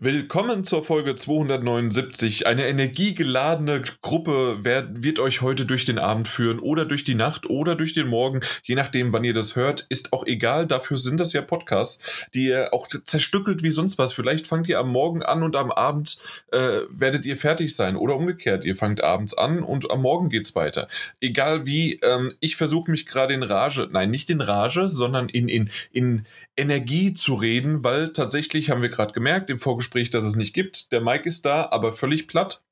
[0.00, 2.46] Willkommen zur Folge 279.
[2.46, 7.74] Eine energiegeladene Gruppe wird euch heute durch den Abend führen oder durch die Nacht oder
[7.74, 9.86] durch den Morgen, je nachdem, wann ihr das hört.
[9.88, 12.00] Ist auch egal, dafür sind das ja Podcasts,
[12.32, 14.12] die ihr auch zerstückelt wie sonst was.
[14.12, 16.18] Vielleicht fangt ihr am Morgen an und am Abend
[16.52, 18.64] äh, werdet ihr fertig sein oder umgekehrt.
[18.64, 20.86] Ihr fangt abends an und am Morgen geht's weiter.
[21.20, 25.48] Egal wie, ähm, ich versuche mich gerade in Rage, nein, nicht in Rage, sondern in,
[25.48, 26.24] in, in
[26.58, 30.92] Energie zu reden, weil tatsächlich haben wir gerade gemerkt im Vorgespräch, dass es nicht gibt.
[30.92, 32.62] Der Mike ist da, aber völlig platt.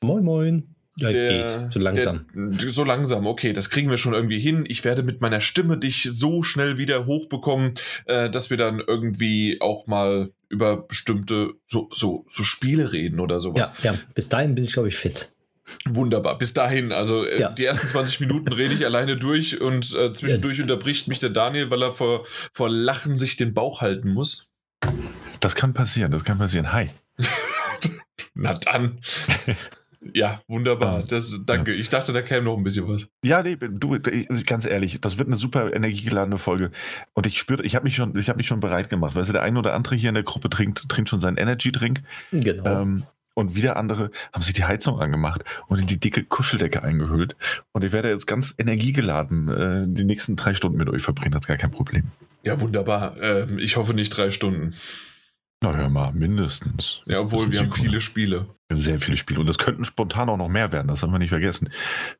[0.00, 0.76] Moin, moin.
[0.98, 1.72] Ja, der, geht.
[1.72, 2.26] So langsam.
[2.34, 4.64] Der, so langsam, okay, das kriegen wir schon irgendwie hin.
[4.66, 7.74] Ich werde mit meiner Stimme dich so schnell wieder hochbekommen,
[8.06, 13.40] äh, dass wir dann irgendwie auch mal über bestimmte so, so, so Spiele reden oder
[13.40, 13.72] sowas.
[13.82, 13.98] Ja, ja.
[14.14, 15.32] bis dahin bin ich, glaube ich, fit.
[15.84, 16.92] Wunderbar, bis dahin.
[16.92, 17.50] Also äh, ja.
[17.50, 21.70] die ersten 20 Minuten rede ich alleine durch und äh, zwischendurch unterbricht mich der Daniel,
[21.70, 24.48] weil er vor, vor Lachen sich den Bauch halten muss.
[25.46, 26.72] Das kann passieren, das kann passieren.
[26.72, 26.90] Hi.
[28.34, 28.98] Na dann.
[30.14, 31.02] Ja, wunderbar.
[31.02, 31.72] Das, danke.
[31.72, 31.80] Ja.
[31.80, 33.08] Ich dachte, da käme noch ein bisschen was.
[33.24, 33.98] Ja, nee, du,
[34.44, 36.70] ganz ehrlich, das wird eine super energiegeladene Folge.
[37.14, 39.16] Und ich spüre, ich habe mich schon, mich schon bereit gemacht.
[39.16, 41.72] Weißt du, der eine oder andere hier in der Gruppe trinkt, trinkt schon seinen Energy
[41.72, 42.02] Drink.
[42.30, 42.82] Genau.
[42.82, 43.02] Ähm,
[43.34, 47.34] und wieder andere haben sich die Heizung angemacht und in die dicke Kuscheldecke eingehüllt.
[47.72, 51.32] Und ich werde jetzt ganz energiegeladen äh, die nächsten drei Stunden mit euch verbringen.
[51.32, 52.04] Das ist gar kein Problem.
[52.46, 53.16] Ja, wunderbar.
[53.20, 54.74] Ähm, ich hoffe nicht drei Stunden.
[55.62, 57.02] Na hör mal, mindestens.
[57.06, 58.46] Ja, obwohl wir haben viele Spiele.
[58.68, 61.12] Wir haben sehr viele Spiele und das könnten spontan auch noch mehr werden, das haben
[61.12, 61.70] wir nicht vergessen.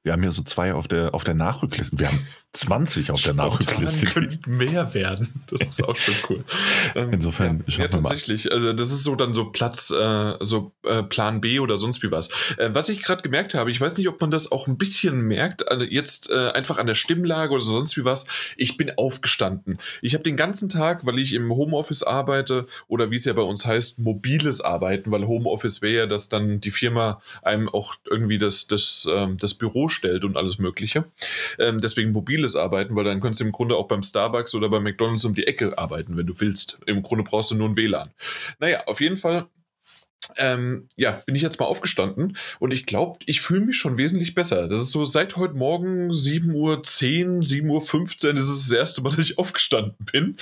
[0.05, 1.99] Wir haben hier so zwei auf der, auf der Nachrückliste.
[1.99, 4.07] Wir haben 20 auf der Nachrückliste.
[4.07, 5.45] könnten mehr werden.
[5.49, 6.45] Das ist auch schon cool.
[6.95, 8.53] Ähm, Insofern, ja, ja tatsächlich.
[8.53, 12.11] Also das ist so dann so Platz, äh, so äh, Plan B oder sonst wie
[12.11, 12.31] was.
[12.59, 15.23] Äh, was ich gerade gemerkt habe, ich weiß nicht, ob man das auch ein bisschen
[15.23, 18.27] merkt, also jetzt äh, einfach an der Stimmlage oder sonst wie was.
[18.57, 19.79] Ich bin aufgestanden.
[20.01, 23.43] Ich habe den ganzen Tag, weil ich im Homeoffice arbeite oder wie es ja bei
[23.43, 27.97] uns heißt, mobiles Arbeiten, weil Homeoffice wäre ja das dann dann die Firma einem auch
[28.09, 31.05] irgendwie das, das, ähm, das Büro stellt und alles Mögliche.
[31.59, 34.81] Ähm, deswegen mobiles Arbeiten, weil dann könntest du im Grunde auch beim Starbucks oder bei
[34.81, 36.79] McDonalds um die Ecke arbeiten, wenn du willst.
[36.87, 38.11] Im Grunde brauchst du nur ein WLAN.
[38.59, 39.49] Naja, auf jeden Fall
[40.37, 44.35] ähm, ja, bin ich jetzt mal aufgestanden und ich glaube, ich fühle mich schon wesentlich
[44.35, 44.69] besser.
[44.69, 49.11] Das ist so seit heute Morgen 7.10 Uhr, 7.15 Uhr ist es das erste Mal,
[49.11, 50.37] dass ich aufgestanden bin.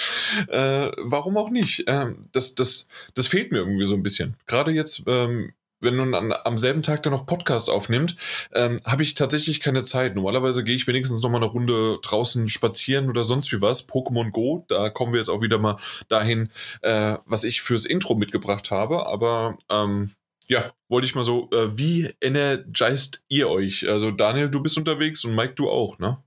[0.49, 1.85] Äh, warum auch nicht?
[1.87, 4.37] Ähm, das, das, das fehlt mir irgendwie so ein bisschen.
[4.47, 5.53] Gerade jetzt ähm,
[5.85, 8.17] wenn man an, am selben Tag dann noch Podcast aufnimmt,
[8.53, 10.15] ähm, habe ich tatsächlich keine Zeit.
[10.15, 13.89] Normalerweise gehe ich wenigstens noch mal eine Runde draußen spazieren oder sonst wie was.
[13.89, 15.77] Pokémon Go, da kommen wir jetzt auch wieder mal
[16.09, 16.51] dahin,
[16.83, 19.07] äh, was ich fürs Intro mitgebracht habe.
[19.07, 20.11] Aber ähm,
[20.49, 23.89] ja, wollte ich mal so, äh, wie energized ihr euch?
[23.89, 26.19] Also Daniel, du bist unterwegs und Mike, du auch, ne?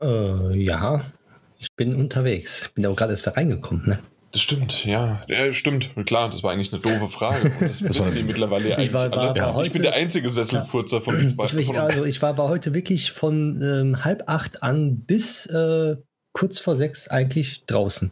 [0.00, 1.12] Äh, ja,
[1.58, 2.70] ich bin unterwegs.
[2.74, 3.98] Bin auch gerade erst reingekommen, ne?
[4.32, 5.22] Das stimmt, ja.
[5.28, 5.52] ja.
[5.52, 7.50] Stimmt, klar, das war eigentlich eine doofe Frage.
[7.50, 9.38] Und das wissen die mittlerweile ja eigentlich war, alle.
[9.38, 11.58] War heute, ich bin der einzige Sesselfurzer ja, von uns beiden.
[11.58, 15.96] Ich, also ich war aber heute wirklich von ähm, halb acht an bis äh,
[16.32, 18.10] kurz vor sechs eigentlich draußen.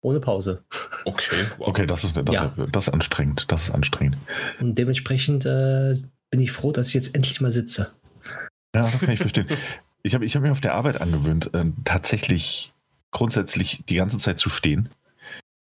[0.00, 0.64] Ohne Pause.
[1.04, 1.68] Okay, wow.
[1.68, 2.52] okay, das ist, das, ja.
[2.70, 3.46] das ist anstrengend.
[3.48, 4.16] Das ist anstrengend.
[4.60, 5.94] Und dementsprechend äh,
[6.30, 7.92] bin ich froh, dass ich jetzt endlich mal sitze.
[8.74, 9.46] Ja, das kann ich verstehen.
[10.02, 12.72] Ich habe ich hab mich auf der Arbeit angewöhnt, äh, tatsächlich
[13.10, 14.88] grundsätzlich die ganze Zeit zu stehen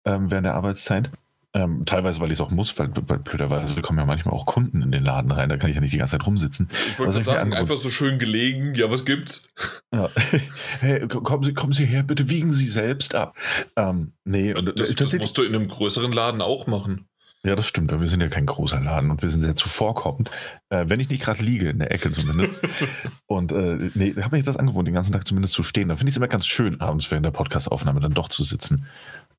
[0.05, 1.11] ähm, während der Arbeitszeit.
[1.55, 4.83] Ähm, teilweise, weil ich es auch muss, weil, weil blöderweise kommen ja manchmal auch Kunden
[4.83, 6.69] in den Laden rein, da kann ich ja nicht die ganze Zeit rumsitzen.
[6.91, 9.49] Ich wollte sagen, einfach so schön gelegen, ja, was gibt's?
[9.91, 10.11] Ja.
[10.81, 13.35] hey, kommen Sie, kommen Sie her, bitte wiegen Sie selbst ab.
[13.77, 17.09] Ähm, nee, das, das, das musst du in einem größeren Laden auch machen.
[17.45, 20.29] Ja, das stimmt, aber wir sind ja kein großer Laden und wir sind sehr zuvorkommend.
[20.71, 22.53] Äh, wenn ich nicht gerade liege, in der Ecke zumindest.
[23.27, 25.89] und äh, nee, habe mich das angewohnt, den ganzen Tag zumindest zu stehen.
[25.89, 28.87] Da finde ich es immer ganz schön, abends während der Podcastaufnahme dann doch zu sitzen.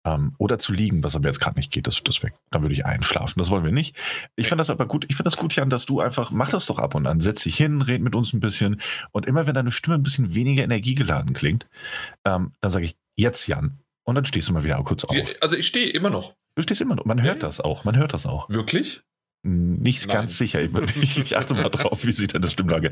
[0.05, 2.33] Ähm, oder zu liegen, was aber jetzt gerade nicht geht, das, das weg.
[2.51, 3.37] Dann würde ich einschlafen.
[3.37, 3.97] Das wollen wir nicht.
[4.37, 5.05] Ich finde das aber gut.
[5.09, 7.19] Ich finde das gut, Jan, dass du einfach, mach das doch ab und an.
[7.19, 8.79] Setz dich hin, red mit uns ein bisschen.
[9.11, 11.67] Und immer wenn deine Stimme ein bisschen weniger energiegeladen klingt,
[12.23, 13.79] ähm, dann sage ich, jetzt Jan.
[14.09, 15.15] Und dann stehst du mal wieder kurz auf.
[15.39, 16.35] Also ich stehe immer noch.
[16.55, 17.05] Du stehst immer noch.
[17.05, 17.83] Man hört das auch.
[17.83, 18.49] Man hört das auch.
[18.49, 19.03] Wirklich?
[19.41, 20.17] Nicht Nein.
[20.17, 20.59] ganz sicher.
[20.61, 22.91] Ich, ich, achte mal drauf, wie sich deine Stimmlage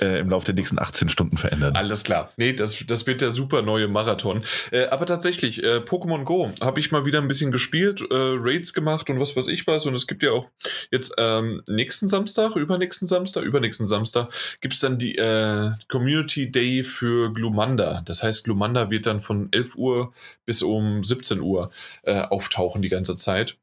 [0.00, 1.74] äh, im Laufe der nächsten 18 Stunden verändert.
[1.74, 2.32] Alles klar.
[2.36, 4.44] Nee, das, das wird der super neue Marathon.
[4.70, 8.74] Äh, aber tatsächlich, äh, Pokémon Go habe ich mal wieder ein bisschen gespielt, äh, Raids
[8.74, 9.86] gemacht und was weiß ich was.
[9.86, 10.48] Und es gibt ja auch
[10.92, 14.28] jetzt ähm, nächsten Samstag, übernächsten Samstag, übernächsten Samstag,
[14.60, 18.02] gibt es dann die äh, Community Day für Glumanda.
[18.04, 20.12] Das heißt, Glumanda wird dann von 11 Uhr
[20.46, 21.72] bis um 17 Uhr
[22.04, 23.56] äh, auftauchen die ganze Zeit.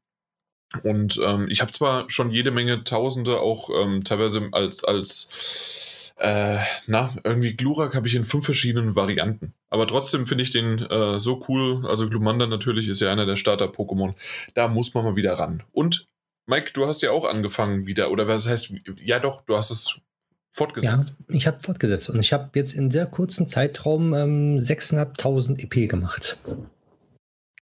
[0.82, 6.58] Und ähm, ich habe zwar schon jede Menge Tausende auch ähm, teilweise als, als Äh,
[6.86, 9.52] na, irgendwie Glurak habe ich in fünf verschiedenen Varianten.
[9.68, 11.86] Aber trotzdem finde ich den äh, so cool.
[11.86, 14.14] Also Glumanda natürlich ist ja einer der Starter-Pokémon.
[14.54, 15.62] Da muss man mal wieder ran.
[15.72, 16.06] Und
[16.46, 18.72] Mike, du hast ja auch angefangen wieder, oder was heißt,
[19.02, 20.00] ja doch, du hast es
[20.50, 21.14] fortgesetzt.
[21.28, 25.90] Ja, ich habe fortgesetzt und ich habe jetzt in sehr kurzen Zeitraum ähm, 6.500 EP
[25.90, 26.40] gemacht.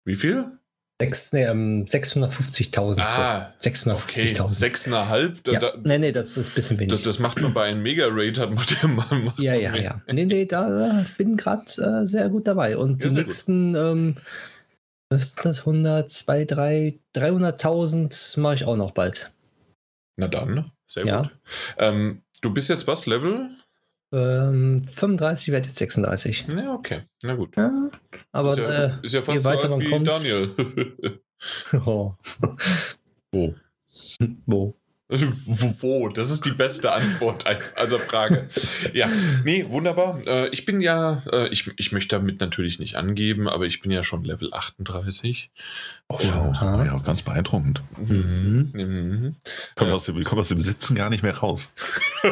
[0.04, 0.57] Wie viel?
[1.00, 3.00] Sechs, nee, ähm, 650.000.
[3.00, 3.70] Ah, so.
[3.70, 3.92] 650.000.
[3.94, 5.44] Okay, sechseinhalb?
[5.44, 6.90] Da, Ja, da, nee, nee, das ist ein bisschen wenig.
[6.92, 9.82] das, das macht man bei einem Mega-Raid, hat macht der macht ja, man ja, mehr.
[9.82, 10.02] ja.
[10.12, 11.62] Nee, nee, da bin gerade
[12.02, 12.76] äh, sehr gut dabei.
[12.76, 14.16] Und Ja, die nächsten, ähm,
[15.08, 19.30] was ist das, 100, 2, 3, 300.000 mache ich auch noch bald.
[20.16, 21.22] Na dann, sehr Ja.
[21.22, 21.30] gut.
[21.78, 23.50] Ähm, du bist jetzt was, Level?
[24.10, 26.46] Ähm, 35 werde jetzt 36.
[26.48, 27.56] Ja, okay, na gut.
[27.56, 27.90] Ja,
[28.32, 30.54] aber ist, ja, äh, ist ja je fast so weiter alt man wie kommt- Daniel.
[31.86, 32.14] oh,
[33.32, 33.54] Wo?
[34.46, 34.74] wo?
[35.10, 35.74] Wo?
[35.80, 36.08] wo?
[36.10, 37.46] Das ist die beste Antwort,
[37.76, 38.50] also Frage.
[38.92, 39.08] Ja,
[39.42, 40.20] nee, wunderbar.
[40.26, 43.90] Äh, ich bin ja, äh, ich, ich möchte damit natürlich nicht angeben, aber ich bin
[43.90, 45.50] ja schon Level 38.
[46.10, 47.82] Oh, war ja ganz beeindruckend.
[47.98, 48.70] Mhm.
[48.72, 49.36] Mhm.
[49.74, 51.70] Kommt aus, dem, kommt aus dem Sitzen gar nicht mehr raus.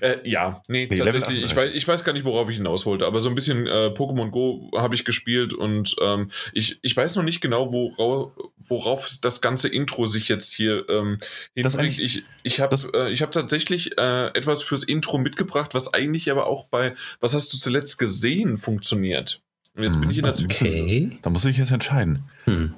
[0.00, 1.38] äh, ja, nee, Nee, tatsächlich.
[1.38, 1.56] Ich 38.
[1.56, 4.28] weiß, ich weiß gar nicht, worauf ich hinaus wollte, aber so ein bisschen äh, Pokémon
[4.28, 8.32] Go habe ich gespielt und ähm, ich, ich weiß noch nicht genau, worauf,
[8.68, 11.16] worauf das ganze Intro sich jetzt hier ähm,
[11.54, 11.98] hinbringt.
[11.98, 16.48] Ich, ich habe äh, ich hab tatsächlich äh, etwas fürs Intro mitgebracht, was eigentlich aber
[16.48, 19.40] auch bei Was hast du zuletzt gesehen funktioniert.
[19.76, 20.10] Und jetzt bin Mhm.
[20.10, 21.18] ich in der Okay.
[21.22, 22.22] Da muss ich jetzt entscheiden.
[22.44, 22.74] Hm.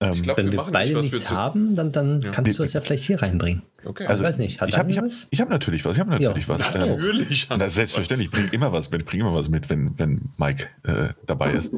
[0.00, 2.30] Ähm, Ich glaube, Wenn wir wir beide nicht, was nichts haben, dann, dann Ja.
[2.30, 3.62] kannst du es ja vielleicht hier reinbringen.
[3.84, 4.06] Okay.
[4.06, 5.26] Also, ich weiß nicht, hat ich habe hab, was?
[5.30, 5.96] ich hab natürlich was.
[5.96, 6.54] Ich habe natürlich Ja.
[6.58, 6.72] was.
[6.74, 7.48] Natürlich.
[7.50, 11.14] na, selbstverständlich, ich bringe immer was mit, bringe immer was mit, wenn, wenn Mike äh,
[11.26, 11.72] dabei ist.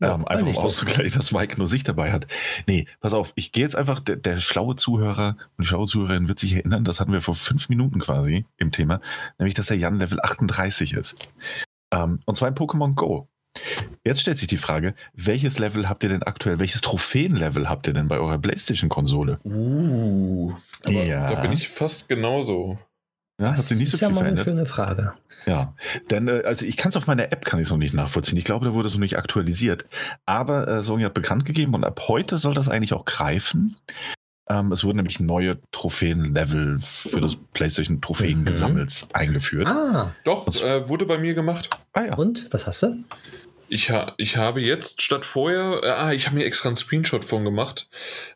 [0.00, 2.26] Ja, ähm, einfach um auszugleichen, dass Mike nur sich dabei hat.
[2.66, 6.28] Nee, pass auf, ich gehe jetzt einfach, der, der schlaue Zuhörer und die schlaue Zuhörerin
[6.28, 9.00] wird sich erinnern, das hatten wir vor fünf Minuten quasi im Thema,
[9.38, 11.16] nämlich, dass der Jan Level 38 ist.
[11.94, 13.28] Ähm, und zwar in Pokémon Go.
[14.04, 17.92] Jetzt stellt sich die Frage, welches Level habt ihr denn aktuell, welches Trophäenlevel habt ihr
[17.92, 19.38] denn bei eurer Playstation-Konsole?
[19.44, 20.52] Uh,
[20.84, 21.30] aber Ja.
[21.34, 22.78] da bin ich fast genauso.
[23.40, 24.44] Ja, hat das sich nicht so ist ja viel mal eine verändert.
[24.44, 25.12] schöne Frage.
[25.46, 25.74] Ja,
[26.10, 28.38] denn äh, also ich kann es auf meiner App kann ich noch nicht nachvollziehen.
[28.38, 29.86] Ich glaube, da wurde es noch nicht aktualisiert.
[30.26, 33.76] Aber äh, Sony hat bekannt gegeben und ab heute soll das eigentlich auch greifen.
[34.48, 38.44] Ähm, es wurden nämlich neue Trophäenlevel für das PlayStation Trophäen Mhm.
[38.44, 39.66] gesammelt eingeführt.
[39.66, 41.70] Ah, Doch, Was- äh, wurde bei mir gemacht.
[41.94, 42.14] Ah ja.
[42.16, 42.48] und?
[42.52, 43.02] Was hast du?
[43.72, 47.24] Ich, ha ich habe jetzt statt vorher, äh, ah, ich habe mir extra einen Screenshot
[47.24, 47.88] von gemacht.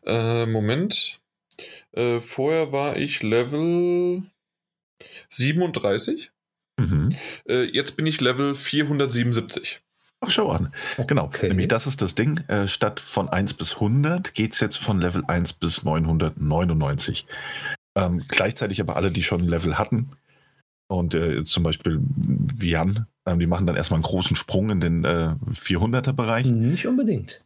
[0.05, 1.19] Äh, Moment.
[1.91, 4.23] Äh, vorher war ich Level
[5.29, 6.31] 37.
[6.79, 7.15] Mhm.
[7.47, 9.79] Äh, jetzt bin ich Level 477.
[10.19, 10.73] Ach, schau an.
[11.05, 11.49] Genau, Okay.
[11.49, 12.39] nämlich das ist das Ding.
[12.47, 17.27] Äh, statt von 1 bis 100 geht es jetzt von Level 1 bis 999.
[17.95, 20.11] Ähm, gleichzeitig aber alle, die schon ein Level hatten.
[20.87, 24.79] Und äh, zum Beispiel wie Jan, ähm, die machen dann erstmal einen großen Sprung in
[24.79, 26.47] den äh, 400er-Bereich.
[26.47, 27.41] Nicht unbedingt.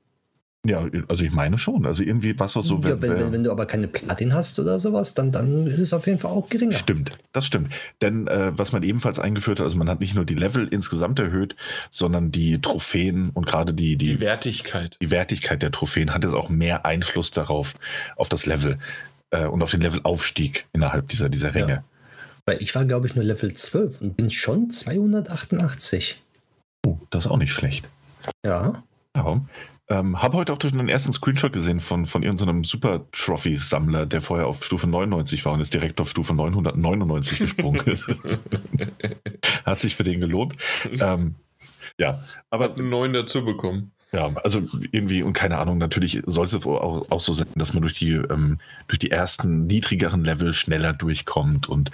[0.64, 1.88] Ja, also ich meine schon.
[1.88, 2.76] Also irgendwie was auch so.
[2.76, 5.80] ja, wenn, wer- wenn, wenn du aber keine Platin hast oder sowas, dann, dann ist
[5.80, 6.74] es auf jeden Fall auch geringer.
[6.74, 7.74] Stimmt, das stimmt.
[8.04, 11.18] Denn äh, was man ebenfalls eingeführt hat, also man hat nicht nur die Level insgesamt
[11.18, 11.56] erhöht,
[11.90, 14.98] sondern die Trophäen und gerade die, die, Die Wertigkeit.
[15.02, 17.74] die Wertigkeit der Trophäen hat jetzt auch mehr Einfluss darauf,
[18.16, 18.78] auf das Level
[19.32, 21.72] äh, und auf den Levelaufstieg innerhalb dieser, dieser Ränge.
[21.74, 21.84] Ja.
[22.46, 26.22] Weil ich war, glaube ich, nur Level 12 und bin schon 288.
[26.86, 27.88] Oh, das ist auch nicht schlecht.
[28.46, 28.84] Ja.
[29.16, 29.42] Ja.
[29.90, 34.22] Ähm, habe heute auch schon den ersten Screenshot gesehen von, von irgendeinem Super Trophy-Sammler, der
[34.22, 38.08] vorher auf Stufe 99 war und jetzt direkt auf Stufe 999 gesprungen ist.
[39.66, 40.56] Hat sich für den gelohnt.
[41.02, 41.36] Ähm,
[41.98, 43.92] ja, aber Hab einen neuen dazu bekommen.
[44.14, 47.82] Ja, also irgendwie, und keine Ahnung, natürlich soll es auch, auch so sein, dass man
[47.82, 51.92] durch die, ähm, durch die ersten niedrigeren Level schneller durchkommt und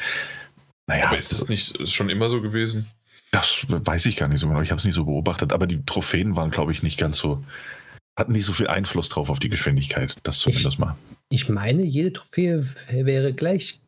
[0.87, 2.87] naja, Aber ist das nicht ist schon immer so gewesen?
[3.31, 5.85] das weiß ich gar nicht so genau, ich habe es nicht so beobachtet, aber die
[5.85, 7.43] Trophäen waren, glaube ich, nicht ganz so,
[8.17, 10.95] hatten nicht so viel Einfluss drauf auf die Geschwindigkeit, das zumindest mal.
[11.29, 13.79] Ich meine, jede Trophäe wäre gleich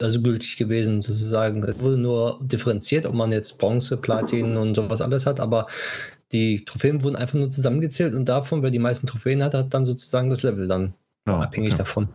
[0.00, 1.62] also gültig gewesen, sozusagen.
[1.62, 5.68] Es wurde nur differenziert, ob man jetzt Bronze, Platin und sowas alles hat, aber
[6.32, 9.84] die Trophäen wurden einfach nur zusammengezählt und davon, wer die meisten Trophäen hat, hat dann
[9.84, 10.94] sozusagen das Level dann
[11.26, 11.78] Ja, abhängig okay.
[11.78, 12.08] davon.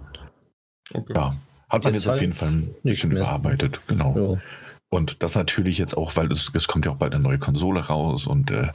[0.94, 1.14] Okay.
[1.16, 1.36] Ja,
[1.70, 4.34] hat man Jetzt jetzt auf halt jeden Fall ein bisschen überarbeitet, genau.
[4.34, 4.42] Ja.
[4.89, 7.82] Und das natürlich jetzt auch, weil es, es kommt ja auch bald eine neue Konsole
[7.82, 8.70] raus und äh,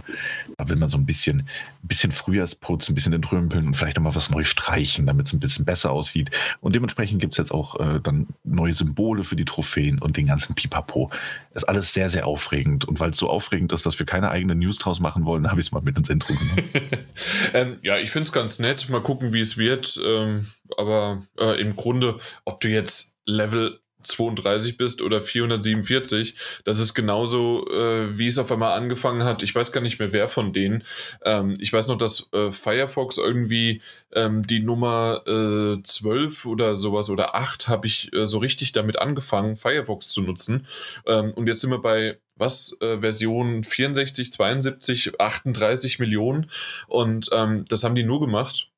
[0.58, 1.48] da will man so ein bisschen,
[1.82, 5.64] bisschen Frühjahrsputz, ein bisschen entrümpeln und vielleicht nochmal was neu streichen, damit es ein bisschen
[5.64, 6.30] besser aussieht.
[6.60, 10.26] Und dementsprechend gibt es jetzt auch äh, dann neue Symbole für die Trophäen und den
[10.26, 11.10] ganzen Pipapo.
[11.54, 12.84] Ist alles sehr, sehr aufregend.
[12.84, 15.62] Und weil es so aufregend ist, dass wir keine eigenen News draus machen wollen, habe
[15.62, 16.62] ich es mal mit ins Intro genommen.
[17.54, 18.90] ähm, ja, ich finde es ganz nett.
[18.90, 19.98] Mal gucken, wie es wird.
[20.04, 26.34] Ähm, aber äh, im Grunde, ob du jetzt Level 32 bist oder 447.
[26.64, 29.42] Das ist genauso, äh, wie es auf einmal angefangen hat.
[29.42, 30.84] Ich weiß gar nicht mehr, wer von denen.
[31.24, 33.80] Ähm, ich weiß noch, dass äh, Firefox irgendwie
[34.12, 38.98] ähm, die Nummer äh, 12 oder sowas oder 8 habe ich äh, so richtig damit
[38.98, 40.66] angefangen, Firefox zu nutzen.
[41.06, 46.50] Ähm, und jetzt sind wir bei was, äh, Version 64, 72, 38 Millionen.
[46.88, 48.71] Und ähm, das haben die nur gemacht,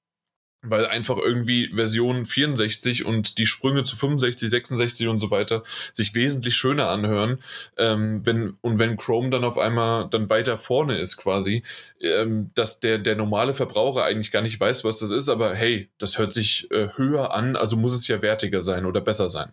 [0.64, 6.14] weil einfach irgendwie Version 64 und die Sprünge zu 65, 66 und so weiter sich
[6.14, 7.38] wesentlich schöner anhören.
[7.76, 11.62] Ähm, wenn, und wenn Chrome dann auf einmal dann weiter vorne ist quasi,
[12.00, 15.88] ähm, dass der, der normale Verbraucher eigentlich gar nicht weiß, was das ist, aber hey,
[15.99, 19.52] das hört sich äh, höher an, also muss es ja wertiger sein oder besser sein.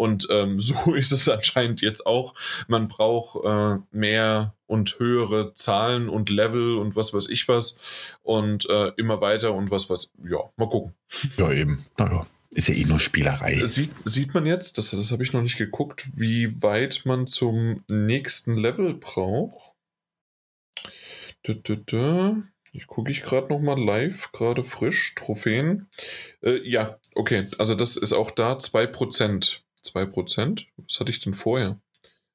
[0.00, 2.34] Und ähm, so ist es anscheinend jetzt auch.
[2.68, 7.78] Man braucht äh, mehr und höhere Zahlen und Level und was weiß ich was.
[8.22, 10.10] Und äh, immer weiter und was was.
[10.24, 10.94] Ja, mal gucken.
[11.36, 11.84] Ja, eben.
[11.98, 12.26] Naja.
[12.52, 13.64] Ist ja eh nur Spielerei.
[13.64, 17.84] Sieht, sieht man jetzt, das, das habe ich noch nicht geguckt, wie weit man zum
[17.88, 19.74] nächsten Level braucht.
[22.72, 25.88] Ich gucke ich gerade noch mal live, gerade frisch, Trophäen.
[26.42, 29.60] Äh, ja, okay, also das ist auch da 2%.
[29.84, 30.66] 2%?
[30.76, 31.80] Was hatte ich denn vorher?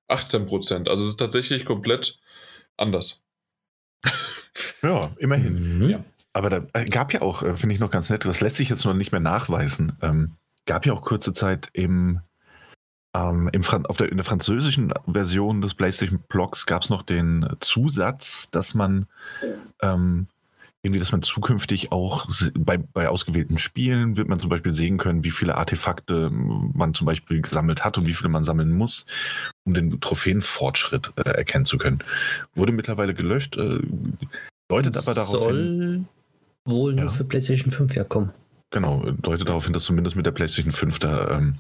[0.10, 0.90] 18%.
[0.90, 2.20] Also es ist tatsächlich komplett
[2.78, 3.22] anders.
[4.82, 5.80] Ja, immerhin.
[5.80, 5.90] Mhm.
[5.90, 6.04] Ja.
[6.34, 8.70] Aber da äh, gab ja auch, äh, finde ich noch ganz nett, das lässt sich
[8.70, 9.98] jetzt noch nicht mehr nachweisen.
[10.02, 10.34] Ähm,
[10.66, 12.20] gab ja auch kurze Zeit im,
[13.14, 17.48] ähm, im auf der, in der französischen Version des PlayStation Blogs gab es noch den
[17.62, 19.08] Zusatz, dass man
[19.82, 20.28] ähm,
[20.86, 22.28] irgendwie, dass man zukünftig auch
[22.58, 27.06] bei, bei ausgewählten Spielen wird man zum Beispiel sehen können, wie viele Artefakte man zum
[27.06, 29.08] Beispiel gesammelt hat und wie viele man sammeln muss,
[29.66, 32.00] um den Trophäenfortschritt äh, erkennen zu können.
[32.54, 33.80] Wurde mittlerweile gelöscht, äh,
[34.68, 36.08] deutet aber darauf Soll hin.
[36.66, 37.10] wohl nur ja.
[37.10, 38.30] für PlayStation 5 herkommen.
[38.70, 41.56] Genau, deutet darauf hin, dass zumindest mit der PlayStation 5 da ähm,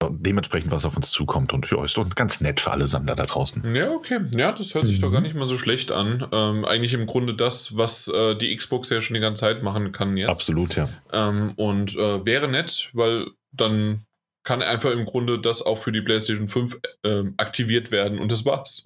[0.00, 1.52] dementsprechend was auf uns zukommt.
[1.52, 3.74] Und ja, ist doch ganz nett für alle Sammler da draußen.
[3.74, 4.20] Ja, okay.
[4.32, 5.02] Ja, das hört sich mhm.
[5.02, 6.26] doch gar nicht mal so schlecht an.
[6.32, 9.92] Ähm, eigentlich im Grunde das, was äh, die Xbox ja schon die ganze Zeit machen
[9.92, 10.30] kann jetzt.
[10.30, 10.88] Absolut, ja.
[11.12, 14.04] Ähm, und äh, wäre nett, weil dann
[14.44, 18.46] kann einfach im Grunde das auch für die PlayStation 5 äh, aktiviert werden und das
[18.46, 18.82] war's.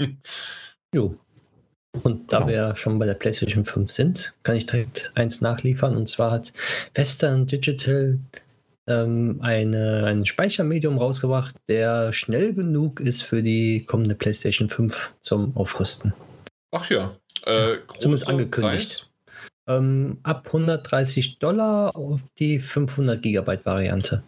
[0.95, 1.17] Jo.
[2.03, 2.51] Und da genau.
[2.51, 5.95] wir schon bei der PlayStation 5 sind, kann ich direkt eins nachliefern.
[5.95, 6.53] Und zwar hat
[6.95, 8.19] Western Digital
[8.93, 15.57] ähm, eine, ein Speichermedium rausgebracht, der schnell genug ist für die kommende PlayStation 5 zum
[15.57, 16.13] Aufrüsten.
[16.71, 19.11] Ach ja, äh, zumindest angekündigt.
[19.67, 24.23] Ähm, ab 130 Dollar auf die 500 Gigabyte Variante.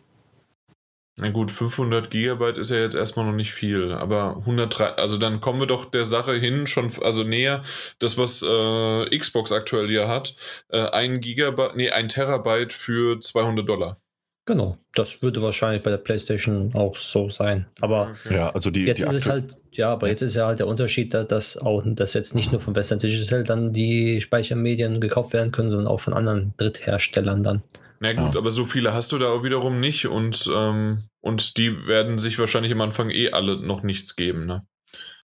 [1.16, 5.40] Na gut, 500 Gigabyte ist ja jetzt erstmal noch nicht viel, aber 103, also dann
[5.40, 7.62] kommen wir doch der Sache hin, schon, also näher,
[8.00, 10.34] das was äh, Xbox aktuell hier hat,
[10.70, 14.00] äh, ein Gigabyte, nee, ein Terabyte für 200 Dollar.
[14.46, 17.66] Genau, das würde wahrscheinlich bei der PlayStation auch so sein.
[17.80, 18.34] Aber okay.
[18.34, 20.66] ja, also die, jetzt die ist es halt, ja, aber jetzt ist ja halt der
[20.66, 25.50] Unterschied, dass auch dass jetzt nicht nur von Western Digital dann die Speichermedien gekauft werden
[25.50, 27.62] können, sondern auch von anderen Drittherstellern dann.
[28.00, 28.40] Na gut, ja.
[28.40, 32.38] aber so viele hast du da auch wiederum nicht und, ähm, und die werden sich
[32.38, 34.66] wahrscheinlich am Anfang eh alle noch nichts geben, ne?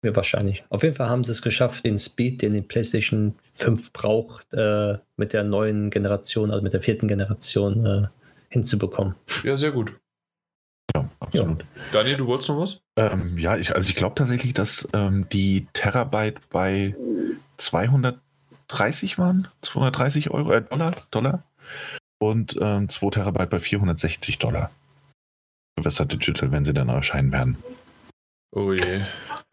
[0.03, 0.65] Ja, wahrscheinlich.
[0.69, 4.97] Auf jeden Fall haben sie es geschafft, den Speed, den die PlayStation 5 braucht, äh,
[5.15, 8.07] mit der neuen Generation, also mit der vierten Generation, äh,
[8.55, 9.15] hinzubekommen.
[9.43, 9.93] Ja, sehr gut.
[10.93, 11.59] Ja, absolut.
[11.59, 11.65] Ja.
[11.91, 12.81] Daniel, du wolltest noch was?
[12.95, 16.95] Ähm, ja, ich, also ich glaube tatsächlich, dass ähm, die Terabyte bei
[17.57, 21.43] 230 waren, 230 Euro, äh, Dollar, Dollar
[22.19, 24.71] und ähm, 2 Terabyte bei 460 Dollar.
[25.77, 27.57] Für Western Digital, wenn sie dann erscheinen werden.
[28.55, 29.01] Oh je.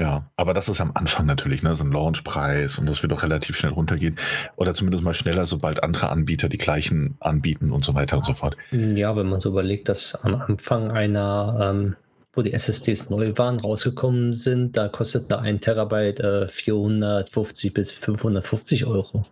[0.01, 3.23] Ja, aber das ist am Anfang natürlich, ne, so ein Launchpreis und das wird auch
[3.23, 4.17] relativ schnell runtergehen.
[4.57, 8.35] Oder zumindest mal schneller, sobald andere Anbieter die gleichen anbieten und so weiter und so
[8.35, 8.57] fort.
[8.71, 11.97] Ja, wenn man so überlegt, dass am Anfang einer, ähm,
[12.33, 17.91] wo die SSDs neu waren, rausgekommen sind, da kostet da ein Terabyte äh, 450 bis
[17.91, 19.27] 550 Euro.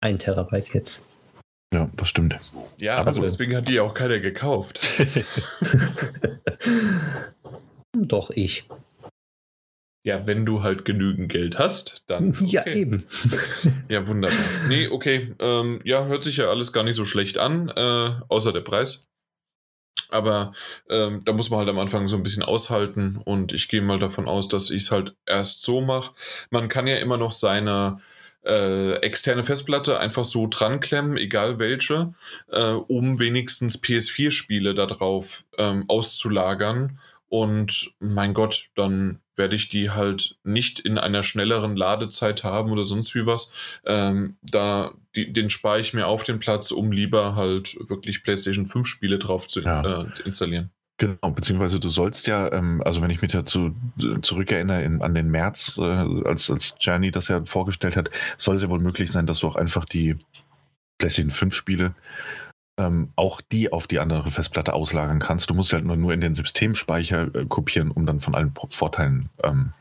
[0.00, 1.04] Ein Terabyte jetzt.
[1.74, 2.36] Ja, das stimmt.
[2.78, 4.88] Ja, aber also deswegen hat die auch keiner gekauft.
[7.92, 8.64] Doch, ich.
[10.06, 12.30] Ja, wenn du halt genügend Geld hast, dann.
[12.30, 12.44] Okay.
[12.44, 13.02] Ja, eben.
[13.88, 14.38] ja, wunderbar.
[14.68, 15.34] Nee, okay.
[15.40, 19.08] Ähm, ja, hört sich ja alles gar nicht so schlecht an, äh, außer der Preis.
[20.08, 20.52] Aber
[20.88, 23.98] ähm, da muss man halt am Anfang so ein bisschen aushalten und ich gehe mal
[23.98, 26.14] davon aus, dass ich es halt erst so mache.
[26.50, 27.98] Man kann ja immer noch seine
[28.44, 32.14] äh, externe Festplatte einfach so dran klemmen, egal welche,
[32.52, 40.36] äh, um wenigstens PS4-Spiele darauf ähm, auszulagern und mein Gott, dann werde ich die halt
[40.44, 43.52] nicht in einer schnelleren Ladezeit haben oder sonst wie was.
[43.84, 48.66] Ähm, da, die, den spare ich mir auf den Platz, um lieber halt wirklich PlayStation
[48.66, 50.02] 5 Spiele drauf zu ja.
[50.02, 50.70] äh, installieren.
[50.98, 53.74] Genau, beziehungsweise du sollst ja, ähm, also wenn ich mich dazu
[54.22, 58.62] zurückerinnere in, an den März, äh, als, als Gianni das ja vorgestellt hat, soll es
[58.62, 60.16] ja wohl möglich sein, dass du auch einfach die
[60.96, 61.94] PlayStation 5 Spiele
[62.78, 65.48] ähm, auch die auf die andere Festplatte auslagern kannst.
[65.50, 68.68] Du musst halt nur, nur in den Systemspeicher äh, kopieren, um dann von allen Pro
[68.70, 69.72] Vorteilen ähm,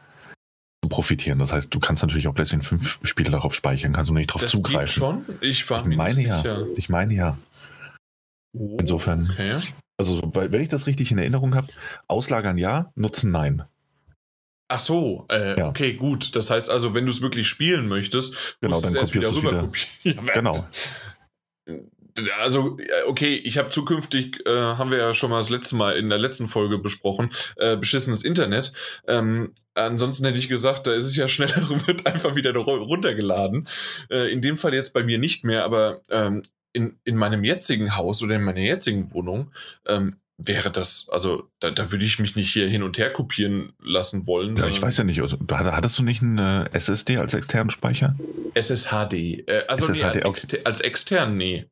[0.84, 1.40] zu profitieren.
[1.40, 4.46] Das heißt, du kannst natürlich auch PlayStation 5 Spiele darauf speichern, kannst du nicht darauf
[4.46, 4.86] zugreifen.
[4.86, 5.26] geht schon?
[5.42, 6.38] Ich war Ich mir meine nicht ja.
[6.38, 6.66] sicher.
[6.78, 7.38] Ich meine ja.
[8.58, 9.52] Oh, Insofern- Okay.
[9.98, 11.68] Also, wenn ich das richtig in Erinnerung habe,
[12.10, 13.64] auslagern ja, nutzen nein.
[14.68, 15.70] Ach so, äh, Ja.
[15.70, 16.36] okay, gut.
[16.36, 19.14] Das heißt also, wenn du es wirklich spielen möchtest, Genau, musst du dann es erst
[19.16, 20.26] wieder kopierst rüber du's kopieren.
[20.28, 20.68] Ja, Genau.
[22.42, 26.10] Also, okay, ich habe zukünftig, äh, haben wir ja schon mal das letzte Mal in
[26.10, 28.72] der letzten Folge besprochen, äh, beschissenes Internet.
[29.08, 32.78] Ähm, ansonsten hätte ich gesagt, da ist es ja schneller und wird einfach wieder ru-
[32.86, 33.68] runtergeladen.
[34.10, 37.96] Äh, in dem Fall jetzt bei mir nicht mehr, aber ähm, in, in meinem jetzigen
[37.98, 39.52] Haus oder in meiner jetzigen Wohnung
[39.86, 43.74] ähm, wäre das, also da, da würde ich mich nicht hier hin und her kopieren
[43.82, 44.56] lassen wollen.
[44.56, 45.22] Ja, ich weiß ja nicht.
[45.22, 48.16] Also, hattest du nicht einen äh, SSD als externen Speicher?
[48.54, 49.14] SSHD.
[49.48, 50.30] Äh, also nee, SSHD, als, okay.
[50.30, 51.66] exter als extern, nee.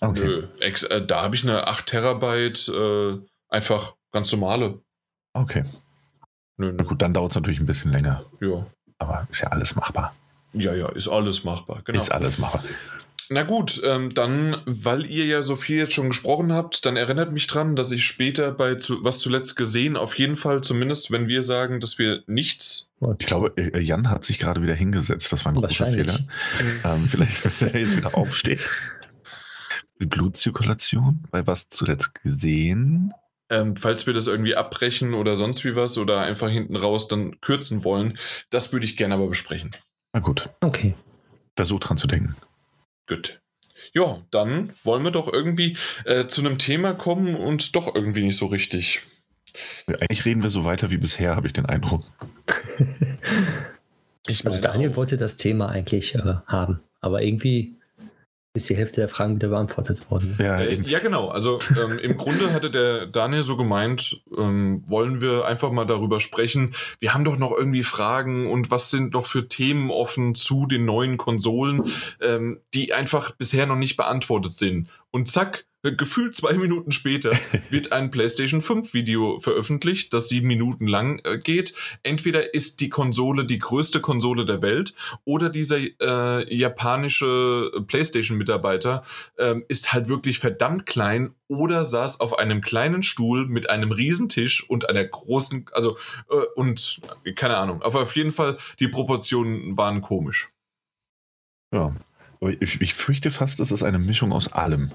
[0.00, 0.20] Okay.
[0.20, 0.42] Nö.
[0.60, 3.18] Ex äh, da habe ich eine 8 Terabyte, äh,
[3.48, 4.78] einfach ganz normale.
[5.32, 5.64] Okay.
[6.56, 6.88] Nö, Na nö.
[6.88, 8.22] gut, dann dauert es natürlich ein bisschen länger.
[8.40, 8.66] Ja.
[8.98, 10.14] Aber ist ja alles machbar.
[10.52, 11.82] ja, ja, ist alles machbar.
[11.84, 11.98] Genau.
[11.98, 12.62] Ist alles machbar.
[13.30, 17.32] Na gut, ähm, dann, weil ihr ja so viel jetzt schon gesprochen habt, dann erinnert
[17.32, 21.26] mich dran, dass ich später bei zu, was zuletzt gesehen, auf jeden Fall, zumindest wenn
[21.26, 22.90] wir sagen, dass wir nichts.
[23.18, 25.32] Ich glaube, äh, Jan hat sich gerade wieder hingesetzt.
[25.32, 25.86] Das war ein großer.
[25.86, 26.18] Fehler.
[26.84, 28.60] Ähm, vielleicht wird er jetzt wieder aufstehen.
[30.04, 33.14] Die Blutzirkulation, bei was zuletzt gesehen?
[33.48, 37.40] Ähm, falls wir das irgendwie abbrechen oder sonst wie was oder einfach hinten raus dann
[37.40, 38.18] kürzen wollen,
[38.50, 39.70] das würde ich gerne aber besprechen.
[40.12, 40.94] Na gut, Okay.
[41.56, 42.36] versuch dran zu denken.
[43.08, 43.40] Gut.
[43.94, 48.36] Ja, dann wollen wir doch irgendwie äh, zu einem Thema kommen und doch irgendwie nicht
[48.36, 49.00] so richtig.
[49.86, 52.04] Eigentlich reden wir so weiter wie bisher, habe ich den Eindruck.
[54.26, 57.76] Ich Also Daniel wollte das Thema eigentlich äh, haben, aber irgendwie
[58.56, 60.38] ist die Hälfte der Fragen wieder beantwortet worden.
[60.40, 61.28] Ja, Äh, ja, genau.
[61.28, 66.20] Also ähm, im Grunde hatte der Daniel so gemeint, ähm, wollen wir einfach mal darüber
[66.20, 66.72] sprechen.
[67.00, 70.84] Wir haben doch noch irgendwie Fragen und was sind noch für Themen offen zu den
[70.84, 71.82] neuen Konsolen,
[72.20, 74.88] ähm, die einfach bisher noch nicht beantwortet sind.
[75.10, 77.32] Und zack, gefühlt zwei Minuten später
[77.70, 81.74] wird ein PlayStation 5 Video veröffentlicht, das sieben Minuten lang äh, geht.
[82.02, 84.94] Entweder ist die Konsole die größte Konsole der Welt
[85.24, 89.04] oder dieser äh, japanische PlayStation-Mitarbeiter
[89.38, 94.68] ähm, ist halt wirklich verdammt klein oder saß auf einem kleinen Stuhl mit einem Riesentisch
[94.68, 95.96] und einer großen, also
[96.30, 100.50] äh, und äh, keine Ahnung, aber auf jeden Fall die Proportionen waren komisch.
[101.72, 101.94] Ja.
[102.44, 104.90] Aber ich, ich fürchte fast, es ist eine Mischung aus allem.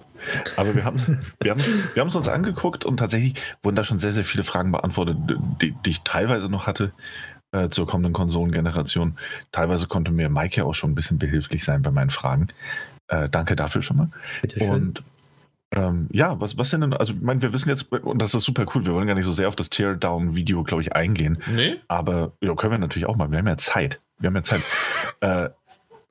[0.55, 0.99] Aber wir haben,
[1.41, 1.63] wir haben,
[1.95, 5.17] wir haben es uns angeguckt und tatsächlich wurden da schon sehr, sehr viele Fragen beantwortet,
[5.59, 6.91] die, die ich teilweise noch hatte
[7.51, 9.15] äh, zur kommenden Konsolengeneration.
[9.51, 12.49] Teilweise konnte mir Mike ja auch schon ein bisschen behilflich sein bei meinen Fragen.
[13.07, 14.09] Äh, danke dafür schon mal.
[14.43, 14.69] Bitte schön.
[14.69, 15.03] Und
[15.71, 18.43] ähm, ja, was, was sind denn, also ich meine, wir wissen jetzt, und das ist
[18.43, 21.39] super cool, wir wollen gar nicht so sehr auf das Teardown-Video, glaube ich, eingehen.
[21.47, 21.77] Nee?
[21.87, 23.31] Aber ja, können wir natürlich auch mal.
[23.31, 24.01] Wir haben ja Zeit.
[24.19, 24.61] Wir haben ja Zeit.
[25.21, 25.49] äh,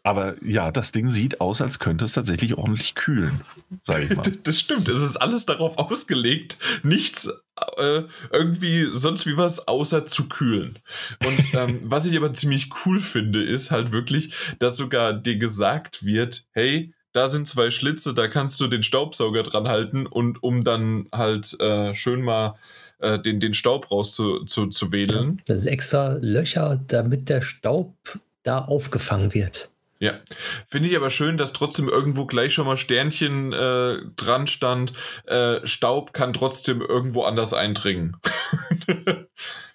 [0.03, 3.41] aber ja, das Ding sieht aus, als könnte es tatsächlich ordentlich kühlen,
[3.85, 4.23] sage ich mal.
[4.45, 7.29] Das stimmt, es ist alles darauf ausgelegt, nichts
[7.77, 10.79] äh, irgendwie sonst wie was außer zu kühlen.
[11.25, 16.05] Und ähm, was ich aber ziemlich cool finde, ist halt wirklich, dass sogar dir gesagt
[16.05, 20.63] wird, hey, da sind zwei Schlitze, da kannst du den Staubsauger dran halten und um
[20.63, 22.55] dann halt äh, schön mal
[22.99, 25.41] äh, den, den Staub raus zu, zu, zu wedeln.
[25.47, 27.95] Das ist extra Löcher, damit der Staub
[28.43, 29.71] da aufgefangen wird.
[30.01, 30.21] Ja,
[30.69, 34.93] finde ich aber schön, dass trotzdem irgendwo gleich schon mal Sternchen äh, dran stand.
[35.27, 38.17] Äh, Staub kann trotzdem irgendwo anders eindringen.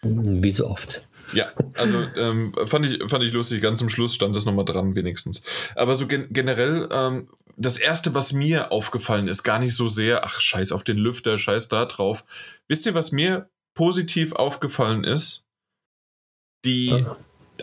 [0.01, 1.07] Wie so oft.
[1.33, 3.61] ja, also ähm, fand, ich, fand ich lustig.
[3.61, 5.43] Ganz zum Schluss stand das nochmal dran, wenigstens.
[5.75, 10.25] Aber so gen generell, ähm, das Erste, was mir aufgefallen ist, gar nicht so sehr,
[10.25, 12.25] ach, scheiß auf den Lüfter, scheiß da drauf.
[12.67, 15.45] Wisst ihr, was mir positiv aufgefallen ist?
[16.65, 17.17] Die Ja.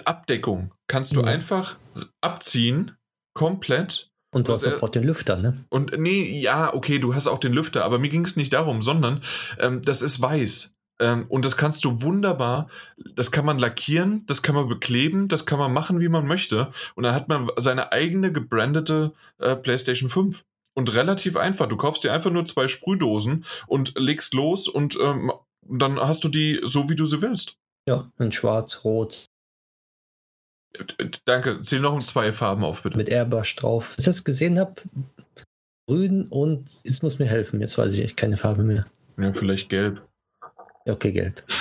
[0.04, 1.26] Abdeckung kannst du Ja.
[1.26, 1.76] einfach
[2.20, 2.92] abziehen,
[3.34, 4.10] komplett.
[4.32, 5.64] Und du hast äh, sofort den Lüfter, ne?
[5.70, 8.82] Und nee, ja, okay, du hast auch den Lüfter, aber mir ging es nicht darum,
[8.82, 9.22] sondern
[9.58, 10.76] ähm, das ist weiß.
[11.00, 12.68] Ähm, und das kannst du wunderbar,
[13.14, 16.70] das kann man lackieren, das kann man bekleben, das kann man machen, wie man möchte.
[16.94, 20.44] Und dann hat man seine eigene gebrandete äh, PlayStation 5.
[20.74, 21.66] Und relativ einfach.
[21.66, 26.28] Du kaufst dir einfach nur zwei Sprühdosen und legst los und ähm, dann hast du
[26.28, 27.56] die so, wie du sie willst.
[27.88, 29.26] Ja, in schwarz, rot,
[31.24, 31.60] Danke.
[31.62, 32.96] Zähl noch zwei Farben auf, bitte.
[32.96, 33.90] mit Airbrush drauf.
[33.96, 34.74] Als ich das gesehen habe,
[35.88, 37.60] grün und jetzt muss mir helfen.
[37.60, 38.86] Jetzt weiß ich echt keine Farbe mehr.
[39.18, 40.00] Ja, vielleicht gelb.
[40.86, 41.42] Ja, okay, gelb.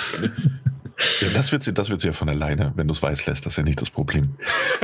[1.22, 3.46] Ja, das wird sie, das wird sie ja von alleine, wenn du es weiß lässt,
[3.46, 4.34] das ist ja nicht das Problem.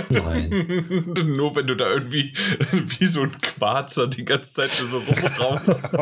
[0.09, 0.49] Nein.
[1.27, 2.33] Nur wenn du da irgendwie
[2.73, 5.93] wie so ein Quarzer die ganze Zeit so rumraumst.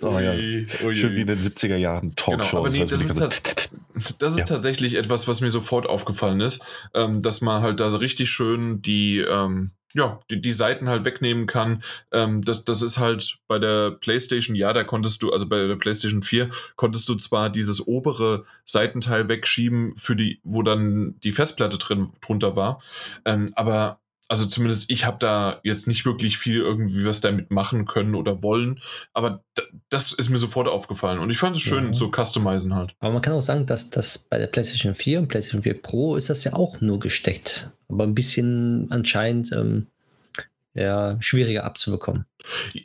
[0.00, 0.32] Oh ja.
[0.34, 2.54] Ui, ui, Schön wie in den 70er Jahren Genau, Talkshows.
[2.60, 3.70] aber nee, das ist, tats-
[4.18, 4.44] das ist Ja.
[4.44, 6.62] tatsächlich etwas, was mir sofort aufgefallen ist,
[6.94, 11.04] ähm, dass man halt da so richtig schön die, ähm, ja, die, die Seiten halt
[11.06, 11.82] wegnehmen kann.
[12.12, 15.76] Ähm, das, das ist halt bei der PlayStation, ja, da konntest du, also bei der
[15.76, 21.78] PlayStation 4 konntest du zwar dieses obere Seitenteil wegschieben, für die, wo dann die Festplatte
[21.78, 22.82] drin drunter war,
[23.24, 27.86] ähm, aber also zumindest ich habe da jetzt nicht wirklich viel irgendwie was damit machen
[27.86, 28.80] können oder wollen,
[29.14, 29.42] aber
[29.88, 31.92] das ist mir sofort aufgefallen und ich fand es schön Ja.
[31.92, 32.94] zu customizen halt.
[33.00, 36.16] Aber man kann auch sagen, dass das bei der PlayStation 4 und PlayStation 4 Pro
[36.16, 37.70] ist das ja auch nur gesteckt.
[37.88, 39.86] Aber ein bisschen anscheinend ähm,
[40.74, 42.26] ja, schwieriger abzubekommen.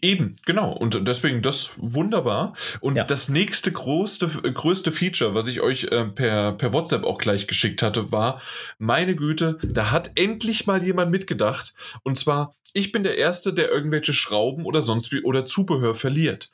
[0.01, 0.71] Eben, genau.
[0.71, 2.53] Und deswegen das wunderbar.
[2.81, 3.03] Und Ja.
[3.03, 7.81] das nächste größte, größte Feature, was ich euch äh, per, per WhatsApp auch gleich geschickt
[7.81, 8.41] hatte, war,
[8.77, 11.73] meine Güte, da hat endlich mal jemand mitgedacht.
[12.03, 16.51] Und zwar, ich bin der Erste, der irgendwelche Schrauben oder sonst wie oder Zubehör verliert.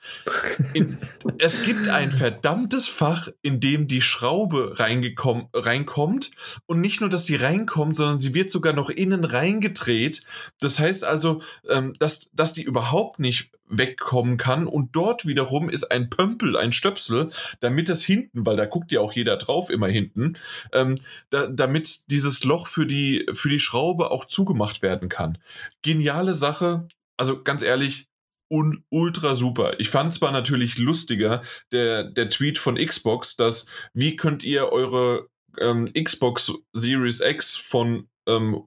[0.74, 0.98] In,
[1.38, 6.32] es gibt ein verdammtes Fach, in dem die Schraube reinkommt.
[6.66, 10.22] Und nicht nur, dass sie reinkommt, sondern sie wird sogar noch innen reingedreht.
[10.60, 12.89] Das heißt also, ähm, dass, dass die überhaupt
[13.20, 14.68] nicht wegkommen kann.
[14.68, 19.00] Und dort wiederum ist ein Pömpel, ein Stöpsel, damit das hinten, weil da guckt ja
[19.00, 20.38] auch jeder drauf, immer hinten,
[20.74, 20.96] ähm,
[21.30, 25.38] da, damit dieses Loch für die, für die Schraube auch zugemacht werden kann.
[25.82, 26.88] Geniale Sache.
[27.18, 28.08] Also ganz ehrlich,
[28.50, 29.80] un ultra super.
[29.80, 35.28] Ich fand zwar natürlich lustiger, der, der Tweet von Xbox, dass wie könnt ihr eure
[35.60, 38.64] ähm, Xbox Series X von, ähm,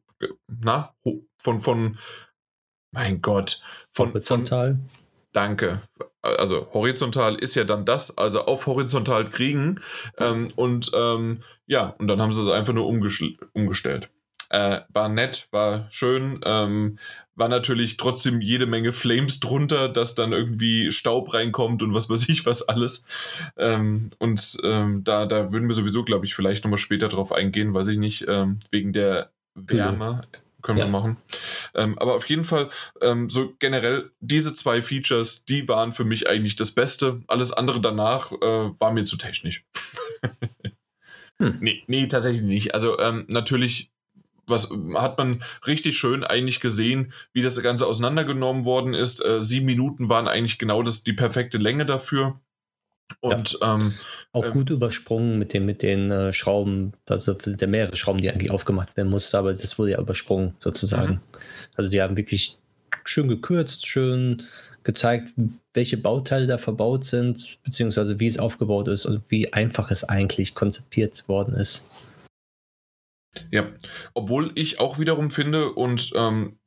[0.46, 0.94] na,
[1.38, 1.98] von, von,
[2.92, 4.78] mein Gott, von, von, Horizontal.
[5.32, 5.80] Danke.
[6.20, 9.80] Also horizontal ist ja dann das, also auf horizontal kriegen.
[10.18, 14.10] Ähm, und ähm, ja, und dann haben sie es einfach nur umgestell- umgestellt.
[14.50, 16.98] Äh, war nett, war schön, ähm,
[17.34, 22.28] war natürlich trotzdem jede Menge Flames drunter, dass dann irgendwie Staub reinkommt und was weiß
[22.28, 23.06] ich was alles.
[23.56, 27.72] Ähm, und ähm, da, da würden wir sowieso, glaube ich, vielleicht nochmal später drauf eingehen,
[27.72, 30.20] weiß ich nicht, ähm, wegen der Wärme.
[30.62, 30.90] Können wir Ja.
[30.90, 31.16] machen.
[31.74, 32.70] Ähm, aber auf jeden Fall,
[33.00, 37.22] ähm, so generell, diese zwei Features, die waren für mich eigentlich das Beste.
[37.26, 38.36] Alles andere danach äh,
[38.80, 39.64] war mir zu technisch.
[41.40, 41.58] Hm.
[41.60, 42.74] nee, nee, tatsächlich nicht.
[42.74, 43.90] Also ähm, natürlich,
[44.46, 49.24] was hat man richtig schön eigentlich gesehen, wie das Ganze auseinandergenommen worden ist.
[49.24, 52.38] Äh, sieben Minuten waren eigentlich genau das, die perfekte Länge dafür.
[53.20, 53.94] Und ähm,
[54.32, 56.92] Auch Ähm, gut übersprungen mit den, mit den äh, Schrauben.
[57.08, 60.00] Also es sind ja mehrere Schrauben, die eigentlich aufgemacht werden mussten, aber das wurde ja
[60.00, 61.14] übersprungen sozusagen.
[61.14, 61.20] Mhm.
[61.76, 62.58] Also die haben wirklich
[63.04, 64.44] schön gekürzt, schön
[64.84, 65.32] gezeigt,
[65.74, 70.54] welche Bauteile da verbaut sind, beziehungsweise wie es aufgebaut ist und wie einfach es eigentlich
[70.54, 71.88] konzipiert worden ist.
[73.50, 73.68] Ja,
[74.14, 76.58] obwohl ich auch wiederum finde und ähm,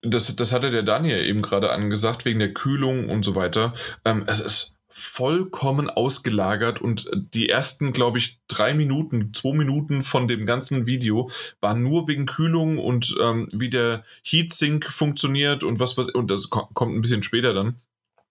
[0.00, 3.74] das, das hatte der Daniel eben gerade angesagt, wegen der Kühlung und so weiter.
[4.04, 10.26] Ähm, es ist vollkommen ausgelagert und die ersten, glaube ich, drei Minuten, zwei Minuten von
[10.26, 11.30] dem ganzen Video
[11.60, 16.50] waren nur wegen Kühlung und ähm, wie der Heatsink funktioniert und was, was, und das
[16.50, 17.76] ko- kommt ein bisschen später dann.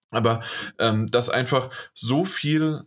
[0.09, 0.41] Aber
[0.77, 2.83] ähm, dass einfach so viel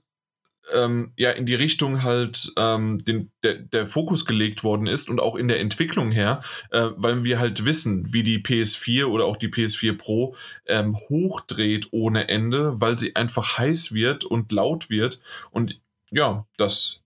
[0.73, 5.21] ähm, ja in die Richtung halt ähm, den, der, der Fokus gelegt worden ist und
[5.21, 9.37] auch in der Entwicklung her, äh, weil wir halt wissen, wie die PS4 oder auch
[9.37, 15.21] die PS4 Pro ähm, hochdreht ohne Ende, weil sie einfach heiß wird und laut wird.
[15.51, 15.81] Und
[16.11, 17.05] ja, das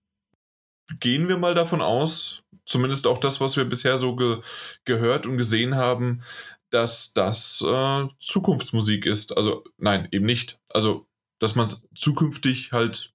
[0.99, 4.41] gehen wir mal davon aus, zumindest auch das, was wir bisher so ge
[4.85, 6.21] gehört und gesehen haben,
[6.69, 9.37] dass das äh, Zukunftsmusik ist.
[9.37, 10.59] Also nein, eben nicht.
[10.69, 11.07] Also,
[11.39, 13.14] dass man es zukünftig halt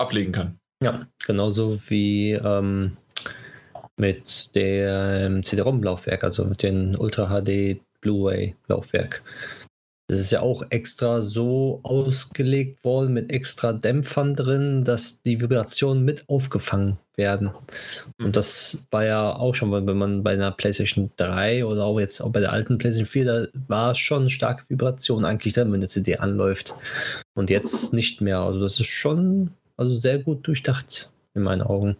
[0.00, 0.58] ablegen kann.
[0.82, 2.96] Ja, genauso wie ähm,
[3.96, 9.22] mit dem CD-ROM-Laufwerk, also mit dem Ultra HD Blu-ray-Laufwerk.
[10.08, 16.04] Das ist ja auch extra so ausgelegt worden mit extra Dämpfern drin, dass die Vibrationen
[16.04, 17.52] mit aufgefangen werden.
[18.18, 18.26] Mhm.
[18.26, 22.20] Und das war ja auch schon, wenn man bei einer PlayStation 3 oder auch jetzt
[22.22, 25.86] auch bei der alten PlayStation 4, da war schon starke Vibration eigentlich drin, wenn eine
[25.86, 26.74] CD anläuft.
[27.34, 28.40] Und jetzt nicht mehr.
[28.40, 31.96] Also das ist schon also sehr gut durchdacht in meinen Augen.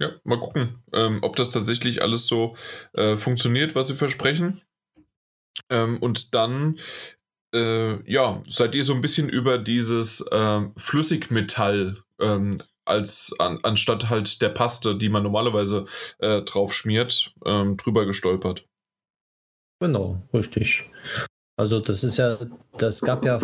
[0.00, 2.56] Ja, mal gucken, ähm, ob das tatsächlich alles so
[2.94, 4.62] äh, funktioniert, was sie versprechen.
[5.70, 6.80] Ähm, und dann,
[7.54, 14.08] äh, ja, seid ihr so ein bisschen über dieses ähm, Flüssigmetall ähm, als an, anstatt
[14.08, 15.84] halt der Paste, die man normalerweise
[16.18, 18.66] äh, drauf schmiert, ähm, drüber gestolpert.
[19.80, 20.90] Genau, richtig.
[21.56, 22.38] Also das ist ja,
[22.78, 23.38] das gab ja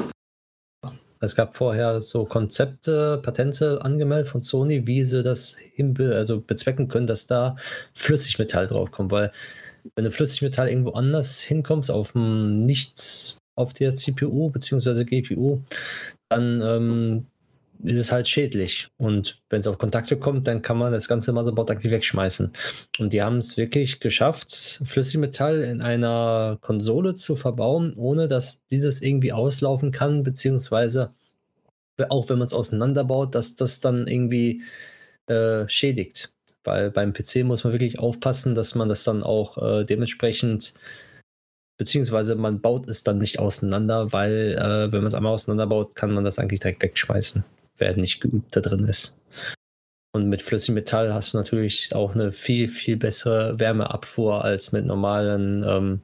[1.22, 6.88] Es gab vorher so Konzepte, Patente angemeldet von Sony, wie sie das hinbe also bezwecken
[6.88, 7.56] können, dass da
[7.94, 9.30] Flüssigmetall draufkommt, weil
[9.94, 15.04] wenn du Flüssigmetall irgendwo anders hinkommst, auf dem Nichts auf der CPU bzw.
[15.04, 15.60] GPU,
[16.30, 17.26] dann ähm,
[17.84, 18.88] ist es halt schädlich.
[18.98, 22.52] Und wenn es auf Kontakte kommt, dann kann man das ganze Motherboard eigentlich wegschmeißen.
[22.98, 29.02] Und die haben es wirklich geschafft, Flüssigmetall in einer Konsole zu verbauen, ohne dass dieses
[29.02, 31.12] irgendwie auslaufen kann, beziehungsweise
[32.08, 34.62] auch wenn man es auseinanderbaut, dass das dann irgendwie
[35.26, 36.32] äh, schädigt.
[36.64, 40.74] Weil beim PC muss man wirklich aufpassen, dass man das dann auch äh, dementsprechend
[41.78, 46.12] beziehungsweise man baut es dann nicht auseinander, weil äh, wenn man es einmal auseinanderbaut, kann
[46.12, 47.42] man das eigentlich direkt wegschmeißen
[47.80, 49.20] wer nicht geübt da drin ist.
[50.12, 55.62] Und mit Flüssigmetall hast du natürlich auch eine viel, viel bessere Wärmeabfuhr als mit normalen,
[55.62, 56.00] ähm,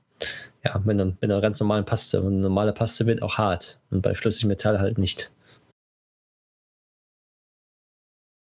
[0.64, 2.20] ja, mit, einem, mit einer ganz normalen Paste.
[2.22, 5.32] Und eine normale Paste wird auch hart und bei Flüssigmetall halt nicht.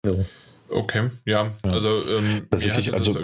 [0.06, 0.26] Jo.
[0.70, 3.18] Okay, ja, also ähm, tatsächlich, also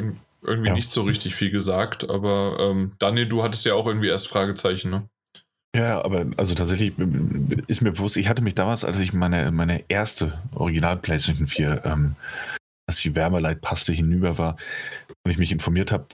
[0.43, 0.74] irgendwie ja.
[0.74, 4.89] nicht so richtig viel gesagt, aber ähm, Daniel, du hattest ja auch irgendwie erst Fragezeichen,
[4.89, 5.10] ne?
[5.73, 6.93] Ja, aber also tatsächlich
[7.67, 11.86] ist mir bewusst, ich hatte mich damals, als ich meine, meine erste Original PlayStation 4,
[11.86, 12.15] ähm,
[12.88, 14.57] als die Wärmeleitpaste hinüber war
[15.23, 16.07] und ich mich informiert habe,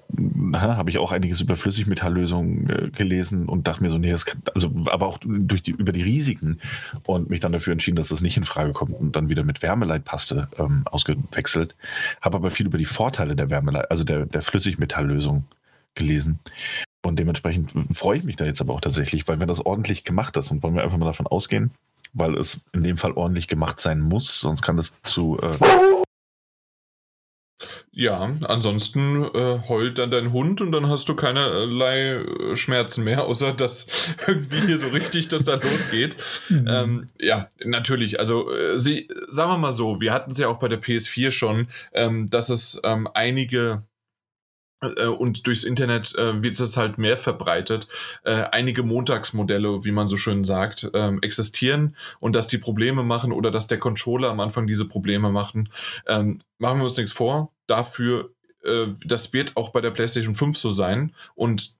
[0.54, 4.44] habe ich auch einiges über Flüssigmetalllösungen äh, gelesen und dachte mir so, nee, das kann,
[4.54, 6.60] also aber auch durch die, über die Risiken
[7.08, 9.64] und mich dann dafür entschieden, dass das nicht in Frage kommt und dann wieder mit
[9.64, 11.76] Wärmeleitpaste ähm, ausgewechselt.
[12.22, 15.46] Habe aber viel über die Vorteile der Wärmeleit, also der, der Flüssigmetalllösung
[15.96, 16.40] gelesen.
[17.08, 20.38] Und dementsprechend freue ich mich da jetzt aber auch tatsächlich, weil wenn das ordentlich gemacht
[20.38, 21.72] ist und wollen wir einfach mal davon ausgehen,
[22.14, 25.40] weil es in dem Fall ordentlich gemacht sein muss, sonst kann das zu.
[25.40, 25.98] Äh
[27.92, 33.24] ja, ansonsten äh, heult dann dein Hund und dann hast du keinerlei äh, Schmerzen mehr,
[33.24, 36.18] außer dass irgendwie hier so richtig das da losgeht.
[36.50, 36.68] Mhm.
[36.78, 38.20] Ähm, ja, natürlich.
[38.20, 41.32] Also, äh, sie, sagen wir mal so, wir hatten es ja auch bei der PS4
[41.32, 43.84] schon, ähm, dass es ähm, einige
[44.80, 47.88] und durchs Internet äh, wird es halt mehr verbreitet,
[48.24, 53.32] äh, einige Montagsmodelle, wie man so schön sagt, ähm, existieren und dass die Probleme machen
[53.32, 55.70] oder dass der Controller am Anfang diese Probleme machen.
[56.08, 57.52] Ähm, machen wir uns nichts vor.
[57.66, 58.32] Dafür,
[58.64, 61.77] äh, das wird auch bei der PlayStation 5 so sein und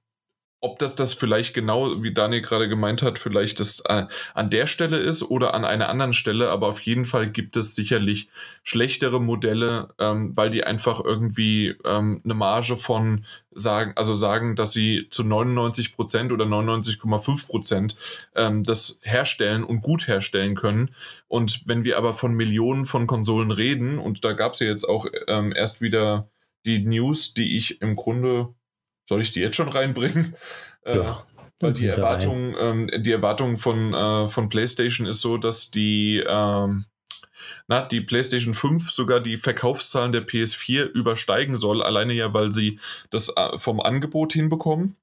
[0.60, 4.66] ob das das vielleicht genau, wie Daniel gerade gemeint hat, vielleicht das äh, an der
[4.66, 8.28] Stelle ist oder an einer anderen Stelle, aber auf jeden Fall gibt es sicherlich
[8.64, 14.72] schlechtere Modelle, ähm, weil die einfach irgendwie ähm, eine Marge von sagen, also sagen, dass
[14.72, 17.96] sie zu 99 Prozent oder 99,5 Prozent
[18.34, 20.90] ähm, das herstellen und gut herstellen können.
[21.28, 24.88] Und wenn wir aber von Millionen von Konsolen reden, und da gab es ja jetzt
[24.88, 26.28] auch ähm, erst wieder
[26.66, 28.54] die News, die ich im Grunde
[29.08, 30.36] soll ich die jetzt schon reinbringen?
[30.84, 31.24] Äh, ja.
[31.60, 36.84] Weil die Erwartung, ähm, die Erwartung von, äh, von PlayStation ist so, dass die, ähm,
[37.66, 42.78] na, die PlayStation 5 sogar die Verkaufszahlen der PS4 übersteigen soll, alleine ja, weil sie
[43.10, 44.98] das äh, vom Angebot hinbekommen.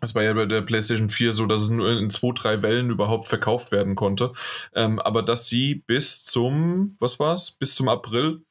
[0.00, 2.90] Es war ja bei der PlayStation 4 so, dass es nur in zwei, drei Wellen
[2.90, 4.32] überhaupt verkauft werden konnte.
[4.74, 8.42] Ähm, aber dass sie bis zum, was war's, bis zum April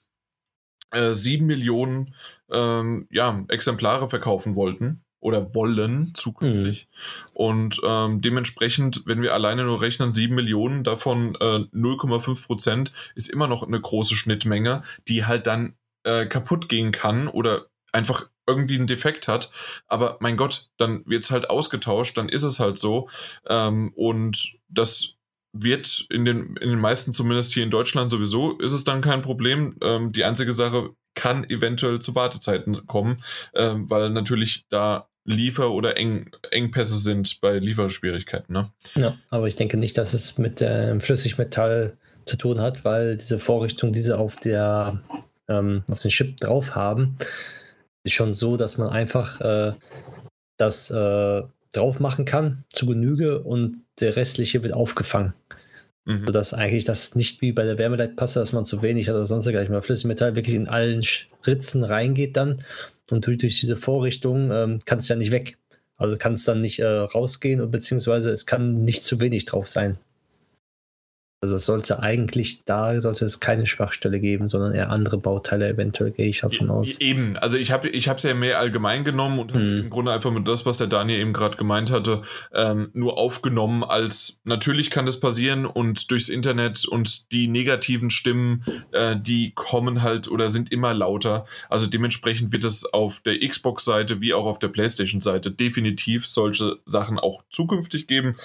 [0.92, 2.16] äh, sieben Millionen
[2.52, 6.88] ähm, ja, Exemplare verkaufen wollten oder wollen zukünftig.
[6.90, 7.30] Mhm.
[7.34, 13.30] Und ähm, dementsprechend, wenn wir alleine nur rechnen, sieben Millionen, davon äh, 0,5 Prozent ist
[13.30, 18.76] immer noch eine große Schnittmenge, die halt dann äh, kaputt gehen kann oder einfach irgendwie
[18.76, 19.52] einen Defekt hat.
[19.88, 23.10] Aber mein Gott, dann wird es halt ausgetauscht, dann ist es halt so.
[23.48, 25.16] Ähm, und das
[25.54, 29.22] wird in den, in den meisten, zumindest hier in Deutschland sowieso, ist es dann kein
[29.22, 29.76] Problem.
[29.82, 33.18] Ähm, die einzige Sache kann eventuell zu Wartezeiten kommen,
[33.56, 38.54] ähm, weil natürlich da Liefer- oder Eng Engpässe sind bei Lieferschwierigkeiten.
[38.54, 38.72] Ne?
[38.96, 43.40] Ja, aber ich denke nicht, dass es mit ähm, Flüssigmetall zu tun hat, weil diese
[43.40, 45.02] Vorrichtung, diese auf der
[45.50, 47.18] ähm, auf den Chip drauf haben,
[48.04, 49.74] ist schon so, dass man einfach äh,
[50.58, 51.42] das äh,
[51.74, 55.34] drauf machen kann zu Genüge und der restliche wird aufgefangen.
[56.08, 56.26] Mhm.
[56.26, 59.48] Sodass eigentlich das nicht wie bei der Wärmeleitpasse, dass man zu wenig hat oder sonst
[59.50, 61.06] gleich mal Flüssigmetall wirklich in allen
[61.46, 62.64] Ritzen reingeht dann.
[63.12, 65.58] Und durch, durch diese Vorrichtung ähm, kann es ja nicht weg.
[65.98, 69.98] Also kann es dann nicht äh, rausgehen, beziehungsweise es kann nicht zu wenig drauf sein.
[71.40, 76.10] Also es sollte eigentlich, da sollte es keine Schwachstelle geben, sondern eher andere Bauteile eventuell,
[76.10, 77.00] gehe ich davon aus.
[77.00, 79.82] Eben, also ich habe es ja mehr allgemein genommen und hm.
[79.82, 82.24] im Grunde einfach mit das, was der Daniel eben gerade gemeint hatte,
[82.56, 88.64] ähm, nur aufgenommen als natürlich kann das passieren und durchs Internet und die negativen Stimmen,
[88.92, 91.46] äh, die kommen halt oder sind immer lauter.
[91.70, 97.20] Also dementsprechend wird es auf der Xbox-Seite wie auch auf der PlayStation-Seite definitiv solche Sachen
[97.20, 98.38] auch zukünftig geben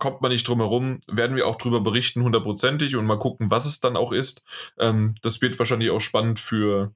[0.00, 3.66] kommt man nicht drum herum, werden wir auch drüber berichten, hundertprozentig und mal gucken, was
[3.66, 4.42] es dann auch ist.
[4.78, 6.92] Ähm, das wird wahrscheinlich auch spannend für,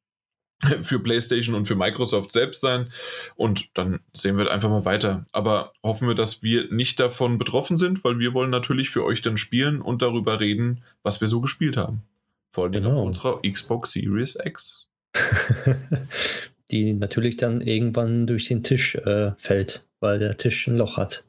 [0.83, 2.89] für PlayStation und für Microsoft selbst sein.
[3.37, 5.27] Und dann sehen wir einfach mal weiter.
[5.31, 9.23] Aber hoffen wir, dass wir nicht davon betroffen sind, weil wir wollen natürlich für euch
[9.23, 12.03] dann spielen und darüber reden, was wir so gespielt haben.
[12.49, 12.99] Vor allem genau.
[12.99, 14.87] auf unserer Xbox Series X.
[16.71, 21.25] Die natürlich dann irgendwann durch den Tisch äh, fällt, weil der Tisch ein Loch hat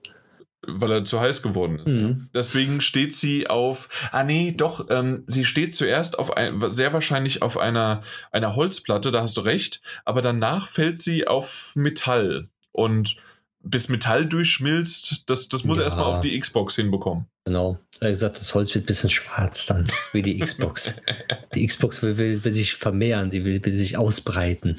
[0.68, 1.88] weil er zu heiß geworden ist.
[1.88, 2.30] Mhm.
[2.34, 7.42] Deswegen steht sie auf, ah nee, doch, ähm, sie steht zuerst auf ein, sehr wahrscheinlich
[7.42, 8.02] auf einer,
[8.32, 13.18] einer Holzplatte, da hast du recht, aber danach fällt sie auf Metall und
[13.66, 15.84] bis Metall durchschmilzt, das, das muss ja.
[15.84, 17.26] er erstmal auf die Xbox hinbekommen.
[17.46, 17.80] Genau.
[18.00, 21.02] Er hat gesagt, das Holz wird ein bisschen schwarz dann, wie die Xbox.
[21.56, 24.78] die Xbox will, will, will, sich vermehren, die will, will sich ausbreiten.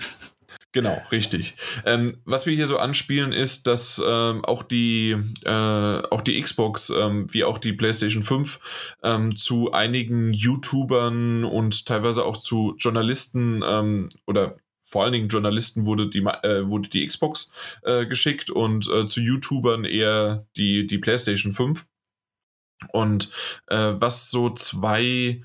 [0.76, 1.54] Genau, richtig.
[1.86, 6.90] Ähm, was wir hier so anspielen, ist, dass ähm, auch, die, äh, auch die Xbox
[6.90, 8.60] ähm, wie auch die PlayStation 5
[9.02, 15.86] ähm, zu einigen YouTubern und teilweise auch zu Journalisten ähm, oder vor allen Dingen Journalisten
[15.86, 20.98] wurde die, äh, wurde die Xbox äh, geschickt und äh, zu YouTubern eher die, die
[20.98, 21.86] PlayStation 5.
[22.92, 23.30] Und
[23.68, 25.40] äh, was so zwei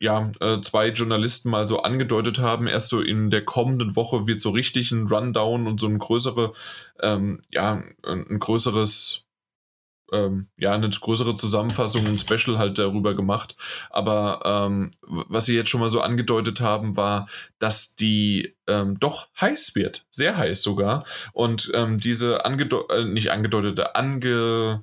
[0.00, 4.40] ja, äh, zwei Journalisten mal so angedeutet haben, erst so in der kommenden Woche wird
[4.40, 6.54] so richtig ein Rundown und so ein größere,
[7.00, 9.26] ähm, ja, ein größeres,
[10.10, 13.56] ähm, ja, eine größere Zusammenfassung, ein Special halt darüber gemacht.
[13.90, 19.28] Aber ähm, was sie jetzt schon mal so angedeutet haben, war, dass die ähm, doch
[19.38, 21.04] heiß wird, sehr heiß sogar.
[21.34, 24.82] Und ähm, diese angedeutet, äh, nicht angedeutete, ange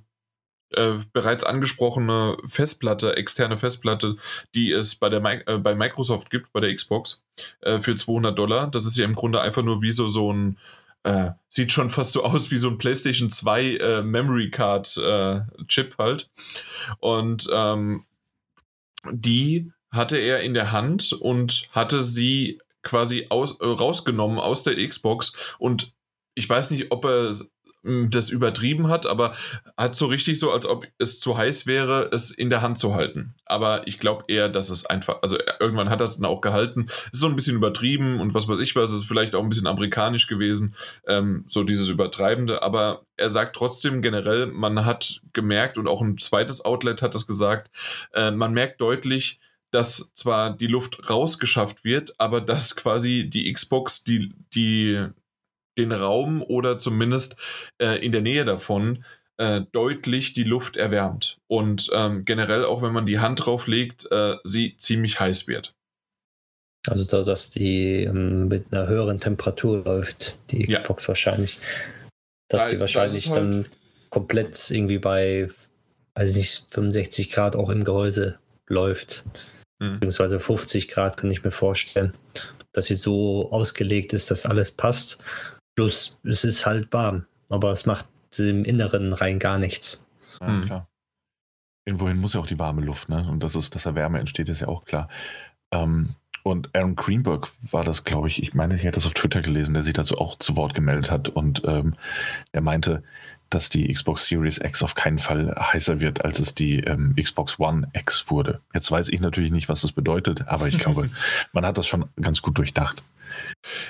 [0.72, 4.18] äh, bereits angesprochene Festplatte, externe Festplatte,
[4.54, 7.24] die es bei, der, äh, bei Microsoft gibt, bei der Xbox,
[7.62, 8.70] äh, für 200 Dollar.
[8.70, 10.58] Das ist ja im Grunde einfach nur wie so, so ein,
[11.04, 15.00] äh, sieht schon fast so aus wie so ein PlayStation 2 äh, Memory Card
[15.68, 16.30] Chip halt.
[17.00, 18.06] Und ähm,
[19.10, 25.56] die hatte er in der Hand und hatte sie quasi aus, rausgenommen aus der Xbox
[25.60, 25.94] und
[26.36, 27.34] ich weiß nicht, ob er
[27.84, 29.34] das übertrieben hat, aber
[29.78, 32.94] hat so richtig so, als ob es zu heiß wäre, es in der Hand zu
[32.94, 33.36] halten.
[33.46, 36.88] Aber ich glaube eher, dass es einfach, also irgendwann hat es dann auch gehalten.
[37.12, 39.68] Ist so ein bisschen übertrieben und was weiß ich was, ist vielleicht auch ein bisschen
[39.68, 40.76] amerikanisch gewesen,
[41.08, 42.62] ähm, so dieses Übertreibende.
[42.62, 47.28] Aber er sagt trotzdem generell, man hat gemerkt und auch ein zweites Outlet hat es
[47.28, 47.72] gesagt,
[48.14, 49.40] äh, man merkt deutlich,
[49.72, 55.08] dass zwar die Luft rausgeschafft wird, aber dass quasi die Xbox die, die
[55.78, 57.38] den Raum oder zumindest
[57.82, 59.04] äh, in der Nähe davon
[59.38, 61.38] äh, deutlich die Luft erwärmt.
[61.48, 65.76] Und ähm, generell, auch wenn man die Hand drauf legt, äh, sie ziemlich heiß wird.
[66.88, 71.08] Also, so, dass die ähm, mit einer höheren Temperatur läuft, die Xbox ja.
[71.10, 71.60] wahrscheinlich.
[72.50, 73.68] Dass da, die wahrscheinlich da halt dann
[74.10, 75.50] komplett irgendwie bei,
[76.16, 79.26] weiß ich nicht, 65 Grad auch im Gehäuse läuft.
[79.80, 79.96] Mhm.
[79.96, 82.14] Beziehungsweise 50 Grad kann ich mir vorstellen.
[82.72, 85.24] Dass sie so ausgelegt ist, dass alles passt
[85.78, 90.06] Bloß es ist halt warm, aber es macht im Inneren rein gar nichts.
[90.42, 90.62] Ja, hm.
[90.64, 90.88] klar.
[91.86, 93.26] Irgendwohin muss ja auch die warme Luft, ne?
[93.30, 95.08] Und dass, es, dass da Wärme entsteht, ist ja auch klar.
[95.72, 99.42] Ähm, und Aaron Greenberg war das, glaube ich, ich meine, ich hätte das auf Twitter
[99.42, 101.96] gelesen, der sich dazu auch zu Wort gemeldet hat und ähm,
[102.54, 103.04] er meinte,
[103.50, 107.60] dass die Xbox Series X auf keinen Fall heißer wird, als es die ähm, Xbox
[107.60, 108.62] One X wurde.
[108.74, 111.10] Jetzt weiß ich natürlich nicht, was das bedeutet, aber ich glaube,
[111.54, 113.04] man hat das schon ganz gut durchdacht.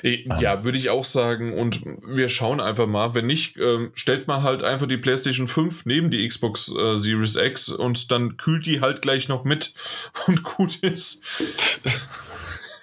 [0.04, 1.54] Äh, ja, würde ich auch sagen.
[1.54, 3.14] Und wir schauen einfach mal.
[3.14, 7.36] Wenn nicht, ähm, stellt man halt einfach die PlayStation 5 neben die Xbox äh, Series
[7.36, 9.74] X und dann kühlt die halt gleich noch mit
[10.28, 11.24] und gut ist.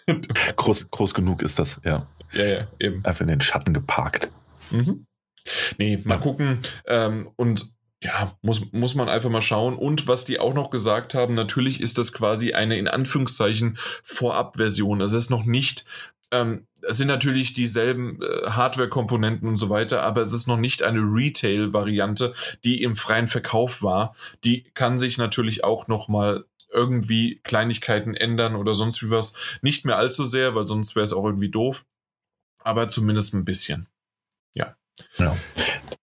[0.56, 2.06] groß, groß genug ist das, ja.
[2.32, 3.04] Ja, ja, eben.
[3.04, 4.28] Einfach in den Schatten geparkt.
[4.70, 5.06] Mhm.
[5.78, 6.20] Nee, mal ja.
[6.20, 6.58] gucken.
[6.86, 7.74] Ähm, und
[8.04, 9.76] ja, muss, muss man einfach mal schauen.
[9.76, 15.00] Und was die auch noch gesagt haben, natürlich ist das quasi eine in Anführungszeichen Vorabversion.
[15.00, 15.86] Also es ist noch nicht
[16.30, 20.82] ähm, es sind natürlich dieselben äh, Hardware-Komponenten und so weiter, aber es ist noch nicht
[20.82, 22.34] eine Retail-Variante,
[22.64, 24.14] die im freien Verkauf war.
[24.44, 29.34] Die kann sich natürlich auch noch mal irgendwie Kleinigkeiten ändern oder sonst wie was.
[29.62, 31.84] Nicht mehr allzu sehr, weil sonst wäre es auch irgendwie doof.
[32.58, 33.88] Aber zumindest ein bisschen.
[34.54, 34.76] Ja.
[35.18, 35.36] Ja.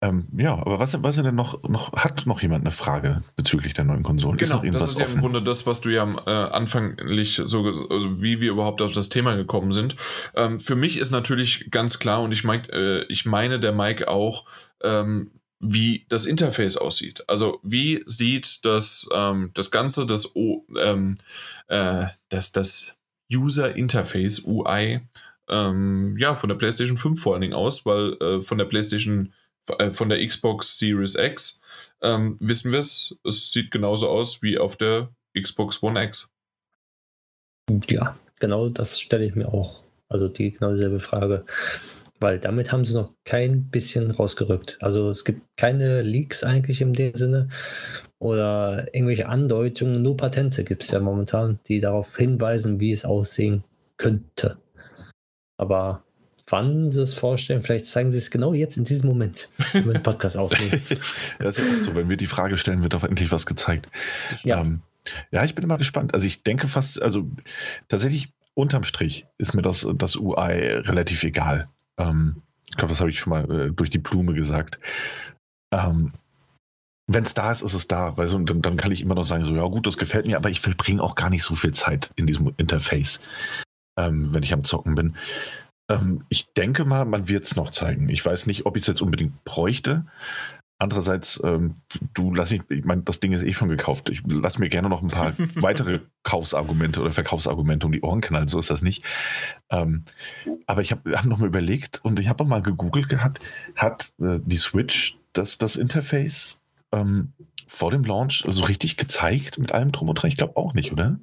[0.01, 3.85] Ähm, ja, aber was, was denn noch, noch, hat noch jemand eine Frage bezüglich der
[3.85, 4.37] neuen Konsolen?
[4.37, 8.21] Genau, ist das ist ja im Grunde das, was du ja äh, anfänglich so, also
[8.21, 9.95] wie wir überhaupt auf das Thema gekommen sind.
[10.35, 14.07] Ähm, für mich ist natürlich ganz klar, und ich, mein, äh, ich meine der Mike
[14.07, 14.45] auch,
[14.81, 17.23] ähm, wie das Interface aussieht.
[17.27, 21.17] Also wie sieht das, ähm, das Ganze, das, o, ähm,
[21.67, 22.97] äh, das, das
[23.31, 25.01] User Interface, UI,
[25.49, 29.33] ähm, ja, von der PlayStation 5 vor allen Dingen aus, weil äh, von der PlayStation,
[29.91, 31.61] von der Xbox Series X
[32.01, 36.29] ähm, wissen wir es, es sieht genauso aus wie auf der Xbox One X.
[37.87, 39.83] Ja, genau das stelle ich mir auch.
[40.07, 41.45] Also die genau dieselbe Frage.
[42.21, 44.77] Weil damit haben sie noch kein bisschen rausgerückt.
[44.81, 47.47] Also es gibt keine Leaks eigentlich in dem Sinne
[48.19, 53.63] oder irgendwelche Andeutungen, nur Patente gibt es ja momentan, die darauf hinweisen, wie es aussehen
[53.95, 54.57] könnte.
[55.57, 56.03] Aber
[56.49, 59.93] wann sie es vorstellen, vielleicht zeigen sie es genau jetzt in diesem Moment, wenn wir
[59.93, 60.81] den Podcast aufnehmen.
[61.39, 63.89] das ist ja oft so, wenn wir die Frage stellen, wird auch endlich was gezeigt.
[64.43, 64.61] Ja.
[64.61, 64.81] Ähm,
[65.31, 66.13] ja, ich bin immer gespannt.
[66.13, 67.27] Also ich denke fast, also
[67.87, 71.69] tatsächlich unterm Strich ist mir das, das UI relativ egal.
[71.97, 74.79] Ähm, ich glaube, das habe ich schon mal äh, durch die Blume gesagt.
[75.73, 76.13] Ähm,
[77.07, 78.15] wenn es da ist, ist es da.
[78.17, 80.37] Weil so, dann, dann, kann ich immer noch sagen, so, ja gut, das gefällt mir,
[80.37, 83.19] aber ich verbringe auch gar nicht so viel Zeit in diesem Interface,
[83.97, 85.15] ähm, wenn ich am Zocken bin.
[85.89, 88.09] Ähm, ich denke mal, man wird es noch zeigen.
[88.09, 90.05] Ich weiß nicht, ob ich es jetzt unbedingt bräuchte.
[90.81, 91.75] Andererseits, ähm,
[92.13, 94.07] du lass ich, ich meine, das Ding ist eh schon gekauft.
[94.09, 98.47] Ich lass mir gerne noch ein paar weitere Kaufsargumente oder Verkaufsargumente um die Ohren knallen,
[98.47, 99.03] so ist das nicht.
[99.69, 100.05] Ähm,
[100.67, 103.41] aber ich habe hab noch mal überlegt und ich habe mal gegoogelt gehabt,
[103.75, 106.59] hat äh, die Switch das, das Interface
[106.93, 107.33] ähm,
[107.67, 110.29] vor dem Launch so richtig gezeigt mit allem drum und dran?
[110.29, 111.19] Ich glaube auch nicht, oder?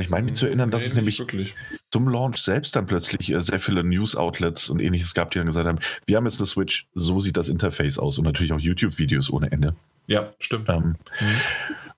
[0.00, 1.54] Ich meine mich zu erinnern, dass nee, es nämlich wirklich.
[1.90, 5.68] zum Launch selbst dann plötzlich äh, sehr viele News-Outlets und ähnliches gab, die dann gesagt
[5.68, 9.30] haben, wir haben jetzt eine Switch, so sieht das Interface aus und natürlich auch YouTube-Videos
[9.30, 9.76] ohne Ende.
[10.06, 10.68] Ja, stimmt.
[10.68, 11.40] Ähm, mhm.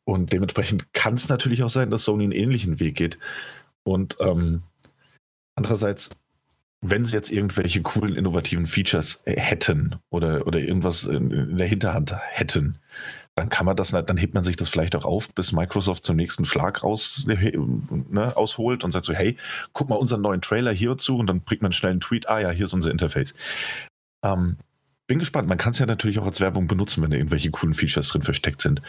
[0.05, 3.19] Und dementsprechend kann es natürlich auch sein, dass Sony einen ähnlichen Weg geht.
[3.83, 4.63] Und ähm,
[5.55, 6.11] andererseits,
[6.83, 11.67] wenn sie jetzt irgendwelche coolen, innovativen Features äh, hätten oder, oder irgendwas in, in der
[11.67, 12.79] Hinterhand hätten,
[13.37, 16.17] dann kann man das, dann hebt man sich das vielleicht auch auf, bis Microsoft zum
[16.17, 19.37] nächsten Schlag raus, ne, ausholt und sagt so, hey,
[19.75, 22.51] guck mal unseren neuen Trailer hierzu und dann bringt man schnell einen Tweet, ah ja,
[22.51, 23.35] hier ist unser Interface.
[24.25, 24.57] Ähm,
[25.07, 25.49] bin gespannt.
[25.49, 28.23] Man kann es ja natürlich auch als Werbung benutzen, wenn da irgendwelche coolen Features drin
[28.23, 28.81] versteckt sind.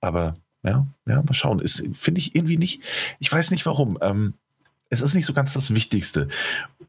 [0.00, 0.34] Aber
[0.64, 1.60] ja, ja, mal schauen.
[1.60, 2.82] Ist, finde ich irgendwie nicht,
[3.20, 3.98] ich weiß nicht warum.
[4.02, 4.34] Ähm,
[4.92, 6.28] es ist nicht so ganz das Wichtigste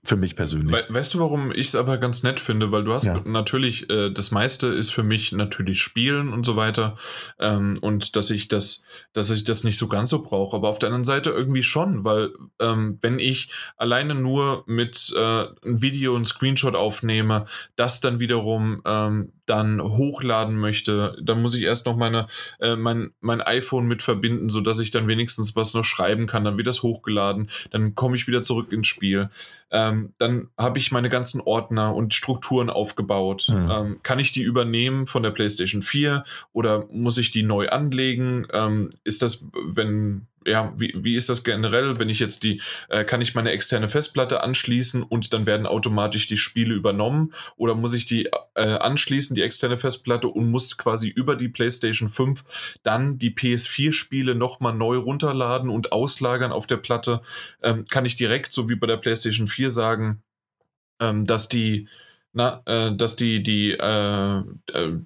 [0.04, 0.76] für mich persönlich.
[0.76, 2.74] We weißt du, warum ich es aber ganz nett finde?
[2.74, 3.22] Weil du hast ja.
[3.24, 6.97] natürlich, äh, das meiste ist für mich natürlich Spielen und so weiter.
[7.39, 8.84] Ähm, und dass ich das,
[9.14, 10.58] dass ich das nicht so ganz so brauche.
[10.58, 15.45] Aber auf der anderen Seite irgendwie schon, weil ähm, wenn ich alleine nur mit äh,
[15.66, 17.45] ein Video, ein Screenshot aufnehme,
[17.78, 22.28] das dann wiederum ähm, dann hochladen möchte, dann muss ich erst noch meine,
[22.60, 26.44] äh, mein, mein iPhone mit verbinden, sodass ich dann wenigstens was noch schreiben kann.
[26.44, 29.30] Dann wird das hochgeladen, dann komme ich wieder zurück ins Spiel.
[29.72, 33.48] Ähm, dann habe ich meine ganzen Ordner und Strukturen aufgebaut.
[33.50, 33.72] Mhm.
[33.72, 36.24] Ähm, kann ich die übernehmen von der PlayStation 4
[36.54, 38.48] oder muss ich die neu anlegen?
[38.54, 43.04] Ähm, ist das, wenn ja, wie, wie ist das generell, wenn ich jetzt die, äh,
[43.04, 47.94] kann ich meine externe Festplatte anschließen und dann werden automatisch die Spiele übernommen oder muss
[47.94, 52.44] ich die äh, anschließen, die externe Festplatte und muss quasi über die PlayStation 5
[52.84, 57.22] dann die PS4-Spiele nochmal neu runterladen und auslagern auf der Platte?
[57.62, 60.24] Ähm, kann ich direkt, so wie bei der PlayStation 4 sagen,
[61.00, 61.88] ähm, dass die
[62.34, 64.44] na, äh, dass die, die, äh, äh,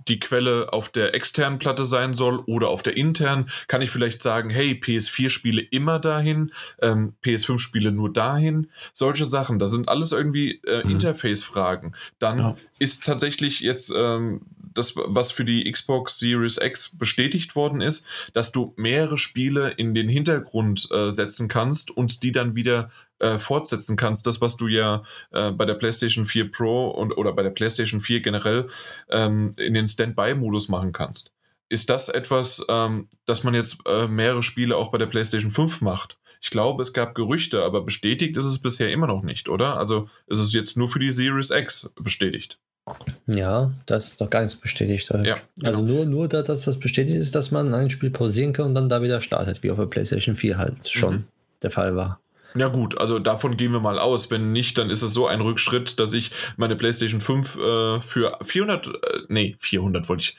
[0.07, 4.23] die Quelle auf der externen Platte sein soll oder auf der internen, kann ich vielleicht
[4.23, 6.51] sagen, hey, PS4-Spiele immer dahin,
[6.81, 8.71] ähm, PS5-Spiele nur dahin.
[8.93, 10.91] Solche Sachen, das sind alles irgendwie äh, mhm.
[10.91, 11.93] Interface-Fragen.
[12.19, 12.55] Dann ja.
[12.79, 14.41] ist tatsächlich jetzt ähm,
[14.77, 19.93] das, was für die Xbox Series X bestätigt worden ist, dass du mehrere Spiele in
[19.93, 22.89] den Hintergrund äh, setzen kannst und die dann wieder
[23.19, 24.27] äh, fortsetzen kannst.
[24.27, 28.01] Das, was du ja äh, bei der PlayStation 4 Pro und oder bei der PlayStation
[28.01, 28.67] 4 generell
[29.09, 31.31] ähm, in den Standby-Modus machen kannst.
[31.69, 35.81] Ist das etwas, ähm, dass man jetzt äh, mehrere Spiele auch bei der PlayStation 5
[35.81, 36.17] macht?
[36.41, 39.77] Ich glaube, es gab Gerüchte, aber bestätigt ist es bisher immer noch nicht, oder?
[39.77, 42.59] Also ist es jetzt nur für die Series X bestätigt.
[43.25, 45.09] Ja, das ist noch gar nichts bestätigt.
[45.09, 45.81] Ja, also genau.
[45.81, 49.01] nur, nur das, was bestätigt ist, dass man ein Spiel pausieren kann und dann da
[49.01, 51.23] wieder startet, wie auf der PlayStation 4 halt schon mhm.
[51.63, 52.21] der Fall war.
[52.57, 54.31] Ja gut, also davon gehen wir mal aus.
[54.31, 58.37] Wenn nicht, dann ist es so ein Rückschritt, dass ich meine PlayStation 5 äh, für
[58.43, 58.91] 400, äh,
[59.27, 60.37] nee, 400 wollte ich,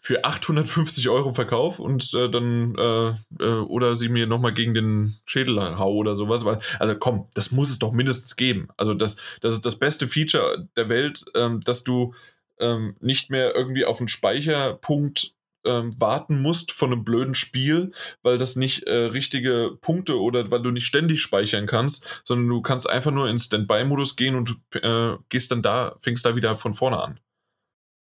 [0.00, 5.16] für 850 Euro verkaufe und äh, dann, äh, äh, oder sie mir nochmal gegen den
[5.26, 6.46] Schädel hau oder sowas.
[6.78, 8.68] Also komm, das muss es doch mindestens geben.
[8.76, 12.14] Also das, das ist das beste Feature der Welt, ähm, dass du
[12.58, 15.34] ähm, nicht mehr irgendwie auf einen Speicherpunkt
[15.64, 17.92] ähm, warten musst von einem blöden Spiel,
[18.22, 22.62] weil das nicht äh, richtige Punkte oder weil du nicht ständig speichern kannst, sondern du
[22.62, 26.74] kannst einfach nur in Standby-Modus gehen und äh, gehst dann da, fängst da wieder von
[26.74, 27.20] vorne an.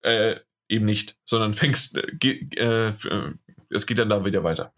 [0.03, 0.37] Äh,
[0.69, 2.93] eben nicht, sondern fängst, äh, äh,
[3.71, 4.73] es geht dann da wieder weiter.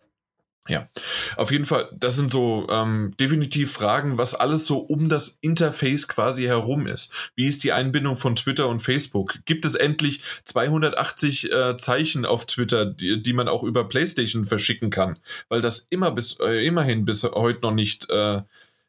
[0.71, 0.89] Ja,
[1.37, 6.07] auf jeden Fall, das sind so ähm, definitiv Fragen, was alles so um das Interface
[6.07, 7.33] quasi herum ist.
[7.35, 9.41] Wie ist die Einbindung von Twitter und Facebook?
[9.47, 14.91] Gibt es endlich 280 äh, Zeichen auf Twitter, die, die, man auch über PlayStation verschicken
[14.91, 15.19] kann?
[15.49, 18.43] Weil das immer bis äh, immerhin bis heute noch nicht, äh,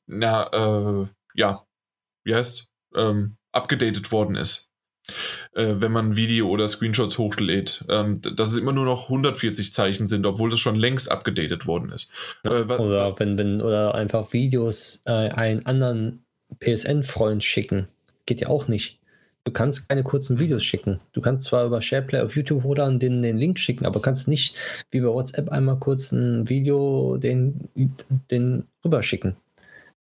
[0.05, 1.65] na, äh, ja,
[2.23, 4.70] wie heißt, ähm, abgedatet worden ist
[5.53, 10.07] äh, wenn man Video oder Screenshots hochlädt, ähm, dass es immer nur noch 140 Zeichen
[10.07, 12.11] sind, obwohl das schon längst abgedatet worden ist.
[12.43, 16.23] Äh, oder wenn, wenn, oder einfach Videos äh, einen anderen
[16.59, 17.87] PSN-Freund schicken.
[18.25, 18.99] Geht ja auch nicht.
[19.43, 20.99] Du kannst keine kurzen Videos schicken.
[21.13, 24.55] Du kannst zwar über SharePlay auf YouTube oder den, den Link schicken, aber kannst nicht
[24.91, 27.69] wie bei WhatsApp einmal kurz ein Video den,
[28.29, 29.35] den rüberschicken.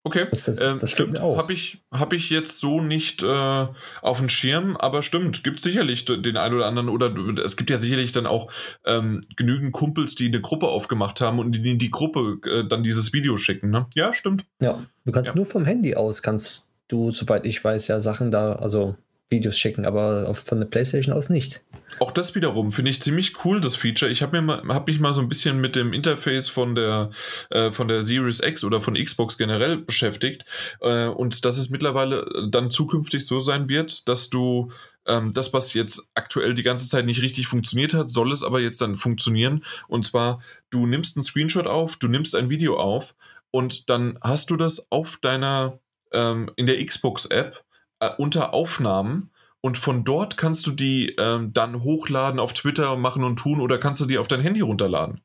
[0.04, 1.20] Okay, das, das, ähm, das stimmt.
[1.20, 3.68] Habe ich, hab ich jetzt so nicht äh,
[4.02, 7.78] auf dem Schirm, aber stimmt, gibt sicherlich den einen oder anderen oder es gibt ja
[7.78, 8.50] sicherlich dann auch
[8.86, 12.82] ähm, genügend Kumpels, die eine Gruppe aufgemacht haben und die in die Gruppe äh, dann
[12.82, 13.72] dieses Video schicken.
[13.72, 13.88] Ne?
[13.94, 14.46] Ja, stimmt.
[14.62, 15.36] Ja, du kannst ja.
[15.36, 18.96] nur vom Handy aus, kannst du, soweit ich weiß, ja Sachen da, also
[19.30, 21.62] Videos schicken, aber von der PlayStation aus nicht.
[22.00, 24.12] Auch das wiederum finde ich ziemlich cool, das Feature.
[24.12, 27.10] Ich habe hab mich mal so ein bisschen mit dem Interface von der,
[27.50, 30.46] äh, von der Series X oder von Xbox generell beschäftigt.
[30.82, 34.72] Äh, und dass es mittlerweile dann zukünftig so sein wird, dass du
[35.08, 38.60] ähm, das, was jetzt aktuell die ganze Zeit nicht richtig funktioniert hat, soll es aber
[38.60, 39.66] jetzt dann funktionieren.
[39.88, 43.16] Und zwar, du nimmst einen Screenshot auf, du nimmst ein Video auf
[43.52, 45.80] und dann hast du das auf deiner,
[46.14, 47.64] ähm, in der Xbox-App
[48.00, 49.32] äh, unter Aufnahmen
[49.62, 53.78] und von dort kannst du die ähm, dann hochladen auf Twitter machen und tun oder
[53.78, 55.22] kannst du die auf dein Handy runterladen.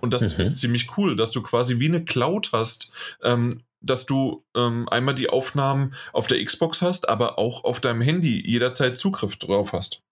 [0.00, 0.40] Und das mhm.
[0.40, 5.14] ist ziemlich cool, dass du quasi wie eine Cloud hast, ähm, dass du ähm, einmal
[5.14, 10.02] die Aufnahmen auf der Xbox hast, aber auch auf deinem Handy jederzeit Zugriff drauf hast.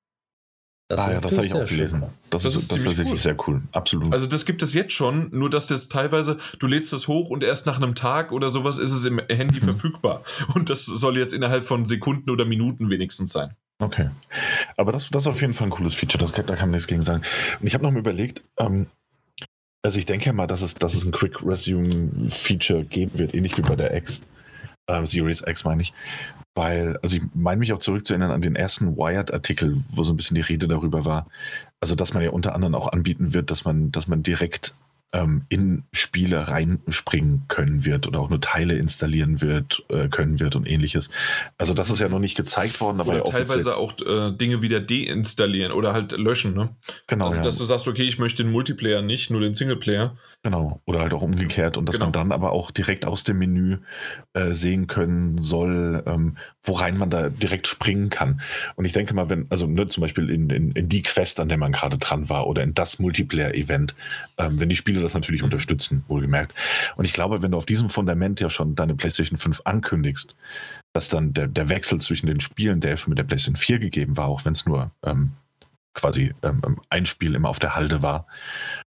[0.88, 2.02] Das ah ja, das habe ich auch gelesen.
[2.30, 3.16] Das, das, ist, ist das tatsächlich cool.
[3.18, 3.62] sehr cool.
[3.72, 4.10] Absolut.
[4.10, 7.44] Also das gibt es jetzt schon, nur dass das teilweise, du lädst das hoch und
[7.44, 9.64] erst nach einem Tag oder sowas ist es im Handy mhm.
[9.64, 10.22] verfügbar.
[10.54, 13.54] Und das soll jetzt innerhalb von Sekunden oder Minuten wenigstens sein.
[13.80, 14.08] Okay.
[14.78, 16.86] Aber das, das ist auf jeden Fall ein cooles Feature, das, da kann man nichts
[16.86, 17.22] gegen sagen.
[17.60, 18.86] Und ich habe noch mal überlegt, ähm,
[19.82, 23.34] also ich denke ja mal, dass es, dass es ein Quick Resume Feature geben wird,
[23.34, 24.22] ähnlich wie bei der X,
[24.88, 25.92] äh, Series X meine ich,
[26.54, 30.34] weil, also ich meine mich auch zurückzuerinnern an den ersten Wired-Artikel, wo so ein bisschen
[30.34, 31.28] die Rede darüber war,
[31.80, 34.74] also dass man ja unter anderem auch anbieten wird, dass man, dass man direkt
[35.12, 40.54] ähm, in Spiele reinspringen können wird oder auch nur Teile installieren wird, äh, können wird
[40.54, 41.10] und ähnliches.
[41.56, 44.80] Also das ist ja noch nicht gezeigt worden, aber oder teilweise auch äh, Dinge wieder
[44.80, 46.76] deinstallieren oder halt löschen, ne?
[47.06, 47.26] Genau.
[47.28, 47.44] Also ja.
[47.44, 50.16] dass du sagst, okay, ich möchte den Multiplayer nicht, nur den Singleplayer.
[50.42, 50.82] Genau.
[50.84, 52.06] Oder halt auch umgekehrt und dass genau.
[52.06, 53.78] man dann aber auch direkt aus dem Menü
[54.34, 58.42] äh, sehen können soll, ähm, worein man da direkt springen kann.
[58.76, 61.48] Und ich denke mal, wenn, also ne, zum Beispiel in, in, in die Quest, an
[61.48, 63.96] der man gerade dran war oder in das Multiplayer-Event,
[64.36, 66.54] ähm, wenn die Spiele Spiele das natürlich unterstützen, wohlgemerkt.
[66.96, 70.34] Und ich glaube, wenn du auf diesem Fundament ja schon deine PlayStation 5 ankündigst,
[70.92, 74.16] dass dann der, der Wechsel zwischen den Spielen, der schon mit der PlayStation 4 gegeben
[74.16, 75.32] war, auch wenn es nur ähm,
[75.94, 78.26] quasi ähm, ähm, ein Spiel immer auf der Halde war,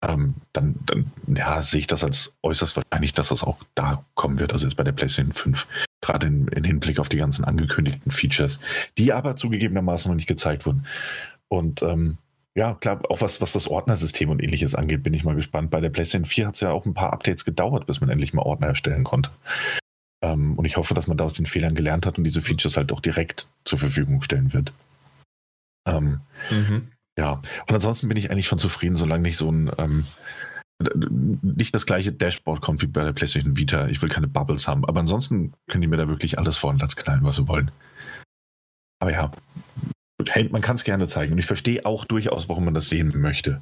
[0.02, 4.39] ähm, dann, dann ja, sehe ich das als äußerst wahrscheinlich, dass das auch da kommen
[4.39, 5.68] wird, also jetzt bei der PlayStation 5,
[6.00, 8.62] gerade in, in Hinblick auf die ganzen angekündigten Features,
[8.97, 10.86] die aber zugegebenermaßen noch nicht gezeigt wurden.
[11.50, 12.18] Und ähm,
[12.56, 15.70] ja, klar, auch was, was das Ordnersystem und ähnliches angeht, bin ich mal gespannt.
[15.70, 18.34] Bei der PlayStation 4 hat es ja auch ein paar Updates gedauert, bis man endlich
[18.34, 19.30] mal Ordner erstellen konnte.
[20.22, 22.76] Ähm, und ich hoffe, dass man da aus den Fehlern gelernt hat und diese Features
[22.76, 24.74] halt auch direkt zur Verfügung stellen wird.
[25.88, 26.89] Ähm, mhm.
[27.18, 30.06] Ja, und ansonsten bin ich eigentlich schon zufrieden, solange nicht so ein ähm,
[31.41, 33.88] nicht das gleiche Dashboard kommt wie bei der PlayStation Vita.
[33.88, 36.80] Ich will keine Bubbles haben, aber ansonsten können die mir da wirklich alles vor und
[36.80, 37.72] Latz knallen, was sie wollen.
[39.00, 39.32] Aber ja,
[40.51, 41.34] man kann es gerne zeigen.
[41.34, 43.61] Und ich verstehe auch durchaus, warum man das sehen möchte.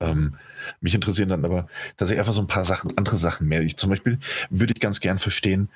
[0.00, 0.36] Ähm,
[0.80, 3.62] mich interessieren dann aber tatsächlich einfach so ein paar Sachen, andere Sachen mehr.
[3.62, 4.18] Ich zum Beispiel
[4.50, 5.68] würde ich ganz gern verstehen,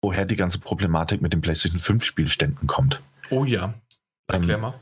[0.00, 3.00] woher die ganze Problematik mit den PlayStation 5 Spielständen kommt.
[3.30, 3.74] Oh ja.
[4.28, 4.74] Erklär ähm, mal.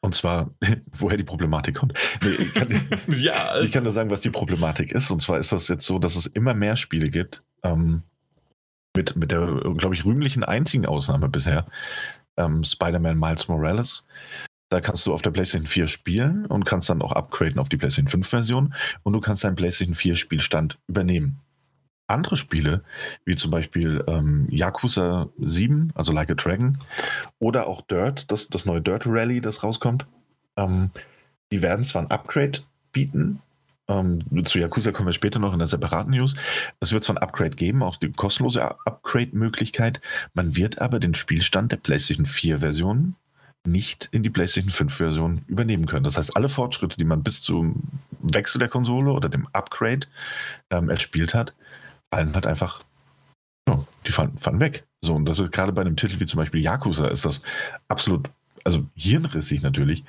[0.00, 0.50] Und zwar,
[0.92, 1.94] woher die Problematik kommt.
[2.22, 2.68] Nee, ich, kann,
[3.08, 3.66] ja, also.
[3.66, 5.10] ich kann nur sagen, was die Problematik ist.
[5.10, 8.02] Und zwar ist das jetzt so, dass es immer mehr Spiele gibt, ähm,
[8.96, 9.46] mit, mit der,
[9.76, 11.66] glaube ich, rühmlichen einzigen Ausnahme bisher,
[12.36, 14.04] ähm, Spider-Man Miles Morales.
[14.70, 17.76] Da kannst du auf der PlayStation 4 spielen und kannst dann auch upgraden auf die
[17.76, 21.40] PlayStation 5 Version und du kannst deinen PlayStation 4 Spielstand übernehmen.
[22.06, 22.82] Andere Spiele,
[23.24, 26.78] wie zum Beispiel ähm, Yakuza 7, also Like a Dragon,
[27.38, 30.06] oder auch Dirt, das, das neue Dirt Rally, das rauskommt,
[30.56, 30.90] ähm,
[31.50, 32.60] die werden zwar ein Upgrade
[32.92, 33.40] bieten,
[33.88, 36.34] ähm, zu Yakuza kommen wir später noch in der separaten News.
[36.80, 40.00] Es wird zwar ein Upgrade geben, auch die kostenlose Upgrade-Möglichkeit.
[40.32, 43.16] Man wird aber den Spielstand der PlayStation 4-Version
[43.66, 46.04] nicht in die PlayStation 5-Version übernehmen können.
[46.04, 47.82] Das heißt, alle Fortschritte, die man bis zum
[48.20, 50.06] Wechsel der Konsole oder dem Upgrade
[50.70, 51.54] ähm, erspielt hat,
[52.12, 52.84] fallen halt einfach,
[53.68, 54.84] ja, die fallen, fallen weg.
[55.02, 57.42] So, und das ist gerade bei einem Titel wie zum Beispiel Yakuza ist das
[57.88, 58.28] absolut,
[58.64, 60.04] also hirnrissig natürlich,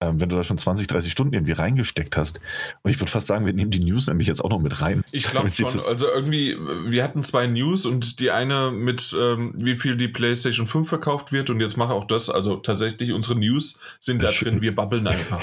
[0.00, 2.40] ähm, wenn du da schon 20, 30 Stunden irgendwie reingesteckt hast.
[2.82, 5.04] Und ich würde fast sagen, wir nehmen die News nämlich jetzt auch noch mit rein.
[5.12, 5.80] Ich glaube schon.
[5.88, 10.66] Also irgendwie, wir hatten zwei News und die eine mit, ähm, wie viel die PlayStation
[10.66, 12.30] 5 verkauft wird und jetzt mache auch das.
[12.30, 14.62] Also tatsächlich, unsere News sind da drin.
[14.62, 15.42] Wir babbeln einfach.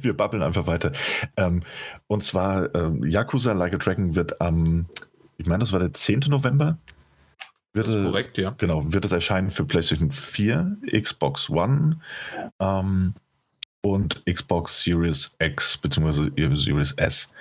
[0.00, 0.92] wir babbeln einfach weiter.
[1.36, 1.62] Ähm,
[2.06, 4.86] und zwar, ähm, Yakuza Like a Dragon wird am,
[5.36, 6.20] ich meine, das war der 10.
[6.28, 6.78] November.
[7.74, 8.54] Wird, das ist korrekt, ja.
[8.56, 12.00] Genau, wird es erscheinen für PlayStation 4, Xbox One,
[12.58, 13.14] ähm,
[13.82, 16.30] und Xbox Series X bzw.
[16.56, 17.34] Series S.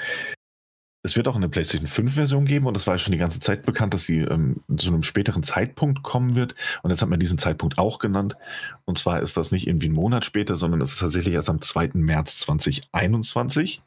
[1.03, 3.39] Es wird auch eine PlayStation 5 Version geben und es war ja schon die ganze
[3.39, 6.53] Zeit bekannt, dass sie ähm, zu einem späteren Zeitpunkt kommen wird.
[6.83, 8.35] Und jetzt hat man diesen Zeitpunkt auch genannt.
[8.83, 11.61] Und zwar ist das nicht irgendwie ein Monat später, sondern es ist tatsächlich erst am
[11.61, 11.91] 2.
[11.93, 13.81] März 2021.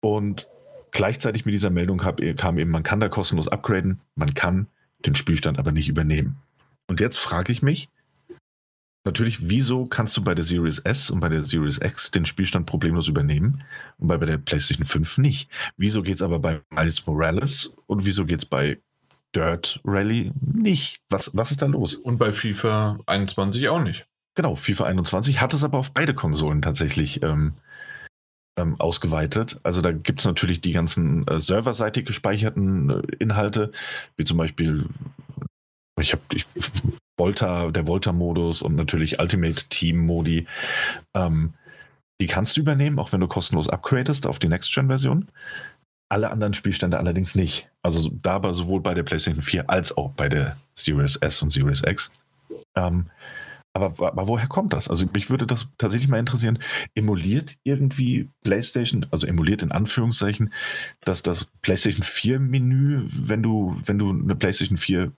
[0.00, 0.48] Und
[0.90, 4.66] gleichzeitig mit dieser Meldung kam eben, man kann da kostenlos upgraden, man kann
[5.06, 6.36] den Spielstand aber nicht übernehmen.
[6.88, 7.88] Und jetzt frage ich mich,
[9.04, 12.66] Natürlich, wieso kannst du bei der Series S und bei der Series X den Spielstand
[12.66, 13.64] problemlos übernehmen
[13.98, 15.50] und bei, bei der PlayStation 5 nicht?
[15.76, 18.78] Wieso geht es aber bei Miles Morales und wieso geht es bei
[19.34, 21.00] Dirt Rally nicht?
[21.08, 21.94] Was, was ist da los?
[21.94, 24.06] Und bei FIFA 21 auch nicht.
[24.34, 27.54] Genau, FIFA 21 hat es aber auf beide Konsolen tatsächlich ähm,
[28.58, 29.58] ähm, ausgeweitet.
[29.62, 33.72] Also da gibt es natürlich die ganzen äh, serverseitig gespeicherten äh, Inhalte,
[34.16, 34.86] wie zum Beispiel
[36.00, 36.22] ich habe
[37.18, 40.46] Volta, der Volta-Modus und natürlich Ultimate Team-Modi.
[41.14, 41.54] Ähm,
[42.20, 45.28] die kannst du übernehmen, auch wenn du kostenlos upgradest auf die Next-Gen-Version.
[46.08, 47.68] Alle anderen Spielstände allerdings nicht.
[47.82, 51.50] Also da aber sowohl bei der PlayStation 4 als auch bei der Series S und
[51.50, 52.12] Series X.
[52.74, 53.06] Ähm,
[53.74, 54.88] aber, aber, woher kommt das?
[54.88, 56.58] Also mich würde das tatsächlich mal interessieren.
[56.94, 60.52] Emuliert irgendwie PlayStation, also emuliert in Anführungszeichen,
[61.02, 65.12] dass das PlayStation 4 Menü, wenn du, wenn du eine PlayStation 4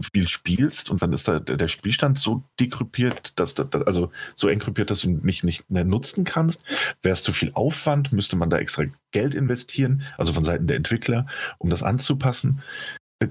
[0.00, 4.90] Spiel spielst und dann ist da der Spielstand so dekrypiert, dass, dass also so enkrypiert,
[4.90, 6.64] dass du nicht, nicht mehr nutzen kannst?
[7.02, 8.12] Wäre es zu viel Aufwand?
[8.12, 11.26] Müsste man da extra Geld investieren, also von Seiten der Entwickler,
[11.58, 12.62] um das anzupassen?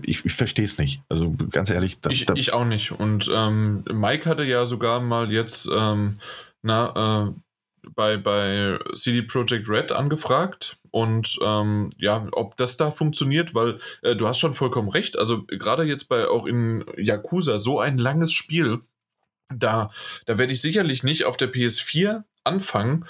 [0.04, 1.02] Ich, ich verstehe es nicht.
[1.10, 2.00] Also ganz ehrlich.
[2.00, 2.92] Da, ich, da ich, auch nicht.
[2.92, 6.18] Und ähm, Mike hatte ja sogar mal jetzt ähm,
[6.64, 10.78] na, äh, bei, bei CD Projekt Red angefragt.
[10.96, 15.20] Und ähm, ja, ob das da funktioniert, weil äh, du hast schon vollkommen recht.
[15.20, 18.80] Also gerade jetzt bei auch in Yakuza so ein langes Spiel,
[19.54, 19.92] da,
[20.26, 23.04] da werde ich sicherlich nicht auf der PS4 anfangen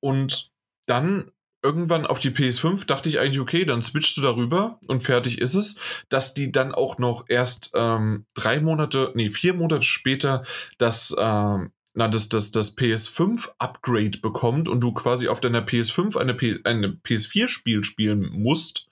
[0.00, 0.50] und
[0.86, 1.30] dann
[1.62, 5.54] irgendwann auf die PS5 dachte ich eigentlich, okay, dann switchst du darüber und fertig ist
[5.54, 5.78] es.
[6.08, 10.42] Dass die dann auch noch erst ähm, drei Monate, nee, vier Monate später
[10.78, 16.34] das, ähm, na, das, das, das PS5-Upgrade bekommt und du quasi auf deiner PS5 eine,
[16.34, 18.88] P eine PS4-Spiel spielen musst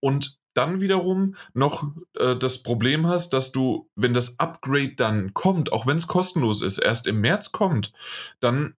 [0.00, 5.72] und dann wiederum noch äh, das Problem hast, dass du, wenn das Upgrade dann kommt,
[5.72, 7.92] auch wenn es kostenlos ist, erst im März kommt,
[8.40, 8.74] dann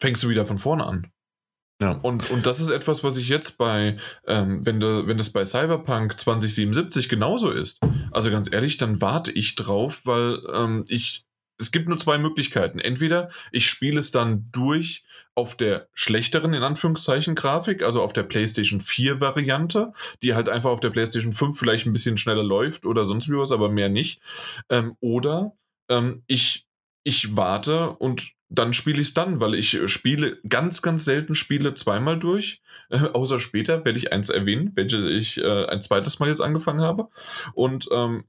[0.00, 1.12] fängst du wieder von vorne an.
[1.80, 1.92] Ja.
[1.92, 5.44] Und, und das ist etwas, was ich jetzt bei, ähm, wenn, de, wenn das bei
[5.44, 7.78] Cyberpunk 2077 genauso ist,
[8.10, 11.24] also ganz ehrlich, dann warte ich drauf, weil ähm, ich,
[11.58, 12.78] es gibt nur zwei Möglichkeiten.
[12.78, 15.04] Entweder ich spiele es dann durch
[15.34, 19.92] auf der schlechteren, in Anführungszeichen, Grafik, also auf der PlayStation 4 Variante,
[20.22, 23.36] die halt einfach auf der PlayStation 5 vielleicht ein bisschen schneller läuft oder sonst wie
[23.36, 24.20] was, aber mehr nicht.
[24.70, 25.52] Ähm, oder
[25.88, 26.66] ähm, ich,
[27.04, 31.74] ich warte und dann spiele ich es dann, weil ich spiele ganz, ganz selten Spiele
[31.74, 32.62] zweimal durch.
[32.88, 36.80] Äh, außer später werde ich eins erwähnen, welche ich äh, ein zweites Mal jetzt angefangen
[36.80, 37.08] habe.
[37.54, 38.24] Und ähm,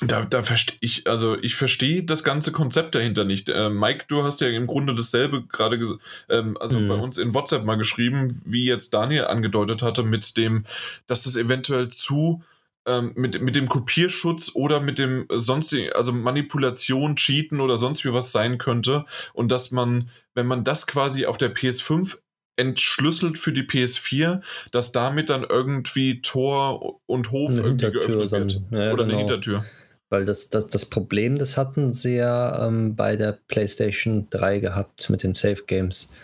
[0.00, 3.48] da, da verstehe ich, also ich verstehe das ganze Konzept dahinter nicht.
[3.48, 6.88] Äh, Mike, du hast ja im Grunde dasselbe gerade, ähm, also mhm.
[6.88, 10.64] bei uns in WhatsApp mal geschrieben, wie jetzt Daniel angedeutet hatte, mit dem,
[11.06, 12.42] dass das eventuell zu
[12.86, 18.12] ähm, mit, mit dem Kopierschutz oder mit dem sonstigen, also Manipulation, Cheaten oder sonst wie
[18.12, 19.04] was sein könnte.
[19.34, 22.18] Und dass man, wenn man das quasi auf der PS5
[22.56, 24.40] entschlüsselt für die PS4,
[24.72, 28.52] dass damit dann irgendwie Tor und Hof irgendwie geöffnet wird.
[28.70, 29.04] Ja, oder genau.
[29.04, 29.64] eine Hintertür.
[30.10, 35.10] Weil das, das, das Problem, das hatten sie ja ähm, bei der PlayStation 3 gehabt
[35.10, 36.14] mit den Safe Games.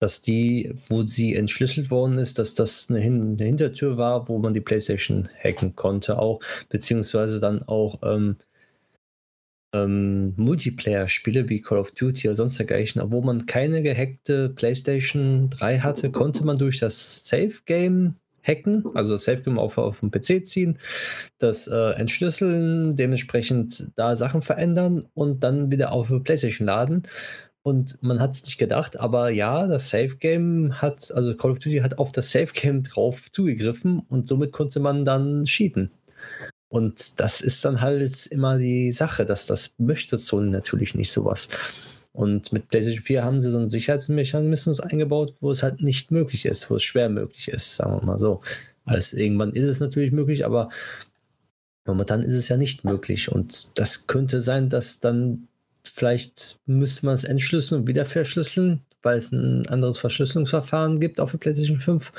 [0.00, 4.38] Dass die, wo sie entschlüsselt worden ist, dass das eine, Hin eine Hintertür war, wo
[4.38, 8.36] man die PlayStation hacken konnte, auch, beziehungsweise dann auch ähm,
[9.74, 15.78] ähm, Multiplayer-Spiele wie Call of Duty oder sonst dergleichen, wo man keine gehackte PlayStation 3
[15.80, 20.10] hatte, konnte man durch das Safe Game hacken, also das Safe Game auf, auf den
[20.10, 20.78] PC ziehen,
[21.38, 27.04] das äh, entschlüsseln, dementsprechend da Sachen verändern und dann wieder auf PlayStation laden.
[27.64, 31.60] Und man hat es nicht gedacht, aber ja, das Safe Game hat, also Call of
[31.60, 35.92] Duty hat auf das Safe Game drauf zugegriffen und somit konnte man dann cheaten.
[36.68, 41.50] Und das ist dann halt immer die Sache, dass das möchte Sony natürlich nicht sowas.
[42.12, 46.46] Und mit PlayStation 4 haben sie so einen Sicherheitsmechanismus eingebaut, wo es halt nicht möglich
[46.46, 48.42] ist, wo es schwer möglich ist, sagen wir mal so.
[48.84, 50.68] Also irgendwann ist es natürlich möglich, aber
[51.86, 53.30] momentan ist es ja nicht möglich.
[53.32, 55.48] Und das könnte sein, dass dann
[55.84, 61.32] Vielleicht müsste man es entschlüsseln und wieder verschlüsseln, weil es ein anderes Verschlüsselungsverfahren gibt auf
[61.32, 62.12] der PlayStation 5.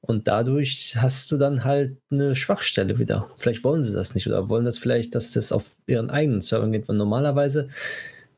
[0.00, 3.30] Und dadurch hast du dann halt eine Schwachstelle wieder.
[3.36, 6.72] Vielleicht wollen sie das nicht oder wollen das vielleicht, dass das auf ihren eigenen Servern
[6.72, 6.88] geht.
[6.88, 7.68] Weil normalerweise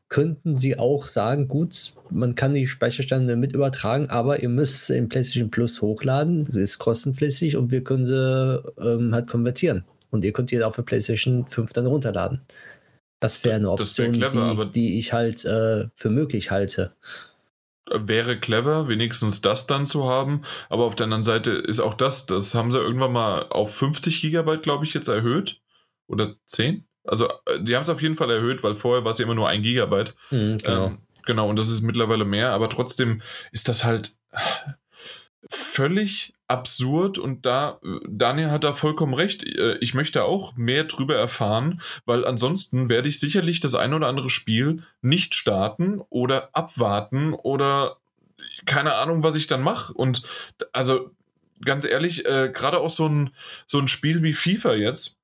[0.09, 4.97] könnten sie auch sagen, gut, man kann die Speicherstände mit übertragen, aber ihr müsst sie
[4.97, 6.45] in PlayStation Plus hochladen.
[6.45, 9.83] Sie ist kostenpflichtig und wir können sie ähm, halt konvertieren.
[10.09, 12.41] Und ihr könnt die auf der PlayStation 5 dann runterladen.
[13.19, 16.95] Das wäre eine Option, wär clever, die, die, ich halt äh, für möglich halte.
[17.89, 20.43] Wäre clever, wenigstens das dann zu haben.
[20.69, 24.21] Aber auf der anderen Seite ist auch das, das haben sie irgendwann mal auf 50
[24.21, 25.61] Gigabyte, glaube ich, jetzt erhöht.
[26.07, 26.86] Oder 10?
[27.07, 29.35] Also, äh, die haben es auf jeden Fall erhöht, weil vorher war es ja immer
[29.35, 30.13] nur ein Gigabyte.
[30.31, 30.85] Mhm, genau.
[30.87, 34.17] Ähm, genau, und das ist mittlerweile mehr, aber trotzdem ist das halt
[35.49, 39.43] völlig absurd und da, Daniel hat da vollkommen recht.
[39.43, 44.07] Äh, ich möchte auch mehr drüber erfahren, weil ansonsten werde ich sicherlich das ein oder
[44.07, 47.97] andere Spiel nicht starten oder abwarten oder
[48.65, 49.93] keine Ahnung, was ich dann mache.
[49.93, 50.23] Und
[50.71, 51.11] also
[51.63, 53.31] ganz ehrlich, äh, gerade auch so ein,
[53.65, 55.16] so ein Spiel wie FIFA jetzt,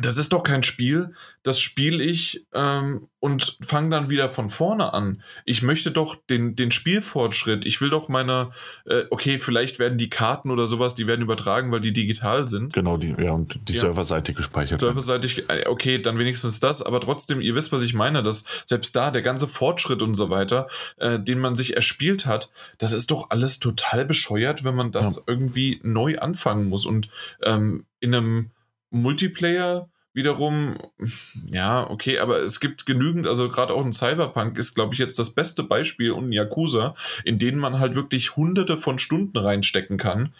[0.00, 4.94] das ist doch kein Spiel, das spiele ich ähm, und fange dann wieder von vorne
[4.94, 5.22] an.
[5.44, 8.50] Ich möchte doch den, den Spielfortschritt, ich will doch meine,
[8.86, 12.72] äh, okay, vielleicht werden die Karten oder sowas, die werden übertragen, weil die digital sind.
[12.72, 13.80] Genau, die, ja, und die ja.
[13.80, 14.78] serverseitig gespeichert.
[14.78, 18.94] Serverseitig, äh, okay, dann wenigstens das, aber trotzdem, ihr wisst, was ich meine, dass selbst
[18.94, 20.68] da der ganze Fortschritt und so weiter,
[20.98, 25.16] äh, den man sich erspielt hat, das ist doch alles total bescheuert, wenn man das
[25.16, 25.22] ja.
[25.26, 27.08] irgendwie neu anfangen muss und
[27.42, 28.50] ähm, in einem
[28.90, 30.76] Multiplayer wiederum,
[31.46, 35.18] ja, okay, aber es gibt genügend, also gerade auch ein Cyberpunk ist, glaube ich, jetzt
[35.18, 39.98] das beste Beispiel und ein Yakuza, in denen man halt wirklich hunderte von Stunden reinstecken
[39.98, 40.34] kann.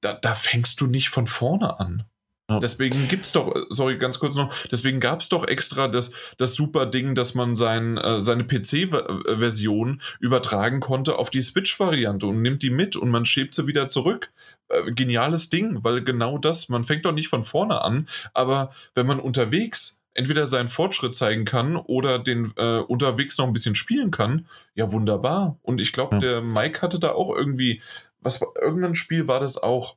[0.00, 2.04] Da, da fängst du nicht von vorne an.
[2.48, 2.60] Ja.
[2.60, 6.86] Deswegen es doch, sorry, ganz kurz noch, deswegen gab es doch extra das, das super
[6.86, 12.70] Ding, dass man sein, äh, seine PC-Version übertragen konnte auf die Switch-Variante und nimmt die
[12.70, 14.30] mit und man schiebt sie wieder zurück.
[14.68, 19.06] Äh, geniales Ding, weil genau das, man fängt doch nicht von vorne an, aber wenn
[19.06, 24.10] man unterwegs entweder seinen Fortschritt zeigen kann oder den äh, unterwegs noch ein bisschen spielen
[24.10, 25.58] kann, ja wunderbar.
[25.62, 26.20] Und ich glaube, ja.
[26.20, 27.80] der Mike hatte da auch irgendwie,
[28.20, 29.96] was war, irgendein Spiel war das auch,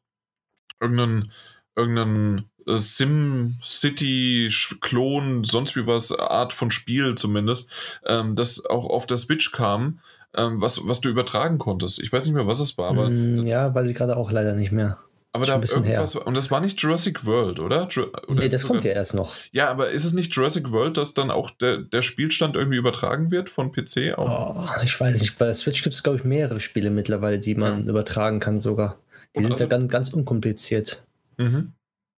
[0.79, 1.31] irgendein
[1.75, 7.71] irgendeinen äh, Sim-City-Klon, sonst wie was, Art von Spiel zumindest,
[8.05, 9.99] ähm, das auch auf der Switch kam,
[10.35, 11.99] ähm, was, was du übertragen konntest.
[11.99, 13.09] Ich weiß nicht mehr, was es war, aber.
[13.09, 14.97] Mm, ja, weiß ich gerade auch leider nicht mehr.
[15.31, 16.25] Aber da irgendwas, her.
[16.25, 17.87] und das war nicht Jurassic World, oder?
[18.27, 19.35] oder nee, das kommt ja erst noch.
[19.51, 23.29] Ja, aber ist es nicht Jurassic World, dass dann auch der, der Spielstand irgendwie übertragen
[23.29, 24.55] wird von PC auf?
[24.55, 25.37] Oh, ich weiß nicht.
[25.37, 27.89] Bei Switch gibt es, glaube ich, mehrere Spiele mittlerweile, die man ja.
[27.91, 28.97] übertragen kann sogar.
[29.35, 31.03] Die und sind also, ja ganz, ganz unkompliziert.
[31.37, 31.73] Mhm.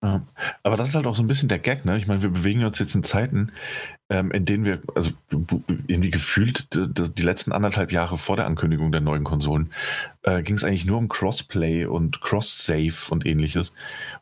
[0.04, 0.24] Ja.
[0.62, 1.98] Aber das ist halt auch so ein bisschen der Gag, ne?
[1.98, 3.50] Ich meine, wir bewegen uns jetzt in Zeiten,
[4.10, 5.12] ähm, in denen wir, also
[5.86, 9.70] irgendwie gefühlt die letzten anderthalb Jahre vor der Ankündigung der neuen Konsolen,
[10.22, 13.72] äh, ging es eigentlich nur um Crossplay und Cross-Save und ähnliches.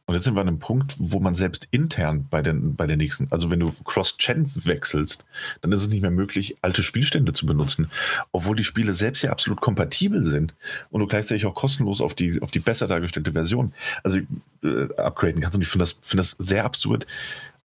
[0.04, 2.98] Und jetzt sind wir an einem Punkt, wo man selbst intern bei, den, bei der
[2.98, 5.24] nächsten, also wenn du Cross-Gen wechselst,
[5.62, 7.90] dann ist es nicht mehr möglich, alte Spielstände zu benutzen,
[8.30, 10.54] obwohl die Spiele selbst ja absolut kompatibel sind
[10.90, 13.72] und du gleichzeitig auch kostenlos auf die, auf die besser dargestellte Version
[14.02, 14.18] also
[14.62, 15.56] äh, upgraden kannst.
[15.56, 17.06] Und ich finde das, find das sehr absurd,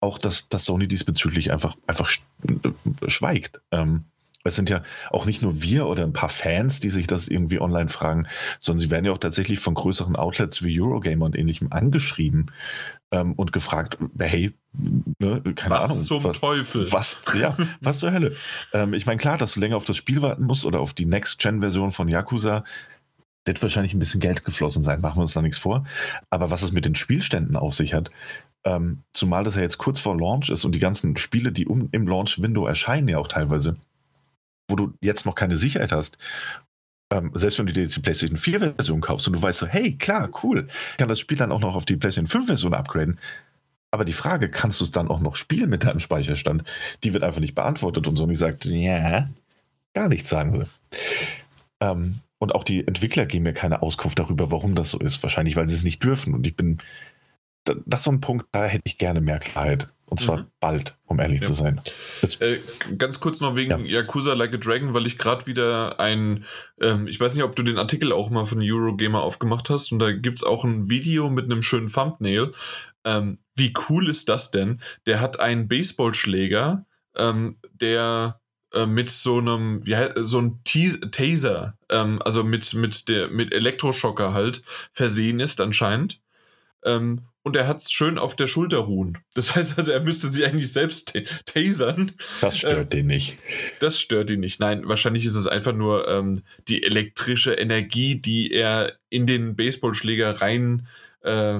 [0.02, 2.10] auch, dass, dass Sony diesbezüglich einfach, einfach
[3.06, 3.60] schweigt.
[3.70, 4.04] Ähm,
[4.44, 7.60] es sind ja auch nicht nur wir oder ein paar Fans, die sich das irgendwie
[7.60, 8.26] online fragen,
[8.58, 12.50] sondern sie werden ja auch tatsächlich von größeren Outlets wie Eurogamer und ähnlichem angeschrieben
[13.12, 14.52] ähm, und gefragt, hey,
[15.18, 15.96] ne, keine was Ahnung.
[15.98, 16.92] Was zum was, Teufel?
[16.92, 18.34] Was, ja, was zur Hölle?
[18.72, 21.06] Ähm, ich meine, klar, dass du länger auf das Spiel warten musst oder auf die
[21.06, 22.64] Next-Gen-Version von Yakuza,
[23.44, 25.84] wird wahrscheinlich ein bisschen Geld geflossen sein, machen wir uns da nichts vor.
[26.30, 28.10] Aber was es mit den Spielständen auf sich hat,
[28.64, 31.88] ähm, zumal das ja jetzt kurz vor Launch ist und die ganzen Spiele, die um,
[31.92, 33.76] im Launch-Window erscheinen, ja auch teilweise,
[34.68, 36.18] wo du jetzt noch keine Sicherheit hast.
[37.12, 39.96] Ähm, selbst wenn du dir jetzt die PlayStation 4-Version kaufst und du weißt so, hey,
[39.96, 43.18] klar, cool, kann das Spiel dann auch noch auf die PlayStation 5-Version upgraden.
[43.90, 46.64] Aber die Frage, kannst du es dann auch noch spielen mit deinem Speicherstand?
[47.04, 49.28] Die wird einfach nicht beantwortet und Sony sagt, ja,
[49.92, 50.66] gar nichts, sagen sie.
[51.80, 55.22] Ähm, und auch die Entwickler geben mir keine Auskunft darüber, warum das so ist.
[55.22, 56.34] Wahrscheinlich, weil sie es nicht dürfen.
[56.34, 56.78] Und ich bin
[57.64, 59.88] das ist so ein Punkt, da hätte ich gerne mehr Klarheit.
[60.06, 60.46] Und zwar Mhm.
[60.60, 61.46] bald, um ehrlich Ja.
[61.46, 61.80] zu sein.
[62.40, 62.58] Äh,
[62.98, 64.00] ganz kurz noch wegen Ja.
[64.00, 66.44] Yakuza Like a Dragon, weil ich gerade wieder ein,
[66.82, 70.00] ähm, ich weiß nicht, ob du den Artikel auch mal von Eurogamer aufgemacht hast und
[70.00, 72.52] da gibt es auch ein Video mit einem schönen Thumbnail.
[73.06, 74.82] Ähm, wie cool ist das denn?
[75.06, 76.84] Der hat einen Baseballschläger,
[77.16, 78.38] ähm, der
[78.74, 83.54] äh, mit so einem, wie heißt, so einem Taser, ähm, also mit, mit, der, mit
[83.54, 84.60] Elektroschocker halt
[84.92, 86.20] versehen ist anscheinend.
[86.84, 89.18] Ähm, und er hat es schön auf der Schulter ruhen.
[89.34, 92.12] Das heißt also, er müsste sich eigentlich selbst ta tasern.
[92.40, 93.36] das stört den nicht.
[93.80, 94.60] Das stört ihn nicht.
[94.60, 100.40] Nein, wahrscheinlich ist es einfach nur ähm, die elektrische Energie, die er in den Baseballschläger
[100.40, 100.86] rein
[101.22, 101.58] äh,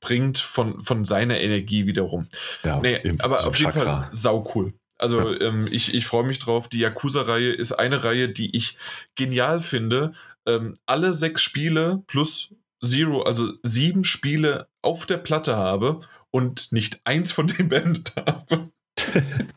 [0.00, 2.28] bringt von, von seiner Energie wiederum.
[2.64, 4.02] Ja, Nee, im- aber so auf jeden Chakra.
[4.02, 4.72] Fall sau cool.
[4.96, 6.68] Also ähm, ich, ich freue mich drauf.
[6.68, 8.78] Die Yakuza-Reihe ist eine Reihe, die ich
[9.14, 10.12] genial finde.
[10.46, 12.54] Ähm, alle sechs Spiele plus
[12.84, 16.00] Zero, also sieben Spiele auf der Platte habe
[16.30, 18.70] und nicht eins von denen beendet habe.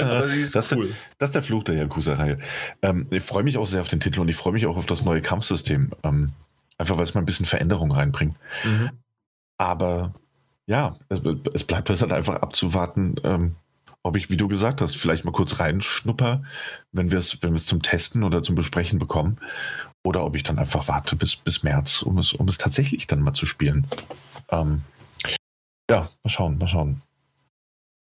[0.00, 0.94] Aber sie ist das, cool.
[1.18, 2.38] das ist der Fluch der Yakuza-Reihe.
[2.82, 4.86] Ähm, ich freue mich auch sehr auf den Titel und ich freue mich auch auf
[4.86, 5.92] das neue Kampfsystem.
[6.02, 6.32] Ähm,
[6.78, 8.36] einfach weil es mal ein bisschen Veränderung reinbringt.
[8.64, 8.90] Mhm.
[9.56, 10.14] Aber
[10.66, 11.20] ja, es,
[11.54, 13.56] es bleibt halt einfach abzuwarten, ähm,
[14.02, 16.42] ob ich, wie du gesagt hast, vielleicht mal kurz reinschnupper,
[16.90, 19.38] wenn wir es wenn wir es zum Testen oder zum Besprechen bekommen.
[20.04, 23.20] Oder ob ich dann einfach warte bis, bis März, um es, um es tatsächlich dann
[23.20, 23.86] mal zu spielen.
[24.48, 24.82] Ähm,
[25.88, 27.02] ja, mal schauen, mal schauen.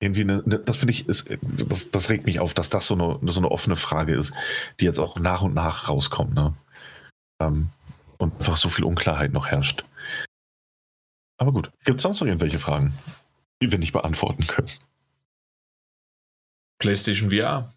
[0.01, 2.95] Irgendwie, eine, eine, das finde ich, ist, das, das regt mich auf, dass das so
[2.95, 4.35] eine, so eine offene Frage ist,
[4.81, 6.35] die jetzt auch nach und nach rauskommt.
[6.35, 6.55] Ne?
[7.41, 7.69] Ähm,
[8.19, 9.85] und einfach so viel Unklarheit noch herrscht.
[11.37, 12.95] Aber gut, gibt es sonst noch irgendwelche Fragen,
[13.61, 14.71] die wir nicht beantworten können?
[16.79, 17.73] PlayStation VR.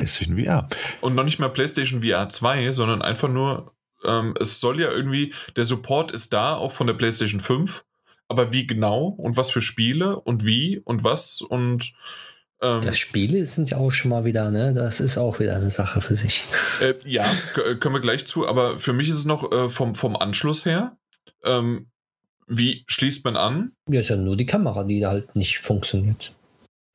[0.00, 0.68] PlayStation VR.
[1.00, 3.72] Und noch nicht mal PlayStation VR 2, sondern einfach nur,
[4.04, 7.84] ähm, es soll ja irgendwie, der Support ist da, auch von der PlayStation 5.
[8.28, 11.92] Aber wie genau und was für Spiele und wie und was und
[12.60, 14.74] ähm, Das Spiele sind ja auch schon mal wieder, ne?
[14.74, 16.44] Das ist auch wieder eine Sache für sich.
[16.80, 17.24] äh, ja,
[17.54, 20.66] k- können wir gleich zu, aber für mich ist es noch äh, vom, vom Anschluss
[20.66, 20.96] her.
[21.44, 21.86] Ähm,
[22.48, 23.72] wie schließt man an?
[23.88, 26.32] Ja, ist ja nur die Kamera, die da halt nicht funktioniert.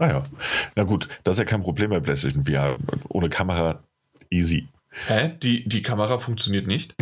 [0.02, 0.24] Ah ja.
[0.76, 2.76] Na gut, das ist ja kein Problem bei PlayStation VR.
[3.10, 3.84] Ohne Kamera
[4.32, 4.68] easy.
[5.06, 5.32] Hä?
[5.44, 6.96] Die, die Kamera funktioniert nicht?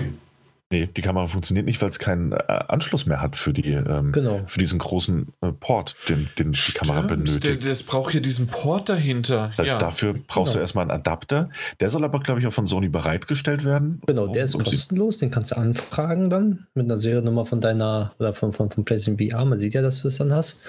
[0.72, 4.12] Nee, die Kamera funktioniert nicht, weil es keinen äh, Anschluss mehr hat für, die, ähm,
[4.12, 4.41] Genau.
[4.47, 7.64] für diesen großen äh, Port, den, den die Kamera Stimmt, benötigt.
[7.64, 9.47] Der, das braucht hier diesen Port dahinter.
[9.56, 9.78] Das heißt, ja.
[9.80, 10.62] dafür brauchst du Genau.
[10.64, 11.50] erstmal einen Adapter.
[11.80, 14.02] Der soll aber, glaube ich, auch von Sony bereitgestellt werden.
[14.06, 18.34] Genau, der ist kostenlos, den kannst du anfragen dann mit einer Seriennummer von deiner oder
[18.34, 19.45] von, von, von PlayStation VR.
[19.45, 20.64] Man sieht ja, dass du es dann hast.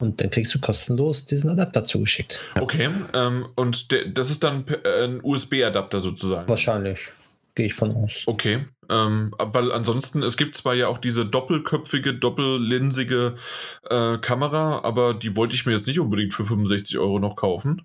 [0.00, 2.40] Und dann kriegst du kostenlos diesen Adapter zugeschickt.
[2.60, 6.48] Okay, ähm, und das ist dann äh, ein USB-Adapter sozusagen.
[6.48, 7.10] Wahrscheinlich.
[7.56, 8.22] Gehe ich von aus.
[8.26, 13.34] Okay, ähm, weil ansonsten, es gibt zwar ja auch diese doppelköpfige, doppellinsige
[13.90, 17.84] äh, Kamera, aber die wollte ich mir jetzt nicht unbedingt für 65 Euro noch kaufen,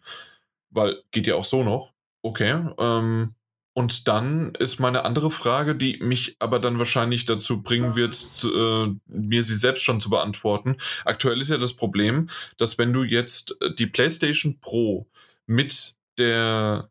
[0.70, 1.94] weil geht ja auch so noch.
[2.22, 3.34] Okay, ähm,
[3.74, 8.94] und dann ist meine andere Frage, die mich aber dann wahrscheinlich dazu bringen wird, äh,
[9.08, 10.78] mir sie selbst schon zu beantworten.
[11.06, 15.08] Aktuell ist ja das Problem, dass wenn du jetzt äh, die PlayStation Pro
[15.48, 16.90] mit der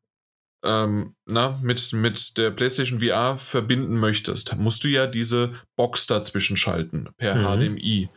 [0.64, 6.57] ähm, na, mit, mit der PlayStation VR verbinden möchtest, musst du ja diese Box dazwischen
[6.57, 7.76] schalten per Mhm.
[7.76, 8.11] HDMI.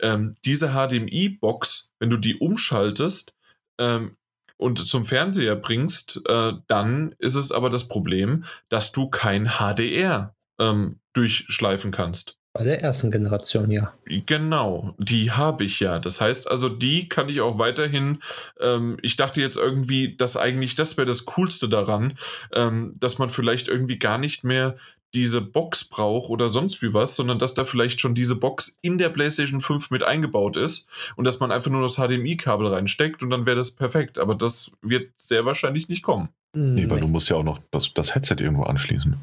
[0.00, 3.34] Ähm, diese HDMI-Box, wenn du die umschaltest
[3.78, 4.16] ähm,
[4.64, 10.34] und zum Fernseher bringst, äh, dann ist es aber das Problem, dass du kein HDR
[10.58, 12.38] ähm, durchschleifen kannst.
[12.54, 13.92] Bei der ersten Generation, ja.
[14.06, 15.98] Genau, die habe ich ja.
[15.98, 18.22] Das heißt also, die kann ich auch weiterhin.
[18.60, 22.16] Ähm, ich dachte jetzt irgendwie, dass eigentlich das wäre das Coolste daran,
[22.54, 24.76] ähm, dass man vielleicht irgendwie gar nicht mehr
[25.14, 28.98] diese Box braucht oder sonst wie was, sondern dass da vielleicht schon diese Box in
[28.98, 33.30] der PlayStation 5 mit eingebaut ist und dass man einfach nur das HDMI-Kabel reinsteckt und
[33.30, 34.18] dann wäre das perfekt.
[34.18, 36.28] Aber das wird sehr wahrscheinlich nicht kommen.
[36.52, 39.16] Nee, weil du musst ja auch noch das, das Headset irgendwo anschließen.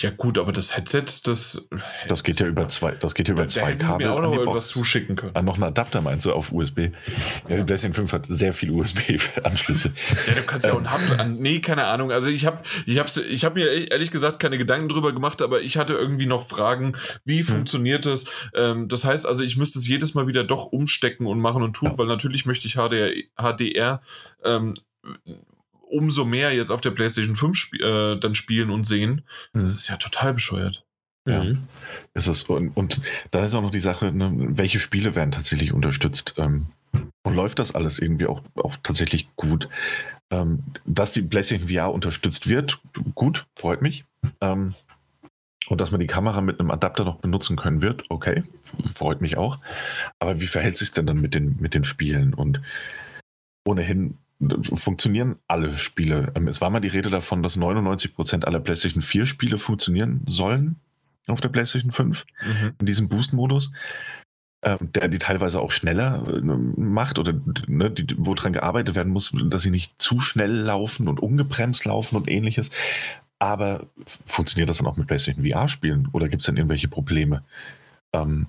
[0.00, 1.66] Ja, gut, aber das Headset, das.
[2.08, 4.06] Das geht ja über zwei, das geht ja über da zwei sie Kabel.
[4.06, 5.32] mir auch noch irgendwas zuschicken können.
[5.34, 6.78] Ah, noch einen Adapter meinst du auf USB?
[7.48, 9.92] Ja, die PlayStation 5 hat sehr viele USB-Anschlüsse.
[10.28, 11.38] Ja, du kannst ja auch einen Hub an.
[11.38, 12.12] Nee, keine Ahnung.
[12.12, 15.42] Also ich habe ich hab's, ich hab mir e- ehrlich gesagt keine Gedanken drüber gemacht,
[15.42, 16.92] aber ich hatte irgendwie noch Fragen,
[17.24, 18.26] wie funktioniert das?
[18.54, 21.72] Ähm, das heißt also, ich müsste es jedes Mal wieder doch umstecken und machen und
[21.74, 21.98] tun, Ja.
[21.98, 24.00] weil natürlich möchte ich HDR, HDR
[24.44, 24.74] ähm,
[25.90, 29.22] umso mehr jetzt auf der PlayStation 5 sp äh, dann spielen und sehen.
[29.52, 30.84] Das ist ja total bescheuert.
[31.26, 31.44] Ja.
[31.44, 31.68] Mhm.
[32.14, 36.34] Ist und, und da ist auch noch die Sache, ne, welche Spiele werden tatsächlich unterstützt?
[36.38, 36.66] Ähm,
[37.22, 39.68] und läuft das alles irgendwie auch, auch tatsächlich gut?
[40.30, 42.80] Ähm, dass die PlayStation VR unterstützt wird,
[43.14, 44.04] gut, freut mich.
[44.40, 44.74] Ähm,
[45.68, 48.42] Und dass man die Kamera mit einem Adapter noch benutzen können wird, okay,
[48.94, 49.58] freut mich auch.
[50.18, 52.32] Aber wie verhält sich denn dann mit den, mit den Spielen?
[52.32, 52.62] Und
[53.66, 54.16] ohnehin
[54.74, 56.32] funktionieren alle Spiele.
[56.34, 60.76] Ähm, es war mal die Rede davon, dass 99% aller PlayStation 4 Spiele funktionieren sollen
[61.26, 62.72] auf der PlayStation 5 mhm.
[62.80, 63.72] in diesem Boost-Modus,
[64.62, 67.34] äh, der die teilweise auch schneller äh, macht oder
[67.66, 71.84] ne, die, wo dran gearbeitet werden muss, dass sie nicht zu schnell laufen und ungebremst
[71.84, 72.70] laufen und ähnliches.
[73.40, 77.44] Aber funktioniert das dann auch mit PlayStation VR-Spielen oder gibt es dann irgendwelche Probleme?
[78.12, 78.46] Ähm,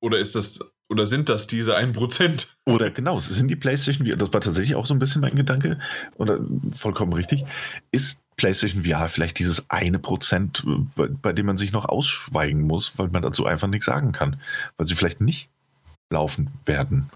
[0.00, 0.60] oder ist das
[0.92, 2.46] oder sind das diese 1%?
[2.66, 5.78] Oder genau, sind die PlayStation VR, das war tatsächlich auch so ein bisschen mein Gedanke,
[6.16, 6.38] oder
[6.70, 7.44] vollkommen richtig,
[7.90, 10.64] ist PlayStation VR vielleicht dieses eine Prozent,
[10.94, 14.40] bei, bei, dem man sich noch ausschweigen muss, weil man dazu einfach nichts sagen kann,
[14.76, 15.48] weil sie vielleicht nicht
[16.10, 17.10] laufen werden.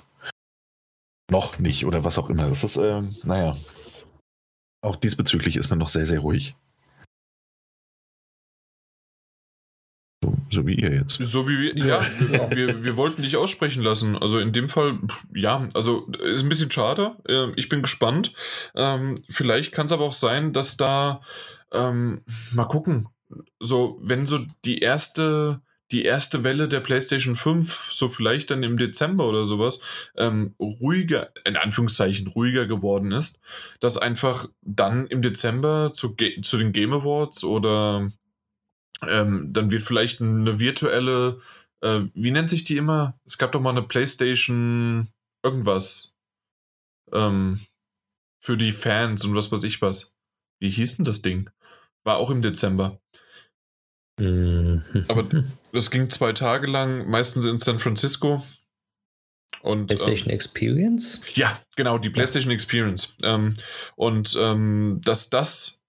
[1.30, 2.48] Noch nicht oder was auch immer.
[2.48, 3.56] Das ist, äh, naja,
[4.82, 6.54] auch diesbezüglich ist man noch sehr, sehr ruhig.
[10.50, 11.18] So, wie ihr jetzt.
[11.20, 14.16] So wie wir, ja, wir, wir, wir, wollten dich aussprechen lassen.
[14.16, 14.98] Also in dem Fall,
[15.34, 17.16] ja, also ist ein bisschen schade.
[17.28, 18.32] Ähm, ich bin gespannt.
[18.74, 21.20] Ähm, vielleicht kann es aber auch sein, dass da,
[21.72, 22.22] ähm,
[22.52, 23.08] mal gucken,
[23.58, 28.76] so, wenn so die erste, die erste Welle der PlayStation 5, so vielleicht dann im
[28.76, 29.82] Dezember oder sowas,
[30.16, 33.40] ähm, ruhiger, in Anführungszeichen ruhiger geworden ist,
[33.80, 38.10] dass einfach dann im Dezember zu, zu den Game Awards oder
[39.02, 41.40] ähm, dann wird vielleicht eine virtuelle,
[41.80, 43.18] äh, wie nennt sich die immer?
[43.24, 45.08] Es gab doch mal eine PlayStation
[45.42, 46.14] irgendwas
[47.12, 47.60] ähm,
[48.42, 50.14] für die Fans und was weiß ich was.
[50.60, 51.50] Wie hieß denn das Ding?
[52.04, 53.00] War auch im Dezember.
[54.18, 54.82] Mhm.
[55.08, 55.28] Aber
[55.72, 58.42] das ging zwei Tage lang, meistens in San Francisco.
[59.62, 61.22] Und, PlayStation ähm, Experience?
[61.34, 62.54] Ja, genau, die PlayStation ja.
[62.54, 63.14] Experience.
[63.22, 63.54] Ähm,
[63.96, 65.82] und ähm, dass das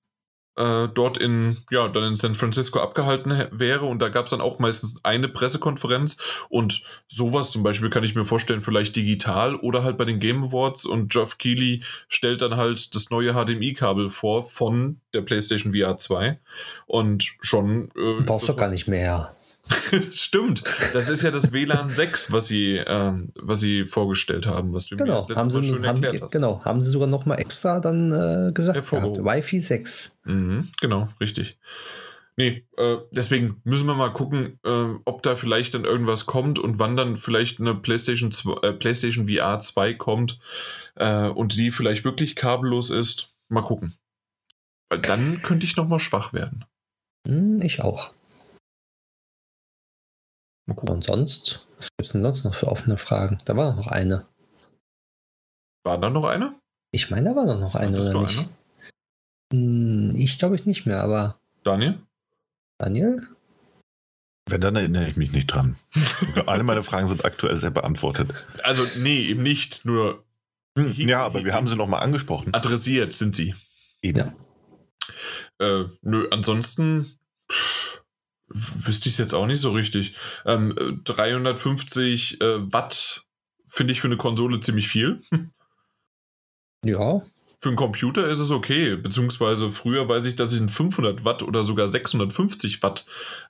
[0.57, 3.85] äh, dort in, ja, dann in San Francisco abgehalten wäre.
[3.85, 6.17] Und da gab es dann auch meistens eine Pressekonferenz.
[6.49, 10.43] Und sowas zum Beispiel kann ich mir vorstellen, vielleicht digital oder halt bei den Game
[10.45, 10.85] Awards.
[10.85, 16.39] Und Geoff Keighley stellt dann halt das neue HDMI-Kabel vor von der PlayStation VR 2.
[16.85, 17.89] Und schon.
[17.95, 19.36] Äh, Brauchst du gar nicht mehr.
[20.11, 20.63] Stimmt.
[20.93, 24.97] Das ist ja das WLAN 6, was sie, ähm, was sie vorgestellt haben, was du
[24.97, 26.31] genau, mir das letzte haben Mal sie, schön haben, erklärt hast.
[26.31, 28.91] Genau, haben sie sogar noch mal extra dann äh, gesagt.
[28.91, 30.17] Wi-Fi 6.
[30.25, 31.57] Mhm, genau, richtig.
[32.39, 36.77] Nee, äh, deswegen müssen wir mal gucken, äh, ob da vielleicht dann irgendwas kommt und
[36.77, 40.39] wann dann vielleicht eine PlayStation, 2, äh, PlayStation VR 2 kommt
[40.95, 43.33] äh, und die vielleicht wirklich kabellos ist.
[43.49, 43.95] Mal gucken.
[44.89, 46.65] Dann könnte ich noch mal schwach werden.
[47.27, 48.11] Hm, ich auch.
[50.75, 53.37] Und sonst, was gibt es denn sonst noch für offene Fragen?
[53.45, 54.25] Da war noch eine.
[55.83, 56.55] War da noch eine?
[56.91, 58.39] Ich meine, da war noch eine, Hattest oder nicht?
[58.39, 58.49] Eine?
[59.53, 61.39] Hm, ich glaube ich nicht mehr, aber.
[61.63, 61.99] Daniel?
[62.77, 63.27] Daniel?
[64.49, 65.77] Wenn, dann erinnere ich mich nicht dran.
[66.45, 68.47] Alle meine Fragen sind aktuell sehr beantwortet.
[68.63, 70.23] Also, nee, eben nicht, nur.
[70.77, 72.53] Hm, ja, aber wir haben sie nochmal angesprochen.
[72.53, 73.55] Adressiert sind sie.
[74.01, 74.33] Eben.
[75.59, 75.65] Ja.
[75.65, 77.17] Äh, nö, ansonsten.
[77.49, 77.86] Pff,
[78.49, 80.15] Wüsste ich es jetzt auch nicht so richtig.
[80.45, 83.23] Ähm, 350 äh, Watt
[83.67, 85.21] finde ich für eine Konsole ziemlich viel.
[86.85, 87.21] Ja.
[87.59, 91.41] Für einen Computer ist es okay, beziehungsweise früher weiß ich, dass ich ein 500 Watt
[91.41, 93.07] oder sogar 650 Watt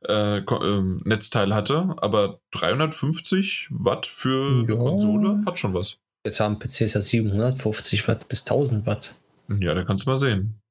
[0.07, 4.75] äh, äh, Netzteil hatte, aber 350 Watt für ja.
[4.75, 5.99] eine Konsole hat schon was.
[6.25, 9.15] Jetzt haben PCs ja 750 Watt bis 1000 Watt.
[9.59, 10.61] Ja, da kannst du mal sehen.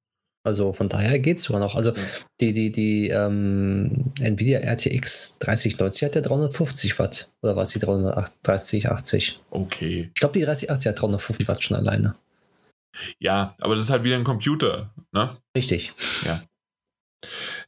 [0.46, 1.74] Also von daher geht es sogar noch.
[1.74, 1.92] Also
[2.40, 7.32] die, die, die ähm, Nvidia RTX 3090 hat ja 350 Watt.
[7.42, 9.40] Oder war sie 33080?
[9.50, 10.12] Okay.
[10.14, 12.14] Ich glaube, die 3080 hat 350 Watt schon alleine.
[13.18, 15.36] Ja, aber das ist halt wieder ein Computer, ne?
[15.56, 15.92] Richtig.
[16.24, 16.40] Ja.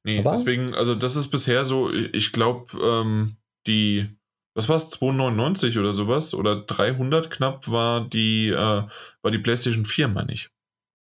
[0.05, 4.09] Nee, aber deswegen, also das ist bisher so, ich glaube, ähm, die,
[4.55, 6.33] was war es, 299 oder sowas?
[6.33, 10.49] Oder 300 knapp war die, äh, war die PlayStation 4, meine ich.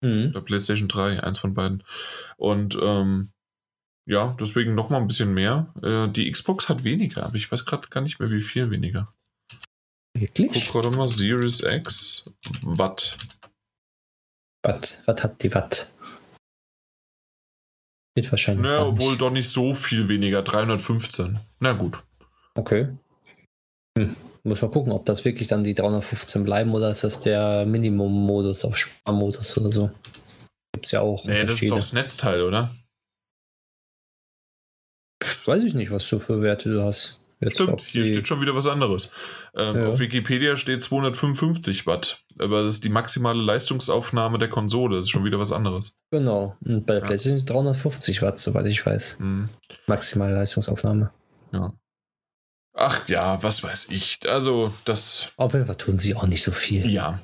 [0.03, 0.29] Mhm.
[0.29, 1.83] Oder PlayStation 3, eins von beiden.
[2.37, 3.31] Und ähm,
[4.05, 5.73] ja, deswegen noch mal ein bisschen mehr.
[5.81, 9.07] Äh, die Xbox hat weniger, aber ich weiß gerade gar nicht mehr, wie viel weniger.
[10.15, 10.51] Wirklich?
[10.51, 12.29] Guck gerade mal, Series X,
[12.61, 13.17] Watt.
[14.61, 15.89] Watt, was hat die Watt?
[18.15, 18.63] Wird wahrscheinlich.
[18.63, 21.39] Naja, obwohl doch nicht so viel weniger, 315.
[21.59, 22.03] Na gut.
[22.55, 22.89] Okay.
[23.97, 24.15] Hm.
[24.45, 28.65] Muss man gucken, ob das wirklich dann die 315 bleiben oder ist das der Minimum-Modus
[28.65, 29.89] auf Sparmodus oder so.
[30.73, 31.23] Gibt es ja auch.
[31.25, 32.75] Nee, das ist doch das Netzteil, oder?
[35.45, 37.19] Weiß ich nicht, was du für Werte du hast.
[37.39, 39.11] Jetzt Stimmt, hier steht schon wieder was anderes.
[39.55, 39.87] Ähm, Ja.
[39.89, 44.95] Auf Wikipedia steht 255 Watt, aber das ist die maximale Leistungsaufnahme der Konsole.
[44.95, 45.95] Das ist schon wieder was anderes.
[46.11, 46.55] Genau.
[46.65, 47.07] Und bei der Ja.
[47.07, 49.19] PlayStation 350 Watt, soweit ich weiß.
[49.19, 49.49] Hm.
[49.87, 51.11] Maximale Leistungsaufnahme.
[51.51, 51.73] Ja.
[52.73, 54.19] Ach ja, was weiß ich.
[54.27, 56.89] Also, das, Auf jeden Fall tun sie auch nicht so viel.
[56.89, 57.19] ja.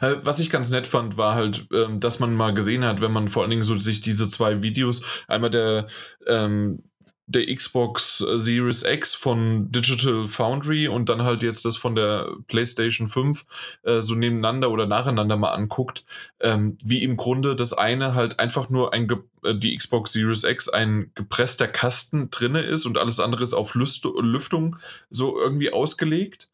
[0.00, 3.12] Äh, Was ich ganz nett fand, war halt, ähm, dass man mal gesehen hat, wenn
[3.12, 5.86] man vor allen Dingen so sich diese zwei Videos, einmal der,
[6.26, 6.82] ähm,
[7.28, 13.06] der Xbox Series X von Digital Foundry und dann halt jetzt das von der PlayStation
[13.06, 13.44] 5
[13.82, 16.04] äh, so nebeneinander oder nacheinander mal anguckt,
[16.40, 19.10] ähm, wie im Grunde das eine halt einfach nur ein
[19.44, 23.74] äh, die Xbox Series X ein gepresster Kasten drinne ist und alles andere ist auf
[23.74, 24.76] Lüst Lüftung
[25.10, 26.48] so irgendwie ausgelegt.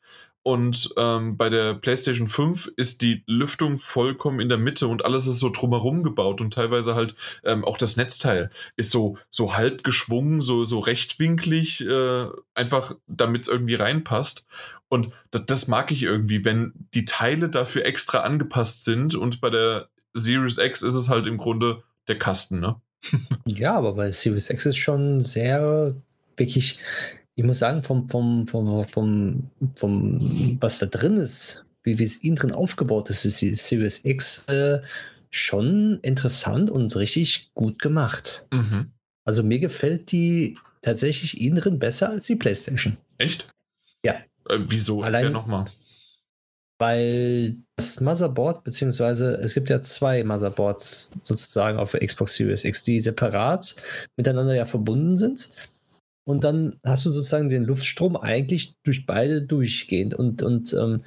[0.44, 5.26] Und ähm, bei der PlayStation 5 ist die Lüftung vollkommen in der Mitte und alles
[5.26, 7.14] ist so drumherum gebaut und teilweise halt
[7.44, 13.42] ähm, auch das Netzteil ist so, so halb geschwungen, so, so rechtwinklig, äh, einfach damit
[13.42, 14.46] es irgendwie reinpasst.
[14.90, 19.88] Und das, mag ich irgendwie, wenn die Teile dafür extra angepasst sind und bei der
[20.12, 22.76] Series X ist es halt im Grunde der Kasten, ne?
[23.46, 25.96] Ja, aber bei Series X ist schon sehr
[26.36, 26.80] wirklich,
[27.36, 32.16] ich muss sagen, vom, vom, vom, vom, vom was da drin ist, wie, wie es
[32.16, 34.80] innen drin aufgebaut ist, ist die Series X äh,
[35.30, 38.46] schon interessant und richtig gut gemacht.
[38.52, 38.92] Mhm.
[39.26, 42.96] Also mir gefällt die tatsächlich innen drin besser als die PlayStation.
[43.18, 43.48] Echt?
[44.04, 44.14] Ja.
[44.48, 45.02] Äh, wieso?
[45.02, 45.66] Allein- nochmal.
[46.78, 52.82] Weil das Motherboard, beziehungsweise es gibt ja zwei Motherboards sozusagen auf der Xbox Series X,
[52.82, 53.76] die separat
[54.16, 55.50] miteinander ja verbunden sind.
[56.24, 60.14] Und dann hast du sozusagen den Luftstrom eigentlich durch beide durchgehend.
[60.14, 61.02] Und, und ähm,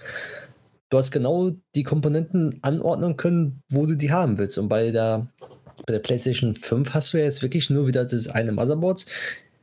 [0.90, 4.58] du hast genau die Komponenten anordnen können, wo du die haben willst.
[4.58, 5.28] Und bei der,
[5.86, 9.06] bei der PlayStation 5 hast du ja jetzt wirklich nur wieder das eine Motherboard.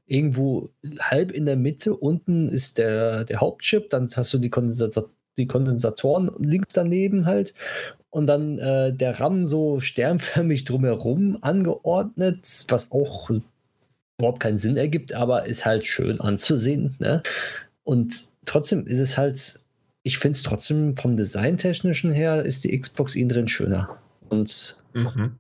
[0.07, 5.07] Irgendwo halb in der Mitte, unten ist der, der Hauptchip, dann hast du die, Kondensat
[5.39, 7.55] die Kondensatoren links daneben halt
[8.11, 13.31] und dann äh, der RAM so sternförmig drumherum angeordnet, was auch
[14.19, 16.97] überhaupt keinen Sinn ergibt, aber ist halt schön anzusehen.
[16.99, 17.23] Ne?
[17.83, 18.15] Und
[18.47, 19.61] trotzdem ist es halt,
[20.03, 23.99] ich finde es trotzdem vom Designtechnischen her ist die Xbox innen drin schöner.
[24.29, 25.39] Und Mhm.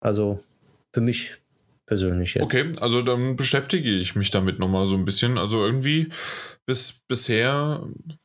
[0.00, 0.42] also
[0.92, 1.34] für mich
[1.86, 2.44] persönlich jetzt.
[2.44, 5.38] Okay, also dann beschäftige ich mich damit nochmal so ein bisschen.
[5.38, 6.10] Also irgendwie
[6.66, 7.82] bis bisher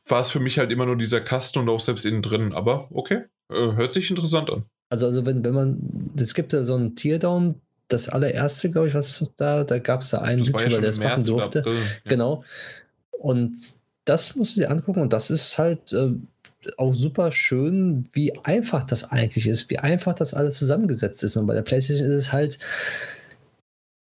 [0.08, 2.52] war es für mich halt immer nur dieser Kasten und auch selbst innen drin.
[2.52, 4.64] Aber okay, äh, hört sich interessant an.
[4.90, 8.94] Also, also wenn, wenn man, es gibt ja so ein Teardown, das allererste, glaube ich,
[8.94, 11.26] was da, da gab es da einen Das ja YouTuber, schon der es machen März
[11.26, 11.58] durfte.
[11.60, 11.74] April.
[11.74, 11.80] Ja.
[12.04, 12.44] Genau.
[13.12, 13.56] Und
[14.04, 16.12] das musst du dir angucken und das ist halt äh,
[16.76, 21.36] auch super schön, wie einfach das eigentlich ist, wie einfach das alles zusammengesetzt ist.
[21.36, 22.58] Und bei der PlayStation ist es halt,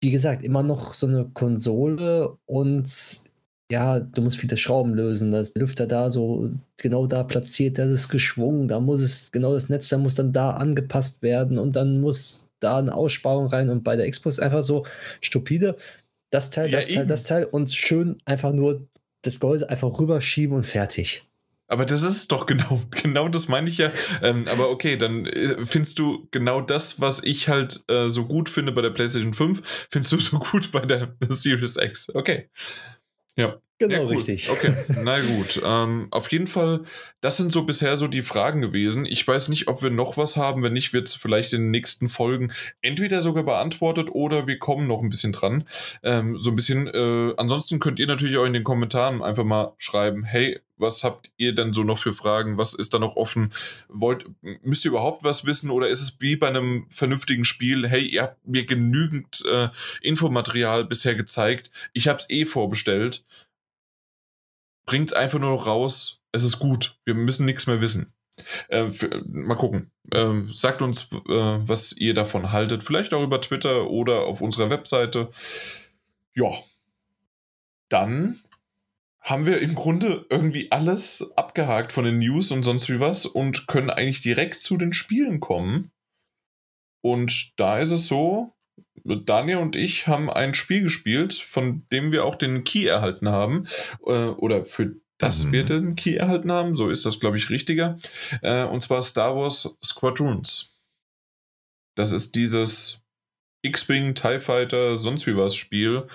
[0.01, 3.25] wie gesagt, immer noch so eine Konsole und
[3.71, 5.31] ja, du musst viele Schrauben lösen.
[5.31, 9.33] Da ist der Lüfter da so genau da platziert, das ist geschwungen, da muss es,
[9.33, 13.47] genau das Netz, da muss dann da angepasst werden und dann muss da eine Aussparung
[13.47, 14.85] rein und bei der Xbox einfach so
[15.21, 15.77] stupide,
[16.31, 17.09] das Teil, Ja, das Teil, eben.
[17.09, 18.89] das Teil und schön einfach nur
[19.23, 21.23] das Gehäuse einfach rüberschieben und fertig.
[21.67, 23.91] Aber das ist es doch genau, genau das meine ich ja.
[24.23, 28.49] Ähm, aber okay, dann äh, findest du genau das, was ich halt äh, so gut
[28.49, 32.15] finde bei der PlayStation 5, findest du so gut bei der Series X.
[32.15, 32.51] Okay.
[33.37, 33.59] Ja.
[33.79, 34.51] Genau Ja, richtig.
[34.51, 34.73] Okay,
[35.03, 35.61] na gut.
[35.65, 36.85] Ähm, auf jeden Fall,
[37.21, 39.05] das sind so bisher so die Fragen gewesen.
[39.05, 40.63] Ich weiß nicht, ob wir noch was haben.
[40.63, 42.53] Wenn nicht, wird es vielleicht in den nächsten Folgen
[42.83, 45.65] entweder sogar beantwortet oder wir kommen noch ein bisschen dran.
[46.03, 46.87] Ähm, so ein bisschen.
[46.87, 51.31] Äh, ansonsten könnt ihr natürlich auch in den Kommentaren einfach mal schreiben: Hey, was habt
[51.37, 52.59] ihr denn so noch für Fragen?
[52.59, 53.53] Was ist da noch offen?
[53.89, 57.89] Wollt, müsst ihr überhaupt was wissen oder ist es wie bei einem vernünftigen Spiel?
[57.89, 59.69] Hey, ihr habt mir genügend äh,
[60.03, 61.71] Infomaterial bisher gezeigt.
[61.93, 63.25] Ich habe es eh vorbestellt
[64.87, 68.13] bringt einfach nur noch raus, es ist gut, wir müssen nichts mehr wissen.
[68.69, 69.91] Äh, für, mal gucken.
[70.13, 72.83] Ähm, sagt uns, äh, was ihr davon haltet.
[72.83, 75.31] Vielleicht auch über Twitter oder auf unserer Webseite.
[76.35, 76.51] Ja.
[77.89, 78.41] Dann
[79.21, 83.67] haben wir im Grunde irgendwie alles abgehakt von den News und sonst wie was und
[83.67, 85.93] können eigentlich direkt zu den Spielen kommen.
[87.01, 88.54] Und da ist es so,
[89.05, 93.67] Daniel und ich haben ein Spiel gespielt, von dem wir auch den Key erhalten haben.
[94.07, 95.53] Äh, oder für das Mhm.
[95.53, 96.75] wir den Key erhalten haben.
[96.75, 97.99] So ist das, glaube ich, richtiger.
[98.43, 100.77] Äh, und zwar Star Wars Squadrons.
[101.95, 103.05] Das ist dieses
[103.63, 106.09] X-Wing, TIE Fighter, sonst wie was Spiel.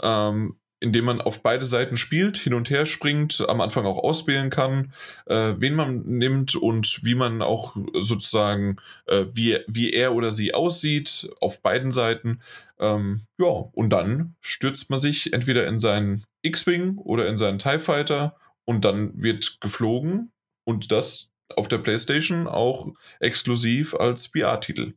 [0.00, 4.50] Ähm, indem man auf beide Seiten spielt, hin und her springt, am Anfang auch auswählen
[4.50, 4.92] kann,
[5.24, 10.52] äh, wen man nimmt und wie man auch sozusagen, äh, wie, wie er oder sie
[10.52, 12.42] aussieht, auf beiden Seiten.
[12.78, 17.78] Ähm, ja, und dann stürzt man sich entweder in seinen X-Wing oder in seinen TIE
[17.78, 18.36] Fighter
[18.66, 20.32] und dann wird geflogen
[20.64, 22.88] und das auf der PlayStation auch
[23.20, 24.92] exklusiv als VR-Titel.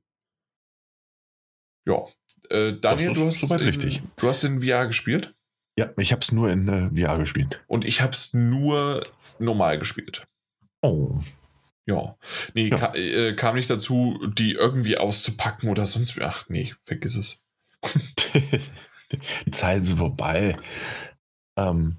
[1.86, 2.06] Ja.
[2.50, 4.02] Äh, Daniel, du hast, in, richtig.
[4.18, 5.34] du hast in VR gespielt?
[5.78, 7.64] Ja, ich habe es nur in äh, VR gespielt.
[7.68, 9.04] Und ich habe es nur
[9.40, 10.26] normal gespielt.
[10.82, 11.20] Oh.
[11.86, 12.18] Ja.
[12.54, 12.78] Nee, ja.
[12.78, 16.20] Ka äh, kam nicht dazu, die irgendwie auszupacken oder sonst.
[16.20, 17.44] Ach nee, vergiss es.
[19.45, 20.58] die Zeiten sind vorbei.
[21.56, 21.98] Ähm,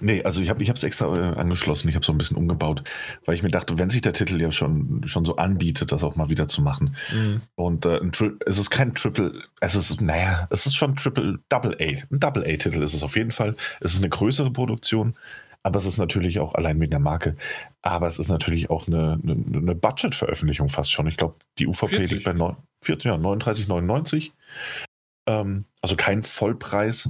[0.00, 2.82] Nee, also ich habe es extra äh, angeschlossen, ich habe so ein bisschen umgebaut,
[3.24, 6.16] weil ich mir dachte, wenn sich der Titel ja schon, schon so anbietet, das auch
[6.16, 6.96] mal wieder zu machen.
[7.12, 7.42] Mhm.
[7.54, 8.00] Und äh,
[8.46, 11.84] es ist kein Triple, es ist, naja, es ist schon Triple, Double A.
[11.84, 13.56] Ein Double A-Titel ist es auf jeden Fall.
[13.80, 15.14] Es ist eine größere Produktion,
[15.62, 17.36] aber es ist natürlich auch allein wegen der Marke.
[17.82, 21.06] Aber es ist natürlich auch eine, eine, eine Budget-Veröffentlichung fast schon.
[21.06, 22.10] Ich glaube, die UVP 40.
[22.10, 24.30] liegt bei 9, 40, ja, 39,99.
[25.26, 27.08] Ähm, also kein Vollpreis.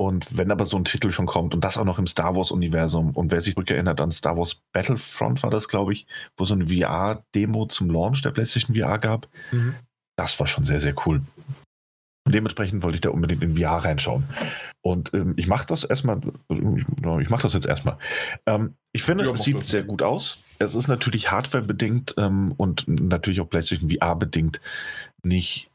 [0.00, 3.10] Und wenn aber so ein Titel schon kommt und das auch noch im Star Wars-Universum
[3.10, 6.06] und wer sich zurückerinnert an Star Wars Battlefront war das, glaube ich,
[6.38, 9.74] wo so eine VR-Demo zum Launch der PlayStation VR gab, mhm.
[10.16, 11.20] das war schon sehr, sehr cool.
[12.26, 14.24] Dementsprechend wollte ich da unbedingt in VR reinschauen.
[14.80, 16.18] Und ähm, ich mache das erstmal,
[16.48, 17.98] ich mache das jetzt erstmal.
[18.46, 20.38] Ähm, ich finde, ja, es sieht sehr gut aus.
[20.58, 24.62] Es ist natürlich hardware-bedingt ähm, und natürlich auch PlayStation VR-bedingt
[25.22, 25.68] nicht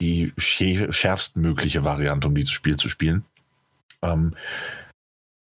[0.00, 3.24] die schärfstmögliche Variante, um dieses Spiel zu spielen.
[4.02, 4.34] Ähm,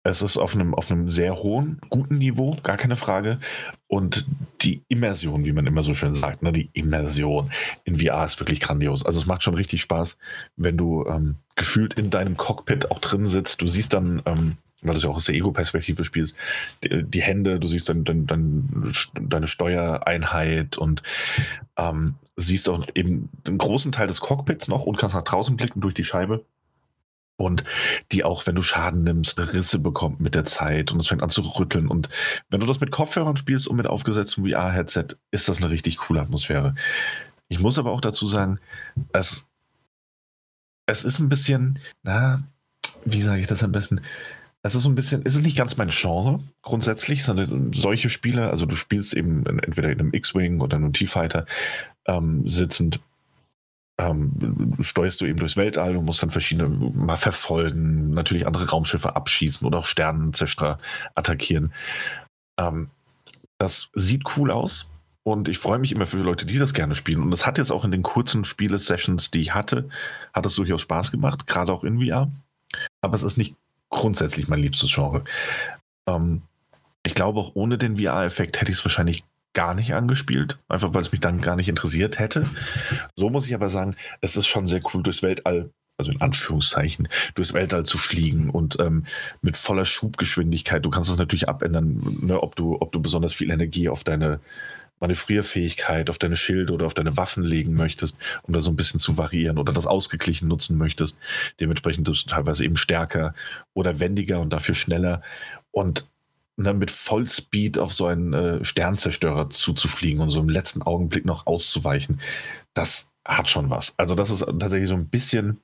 [0.06, 3.40] es ist auf einem, auf einem sehr hohen, guten Niveau, gar keine Frage.
[3.88, 4.26] Und
[4.62, 7.52] die Immersion, wie man immer so schön sagt, ne, die Immersion
[7.86, 9.06] in VR ist wirklich grandios.
[9.06, 10.18] Also es macht schon richtig Spaß,
[10.58, 13.62] wenn du ähm, gefühlt in deinem Cockpit auch drin sitzt.
[13.62, 16.36] Du siehst dann, ähm, weil du es ja auch aus der Ego-Perspektive spielst,
[16.84, 21.02] die, die, Hände, du siehst dann, dann, dann deine Steuereinheit und
[21.78, 25.80] ähm, siehst auch eben einen großen Teil des Cockpits noch und kannst nach draußen blicken
[25.80, 26.44] durch die Scheibe
[27.38, 27.64] und
[28.12, 31.30] die auch, wenn du Schaden nimmst, Risse bekommt mit der Zeit und es fängt an
[31.30, 31.88] zu rütteln.
[31.88, 32.10] Und
[32.50, 36.22] wenn du das mit Kopfhörern spielst und mit aufgesetztem VR-Headset, ist das eine richtig coole
[36.22, 36.76] Atmosphäre.
[37.48, 38.60] Ich muss aber auch dazu sagen,
[39.14, 39.50] es,
[40.86, 42.44] es ist ein bisschen, na,
[43.06, 44.02] wie sage ich das am besten?
[44.62, 48.50] Es ist so ein bisschen, ist es nicht ganz mein Genre grundsätzlich, sondern solche Spiele,
[48.50, 51.46] also du spielst eben entweder in einem X-Wing oder einem T-Fighter
[52.06, 53.00] ähm, sitzend
[54.00, 59.16] ähm, steuerst du eben durchs Weltall und musst dann verschiedene mal verfolgen, natürlich andere Raumschiffe
[59.16, 60.80] abschießen oder auch Sternenzerstörer
[61.16, 61.74] attackieren.
[62.60, 62.90] Ähm,
[63.60, 64.90] das sieht cool aus
[65.24, 67.22] und ich freue mich immer für Leute, die das gerne spielen.
[67.22, 69.90] Und das hat jetzt auch in den kurzen Spiele-Sessions, die ich hatte,
[70.34, 72.32] hat es durchaus Spaß gemacht, gerade auch in VR.
[73.02, 73.56] Aber es ist nicht
[73.90, 75.24] grundsätzlich mein liebstes Genre.
[76.08, 76.42] Ähm,
[77.06, 79.24] ich glaube, auch ohne den VR-Effekt hätte ich es wahrscheinlich
[79.54, 82.50] gar nicht angespielt, einfach weil es mich dann gar nicht interessiert hätte.
[83.16, 87.08] So muss ich aber sagen, es ist schon sehr cool, durchs Weltall, also in Anführungszeichen,
[87.36, 89.06] durchs Weltall zu fliegen und ähm,
[89.42, 90.84] mit voller Schubgeschwindigkeit.
[90.84, 94.40] Du kannst es natürlich abändern, ne, ob, du, ob du besonders viel Energie auf deine
[95.00, 99.02] Manövrierfähigkeit, auf deine Schilde oder auf deine Waffen legen möchtest, um da so ein bisschen
[99.02, 101.18] zu variieren oder das ausgeglichen nutzen möchtest.
[101.60, 103.34] Dementsprechend bist du teilweise eben stärker
[103.74, 105.22] oder wendiger und dafür schneller.
[105.72, 106.06] Und
[106.58, 111.48] ne, mit Vollspeed auf so einen äh, Sternzerstörer zuzufliegen und so im letzten Augenblick noch
[111.48, 112.22] auszuweichen,
[112.74, 113.98] das hat schon was.
[113.98, 115.62] Also das ist tatsächlich so ein bisschen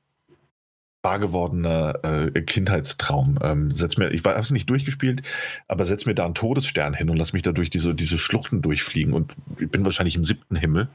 [1.02, 3.40] wahr gewordener äh, Kindheitstraum.
[3.42, 5.22] Ähm, setz mir, ich habe es nicht durchgespielt,
[5.68, 8.62] aber setz mir da einen Todesstern hin und lass mich da durch diese, diese Schluchten
[8.62, 10.90] durchfliegen und ich bin wahrscheinlich im siebten Himmel.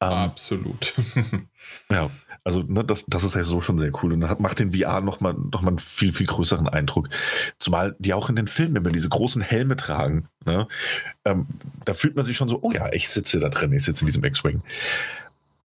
[0.00, 0.94] Ähm, Absolut.
[1.90, 2.10] ja,
[2.44, 5.34] also ne, das, das ist ja so schon sehr cool und macht den VR nochmal
[5.34, 7.08] noch mal einen viel, viel größeren Eindruck.
[7.58, 10.28] Zumal die auch in den Filmen immer diese großen Helme tragen.
[10.44, 10.68] Ne?
[11.24, 11.46] Ähm,
[11.86, 14.06] da fühlt man sich schon so, oh ja, ich sitze da drin, ich sitze in
[14.06, 14.62] diesem X-Wing.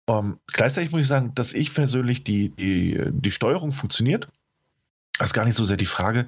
[0.10, 4.28] Ähm, gleichzeitig muss ich sagen, dass ich persönlich die, die, die Steuerung funktioniert.
[5.20, 6.28] Das ist gar nicht so sehr die Frage.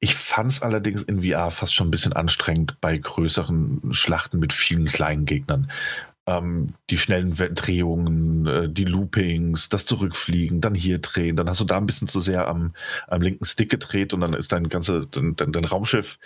[0.00, 4.52] Ich fand es allerdings in VR fast schon ein bisschen anstrengend bei größeren Schlachten mit
[4.52, 5.70] vielen kleinen Gegnern
[6.28, 11.64] ähm, die schnellen Drehungen, äh, die Loopings, das Zurückfliegen, dann hier drehen, dann hast du
[11.64, 12.74] da ein bisschen zu sehr am,
[13.06, 16.18] am linken Stick gedreht und dann ist dein ganze, dein, dein, dein Raumschiff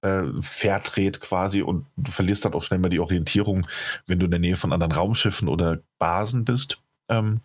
[0.00, 3.66] äh, verdreht quasi und du verlierst dann auch schnell mal die Orientierung,
[4.06, 6.78] wenn du in der Nähe von anderen Raumschiffen oder Basen bist.
[7.10, 7.40] Ähm,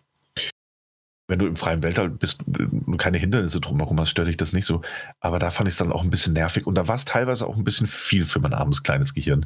[1.28, 4.64] wenn du im freien Weltall bist und keine Hindernisse drumherum hast, stört dich das nicht
[4.64, 4.80] so.
[5.20, 7.46] Aber da fand ich es dann auch ein bisschen nervig und da war es teilweise
[7.46, 9.44] auch ein bisschen viel für mein armes kleines Gehirn.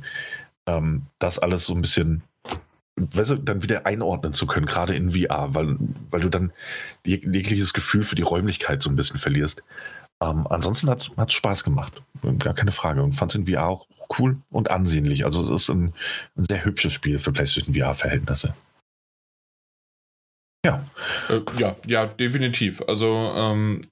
[0.67, 2.23] Ähm, das alles so ein bisschen
[2.97, 5.77] weißt du, dann wieder einordnen zu können, gerade in VR, weil,
[6.11, 6.53] weil du dann
[7.05, 9.63] jeg jegliches Gefühl für die Räumlichkeit so ein bisschen verlierst.
[10.23, 12.03] Ähm, ansonsten hat es Spaß gemacht,
[12.39, 13.03] gar keine Frage.
[13.03, 13.87] Und fand es in VR auch
[14.19, 15.25] cool und ansehnlich.
[15.25, 15.95] Also es ist ein,
[16.37, 18.55] ein sehr hübsches Spiel für PlayStation VR-Verhältnisse.
[20.65, 20.85] Ja.
[21.31, 22.83] Äh, ja, ja, definitiv.
[22.87, 23.87] Also ähm,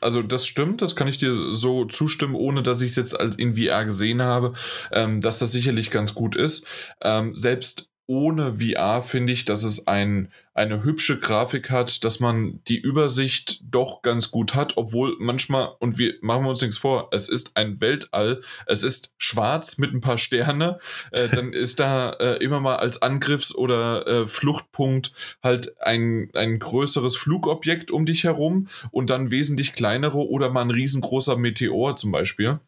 [0.00, 3.54] also das stimmt, das kann ich dir so zustimmen, ohne dass ich es jetzt in
[3.54, 4.54] VR gesehen habe,
[4.92, 6.66] ähm, dass das sicherlich ganz gut ist.
[7.02, 12.60] Ähm, selbst ohne VR finde ich, dass es ein, eine hübsche Grafik hat, dass man
[12.66, 17.10] die Übersicht doch ganz gut hat, obwohl manchmal, und wir machen wir uns nichts vor,
[17.12, 20.80] es ist ein Weltall, es ist schwarz mit ein paar Sterne,
[21.12, 26.58] äh, dann ist da äh, immer mal als Angriffs- oder äh, Fluchtpunkt halt ein, ein
[26.58, 32.10] größeres Flugobjekt um dich herum und dann wesentlich kleinere oder mal ein riesengroßer Meteor zum
[32.10, 32.58] Beispiel.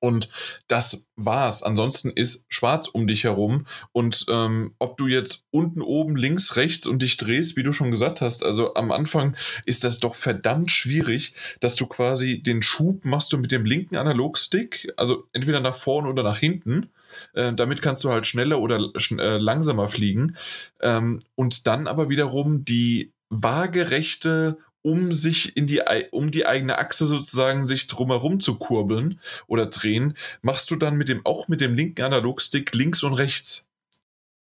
[0.00, 0.28] Und
[0.68, 1.62] das war's.
[1.62, 3.66] Ansonsten ist schwarz um dich herum.
[3.92, 7.90] Und ähm, ob du jetzt unten, oben, links, rechts und dich drehst, wie du schon
[7.90, 13.04] gesagt hast, also am Anfang ist das doch verdammt schwierig, dass du quasi den Schub
[13.04, 16.90] machst du mit dem linken Analogstick, also entweder nach vorne oder nach hinten.
[17.34, 20.36] Äh, damit kannst du halt schneller oder schn äh, langsamer fliegen.
[20.80, 24.58] Ähm, und dann aber wiederum die waagerechte
[24.88, 25.82] um sich in die,
[26.12, 31.10] um die eigene Achse sozusagen sich drumherum zu kurbeln oder drehen, machst du dann mit
[31.10, 33.68] dem, auch mit dem linken Analogstick links und rechts.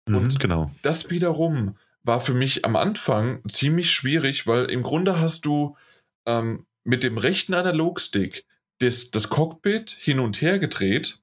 [0.08, 0.70] Mhm, und genau.
[0.82, 5.76] das wiederum war für mich am Anfang ziemlich schwierig, weil im Grunde hast du
[6.24, 8.46] ähm, mit dem rechten Analogstick
[8.78, 11.20] das, das Cockpit hin und her gedreht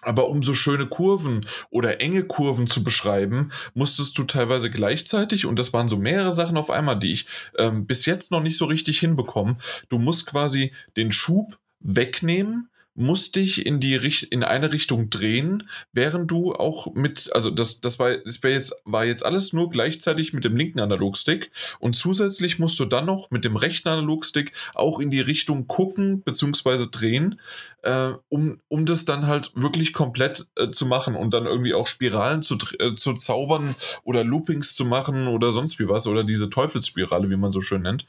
[0.00, 5.58] aber um so schöne Kurven oder enge Kurven zu beschreiben, musstest du teilweise gleichzeitig, und
[5.58, 7.26] das waren so mehrere Sachen auf einmal, die ich
[7.56, 9.56] ähm, bis jetzt noch nicht so richtig hinbekommen,
[9.88, 13.94] du musst quasi den Schub wegnehmen, musst dich in die
[14.30, 19.04] in eine Richtung drehen, während du auch mit, also das, das war, das jetzt, war
[19.04, 23.44] jetzt alles nur gleichzeitig mit dem linken Analogstick und zusätzlich musst du dann noch mit
[23.44, 26.86] dem rechten Analogstick auch in die Richtung gucken bzw.
[26.90, 27.40] drehen,
[27.82, 31.86] äh, um, um das dann halt wirklich komplett äh, zu machen und dann irgendwie auch
[31.86, 36.50] Spiralen zu, äh, zu zaubern oder Loopings zu machen oder sonst wie was oder diese
[36.50, 38.06] Teufelsspirale, wie man so schön nennt.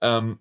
[0.00, 0.38] Ähm,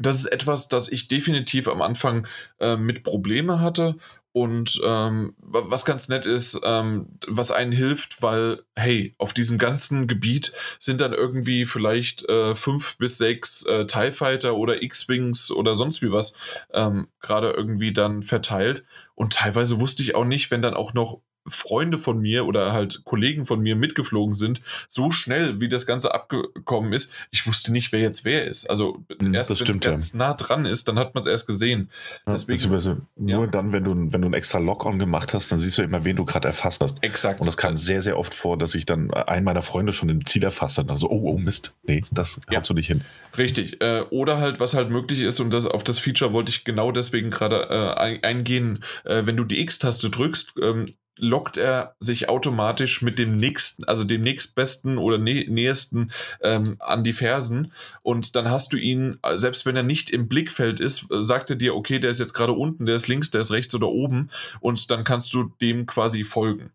[0.00, 2.26] das ist etwas, das ich definitiv am Anfang
[2.58, 3.96] äh, mit Probleme hatte.
[4.32, 10.06] Und ähm, was ganz nett ist, ähm, was einen hilft, weil, hey, auf diesem ganzen
[10.06, 15.74] Gebiet sind dann irgendwie vielleicht äh, fünf bis sechs äh, TIE Fighter oder X-Wings oder
[15.74, 16.36] sonst wie was
[16.72, 18.84] ähm, gerade irgendwie dann verteilt.
[19.16, 21.20] Und teilweise wusste ich auch nicht, wenn dann auch noch
[21.50, 26.14] Freunde von mir oder halt Kollegen von mir mitgeflogen sind, so schnell wie das Ganze
[26.14, 28.68] abgekommen ist, ich wusste nicht, wer jetzt wer ist.
[28.68, 31.90] Also hm, erst wenn es ganz nah dran ist, dann hat man es erst gesehen.
[32.26, 33.50] Deswegen, Beziehungsweise nur ja.
[33.50, 36.16] dann, wenn du, wenn du ein extra Lock-on gemacht hast, dann siehst du immer, wen
[36.16, 37.02] du gerade erfasst hast.
[37.02, 37.40] Exakt.
[37.40, 40.24] Und das kam sehr, sehr oft vor, dass ich dann einen meiner Freunde schon im
[40.24, 40.90] Ziel erfasst hat.
[40.90, 42.64] Also, oh, oh Mist, nee, das ja.
[42.64, 43.04] so nicht hin.
[43.36, 43.80] Richtig.
[43.80, 46.92] Äh, oder halt, was halt möglich ist, und das, auf das Feature wollte ich genau
[46.92, 50.86] deswegen gerade äh, eingehen, äh, wenn du die X-Taste drückst, ähm,
[51.20, 56.10] lockt er sich automatisch mit dem nächsten, also dem nächstbesten oder nä nähesten
[56.42, 57.72] ähm, an die Fersen.
[58.02, 61.74] Und dann hast du ihn, selbst wenn er nicht im Blickfeld ist, sagt er dir,
[61.74, 64.30] okay, der ist jetzt gerade unten, der ist links, der ist rechts oder oben.
[64.60, 66.72] Und dann kannst du dem quasi folgen.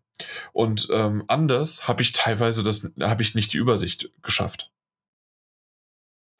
[0.52, 4.70] Und ähm, anders habe ich teilweise das, habe ich nicht die Übersicht geschafft.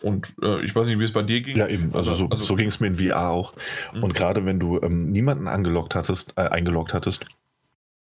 [0.03, 1.57] Und äh, ich weiß nicht, wie es bei dir ging.
[1.57, 1.95] Ja, eben.
[1.95, 3.55] Also, so, also, so ging es mir in VR auch.
[3.95, 4.03] Mhm.
[4.05, 7.25] Und gerade wenn du ähm, niemanden angelockt hattest, äh, eingeloggt hattest,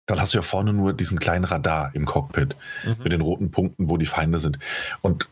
[0.08, 2.96] dann hast du ja vorne nur diesen kleinen Radar im Cockpit mhm.
[3.04, 4.58] mit den roten Punkten, wo die Feinde sind.
[5.02, 5.28] Und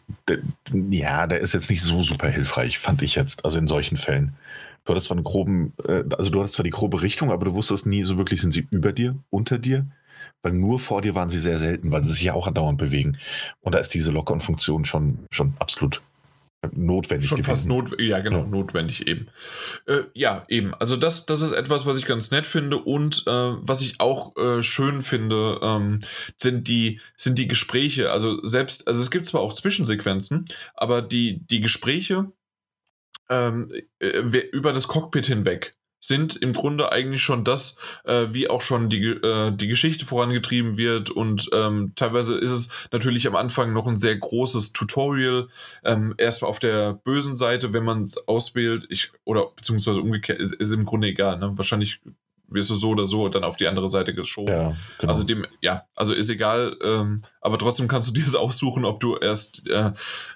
[0.72, 4.36] ja, der ist jetzt nicht so super hilfreich, fand ich jetzt, also in solchen Fällen.
[4.84, 7.54] Du hattest zwar einen groben, äh, also du hattest zwar die grobe Richtung, aber du
[7.54, 9.86] wusstest nie so wirklich, sind sie über dir, unter dir?
[10.44, 13.18] Weil nur vor dir waren sie sehr selten, weil sie sich ja auch andauernd bewegen.
[13.62, 16.02] Und da ist diese Lock-on-Funktion schon, schon absolut
[16.74, 17.52] notwendig Schon gewesen.
[17.52, 18.46] fast not, ja genau, ja.
[18.48, 19.28] notwendig eben.
[19.86, 20.74] Äh, ja, eben.
[20.76, 24.36] Also das, das ist etwas, was ich ganz nett finde und äh, was ich auch
[24.38, 26.00] äh, schön finde, ähm,
[26.38, 28.12] sind die, sind die Gespräche.
[28.12, 32.32] Also selbst, also es gibt zwar auch Zwischensequenzen, aber die, die Gespräche
[33.30, 34.20] ähm, äh,
[34.52, 35.74] über das Cockpit hinweg
[36.06, 40.78] sind im Grunde eigentlich schon das, äh, wie auch schon die, äh, die Geschichte vorangetrieben
[40.78, 41.10] wird.
[41.10, 45.48] Und ähm, teilweise ist es natürlich am Anfang noch ein sehr großes Tutorial.
[45.84, 50.54] Ähm, erstmal auf der bösen Seite, wenn man es auswählt, ich, oder beziehungsweise umgekehrt, ist,
[50.54, 51.40] ist im Grunde egal.
[51.40, 51.58] Ne?
[51.58, 52.02] Wahrscheinlich
[52.48, 54.54] wirst du so oder so dann auf die andere Seite geschoben.
[54.54, 55.12] Ja, genau.
[55.12, 59.00] Also dem, ja, also ist egal, ähm, aber trotzdem kannst du dir das aussuchen, ob
[59.00, 59.92] du erst äh,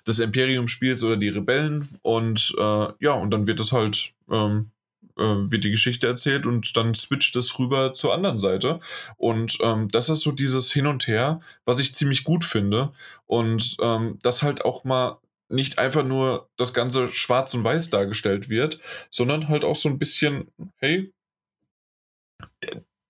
[0.06, 4.72] das Imperium spielst oder die Rebellen und äh, ja, und dann wird es halt ähm,
[5.20, 8.80] äh, wird die Geschichte erzählt und dann switcht es rüber zur anderen Seite.
[9.18, 12.92] Und ähm, das ist so dieses Hin und Her, was ich ziemlich gut finde.
[13.26, 15.18] Und ähm, das halt auch mal
[15.50, 18.80] nicht einfach nur das Ganze schwarz und weiß dargestellt wird,
[19.10, 20.48] sondern halt auch so ein bisschen,
[20.78, 21.12] hey,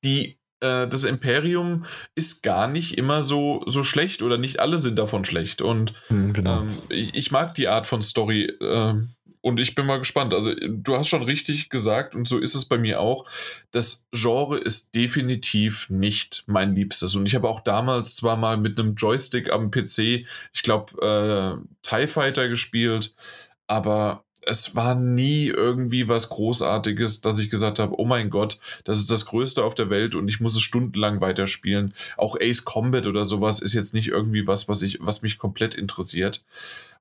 [0.03, 4.97] die, äh, das Imperium ist gar nicht immer so, so schlecht oder nicht alle sind
[4.97, 5.61] davon schlecht.
[5.61, 6.61] Und Hm, genau.
[6.61, 9.09] ähm, ich, ich mag die Art von Story ähm,
[9.41, 10.33] und ich bin mal gespannt.
[10.33, 13.25] Also, du hast schon richtig gesagt und so ist es bei mir auch.
[13.71, 17.15] Das Genre ist definitiv nicht mein Liebstes.
[17.15, 21.65] Und ich habe auch damals zwar mal mit einem Joystick am PC, ich glaube, äh,
[21.83, 23.15] TIE Fighter gespielt,
[23.67, 28.97] aber es war nie irgendwie was Großartiges, dass ich gesagt habe, oh mein Gott, das
[28.97, 31.93] ist das Größte auf der Welt und ich muss es stundenlang weiterspielen.
[32.17, 35.75] Auch Ace Combat oder sowas ist jetzt nicht irgendwie was, was ich, was mich komplett
[35.75, 36.43] interessiert.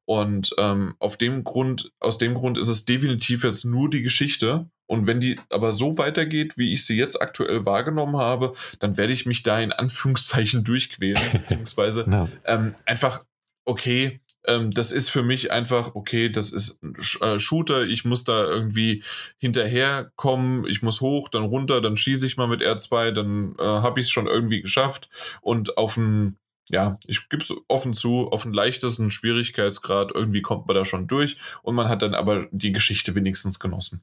[0.09, 4.71] Und ähm, auf dem Grund, aus dem Grund ist es definitiv jetzt nur die Geschichte.
[4.87, 9.13] Und wenn die aber so weitergeht, wie ich sie jetzt aktuell wahrgenommen habe, dann werde
[9.13, 12.27] ich mich da in Anführungszeichen durchquälen, beziehungsweise Ja.
[12.47, 13.27] ähm, einfach,
[13.67, 18.25] okay, ähm, das ist für mich einfach, okay, das ist ein äh, Shooter, ich muss
[18.25, 19.05] da irgendwie
[19.37, 24.01] hinterherkommen, ich muss hoch, dann runter, dann schieße ich mal mit R2, dann äh, habe
[24.01, 25.11] ich es schon irgendwie geschafft
[25.43, 26.39] und auf ein,
[26.71, 31.07] ja, ich gebe es offen zu, auf einen leichtesten Schwierigkeitsgrad, irgendwie kommt man da schon
[31.07, 34.03] durch und man hat dann aber die Geschichte wenigstens genossen.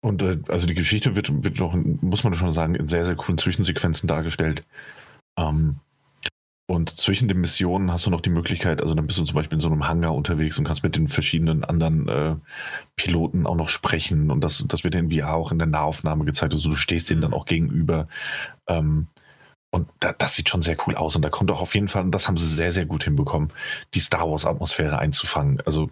[0.00, 3.16] Und äh, also die Geschichte wird, wird noch, muss man schon sagen, in sehr, sehr
[3.16, 4.64] coolen Zwischensequenzen dargestellt.
[5.38, 5.80] Ähm,
[6.72, 9.56] und zwischen den Missionen hast du noch die Möglichkeit, also dann bist du zum Beispiel
[9.56, 12.36] in so einem Hangar unterwegs und kannst mit den verschiedenen anderen äh,
[12.96, 14.30] Piloten auch noch sprechen.
[14.30, 16.54] Und das, das wird in VR auch in der Nahaufnahme gezeigt.
[16.54, 18.08] Also du stehst denen dann auch gegenüber.
[18.68, 19.08] Ähm,
[19.72, 21.16] und da, das sieht schon sehr cool aus.
[21.16, 23.52] Und da kommt auch auf jeden Fall, und das haben sie sehr, sehr gut hinbekommen,
[23.94, 25.62] die Star Wars-Atmosphäre einzufangen.
[25.64, 25.90] Also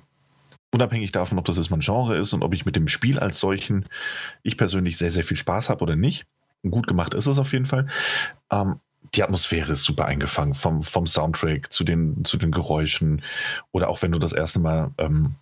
[0.71, 3.41] unabhängig davon, ob das jetzt mein Genre ist und ob ich mit dem Spiel als
[3.41, 3.87] solchen,
[4.43, 6.27] ich persönlich sehr, sehr viel Spaß habe oder nicht.
[6.63, 7.89] Gut gemacht ist es auf jeden Fall.
[8.53, 8.81] Ähm,
[9.15, 13.23] die Atmosphäre ist super eingefangen, vom, vom Soundtrack zu den, zu den Geräuschen
[13.73, 15.37] oder auch wenn du das erste Mal ähm,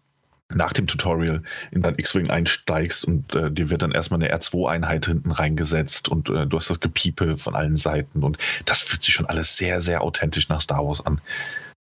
[0.55, 5.07] nach dem Tutorial in dein X-Wing einsteigst und äh, dir wird dann erstmal eine R2-Einheit
[5.07, 9.15] hinten reingesetzt und äh, du hast das Gepiepe von allen Seiten und das fühlt sich
[9.15, 11.21] schon alles sehr, sehr authentisch nach Star Wars an.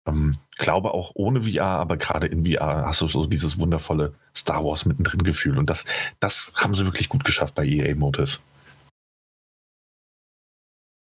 [0.07, 4.65] Ähm, glaube auch ohne VR, aber gerade in VR hast du so dieses wundervolle Star
[4.65, 5.87] Wars mittendrin Gefühl und das,
[6.21, 8.39] das haben sie wirklich gut geschafft bei EA Motive.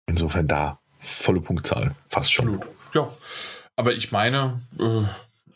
[0.07, 2.63] Insofern da volle Punktzahl, fast schon.
[2.95, 3.13] Ja,
[3.77, 5.05] aber ich meine, äh,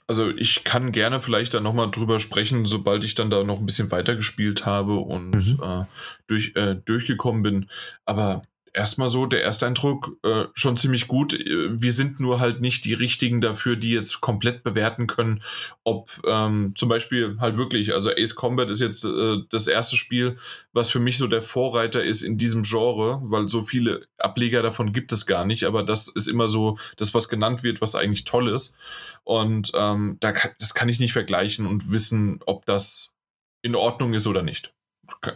[0.08, 3.66] also ich kann gerne vielleicht dann nochmal drüber sprechen, sobald ich dann da noch ein
[3.66, 5.60] bisschen weiter gespielt habe und Mhm.
[5.62, 5.84] äh,
[6.26, 7.70] durch, äh, durchgekommen bin.
[8.06, 8.42] Aber
[8.78, 11.34] erstmal so, der erste Eindruck äh, schon ziemlich gut.
[11.34, 15.42] Äh, Wir sind nur halt nicht die richtigen dafür, die jetzt komplett bewerten können,
[15.82, 20.36] ob ähm, zum Beispiel halt wirklich, also Ace Combat ist jetzt äh, das erste Spiel,
[20.72, 24.92] was für mich so der Vorreiter ist in diesem Genre, weil so viele Ableger davon
[24.92, 28.24] gibt es gar nicht, aber das ist immer so das, was genannt wird, was eigentlich
[28.24, 28.76] toll ist.
[29.24, 33.12] Und ähm, da kann, das kann ich nicht vergleichen und wissen, ob das
[33.60, 34.72] in Ordnung ist oder nicht.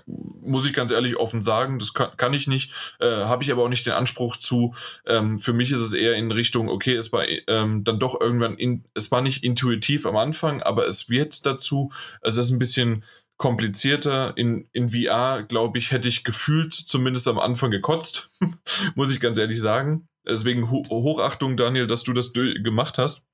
[0.07, 3.65] Muss ich ganz ehrlich offen sagen, das kann, kann ich nicht, äh, habe ich aber
[3.65, 4.75] auch nicht den Anspruch zu.
[5.07, 8.57] Ähm, für mich ist es eher in Richtung, okay, es war ähm, dann doch irgendwann,
[8.57, 11.93] in, es war nicht intuitiv am Anfang, aber es wird dazu.
[12.21, 13.05] Es ist ein bisschen
[13.43, 14.37] komplizierter.
[14.37, 18.31] In, in VR, glaube ich, hätte ich gefühlt zumindest am Anfang gekotzt,
[18.95, 20.09] muss ich ganz ehrlich sagen.
[20.25, 23.27] Deswegen Ho Hochachtung, Daniel, dass du das gemacht hast.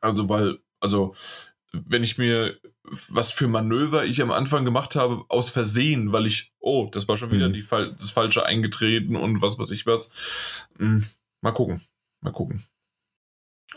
[0.00, 1.14] Also, weil, also,
[1.72, 2.58] wenn ich mir,
[3.10, 7.16] was für Manöver ich am Anfang gemacht habe, aus Versehen, weil ich, oh, das war
[7.16, 7.52] schon wieder Mhm.
[7.54, 10.12] die, Fal- das Falsche eingetreten und was weiß ich was.
[10.78, 11.04] Hm,
[11.40, 11.80] mal gucken.
[12.20, 12.64] Mal gucken.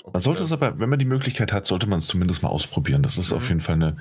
[0.03, 2.49] Ob Man sollte es aber, wenn man die Möglichkeit hat, sollte man es zumindest mal
[2.49, 3.03] ausprobieren.
[3.03, 3.37] Das ist Mhm.
[3.37, 3.97] auf jeden Fall eine,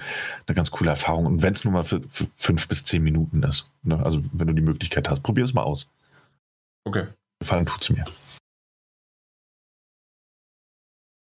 [0.47, 1.27] eine ganz coole Erfahrung.
[1.27, 3.69] Und wenn es nur mal für, für fünf bis zehn Minuten ist.
[3.82, 3.99] Ne?
[4.05, 5.89] Also wenn du die Möglichkeit hast, probier es mal aus.
[6.85, 7.07] Okay.
[7.41, 8.05] Gefallen tut's mir.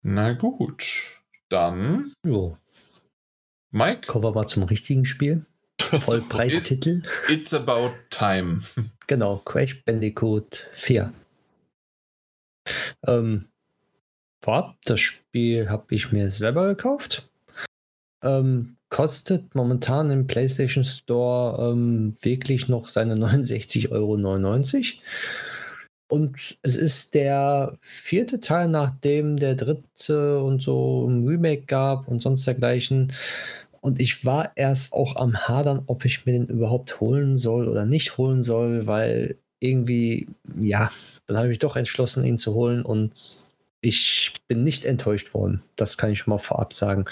[0.02, 1.14] Na gut.
[1.48, 2.58] Dann, Jo,
[3.70, 5.44] Mike, wir mal zum richtigen Spiel.
[5.78, 7.02] Vollpreistitel.
[7.28, 8.60] it's about time.
[9.06, 11.14] Genau, Crash Bandicoot 4.
[13.06, 13.46] Ähm,
[14.42, 17.26] vorab, das Spiel habe ich mir selber gekauft.
[18.22, 24.16] Ähm, kostet momentan im PlayStation Store ähm, wirklich noch seine 69,99 Euro.
[26.08, 32.22] Und es ist der vierte Teil, nachdem der dritte und so ein Remake gab und
[32.22, 33.12] sonst dergleichen.
[33.80, 37.84] Und ich war erst auch am Hadern, ob ich mir den überhaupt holen soll oder
[37.84, 40.28] nicht holen soll, weil irgendwie,
[40.60, 40.90] ja,
[41.26, 43.12] dann habe ich mich doch entschlossen, ihn zu holen und
[43.80, 45.62] ich bin nicht enttäuscht worden.
[45.76, 47.04] Das kann ich schon mal vorab sagen.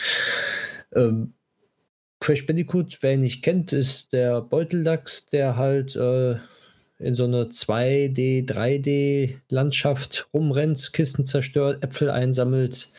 [0.95, 1.35] Ähm,
[2.21, 6.37] Crash Bandicoot, wer ihn nicht kennt, ist der Beuteldachs, der halt äh,
[6.99, 12.93] in so eine 2D, 3D-Landschaft rumrennt, Kisten zerstört, Äpfel einsammelt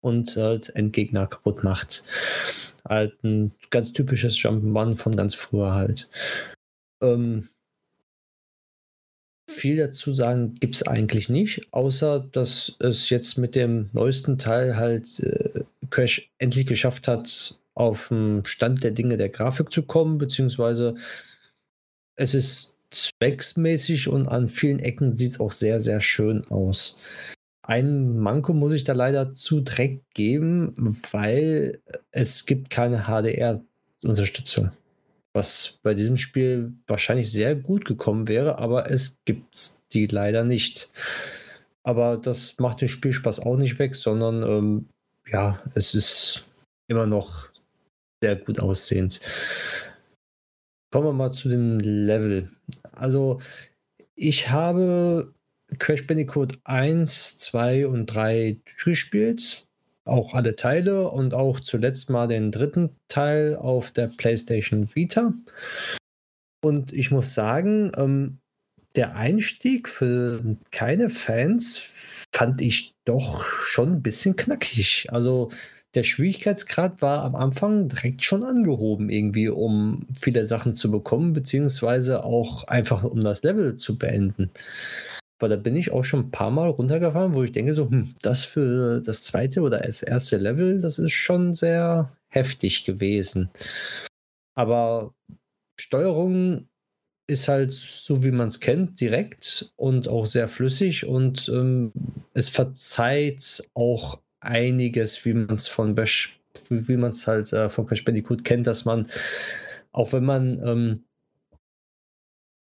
[0.00, 2.04] und halt Endgegner kaputt macht.
[2.86, 6.08] Halt ein ganz typisches Jump'n'Run von ganz früher halt.
[7.02, 7.48] Ähm,
[9.48, 14.76] viel dazu sagen gibt es eigentlich nicht, außer dass es jetzt mit dem neuesten Teil
[14.76, 20.18] halt äh, Crash endlich geschafft hat, auf den Stand der Dinge der Grafik zu kommen,
[20.18, 20.94] beziehungsweise
[22.16, 27.00] es ist zwecksmäßig und an vielen Ecken sieht es auch sehr, sehr schön aus.
[27.62, 30.74] Ein Manko muss ich da leider zu Dreck geben,
[31.12, 31.80] weil
[32.10, 34.70] es gibt keine HDR-Unterstützung.
[35.32, 40.92] Was bei diesem Spiel wahrscheinlich sehr gut gekommen wäre, aber es gibt die leider nicht.
[41.82, 44.88] Aber das macht den Spielspaß auch nicht weg, sondern ähm,
[45.26, 46.44] ja, es ist
[46.86, 47.48] immer noch
[48.20, 49.20] sehr gut aussehend.
[50.94, 52.48] Kommen wir mal zu dem Level.
[52.92, 53.40] Also,
[54.14, 55.34] ich habe
[55.80, 59.66] Crash Bandicoot 1, 2 und 3 gespielt.
[60.04, 65.32] Auch alle Teile und auch zuletzt mal den dritten Teil auf der PlayStation Vita.
[66.64, 68.38] Und ich muss sagen, ähm,
[68.94, 75.08] der Einstieg für keine Fans fand ich doch schon ein bisschen knackig.
[75.10, 75.50] Also
[75.94, 82.24] der Schwierigkeitsgrad war am Anfang direkt schon angehoben, irgendwie, um viele Sachen zu bekommen, beziehungsweise
[82.24, 84.50] auch einfach um das Level zu beenden.
[85.40, 88.14] Weil da bin ich auch schon ein paar Mal runtergefahren, wo ich denke, so, hm,
[88.22, 93.50] das für das zweite oder das erste Level, das ist schon sehr heftig gewesen.
[94.56, 95.14] Aber
[95.78, 96.68] Steuerung
[97.26, 101.92] ist halt so, wie man es kennt, direkt und auch sehr flüssig und ähm,
[102.34, 106.38] es verzeiht auch einiges, wie man es von Bash,
[106.68, 109.10] wie man es halt äh, von Crash Bandicoot kennt, dass man,
[109.92, 111.04] auch wenn man ähm,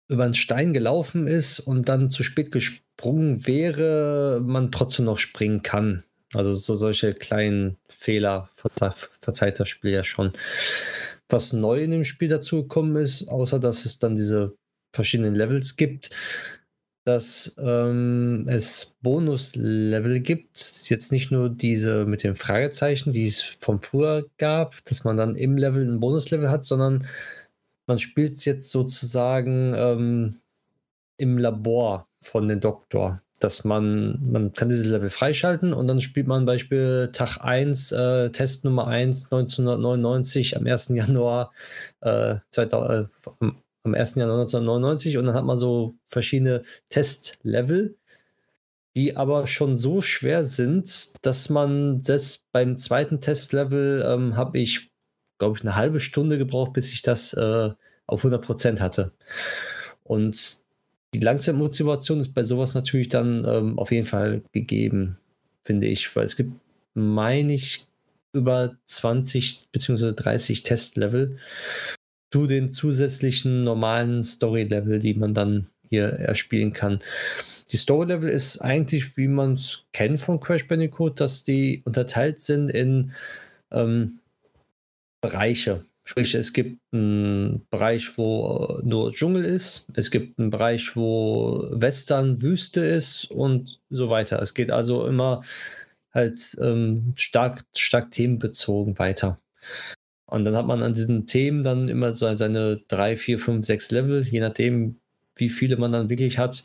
[0.07, 5.63] über einen Stein gelaufen ist und dann zu spät gesprungen wäre, man trotzdem noch springen
[5.63, 6.03] kann.
[6.33, 10.33] Also so solche kleinen Fehler verze verzeiht das Spiel ja schon.
[11.29, 14.55] Was neu in dem Spiel dazu gekommen ist, außer dass es dann diese
[14.93, 16.11] verschiedenen Levels gibt,
[17.05, 20.89] dass ähm, es Bonuslevel gibt.
[20.89, 25.35] Jetzt nicht nur diese mit den Fragezeichen, die es vom früher gab, dass man dann
[25.35, 27.05] im Level ein Bonuslevel hat, sondern
[27.87, 30.35] man spielt es jetzt sozusagen ähm,
[31.17, 33.21] im Labor von dem Doktor.
[33.39, 38.29] Dass man, man kann dieses Level freischalten und dann spielt man Beispiel Tag 1, äh,
[38.29, 40.89] Test Nummer 1, 1999 am 1.
[40.89, 41.51] Januar
[41.99, 43.09] äh, 2000,
[43.41, 43.45] äh,
[43.83, 44.15] am 1.
[44.15, 47.97] Januar 1999 und dann hat man so verschiedene Testlevel,
[48.95, 54.91] die aber schon so schwer sind, dass man das beim zweiten Testlevel ähm, habe ich,
[55.39, 57.71] glaube ich, eine halbe Stunde gebraucht, bis ich das äh,
[58.07, 59.11] auf 100% hatte.
[60.03, 60.61] Und
[61.13, 65.17] die Langzeitmotivation ist bei sowas natürlich dann ähm, auf jeden Fall gegeben,
[65.63, 66.53] finde ich, weil es gibt,
[66.93, 67.87] meine ich,
[68.33, 70.13] über 20 bzw.
[70.13, 71.37] 30 Testlevel
[72.33, 76.97] zu den zusätzlichen normalen Story-Level, die man dann hier erspielen kann.
[77.71, 82.71] Die Story-Level ist eigentlich, wie man es kennt von Crash Bandicoot, dass die unterteilt sind
[82.71, 83.11] in
[83.69, 84.17] ähm,
[85.21, 85.85] Bereiche.
[86.05, 92.41] Sprich, es gibt einen Bereich, wo nur Dschungel ist, es gibt einen Bereich, wo Western
[92.41, 94.41] Wüste ist und so weiter.
[94.41, 95.41] Es geht also immer
[96.11, 99.39] halt ähm, stark, stark themenbezogen weiter.
[100.33, 103.91] Und dann hat man an diesen Themen dann immer so seine drei, vier, fünf, sechs
[103.91, 104.95] Level, je nachdem,
[105.35, 106.63] wie viele man dann wirklich hat.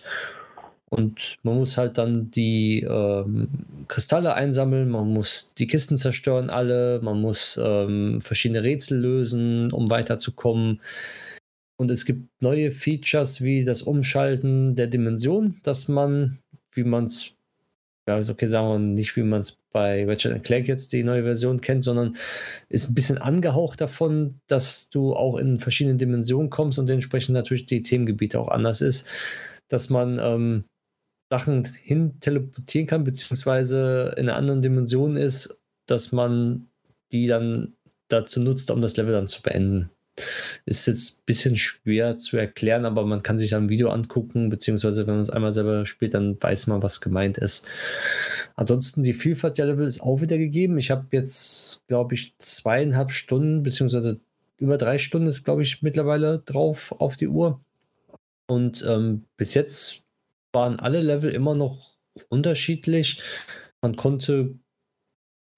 [0.89, 3.51] Und man muss halt dann die ähm,
[3.87, 9.91] Kristalle einsammeln, man muss die Kisten zerstören, alle, man muss ähm, verschiedene Rätsel lösen, um
[9.91, 10.81] weiterzukommen.
[11.77, 16.39] Und es gibt neue Features wie das Umschalten der Dimension, dass man,
[16.73, 17.35] wie man es
[18.09, 21.61] ja, okay, sagen wir nicht, wie man es bei Ratchet Clank jetzt die neue Version
[21.61, 22.17] kennt, sondern
[22.71, 27.67] ist ein bisschen angehaucht davon, dass du auch in verschiedene Dimensionen kommst und dementsprechend natürlich
[27.67, 29.11] die Themengebiete auch anders ist,
[29.69, 30.65] dass man ähm,
[31.31, 36.69] Sachen hin teleportieren kann, beziehungsweise in einer anderen Dimension ist, dass man
[37.13, 37.75] die dann
[38.09, 39.91] dazu nutzt, um das Level dann zu beenden.
[40.67, 44.51] Ist jetzt ein bisschen schwer zu erklären, aber man kann sich dann ein Video angucken,
[44.51, 47.69] beziehungsweise wenn man es einmal selber spielt, dann weiß man, was gemeint ist.
[48.57, 50.79] Ansonsten die Vielfalt der Level ist auch wieder gegeben.
[50.79, 54.21] Ich habe jetzt, glaube ich, zweieinhalb Stunden, beziehungsweise
[54.59, 57.61] über drei Stunden ist, glaube ich, mittlerweile drauf auf die Uhr.
[58.47, 60.03] Und ähm, bis jetzt
[60.53, 61.97] waren alle Level immer noch
[62.29, 63.21] unterschiedlich.
[63.81, 64.55] Man konnte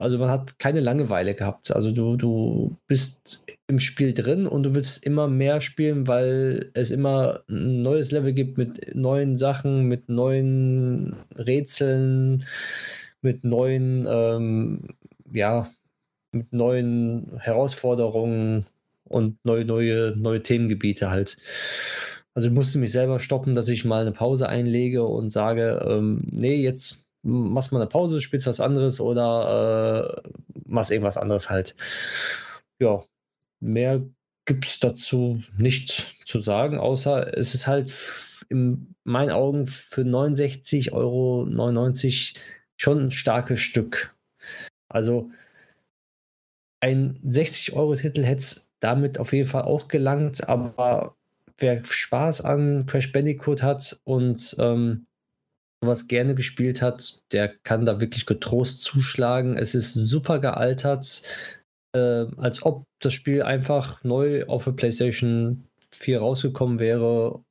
[0.01, 1.71] Also man hat keine Langeweile gehabt.
[1.77, 6.91] Also du, du bist im Spiel drin und du willst immer mehr spielen, weil es
[6.91, 12.47] immer ein neues Level gibt mit neuen Sachen, mit neuen Rätseln,
[13.21, 14.89] mit neuen, ähm,
[15.35, 15.71] ja,
[16.33, 18.65] mit neuen Herausforderungen
[19.05, 21.37] und neue, neue, neue Themengebiete halt.
[22.33, 26.23] Also ich musste mich selber stoppen, dass ich mal eine Pause einlege und sage, ähm,
[26.31, 30.29] nee, jetzt machst mal eine Pause, spielst was anderes oder äh,
[30.67, 31.75] machst irgendwas anderes halt.
[32.79, 33.05] Ja,
[33.61, 34.03] mehr
[34.47, 37.93] gibt es dazu nicht zu sagen, außer es ist halt
[38.49, 41.47] in meinen Augen für 69,99 Euro
[42.77, 44.15] schon ein starkes Stück.
[44.89, 45.31] Also
[46.81, 51.15] ein 60-Euro-Titel hätte es damit auf jeden Fall auch gelangt, aber
[51.59, 55.07] wer Spaß an Crash Bandicoot hat und ähm,
[55.83, 59.57] sowas gerne gespielt hat, der kann da wirklich getrost zuschlagen.
[59.57, 61.23] Es ist super gealtert,
[61.95, 67.43] äh, als ob das Spiel einfach neu auf der PlayStation 4 rausgekommen wäre,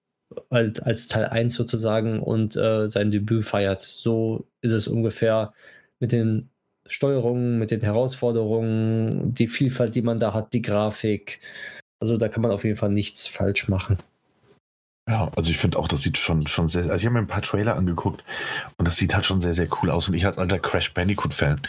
[0.49, 3.81] als, als Teil 1 sozusagen und äh, sein Debüt feiert.
[3.81, 5.53] So ist es ungefähr
[5.99, 6.49] mit den
[6.85, 11.39] Steuerungen, mit den Herausforderungen, die Vielfalt, die man da hat, die Grafik.
[11.99, 13.97] Also da kann man auf jeden Fall nichts falsch machen.
[15.09, 17.27] Ja, also ich finde auch, das sieht schon, schon sehr, also ich habe mir ein
[17.27, 18.23] paar Trailer angeguckt
[18.77, 20.07] und das sieht halt schon sehr, sehr cool aus.
[20.07, 21.61] Und ich als alter Crash Bandicoot-Fan,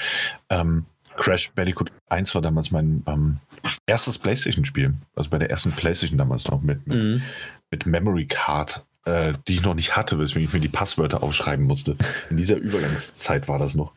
[0.51, 0.85] ähm,
[1.17, 3.39] Crash Bandicoot 1 war damals mein ähm,
[3.87, 4.93] erstes Playstation-Spiel.
[5.17, 7.23] Also bei der ersten Playstation damals noch mit, mit, mhm.
[7.71, 11.65] mit Memory Card, äh, die ich noch nicht hatte, weswegen ich mir die Passwörter aufschreiben
[11.65, 11.97] musste.
[12.29, 13.93] In dieser Übergangszeit war das noch.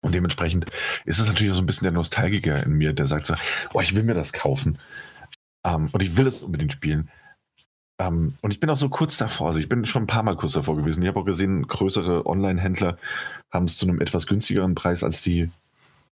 [0.00, 0.64] Und dementsprechend
[1.04, 3.34] ist es natürlich so ein bisschen der Nostalgiker in mir, der sagt so,
[3.74, 4.78] oh, ich will mir das kaufen.
[5.66, 7.10] Ähm, und ich will es unbedingt spielen.
[8.00, 10.34] Ähm, und ich bin auch so kurz davor, also ich bin schon ein paar Mal
[10.34, 11.02] kurz davor gewesen.
[11.02, 12.96] Ich habe auch gesehen, größere Online-Händler
[13.50, 15.50] haben es zu einem etwas günstigeren Preis als die,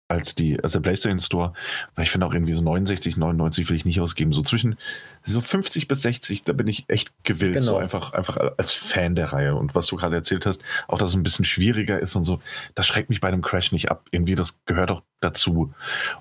[0.06, 1.54] als die, als der PlayStation Store.
[1.94, 4.34] Weil ich finde auch irgendwie so 69, 99 will ich nicht ausgeben.
[4.34, 4.76] So zwischen
[5.22, 7.64] so 50 bis 60, da bin ich echt gewillt, genau.
[7.64, 9.54] so einfach, einfach als Fan der Reihe.
[9.54, 12.42] Und was du gerade erzählt hast, auch dass es ein bisschen schwieriger ist und so,
[12.74, 14.04] das schreckt mich bei einem Crash nicht ab.
[14.10, 15.72] Irgendwie, das gehört auch dazu.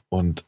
[0.07, 0.45] Und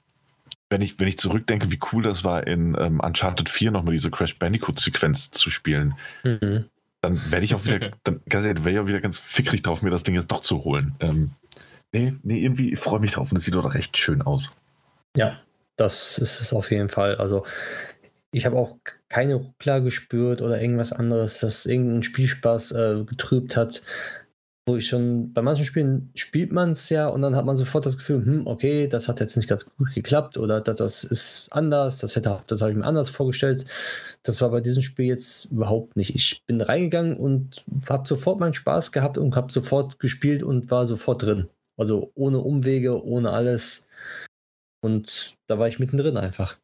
[0.71, 4.09] wenn ich, wenn ich zurückdenke, wie cool das war, in ähm, Uncharted 4 nochmal diese
[4.09, 6.65] Crash Bandicoot-Sequenz zu spielen, mhm.
[7.01, 9.81] dann werde ich auch wieder, dann ganz ehrlich, wäre ich auch wieder ganz fickrig drauf,
[9.81, 10.95] mir das Ding jetzt doch zu holen.
[11.01, 11.31] Ähm,
[11.91, 14.51] nee, nee, irgendwie freue mich drauf und es sieht doch recht schön aus.
[15.17, 15.37] Ja,
[15.75, 17.15] das ist es auf jeden Fall.
[17.15, 17.45] Also,
[18.31, 18.77] ich habe auch
[19.09, 23.81] keine Ruckler gespürt oder irgendwas anderes, das irgendeinen Spielspaß äh, getrübt hat
[24.71, 27.85] wo ich schon, bei manchen Spielen spielt man es ja und dann hat man sofort
[27.85, 31.49] das Gefühl, hm, okay, das hat jetzt nicht ganz gut geklappt oder das, das ist
[31.51, 33.65] anders, das hätte, das habe ich mir anders vorgestellt.
[34.23, 36.15] Das war bei diesem Spiel jetzt überhaupt nicht.
[36.15, 40.85] Ich bin reingegangen und habe sofort meinen Spaß gehabt und habe sofort gespielt und war
[40.85, 41.49] sofort drin.
[41.77, 43.89] Also ohne Umwege, ohne alles.
[44.81, 46.57] Und da war ich mittendrin einfach.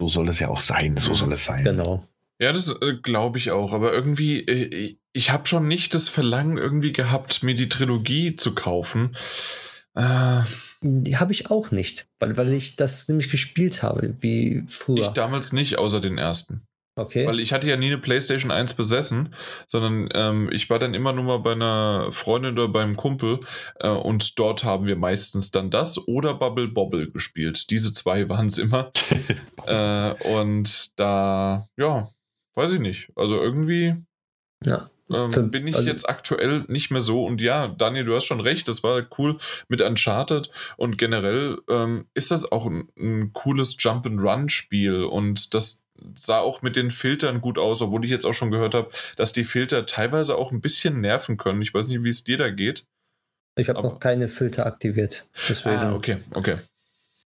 [0.00, 1.64] So soll es ja auch sein, so soll es sein.
[1.64, 2.06] Genau.
[2.40, 3.72] Ja, das äh, glaube ich auch.
[3.72, 8.54] Aber irgendwie, äh, ich habe schon nicht das Verlangen irgendwie gehabt, mir die Trilogie zu
[8.54, 9.16] kaufen.
[9.94, 10.40] Äh,
[10.80, 14.98] die habe ich auch nicht, weil, weil ich das nämlich gespielt habe, wie früher.
[14.98, 16.66] Ich damals nicht, außer den ersten.
[16.94, 17.26] Okay.
[17.26, 19.34] Weil ich hatte ja nie eine PlayStation 1 besessen,
[19.66, 23.40] sondern ähm, ich war dann immer nur mal bei einer Freundin oder beim Kumpel
[23.80, 27.70] äh, und dort haben wir meistens dann das oder Bubble Bobble gespielt.
[27.70, 28.92] Diese zwei waren es immer.
[29.66, 32.08] äh, und da, ja,
[32.54, 33.10] weiß ich nicht.
[33.16, 33.94] Also irgendwie
[34.64, 34.90] ja.
[35.14, 37.24] Ähm, bin ich also, jetzt aktuell nicht mehr so.
[37.24, 40.50] Und ja, Daniel, du hast schon recht, das war cool mit Uncharted.
[40.76, 45.04] Und generell ähm, ist das auch ein, ein cooles Jump-and-Run-Spiel.
[45.04, 45.84] Und das
[46.14, 49.32] sah auch mit den Filtern gut aus, obwohl ich jetzt auch schon gehört habe, dass
[49.32, 51.62] die Filter teilweise auch ein bisschen nerven können.
[51.62, 52.86] Ich weiß nicht, wie es dir da geht.
[53.56, 55.28] Ich habe noch keine Filter aktiviert.
[55.48, 55.76] Deswegen.
[55.76, 56.56] Ah, okay, okay.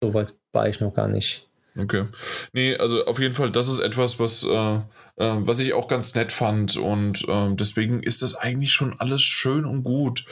[0.01, 1.47] Soweit war ich noch gar nicht.
[1.77, 2.05] Okay.
[2.53, 4.79] Nee, also auf jeden Fall, das ist etwas, was, äh,
[5.17, 6.77] äh, was ich auch ganz nett fand.
[6.77, 10.25] Und äh, deswegen ist das eigentlich schon alles schön und gut.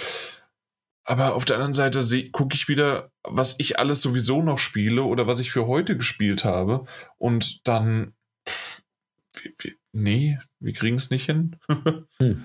[1.06, 5.28] Aber auf der anderen Seite gucke ich wieder, was ich alles sowieso noch spiele oder
[5.28, 6.86] was ich für heute gespielt habe.
[7.18, 8.14] Und dann.
[9.42, 11.58] Wie, wie, nee, wir kriegen es nicht hin.
[12.20, 12.44] hm.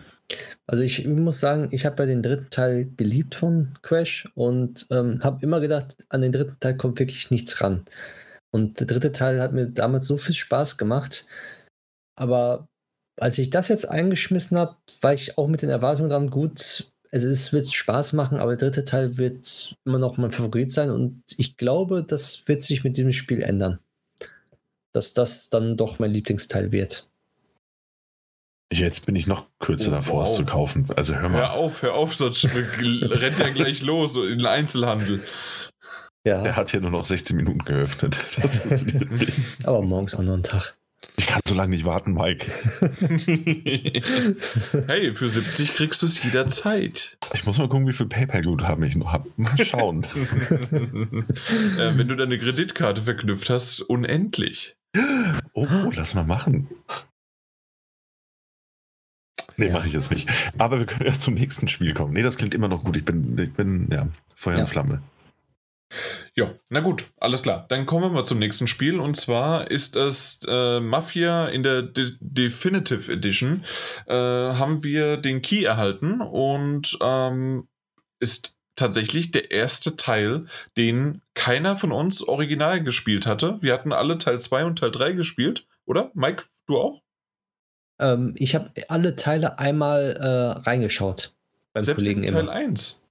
[0.66, 5.22] Also ich muss sagen, ich habe ja den dritten Teil geliebt von Crash und ähm,
[5.22, 7.84] habe immer gedacht, an den dritten Teil kommt wirklich nichts ran.
[8.50, 11.26] Und der dritte Teil hat mir damals so viel Spaß gemacht.
[12.18, 12.68] Aber
[13.16, 17.52] als ich das jetzt eingeschmissen habe, war ich auch mit den Erwartungen dran, gut, es
[17.52, 20.90] wird Spaß machen, aber der dritte Teil wird immer noch mein Favorit sein.
[20.90, 23.78] Und ich glaube, das wird sich mit diesem Spiel ändern.
[24.92, 27.08] Dass das dann doch mein Lieblingsteil wird.
[28.70, 30.36] Jetzt bin ich noch kürzer Oh, davor, es wow.
[30.36, 30.86] zu kaufen.
[30.94, 35.22] Also hör mal, Hör auf, hör auf, sonst rennt er gleich los in den Einzelhandel.
[36.26, 38.18] Ja, der hat hier nur noch 16 Minuten geöffnet.
[38.42, 39.32] Das funktioniert nicht.
[39.66, 40.76] aber morgens auch noch einen Tag.
[41.16, 42.50] Ich kann so lange nicht warten, Mike.
[44.86, 47.18] hey, für 70 kriegst du es jederzeit.
[47.34, 49.30] Ich muss mal gucken, wie viel PayPal-Guthaben ich noch habe.
[49.36, 50.04] Mal schauen.
[50.14, 54.76] äh, wenn du deine Kreditkarte verknüpft hast, unendlich.
[55.52, 56.68] Oh, lass mal machen.
[59.56, 59.72] Nee, Ja.
[59.72, 60.28] mache ich jetzt nicht.
[60.58, 62.12] Aber wir können ja zum nächsten Spiel kommen.
[62.12, 62.96] Nee, das klingt immer noch gut.
[62.96, 64.60] Ich bin, ich bin ja, Feuer Ja.
[64.62, 65.02] und Flamme.
[66.34, 67.66] Ja, na gut, alles klar.
[67.68, 71.82] Dann kommen wir mal zum nächsten Spiel und zwar ist es äh, Mafia in der
[71.82, 73.64] De Definitive Edition.
[74.06, 77.68] Äh, haben wir den Key erhalten und ähm,
[78.20, 80.46] ist tatsächlich der erste Teil,
[80.76, 83.56] den keiner von uns original gespielt hatte.
[83.60, 86.10] Wir hatten alle Teil 2 und Teil 3 gespielt, oder?
[86.14, 87.02] Mike, du auch?
[87.98, 91.34] Ähm, ich habe alle Teile einmal äh, reingeschaut.
[91.72, 92.52] Beim Selbst Kollegen in Teil immer.
[92.52, 93.02] 1?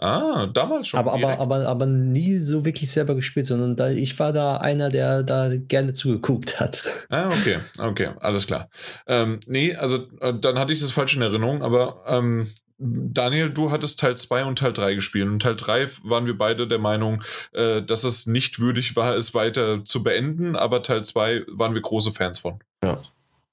[0.00, 0.06] Ja.
[0.06, 1.00] Ah, damals schon.
[1.00, 4.90] Aber, aber, aber, aber nie so wirklich selber gespielt, sondern da, ich war da einer,
[4.90, 6.84] der da gerne zugeguckt hat.
[7.08, 8.68] Ah, okay, okay, alles klar.
[9.06, 12.48] Ähm, nee, also äh, dann hatte ich das falsch in Erinnerung, aber ähm,
[12.78, 15.28] Daniel, du hattest Teil 2 und Teil 3 gespielt.
[15.28, 19.34] Und Teil 3 waren wir beide der Meinung, äh, dass es nicht würdig war, es
[19.34, 22.58] weiter zu beenden, aber Teil 2 waren wir große Fans von.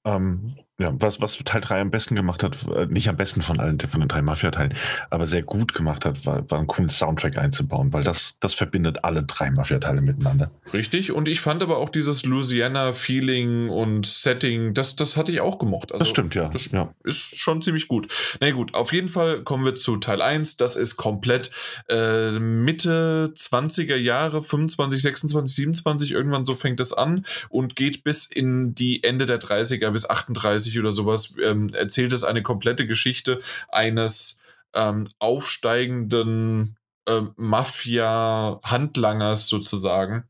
[0.04, 3.60] Ähm, ja, was, was Teil 3 am besten gemacht hat, äh, nicht am besten von
[3.60, 4.74] allen von den drei Mafia-Teilen,
[5.08, 9.04] aber sehr gut gemacht hat, war, war einen coolen Soundtrack einzubauen, weil das, das verbindet
[9.04, 10.50] alle drei Mafia-Teile miteinander.
[10.72, 15.60] Richtig, und ich fand aber auch dieses Louisiana-Feeling und Setting, das, das hatte ich auch
[15.60, 15.92] gemocht.
[15.92, 16.48] Also, das stimmt, ja.
[16.48, 16.92] Das ja.
[17.04, 18.08] ist schon ziemlich gut.
[18.40, 20.56] Na gut, auf jeden Fall kommen wir zu Teil 1.
[20.56, 21.52] Das ist komplett
[21.88, 28.26] äh, Mitte 20er Jahre, 25, 26, 27, irgendwann so fängt es an und geht bis
[28.26, 31.34] in die Ende der 30er bis 38 oder sowas.
[31.42, 33.38] Ähm, erzählt es eine komplette Geschichte
[33.68, 34.40] eines
[34.74, 36.76] ähm, aufsteigenden
[37.06, 40.24] ähm, Mafia-Handlangers sozusagen.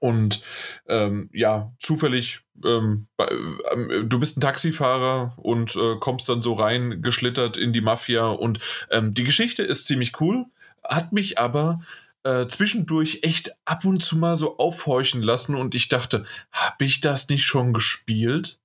[0.00, 0.42] Und
[0.88, 3.28] ähm, ja, zufällig, ähm, bei,
[3.72, 8.26] ähm, du bist ein Taxifahrer und äh, kommst dann so rein geschlittert in die Mafia.
[8.26, 8.58] Und
[8.90, 10.46] ähm, die Geschichte ist ziemlich cool,
[10.82, 11.80] hat mich aber
[12.24, 15.54] äh, zwischendurch echt ab und zu mal so aufhorchen lassen.
[15.54, 18.58] Und ich dachte, habe ich das nicht schon gespielt?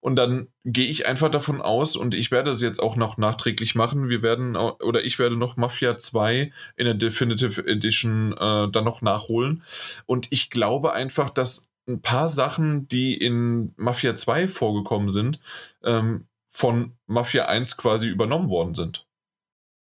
[0.00, 3.74] Und dann gehe ich einfach davon aus, und ich werde das jetzt auch noch nachträglich
[3.74, 4.08] machen.
[4.08, 9.02] Wir werden, oder ich werde noch Mafia 2 in der Definitive Edition äh, dann noch
[9.02, 9.62] nachholen.
[10.06, 15.40] Und ich glaube einfach, dass ein paar Sachen, die in Mafia 2 vorgekommen sind,
[15.84, 19.06] ähm, von Mafia 1 quasi übernommen worden sind.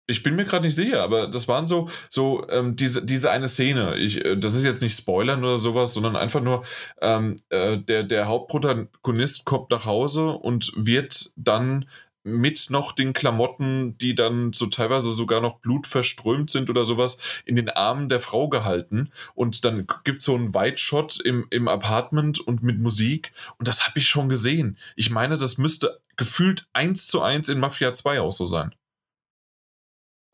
[0.06, 3.48] Ich bin mir gerade nicht sicher, aber das waren so, so ähm, diese, diese eine
[3.48, 3.96] Szene.
[3.96, 6.64] Ich, äh, das ist jetzt nicht Spoilern oder sowas, sondern einfach nur,
[7.00, 11.86] ähm, äh, der, der Hauptprotagonist kommt nach Hause und wird dann
[12.24, 17.54] mit noch den Klamotten, die dann so teilweise sogar noch blutverströmt sind oder sowas, in
[17.54, 19.10] den Armen der Frau gehalten.
[19.34, 23.32] Und dann gibt es so einen Weitshot im, im Apartment und mit Musik.
[23.58, 24.78] Und das habe ich schon gesehen.
[24.96, 28.74] Ich meine, das müsste gefühlt eins zu eins in Mafia 2 auch so sein.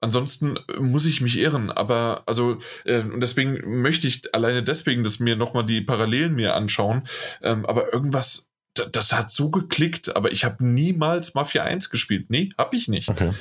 [0.01, 5.05] Ansonsten äh, muss ich mich irren, aber also äh, und deswegen möchte ich alleine deswegen,
[5.05, 7.07] dass mir nochmal die Parallelen mir anschauen.
[7.43, 12.31] Ähm, aber irgendwas, da- das hat so geklickt, aber ich habe niemals Mafia 1 gespielt.
[12.31, 13.09] Nee, habe ich nicht.
[13.09, 13.33] Okay.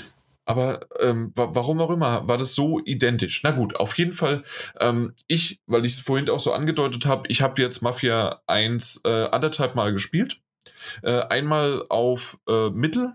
[0.45, 3.43] Aber ähm, wa warum auch immer, war das so identisch.
[3.43, 4.41] Na gut, auf jeden Fall,
[4.79, 9.01] ähm, ich, weil ich es vorhin auch so angedeutet habe, ich habe jetzt Mafia 1
[9.05, 10.41] äh, anderthalb Mal gespielt.
[11.03, 13.13] Äh, einmal auf äh, Mittel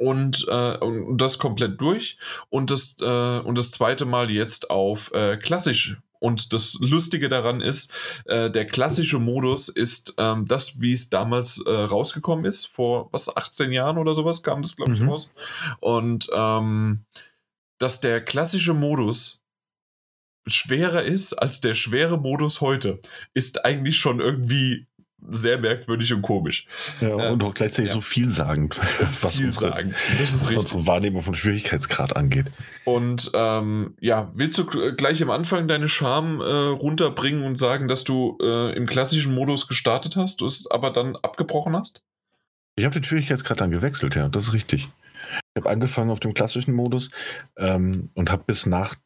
[0.00, 2.16] und, äh, und das komplett durch
[2.48, 5.98] und das, äh, und das zweite Mal jetzt auf äh, klassisch.
[6.20, 7.92] Und das Lustige daran ist,
[8.24, 13.34] äh, der klassische Modus ist ähm, das, wie es damals äh, rausgekommen ist, vor was,
[13.34, 15.08] 18 Jahren oder sowas kam das, glaube ich, Mhm.
[15.10, 15.32] raus.
[15.80, 17.04] Und ähm,
[17.78, 19.42] dass der klassische Modus
[20.46, 23.00] schwerer ist als der schwere Modus heute,
[23.34, 24.86] ist eigentlich schon irgendwie
[25.28, 26.66] sehr merkwürdig und komisch.
[27.00, 27.94] Ja, Ähm, und auch gleichzeitig ja.
[27.94, 28.78] so vielsagend,
[29.22, 29.94] was Viel unsere, sagen.
[30.18, 30.58] Das ist richtig.
[30.58, 32.46] unsere Wahrnehmung von Schwierigkeitsgrad angeht.
[32.84, 37.88] Und ähm, ja, willst du äh, gleich am Anfang deine Scham äh, runterbringen und sagen,
[37.88, 42.02] dass du äh, im klassischen Modus gestartet hast, es aber dann abgebrochen hast?
[42.76, 44.88] Ich habe den Schwierigkeitsgrad dann gewechselt, ja, das ist richtig.
[45.54, 47.10] Ich habe angefangen auf dem klassischen Modus
[47.56, 48.96] ähm, und habe bis nach,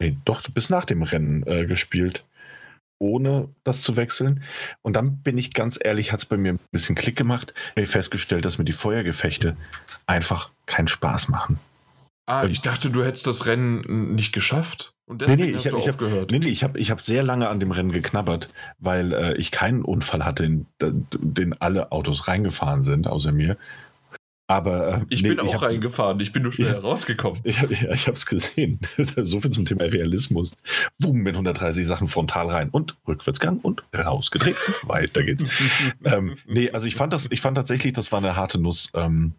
[0.00, 2.24] nee, doch bis nach dem Rennen äh, gespielt,
[3.02, 4.44] ohne das zu wechseln.
[4.80, 7.52] Und dann bin ich ganz ehrlich, hat es bei mir ein bisschen Klick gemacht.
[7.74, 9.56] Ich festgestellt, dass mir die Feuergefechte
[10.06, 11.58] einfach keinen Spaß machen.
[12.26, 14.94] Ah, ich dachte, du hättest das Rennen nicht geschafft.
[15.06, 16.90] Und Nee, deswegen nee, hast ich du habe ich hab, nee, nee, ich hab, ich
[16.92, 18.48] hab sehr lange an dem Rennen geknabbert,
[18.78, 23.56] weil äh, ich keinen Unfall hatte, in den alle Autos reingefahren sind, außer mir.
[24.52, 26.78] Aber äh, ich nee, bin auch hab- reingefahren, ich bin nur schnell Ja.
[26.78, 27.40] rausgekommen.
[27.44, 28.80] Ich, ja, ich habe es gesehen.
[29.16, 30.54] so viel zum Thema Realismus.
[30.98, 35.44] Boom, mit 130 Sachen frontal rein und Rückwärtsgang und rausgedreht weiter geht's.
[36.04, 38.90] ähm, nee, also ich fand das, ich fand tatsächlich, das war eine harte Nuss.
[38.94, 39.32] Ähm,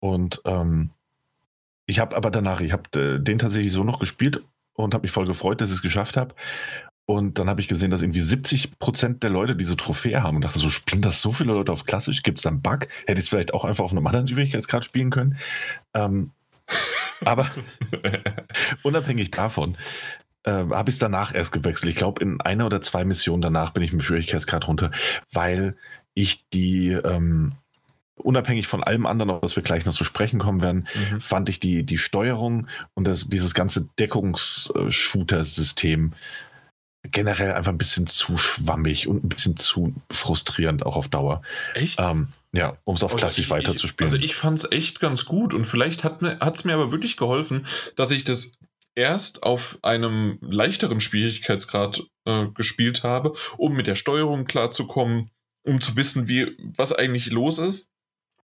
[0.00, 0.90] und ähm,
[1.86, 4.42] ich habe aber danach, ich habe äh, den tatsächlich so noch gespielt
[4.74, 6.34] und habe mich voll gefreut, dass ich es geschafft habe.
[7.04, 10.42] Und dann habe ich gesehen, dass irgendwie 70 Prozent der Leute diese Trophäe haben und
[10.42, 12.22] dachte so, spielen das so viele Leute auf klassisch?
[12.22, 12.86] Gibt es da einen Bug?
[13.06, 15.36] Hätte ich es vielleicht auch einfach auf einem anderen Schwierigkeitsgrad spielen können?
[15.94, 16.30] Ähm,
[17.24, 17.50] aber
[18.82, 19.76] unabhängig davon
[20.44, 21.90] äh, habe ich es danach erst gewechselt.
[21.90, 24.92] Ich glaube, in einer oder zwei Missionen danach bin ich mit dem Schwierigkeitsgrad runter,
[25.32, 25.76] weil
[26.14, 27.52] ich die, ähm,
[28.16, 31.20] unabhängig von allem anderen, auf das wir gleich noch zu sprechen kommen werden, Mhm.
[31.20, 36.12] fand ich die, die Steuerung und das, dieses ganze Deckungs-Shooter-System
[37.10, 41.42] generell einfach ein bisschen zu schwammig und ein bisschen zu frustrierend auch auf Dauer.
[41.74, 41.98] Echt?
[41.98, 44.08] Ähm, ja, um es auf Also klassisch ich- weiterzuspielen.
[44.08, 47.16] Ich, also ich fand es echt ganz gut und vielleicht hat es mir aber wirklich
[47.16, 47.66] geholfen,
[47.96, 48.52] dass ich das
[48.94, 55.30] erst auf einem leichteren Schwierigkeitsgrad äh, gespielt habe, um mit der Steuerung klarzukommen,
[55.64, 57.88] um zu wissen, wie, was eigentlich los ist.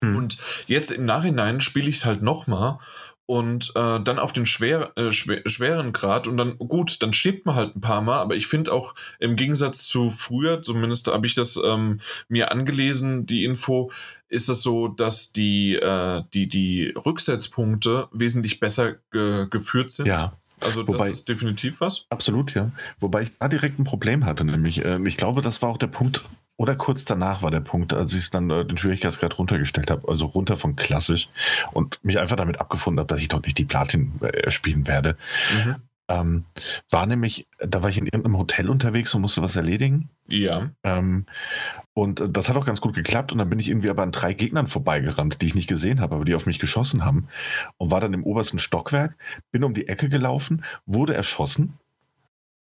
[0.02, 0.16] Hm.
[0.16, 2.78] Und jetzt im Nachhinein spiele ich es halt nochmal
[3.26, 7.46] und äh, dann auf den schwer, äh, schwer, schweren Grad und dann, gut, dann stirbt
[7.46, 11.26] man halt ein paar Mal, aber ich finde auch im Gegensatz zu früher, zumindest habe
[11.26, 13.90] ich das ähm, mir angelesen, die Info,
[14.28, 20.06] ist es so, dass die, äh, die, die Rücksetzpunkte wesentlich besser ge geführt sind.
[20.06, 22.06] ja, Also wobei- das ist definitiv was.
[22.10, 22.70] absolut, ja.
[23.00, 25.86] Wobei ich da direkt ein Problem hatte, nämlich, ähm, ich glaube, das war auch der
[25.88, 26.24] Punkt,
[26.56, 30.08] oder kurz danach war der Punkt, als ich es dann äh, den Schwierigkeitsgrad runtergestellt habe,
[30.08, 31.28] also runter von klassisch
[31.72, 35.16] und mich einfach damit abgefunden habe, dass ich dort nicht die Platin äh, spielen werde.
[35.52, 35.76] Mhm.
[36.06, 36.44] Ähm,
[36.90, 40.10] war nämlich, da war ich in irgendeinem Hotel unterwegs und musste was erledigen.
[40.28, 40.70] Ja.
[40.84, 41.24] Ähm,
[41.94, 43.32] und äh, das hat auch ganz gut geklappt.
[43.32, 46.16] Und dann bin ich irgendwie aber an drei Gegnern vorbeigerannt, die ich nicht gesehen habe,
[46.16, 47.28] aber die auf mich geschossen haben.
[47.78, 49.16] Und war dann im obersten Stockwerk,
[49.52, 51.74] bin um die Ecke gelaufen, wurde erschossen.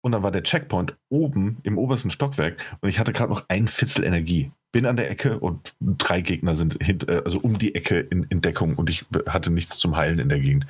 [0.03, 3.67] Und dann war der Checkpoint oben im obersten Stockwerk und ich hatte gerade noch ein
[3.67, 4.53] Fitzel Energie.
[4.71, 8.23] Bin an der Ecke und drei Gegner sind hint, äh, also um die Ecke in,
[8.25, 10.67] in Deckung und ich hatte nichts zum Heilen in der Gegend.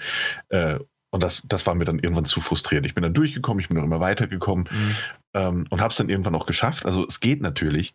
[0.49, 0.79] Äh,
[1.11, 2.87] und das, das war mir dann irgendwann zu frustrierend.
[2.87, 4.97] Ich bin dann durchgekommen, ich bin noch immer weitergekommen Mhm.
[5.35, 6.87] ähm, und habe es dann irgendwann auch geschafft.
[6.87, 7.95] Also es geht natürlich.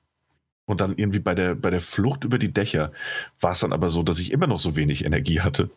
[0.72, 2.94] Und dann irgendwie bei der, bei der Flucht über die Dächer
[3.42, 5.70] war es dann aber so, dass ich immer noch so wenig Energie hatte.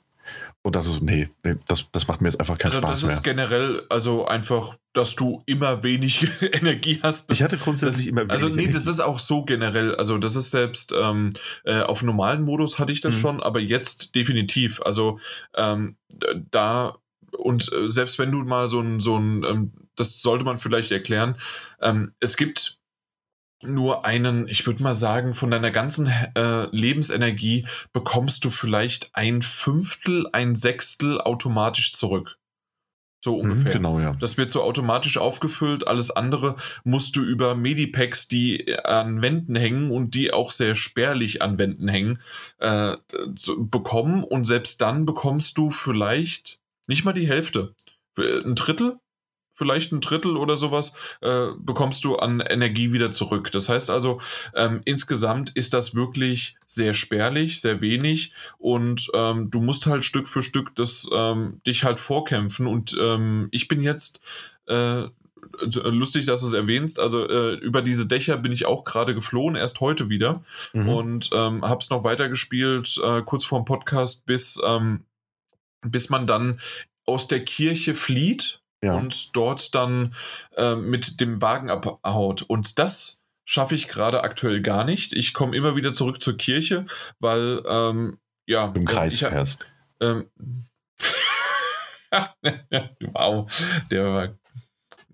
[0.62, 3.02] Und dachte so, nee, nee das, das macht mir jetzt einfach keinen Also Spaß das
[3.02, 3.12] mehr.
[3.16, 7.28] ist generell, also einfach, dass du immer wenig Energie hast.
[7.28, 8.78] Das Ich hatte grundsätzlich immer Also wenig nee, Energie.
[8.78, 9.96] das ist auch so generell.
[9.96, 11.30] Also das ist selbst ähm,
[11.64, 13.20] äh, auf normalen Modus hatte ich das Mhm.
[13.20, 14.80] schon, aber jetzt definitiv.
[14.80, 15.18] Also
[15.56, 15.96] ähm,
[16.52, 16.96] da
[17.36, 20.92] und äh, selbst wenn du mal so ein so ein ähm, das sollte man vielleicht
[20.92, 21.36] erklären.
[21.82, 22.78] Ähm, es gibt
[23.66, 29.42] nur einen, ich würde mal sagen, von deiner ganzen äh, Lebensenergie bekommst du vielleicht ein
[29.42, 32.38] Fünftel, ein Sechstel automatisch zurück.
[33.24, 33.72] So Mhm, ungefähr.
[33.72, 34.14] genau, ja.
[34.20, 35.88] Das wird so automatisch aufgefüllt.
[35.88, 41.40] Alles andere musst du über Medipacks, die an Wänden hängen und die auch sehr spärlich
[41.40, 42.20] an Wänden hängen,
[42.58, 42.96] äh,
[43.56, 44.24] bekommen.
[44.24, 47.74] Und selbst dann bekommst du vielleicht nicht mal die Hälfte.
[48.18, 48.98] Ein Drittel?
[49.54, 53.52] Vielleicht ein Drittel oder sowas äh, bekommst du an Energie wieder zurück.
[53.52, 54.20] Das heißt also,
[54.54, 60.28] ähm, insgesamt ist das wirklich sehr spärlich, sehr wenig und ähm, du musst halt Stück
[60.28, 64.20] für Stück das ähm, dich halt vorkämpfen und ähm, ich bin jetzt
[64.66, 65.04] äh,
[65.60, 66.98] lustig, dass du es erwähnst.
[66.98, 70.88] Also äh, über diese Dächer bin ich auch gerade geflohen, erst heute wieder Mhm.
[70.88, 75.04] und ähm, habe es noch weitergespielt, äh, kurz vorm Podcast, bis, ähm,
[75.82, 76.60] bis man dann
[77.06, 78.94] aus der Kirche flieht ja.
[78.94, 80.14] und dort dann
[80.56, 82.42] äh, mit dem Wagen abhaut.
[82.42, 85.12] Und das schaffe ich gerade aktuell gar nicht.
[85.12, 86.86] Ich komme immer wieder zurück zur Kirche,
[87.18, 89.64] weil ähm, ja Im Kreis ich, fährst.
[90.00, 90.26] ähm,
[93.12, 93.50] wow,
[93.90, 94.28] der war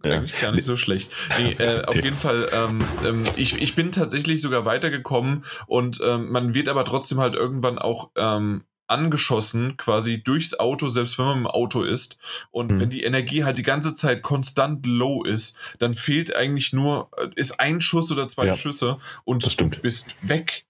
[0.04, 0.12] Ja.
[0.12, 1.12] eigentlich gar nicht so schlecht.
[1.38, 6.30] Nee, äh, auf jeden Fall, ähm, ähm, ich, ich bin tatsächlich sogar weitergekommen und ähm,
[6.30, 11.38] man wird aber trotzdem halt irgendwann auch ähm, angeschossen, quasi durchs Auto, selbst wenn man
[11.38, 12.18] im Auto ist.
[12.50, 12.80] Und Mhm.
[12.80, 17.28] wenn die Energie halt die ganze Zeit konstant low ist, dann fehlt eigentlich nur, äh,
[17.36, 18.54] ist ein Schuss oder zwei Ja.
[18.54, 20.64] Schüsse und du bist weg.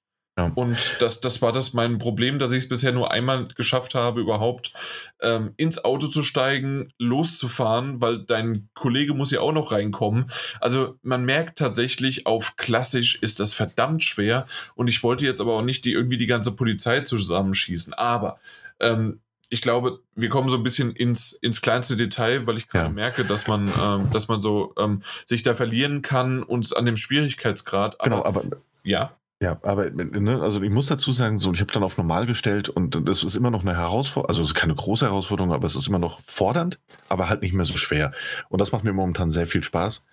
[0.46, 0.52] Ja.
[0.54, 4.20] Und das, das war das mein Problem, dass ich es bisher nur einmal geschafft habe,
[4.20, 4.72] überhaupt
[5.20, 10.30] ähm, ins Auto zu steigen, loszufahren, weil dein Kollege muss ja auch noch reinkommen.
[10.60, 14.46] Also man merkt tatsächlich, auf klassisch ist das verdammt schwer.
[14.74, 17.94] Und ich wollte jetzt aber auch nicht die, irgendwie die ganze Polizei zusammenschießen.
[17.94, 18.38] Aber
[18.80, 19.20] ähm,
[19.52, 22.92] ich glaube, wir kommen so ein bisschen ins, ins kleinste Detail, weil ich gerade Ja.
[22.92, 26.96] merke, dass man, ähm, dass man so ähm, sich da verlieren kann und an dem
[26.96, 27.98] Schwierigkeitsgrad.
[27.98, 28.44] Genau, Aber, aber
[28.84, 29.12] ja.
[29.42, 32.68] Ja, aber ne, also ich muss dazu sagen, so ich habe dann auf normal gestellt
[32.68, 35.76] und es ist immer noch eine Herausforderung, also es ist keine große Herausforderung, aber es
[35.76, 38.12] ist immer noch fordernd, aber halt nicht mehr so schwer.
[38.50, 40.04] Und das macht mir momentan sehr viel Spaß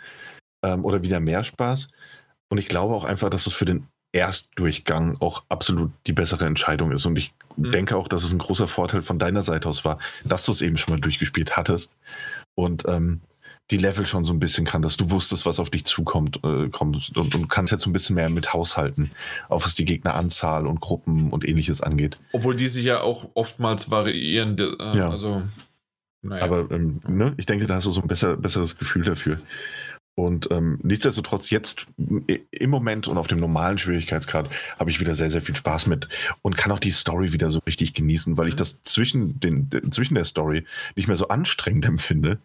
[0.64, 1.90] ähm, oder wieder mehr Spaß.
[2.50, 6.92] Und ich glaube auch einfach, dass es für den Erstdurchgang auch absolut die bessere Entscheidung
[6.92, 7.06] ist.
[7.06, 7.72] Und ich Mhm.
[7.72, 10.62] denke auch, dass es ein großer Vorteil von deiner Seite aus war, dass du es
[10.62, 11.94] eben schon mal durchgespielt hattest
[12.56, 13.22] und ähm,
[13.72, 16.70] die Level schon so ein bisschen kann, dass du wusstest, was auf dich zukommt äh,
[16.70, 19.12] kommt und, und kannst jetzt so ein bisschen mehr mit haushalten,
[19.50, 22.18] auch was die Gegneranzahl und Gruppen und ähnliches angeht.
[22.32, 24.58] Obwohl die sich ja auch oftmals variieren.
[24.58, 25.10] Äh, Ja.
[25.10, 25.42] Also,
[26.22, 26.44] naja.
[26.44, 29.40] Aber ähm, ne, ich denke, da hast du so ein besser, besseres Gefühl dafür.
[30.16, 31.86] Und ähm, nichtsdestotrotz, jetzt
[32.50, 34.50] im Moment und auf dem normalen Schwierigkeitsgrad
[34.80, 36.10] habe ich wieder sehr, sehr viel Spaß mit
[36.42, 38.58] und kann auch die Story wieder so richtig genießen, weil ich Mhm.
[38.58, 40.66] das zwischen, den, zwischen der Story
[40.96, 42.40] nicht mehr so anstrengend empfinde,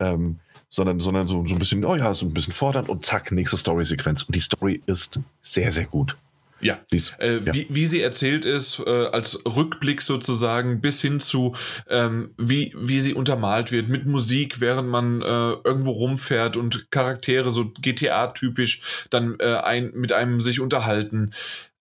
[0.00, 3.32] ähm, sondern, sondern so, so ein bisschen, oh ja, so ein bisschen fordernd und zack,
[3.32, 4.22] nächste Story-Sequenz.
[4.22, 6.16] Und die Story ist sehr, sehr gut.
[6.60, 6.78] ja.
[7.20, 7.54] Äh, Ja.
[7.54, 11.54] wie, wie sie erzählt ist, äh, als Rückblick sozusagen, bis hin zu,
[11.88, 17.52] ähm, wie, wie sie untermalt wird mit Musik, während man äh, irgendwo rumfährt und Charaktere
[17.52, 21.30] so GTA-typisch dann äh, ein, mit einem sich unterhalten.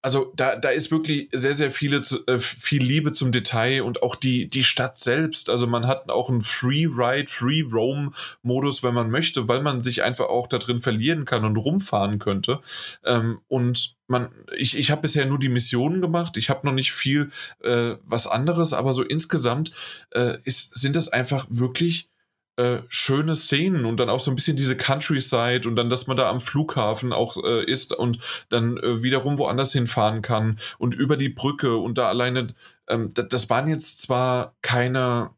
[0.08, 4.16] Also da, da ist wirklich sehr, sehr viele, äh, viel Liebe zum Detail und auch
[4.16, 5.50] die, die Stadt selbst.
[5.50, 10.48] Also man hat auch einen Free-Ride, Free-Roam-Modus, wenn man möchte, weil man sich einfach auch
[10.48, 12.62] da drin verlieren kann und rumfahren könnte.
[13.04, 16.38] Ähm, und man, ich, ich habe bisher nur die Missionen gemacht.
[16.38, 17.30] Ich habe noch nicht viel
[17.62, 19.74] äh, was anderes, aber so insgesamt
[20.12, 22.10] äh, ist, sind das einfach wirklich
[22.58, 26.18] äh, schöne Szenen und dann auch so ein bisschen diese Countryside und dann, dass man
[26.18, 28.20] da am Flughafen auch äh, ist und
[28.50, 32.48] dann äh, wiederum woanders hinfahren kann und über die Brücke und da alleine,
[32.88, 35.30] ähm, das, das waren jetzt zwar keine,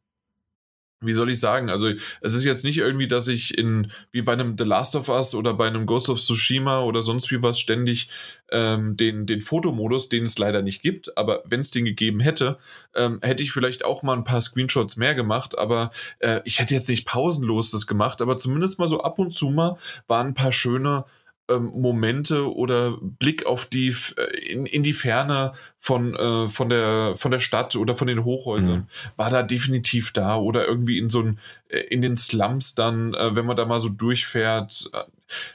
[1.01, 1.89] wie soll ich sagen, also
[2.21, 5.33] es ist jetzt nicht irgendwie, dass ich in, wie bei einem The Last of Us
[5.33, 8.09] oder bei einem Ghost of Tsushima oder sonst wie was ständig
[8.51, 12.57] ähm, den, den Fotomodus, den es leider nicht gibt, aber wenn es den gegeben hätte,
[12.95, 16.73] ähm, hätte ich vielleicht auch mal ein paar Screenshots mehr gemacht, aber äh, ich hätte
[16.73, 19.77] jetzt nicht pausenlos das gemacht, aber zumindest mal so ab und zu mal
[20.07, 21.05] waren ein paar schöne
[21.49, 27.15] ähm, Momente oder Blick auf die äh, in, in die Ferne von, äh, von, der,
[27.17, 28.87] von der Stadt oder von den Hochhäusern Mhm.
[29.15, 31.39] war da definitiv da oder irgendwie in so ein,
[31.69, 34.89] äh, in den Slums dann, äh, wenn man da mal so durchfährt.
[34.93, 34.99] Äh,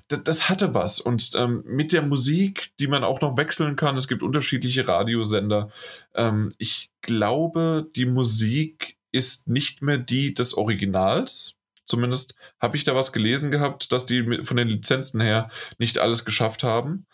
[0.08, 1.00] das, das hatte was.
[1.00, 5.70] Und ähm, mit der Musik, die man auch noch wechseln kann, es gibt unterschiedliche Radiosender.
[6.14, 11.54] Ähm, ich glaube, die Musik ist nicht mehr die des Originals.
[11.86, 15.48] Zumindest habe ich da was gelesen gehabt, dass die von den Lizenzen her
[15.78, 17.06] nicht alles geschafft haben.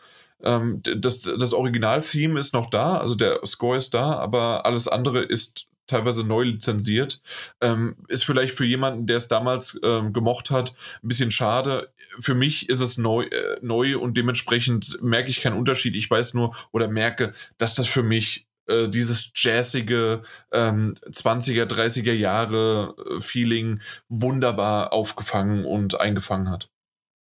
[0.42, 5.22] Ähm, das, das Original-Theme ist noch da, also der Score ist da, aber alles andere
[5.22, 7.20] ist teilweise neu lizenziert.
[7.60, 11.92] Ähm, ist vielleicht für jemanden, der es damals ähm, gemocht hat, ein bisschen schade.
[12.20, 15.96] Für mich ist es neu, äh, neu und dementsprechend merke ich keinen Unterschied.
[15.96, 20.22] Ich weiß nur oder merke, dass das für mich äh, dieses jazzige
[20.52, 26.70] ähm, 20er, 30er Jahre äh, Feeling wunderbar aufgefangen und eingefangen hat.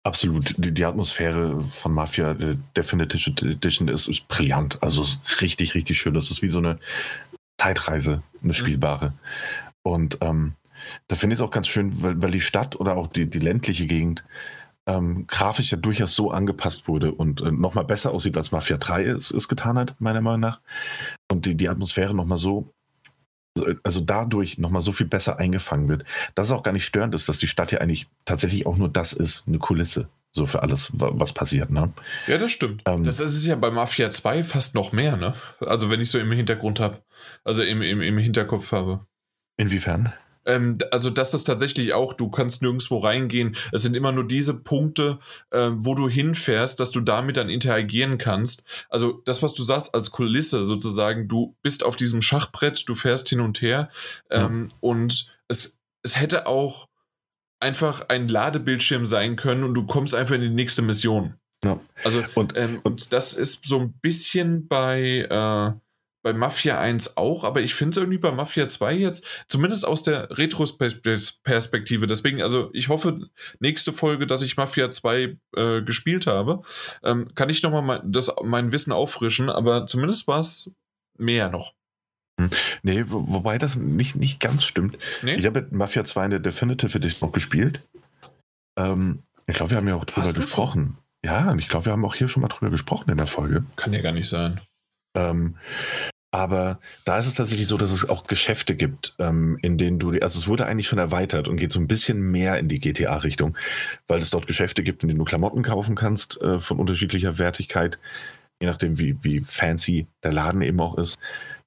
[0.02, 0.54] Absolut.
[0.56, 4.82] Die, die Atmosphäre von Mafia äh, Definitive Edition ist, ist brillant.
[4.82, 6.14] Also es ist richtig, richtig schön.
[6.14, 6.78] Das ist wie so eine
[7.60, 9.12] Zeitreise, eine spielbare.
[9.82, 10.54] Und ähm,
[11.08, 13.38] da finde ich es auch ganz schön, weil, weil die Stadt oder auch die, die
[13.38, 14.24] ländliche Gegend
[14.86, 19.04] ähm, grafisch ja durchaus so angepasst wurde und äh, nochmal besser aussieht, als Mafia 3
[19.04, 20.60] es, es getan hat, meiner Meinung nach.
[21.40, 22.74] Und die, die Atmosphäre nochmal so,
[23.82, 26.04] also dadurch nochmal so viel besser eingefangen wird,
[26.34, 28.90] dass es auch gar nicht störend ist, dass die Stadt ja eigentlich tatsächlich auch nur
[28.90, 30.10] das ist, eine Kulisse.
[30.32, 31.94] So für alles, wa- was passiert, ne?
[32.26, 32.82] Ja, das stimmt.
[32.84, 35.32] Ähm, das, das ist ja bei Mafia 2 fast noch mehr, ne?
[35.60, 36.98] Also wenn ich so im Hintergrund habe,
[37.42, 39.06] also im, im, im Hinterkopf habe.
[39.56, 40.12] Inwiefern?
[40.46, 43.56] Ähm, also, dass das tatsächlich auch, du kannst nirgendwo reingehen.
[43.72, 45.18] Es sind immer nur diese Punkte,
[45.52, 48.64] ähm, wo du hinfährst, dass du damit dann interagieren kannst.
[48.88, 53.28] Also, das, was du sagst, als Kulisse sozusagen, du bist auf diesem Schachbrett, du fährst
[53.28, 53.90] hin und her
[54.30, 56.88] ähm, und es, es hätte auch
[57.60, 61.34] einfach ein Ladebildschirm sein können und du kommst einfach in die nächste Mission.
[61.62, 61.78] Ja.
[62.04, 65.78] Also, Und, ähm, und das ist so ein bisschen bei, äh,
[66.22, 70.02] bei Mafia 1 auch, aber ich finde es irgendwie bei Mafia 2 jetzt, zumindest aus
[70.02, 72.06] der Retrospektive.
[72.06, 73.28] Deswegen, also ich hoffe,
[73.58, 76.62] nächste Folge, dass ich Mafia 2 äh, gespielt habe,
[77.02, 80.70] ähm, kann ich nochmal mein, das, mein Wissen auffrischen, aber zumindest war es
[81.16, 81.74] mehr noch.
[82.82, 84.98] nee, wo, wobei das nicht, nicht ganz stimmt.
[85.22, 85.36] Nee?
[85.36, 87.80] Ich habe Mafia 2 in der Definitive Edition noch gespielt.
[88.78, 90.98] Ähm, ich glaube, wir haben ja auch drüber gesprochen.
[91.22, 93.64] Ja, und ich glaube, wir haben auch hier schon mal drüber gesprochen in der Folge.
[93.76, 94.60] Kann ja gar nicht sein.
[95.14, 95.56] Ähm,
[96.32, 100.10] Aber da ist es tatsächlich so, dass es auch Geschäfte gibt, ähm, in denen du,
[100.10, 103.56] also es wurde eigentlich schon erweitert und geht so ein bisschen mehr in die GTA-Richtung,
[104.06, 107.98] weil es dort Geschäfte gibt, in denen du Klamotten kaufen kannst äh, von unterschiedlicher Wertigkeit,
[108.60, 111.18] je nachdem wie, wie fancy der Laden eben auch ist.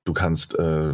[0.06, 0.94] Du kannst, äh,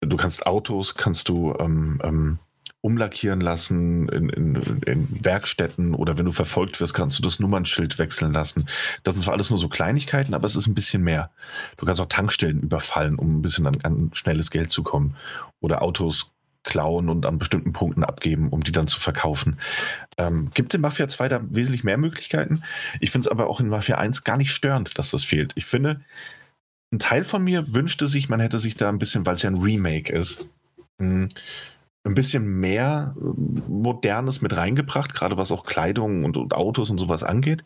[0.00, 2.38] du kannst Autos, kannst du ähm, ähm,
[2.84, 4.54] umlackieren lassen in, in,
[4.84, 8.66] in, Werkstätten oder wenn du verfolgt wirst, kannst du das Nummernschild wechseln lassen.
[9.04, 11.30] Das sind zwar alles nur so Kleinigkeiten, aber es ist ein bisschen mehr.
[11.78, 15.16] Du kannst auch Tankstellen überfallen, um ein bisschen an, an schnelles Geld zu kommen
[15.60, 16.32] oder Autos
[16.62, 19.58] klauen und an bestimmten Punkten abgeben, um die dann zu verkaufen.
[20.18, 22.64] Ähm, gibt in Mafia 2 da wesentlich mehr Möglichkeiten?
[23.00, 25.52] Ich finde es aber auch in Mafia 1 gar nicht störend, dass das fehlt.
[25.54, 26.02] Ich finde,
[26.92, 29.48] ein Teil von mir wünschte sich, man hätte sich da ein bisschen, weil es ja
[29.48, 30.52] ein Remake ist,
[30.98, 31.30] hm,
[32.04, 36.98] ein bisschen mehr äh, Modernes mit reingebracht, gerade was auch Kleidung und, und, Autos und
[36.98, 37.64] sowas angeht.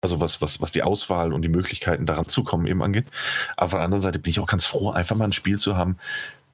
[0.00, 3.06] Also was, was, was die Auswahl und die Möglichkeiten daran zu kommen eben angeht.
[3.56, 5.76] Aber von der anderen Seite bin ich auch ganz froh, einfach mal ein Spiel zu
[5.76, 5.96] haben,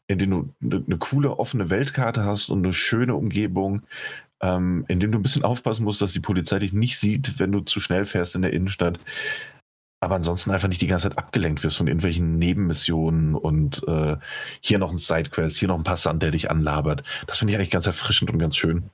[0.07, 3.83] in dem du eine, eine coole, offene Weltkarte hast und eine schöne Umgebung,
[4.41, 7.53] ähm, in dem du ein bisschen aufpassen musst, dass die Polizei dich nicht sieht, wenn
[7.53, 8.99] du zu schnell fährst in der Innenstadt
[10.01, 14.17] aber ansonsten einfach nicht die ganze Zeit abgelenkt wirst von irgendwelchen Nebenmissionen und äh,
[14.61, 17.03] hier noch ein Sidequest, hier noch ein Passant, der dich anlabert.
[17.27, 18.91] Das finde ich eigentlich ganz erfrischend und ganz schön.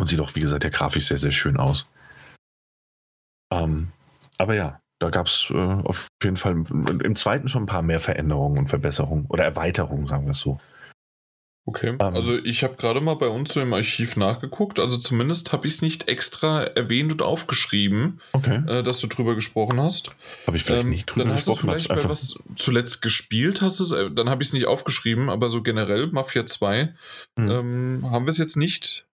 [0.00, 1.86] Und sieht auch, wie gesagt, der grafisch sehr, sehr schön aus.
[3.52, 3.88] Ähm,
[4.38, 8.00] aber ja, da gab es äh, auf jeden Fall im zweiten schon ein paar mehr
[8.00, 10.60] Veränderungen und Verbesserungen oder Erweiterungen, sagen wir es so.
[11.68, 12.14] Okay, ähm.
[12.14, 15.74] also ich habe gerade mal bei uns so im Archiv nachgeguckt, also zumindest habe ich
[15.74, 18.62] es nicht extra erwähnt und aufgeschrieben, okay.
[18.66, 20.12] äh, dass du drüber gesprochen hast.
[20.46, 21.66] Habe ich vielleicht ähm, nicht drüber dann gesprochen.
[21.66, 24.52] Dann hast du vielleicht bei was zuletzt gespielt, hast es, äh, dann habe ich es
[24.54, 26.94] nicht aufgeschrieben, aber so generell Mafia 2
[27.36, 27.50] hm.
[27.50, 29.06] ähm, haben wir es jetzt nicht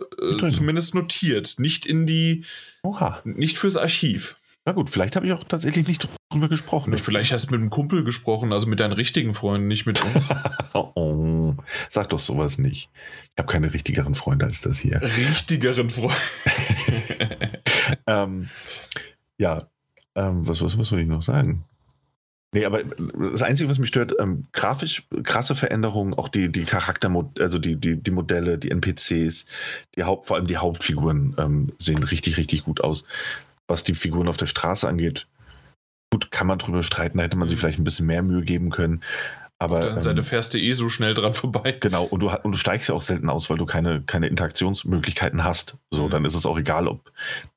[0.00, 2.44] äh, zumindest notiert, nicht in die,
[2.82, 3.20] Oha.
[3.22, 4.34] nicht fürs Archiv.
[4.68, 6.98] Na gut, vielleicht habe ich auch tatsächlich nicht drüber gesprochen.
[6.98, 10.26] Vielleicht hast du mit einem Kumpel gesprochen, also mit deinen richtigen Freunden, nicht mit uns.
[10.74, 11.54] oh,
[11.88, 12.90] sag doch sowas nicht.
[13.30, 15.00] Ich habe keine richtigeren Freunde als das hier.
[15.00, 16.14] Richtigeren Freunde.
[18.06, 18.50] ähm,
[19.38, 19.68] ja,
[20.14, 21.64] ähm, was, was, was soll ich noch sagen?
[22.52, 27.10] Nee, aber das Einzige, was mich stört, ähm, grafisch krasse Veränderungen, auch die, die Charakter,
[27.38, 29.46] also die, die, die Modelle, die NPCs,
[29.96, 33.06] die Haupt, vor allem die Hauptfiguren ähm, sehen richtig, richtig gut aus
[33.68, 35.28] was die Figuren auf der Straße angeht.
[36.10, 38.70] Gut, kann man drüber streiten, da hätte man sich vielleicht ein bisschen mehr Mühe geben
[38.70, 39.02] können.
[39.60, 41.76] Aber, Auf der Seite ähm, fährst du eh so schnell dran vorbei.
[41.80, 45.42] Genau, und du, und du steigst ja auch selten aus, weil du keine, keine Interaktionsmöglichkeiten
[45.42, 45.78] hast.
[45.90, 46.10] So, mhm.
[46.10, 47.10] dann ist es auch egal, ob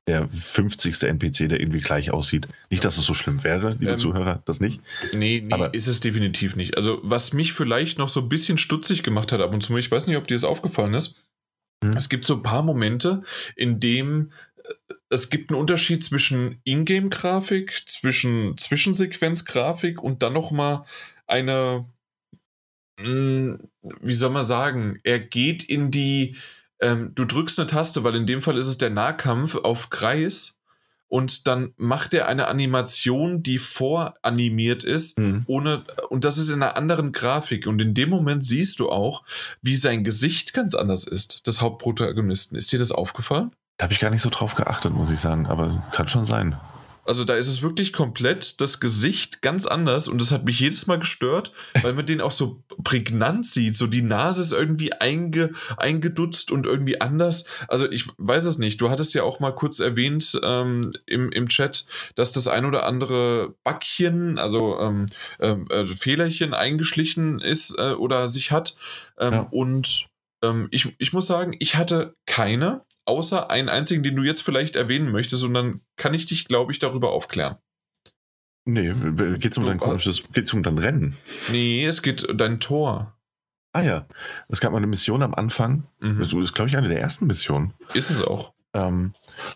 [0.08, 1.00] der 50.
[1.04, 2.48] NPC, der irgendwie gleich aussieht.
[2.70, 4.82] Nicht, dass es so schlimm wäre, liebe ähm, Zuhörer, das nicht.
[5.12, 6.76] Nee, nee, aber ist es definitiv nicht.
[6.76, 9.90] Also, was mich vielleicht noch so ein bisschen stutzig gemacht hat ab und zu, ich
[9.90, 11.22] weiß nicht, ob dir das aufgefallen ist.
[11.84, 11.96] Mhm.
[11.96, 13.22] Es gibt so ein paar Momente,
[13.54, 14.32] in dem
[15.08, 20.84] es gibt einen Unterschied zwischen Ingame-Grafik, zwischen Zwischensequenz-Grafik und dann nochmal
[21.26, 21.86] eine,
[22.98, 23.68] hm,
[24.00, 26.36] wie soll man sagen, er geht in die,
[26.80, 30.60] ähm, du drückst eine Taste, weil in dem Fall ist es der Nahkampf auf Kreis
[31.12, 35.42] und dann macht er eine Animation, die voranimiert ist, mhm.
[35.46, 37.66] ohne, und das ist in einer anderen Grafik.
[37.66, 39.22] Und in dem Moment siehst du auch,
[39.60, 42.56] wie sein Gesicht ganz anders ist, des Hauptprotagonisten.
[42.56, 43.50] Ist dir das aufgefallen?
[43.76, 46.56] Da habe ich gar nicht so drauf geachtet, muss ich sagen, aber kann schon sein.
[47.04, 50.86] Also da ist es wirklich komplett das Gesicht ganz anders und das hat mich jedes
[50.86, 53.76] Mal gestört, weil man den auch so prägnant sieht.
[53.76, 57.46] So die Nase ist irgendwie einge, eingedutzt und irgendwie anders.
[57.66, 58.80] Also ich weiß es nicht.
[58.80, 62.86] Du hattest ja auch mal kurz erwähnt ähm, im, im Chat, dass das ein oder
[62.86, 65.06] andere Backchen, also ähm,
[65.40, 68.76] äh, Fehlerchen eingeschlichen ist äh, oder sich hat.
[69.18, 69.48] Ähm, ja.
[69.50, 70.06] Und
[70.44, 74.76] ähm, ich, ich muss sagen, ich hatte keine außer einen einzigen, den du jetzt vielleicht
[74.76, 77.56] erwähnen möchtest und dann kann ich dich, glaube ich, darüber aufklären.
[78.64, 78.92] Nee,
[79.38, 81.16] geht es um dein komisches, geht's um dein Rennen?
[81.50, 83.16] Nee, es geht um dein Tor.
[83.72, 84.06] Ah ja,
[84.48, 85.84] es gab mal eine Mission am Anfang.
[85.98, 86.18] Mhm.
[86.18, 87.72] Das ist, glaube ich, eine der ersten Missionen.
[87.94, 88.52] Ist es auch.
[88.74, 89.14] Ähm,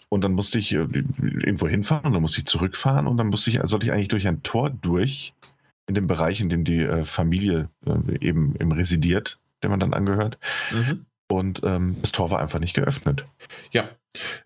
[0.08, 3.50] und dann musste ich äh, irgendwo hinfahren und dann musste ich zurückfahren und dann musste
[3.50, 5.34] ich, sollte ich eigentlich durch ein Tor durch,
[5.86, 9.94] in dem Bereich, in dem die äh, Familie äh, eben, eben residiert, der man dann
[9.94, 10.38] angehört.
[10.72, 11.06] Mhm.
[11.28, 13.26] Und ähm, das Tor war einfach nicht geöffnet.
[13.72, 13.90] Ja,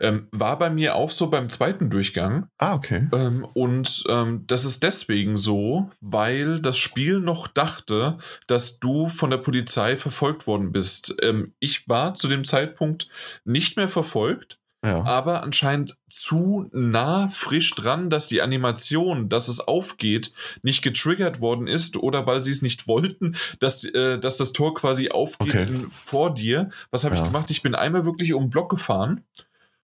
[0.01, 2.47] ähm, war bei mir auch so beim zweiten Durchgang.
[2.59, 3.09] Ah, okay.
[3.13, 9.31] Ähm, und ähm, das ist deswegen so, weil das Spiel noch dachte, dass du von
[9.31, 11.15] der Polizei verfolgt worden bist.
[11.23, 13.09] Ähm, ich war zu dem Zeitpunkt
[13.45, 15.03] nicht mehr verfolgt ja.
[15.05, 20.33] aber anscheinend zu nah frisch dran, dass die Animation, dass es aufgeht,
[20.63, 24.75] nicht getriggert worden ist oder weil sie es nicht wollten, dass, äh, dass das Tor
[24.75, 25.87] quasi aufgeht okay.
[25.91, 26.71] vor dir.
[26.91, 27.21] Was habe ja.
[27.21, 27.51] ich gemacht?
[27.51, 29.25] Ich bin einmal wirklich um den Block gefahren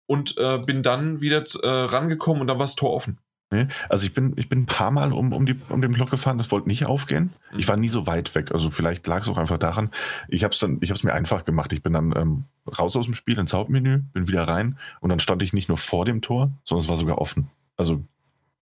[0.06, 3.20] und äh, bin dann wieder äh, rangekommen und dann war das Tor offen.
[3.50, 6.12] Nee, also ich bin, ich bin ein paar Mal um, um, die, um den Block
[6.12, 7.32] gefahren, das wollte nicht aufgehen.
[7.58, 7.70] Ich Mhm.
[7.70, 8.52] war nie so weit weg.
[8.52, 9.90] Also vielleicht lag es auch einfach daran.
[10.28, 11.72] Ich habe es dann, ich habe es mir einfach gemacht.
[11.72, 12.44] Ich bin dann ähm,
[12.78, 15.78] raus aus dem Spiel ins Hauptmenü, bin wieder rein und dann stand ich nicht nur
[15.78, 17.48] vor dem Tor, sondern es war sogar offen.
[17.78, 18.04] Also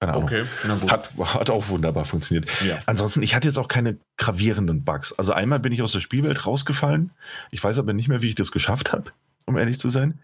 [0.00, 0.24] keine Ahnung.
[0.24, 0.44] Okay.
[0.90, 2.50] Hat, hat auch wunderbar funktioniert.
[2.64, 2.80] ja.
[2.86, 5.12] Ansonsten, ich hatte jetzt auch keine gravierenden Bugs.
[5.12, 7.12] Also einmal bin ich aus der Spielwelt rausgefallen.
[7.52, 9.12] Ich weiß aber nicht mehr, wie ich das geschafft habe,
[9.46, 10.18] um ehrlich zu sein.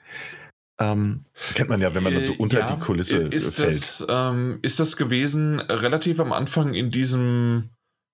[0.81, 1.25] Ähm,
[1.55, 3.73] kennt man ja, wenn man dann so Äh, unter ja, die Kulisse ist fällt.
[3.73, 7.71] Das, ähm, ist das gewesen relativ am Anfang in diesem,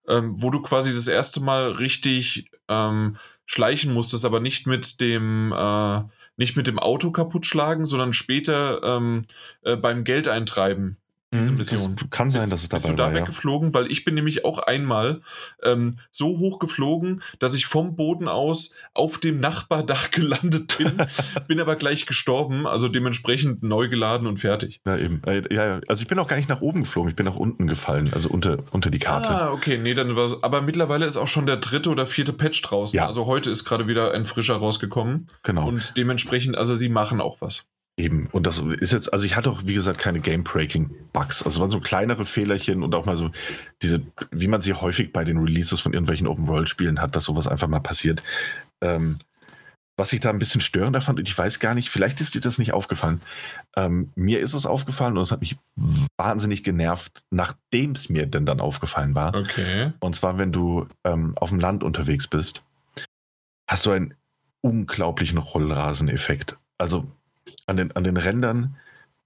[0.08, 5.52] ähm, wo du quasi das erste Mal richtig ähm, schleichen musstest, aber nicht mit dem,
[5.52, 6.02] äh,
[6.36, 9.26] nicht mit dem Auto kaputt schlagen, sondern später ähm,
[9.62, 10.96] äh, beim Geld eintreiben.
[11.34, 11.96] Diese Mhm, Mission.
[11.96, 13.12] Das kann sein, Bist, dass es bist dabei du da war.
[13.14, 13.20] Ja.
[13.20, 13.74] weggeflogen?
[13.74, 15.20] Weil ich bin nämlich auch einmal
[15.62, 21.02] ähm, so hoch geflogen, dass ich vom Boden aus auf dem Nachbardach gelandet bin,
[21.48, 24.80] bin aber gleich gestorben, also dementsprechend neu geladen und fertig.
[24.86, 25.22] Ja, eben.
[25.24, 25.80] Äh, Ja, ja.
[25.88, 28.28] Also ich bin auch gar nicht nach oben geflogen, ich bin nach unten gefallen, also
[28.28, 29.28] unter, unter die Karte.
[29.28, 32.62] Ah, okay, nee, dann war aber mittlerweile ist auch schon der dritte oder vierte Patch
[32.62, 32.96] draußen.
[32.96, 33.06] Ja.
[33.06, 35.66] Also heute ist gerade wieder ein frischer rausgekommen genau.
[35.68, 37.66] und dementsprechend, also sie machen auch was.
[37.96, 38.28] Eben.
[38.32, 41.44] Und das ist jetzt, also ich hatte auch, wie gesagt, keine Game-Breaking-Bugs.
[41.44, 43.30] Also es waren so kleinere Fehlerchen und auch mal so
[43.82, 44.02] diese,
[44.32, 47.80] wie man sie häufig bei den Releases von irgendwelchen Open-World-Spielen hat, dass sowas einfach mal
[47.80, 48.22] passiert.
[48.80, 49.18] Ähm,
[49.96, 52.40] was ich da ein bisschen störender fand, und ich weiß gar nicht, vielleicht ist dir
[52.40, 53.20] das nicht aufgefallen.
[53.76, 55.56] Ähm, mir ist es aufgefallen und es hat mich
[56.16, 59.36] wahnsinnig genervt, nachdem es mir denn dann aufgefallen war.
[59.36, 59.92] Okay.
[60.00, 62.64] Und zwar, wenn du ähm, auf dem Land unterwegs bist,
[63.68, 64.14] hast du einen
[64.62, 66.58] unglaublichen Rollraseneffekt.
[66.76, 67.06] Also
[67.66, 68.76] an den, an den Rändern,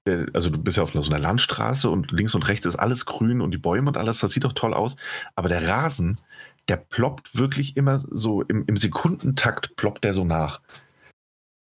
[0.07, 3.07] der, also du bist ja auf so einer Landstraße und links und rechts ist alles
[3.07, 4.97] grün und die Bäume und alles, das sieht doch toll aus.
[5.35, 6.17] Aber der Rasen,
[6.69, 10.61] der ploppt wirklich immer so im, im Sekundentakt ploppt der so nach.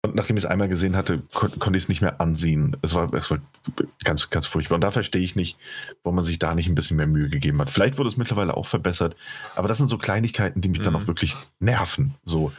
[0.04, 2.76] Und nachdem ich es einmal gesehen hatte, kon konnte ich es nicht mehr ansehen.
[2.80, 3.38] Es war, es war
[4.04, 4.76] ganz, ganz furchtbar.
[4.76, 5.58] Und da verstehe ich nicht,
[6.04, 7.70] warum man sich da nicht ein bisschen mehr Mühe gegeben hat.
[7.70, 9.16] Vielleicht wurde es mittlerweile auch verbessert,
[9.56, 11.00] aber das sind so Kleinigkeiten, die mich dann Mhm.
[11.00, 12.14] auch wirklich nerven.
[12.24, 12.52] So.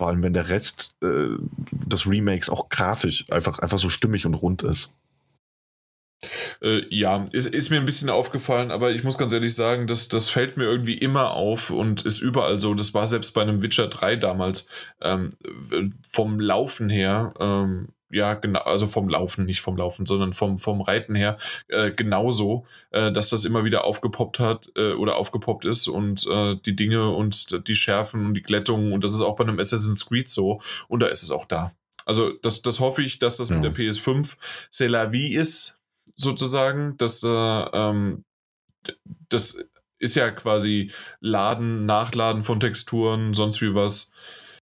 [0.00, 1.36] Vor allem, wenn der Rest äh,
[1.72, 4.94] des Remakes auch grafisch einfach, einfach so stimmig und rund ist.
[6.62, 10.08] Äh, ja, ist, ist mir ein bisschen aufgefallen, aber ich muss ganz ehrlich sagen, das,
[10.08, 12.72] das fällt mir irgendwie immer auf und ist überall so.
[12.72, 14.68] Das war selbst bei einem Witcher 3 damals
[15.02, 15.34] ähm,
[16.10, 20.80] vom Laufen her, ähm, ja, genau, also vom Laufen, nicht vom Laufen, sondern vom, vom
[20.80, 21.36] Reiten her,
[21.68, 26.56] äh, genauso, äh, dass das immer wieder aufgepoppt hat äh, oder aufgepoppt ist und äh,
[26.66, 30.06] die Dinge und die Schärfen und die Glättungen und das ist auch bei einem Assassin's
[30.06, 31.72] Creed so und da ist es auch da.
[32.04, 33.70] Also das, das hoffe ich, dass das mit Ja.
[33.70, 34.36] der PS5
[34.72, 35.78] c'est la vie ist,
[36.16, 38.24] sozusagen, dass äh, ähm,
[39.28, 39.68] das
[39.98, 44.12] ist ja quasi Laden, Nachladen von Texturen, sonst wie was.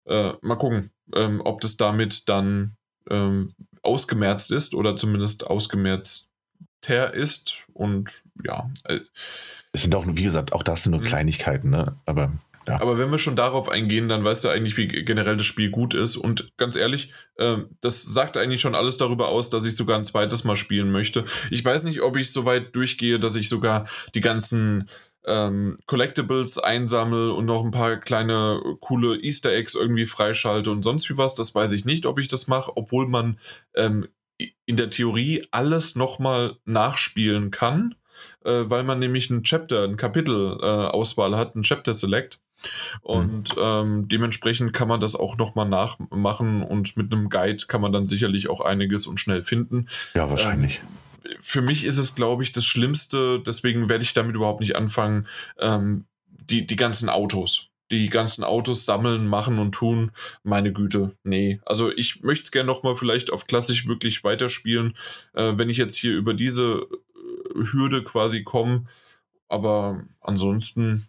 [0.06, 2.76] Äh, mal gucken, ähm, ob das damit dann
[3.10, 7.58] ähm, ausgemerzt ist oder zumindest ausgemerzter ist.
[7.72, 9.00] Und ja, äh,
[9.72, 11.04] Es sind auch, wie gesagt, auch das sind nur Mhm.
[11.06, 11.96] Kleinigkeiten, ne?
[12.06, 12.32] Aber
[12.66, 12.80] ja.
[12.80, 15.92] aber wenn wir schon darauf eingehen, dann weißt du eigentlich, wie generell das Spiel gut
[15.92, 16.16] ist.
[16.16, 20.04] Und ganz ehrlich, ähm, das sagt eigentlich schon alles darüber aus, dass ich sogar ein
[20.06, 21.24] zweites Mal spielen möchte.
[21.50, 24.88] Ich weiß nicht, ob ich so weit durchgehe, dass ich sogar die ganzen
[25.26, 30.82] ähm, Collectibles einsammle und noch ein paar kleine äh, coole Easter Eggs irgendwie freischalte und
[30.82, 31.34] sonst wie was.
[31.34, 33.38] Das weiß ich nicht, ob ich das mache, obwohl man
[33.74, 34.08] ähm,
[34.66, 37.94] in der Theorie alles nochmal nachspielen kann,
[38.44, 42.40] äh, weil man nämlich ein Chapter, ein Kapitel-Auswahl äh, Auswahl hat, ein Chapter Select.
[43.02, 47.92] Und ähm, dementsprechend kann man das auch nochmal nachmachen und mit einem Guide kann man
[47.92, 49.88] dann sicherlich auch einiges und schnell finden.
[50.14, 50.80] ja, wahrscheinlich.
[51.40, 55.26] Für mich ist es, glaube ich, das Schlimmste, deswegen werde ich damit überhaupt nicht anfangen,
[55.58, 57.70] ähm, die, die ganzen Autos.
[57.90, 60.10] Die ganzen Autos sammeln, machen und tun,
[60.42, 61.60] meine Güte, nee.
[61.66, 64.96] Also ich möchte es gerne nochmal vielleicht auf klassisch wirklich weiterspielen,
[65.34, 68.86] äh, wenn ich jetzt hier über diese äh, Hürde quasi komme.
[69.48, 71.06] Aber ansonsten,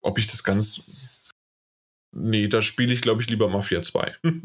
[0.00, 0.82] ob ich das ganz.
[2.12, 4.16] Nee, da spiele ich, glaube ich, lieber Mafia 2.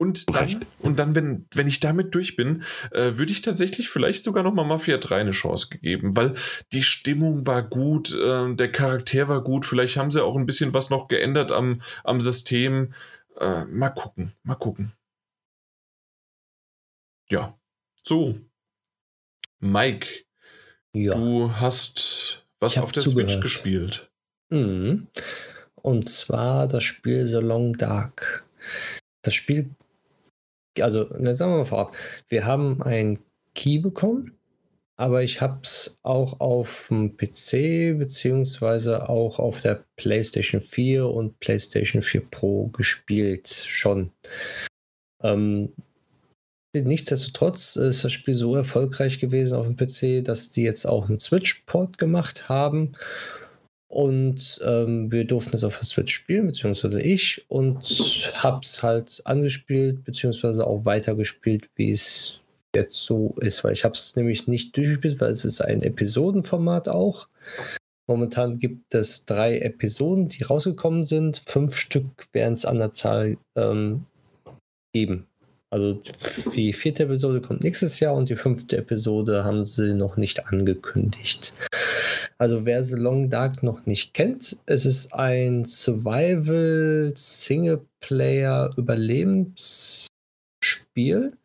[0.00, 4.24] und, dann, und dann, wenn, wenn ich damit durch bin, äh, würde ich tatsächlich vielleicht
[4.24, 6.34] sogar nochmal Mafia 3 eine Chance gegeben, weil
[6.72, 10.72] die Stimmung war gut, äh, der Charakter war gut, vielleicht haben sie auch ein bisschen
[10.72, 12.94] was noch geändert am, am System.
[13.38, 14.92] Äh, mal gucken, mal gucken.
[17.28, 17.58] Ja,
[18.02, 18.38] so.
[19.58, 20.08] Mike,
[20.94, 21.14] Ja.
[21.14, 23.42] du hast was auf der Switch zugehört.
[23.42, 24.10] gespielt.
[24.48, 25.08] Mhm.
[25.74, 28.44] Und zwar das Spiel The Long Dark.
[29.22, 29.70] Das Spiel,
[30.82, 31.94] also sagen wir mal vorab,
[32.28, 33.18] wir haben ein
[33.54, 34.38] Key bekommen,
[34.96, 41.40] aber ich habe es auch auf dem PC beziehungsweise auch auf der PlayStation 4 und
[41.40, 44.12] PlayStation 4 Pro gespielt schon.
[45.22, 45.72] Ähm,
[46.74, 51.18] nichtsdestotrotz ist das Spiel so erfolgreich gewesen auf dem PC, dass die jetzt auch einen
[51.18, 52.92] Switch-Port gemacht haben.
[53.90, 57.82] Und ähm, wir durften es auf der Switch spielen, beziehungsweise ich, und
[58.34, 62.40] hab's halt angespielt, beziehungsweise auch weitergespielt, wie es
[62.72, 66.88] jetzt so ist, weil ich habe es nämlich nicht durchgespielt, weil es ist ein Episodenformat
[66.88, 67.26] auch.
[68.06, 71.42] Momentan gibt es drei Episoden, die rausgekommen sind.
[71.46, 74.06] Fünf Stück werden es an der Zahl ähm,
[74.94, 75.26] geben.
[75.72, 76.00] Also
[76.54, 81.54] die vierte Episode kommt nächstes Jahr und die fünfte Episode haben sie noch nicht angekündigt.
[82.40, 91.36] Also wer The Long Dark noch nicht kennt, es ist ein Survival Singleplayer Überlebensspiel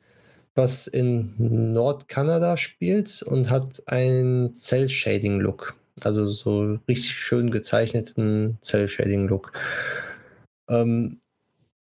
[0.56, 5.76] was in Nordkanada spielt und hat einen Cell-Shading-Look.
[6.02, 9.52] Also so richtig schön gezeichneten Cell-Shading-Look.
[10.70, 11.20] Ähm,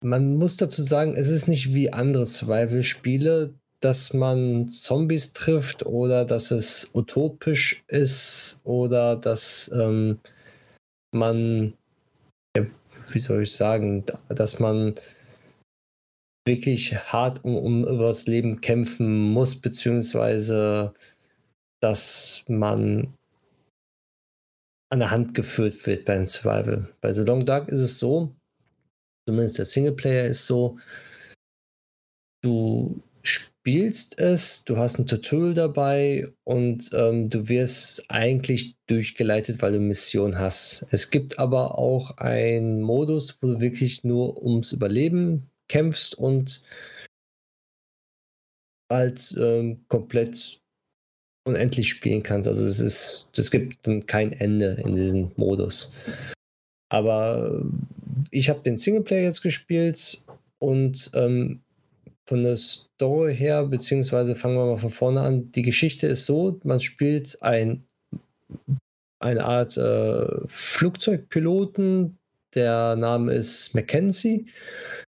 [0.03, 6.25] man muss dazu sagen, es ist nicht wie andere Survival-Spiele, dass man Zombies trifft oder
[6.25, 10.19] dass es utopisch ist oder dass ähm,
[11.13, 11.73] man,
[12.55, 12.65] ja,
[13.11, 14.95] wie soll ich sagen, dass man
[16.47, 20.93] wirklich hart um, um übers Leben kämpfen muss, beziehungsweise
[21.81, 23.13] dass man
[24.89, 26.87] an der Hand geführt wird beim Survival.
[27.01, 28.33] Bei The Long Dark ist es so,
[29.27, 30.79] zumindest der Singleplayer ist so,
[32.41, 39.73] du spielst es, du hast ein Tutorial dabei und ähm, du wirst eigentlich durchgeleitet, weil
[39.73, 40.87] du Mission hast.
[40.91, 46.63] Es gibt aber auch einen Modus, wo du wirklich nur ums Überleben kämpfst und
[48.89, 50.61] halt ähm, komplett
[51.45, 52.47] unendlich spielen kannst.
[52.47, 55.93] Also es ist, es gibt dann kein Ende in diesem Modus.
[56.89, 57.65] Aber
[58.31, 60.25] ich habe den Singleplayer jetzt gespielt
[60.59, 61.61] und ähm,
[62.27, 65.51] von der Story her, beziehungsweise fangen wir mal von vorne an.
[65.53, 67.83] Die Geschichte ist so: Man spielt ein,
[69.19, 72.17] eine Art äh, Flugzeugpiloten.
[72.53, 74.47] Der Name ist Mackenzie.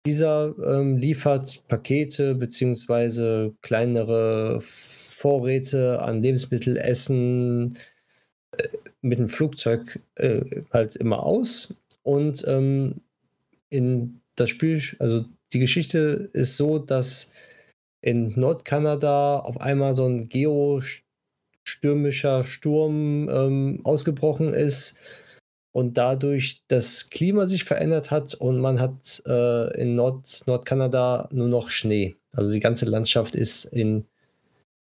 [0.05, 7.77] Dieser ähm, liefert Pakete beziehungsweise kleinere Vorräte an Lebensmittel, Essen
[8.57, 8.67] äh,
[9.01, 10.41] mit dem Flugzeug äh,
[10.71, 11.75] halt immer aus.
[12.03, 13.01] Und ähm,
[13.69, 17.31] in das Spiel, also die Geschichte ist so, dass
[18.01, 24.99] in Nordkanada auf einmal so ein geostürmischer Sturm ähm, ausgebrochen ist
[25.71, 31.47] und dadurch das Klima sich verändert hat und man hat äh, in Nord Nordkanada nur
[31.47, 32.17] noch Schnee.
[32.31, 34.05] Also die ganze Landschaft ist in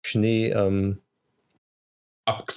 [0.04, 1.00] Schnee ähm,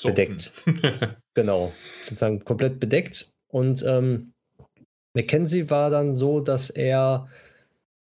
[0.03, 0.51] bedeckt.
[1.33, 1.71] genau,
[2.03, 3.33] sozusagen komplett bedeckt.
[3.49, 4.33] Und ähm,
[5.13, 7.27] Mackenzie war dann so, dass er,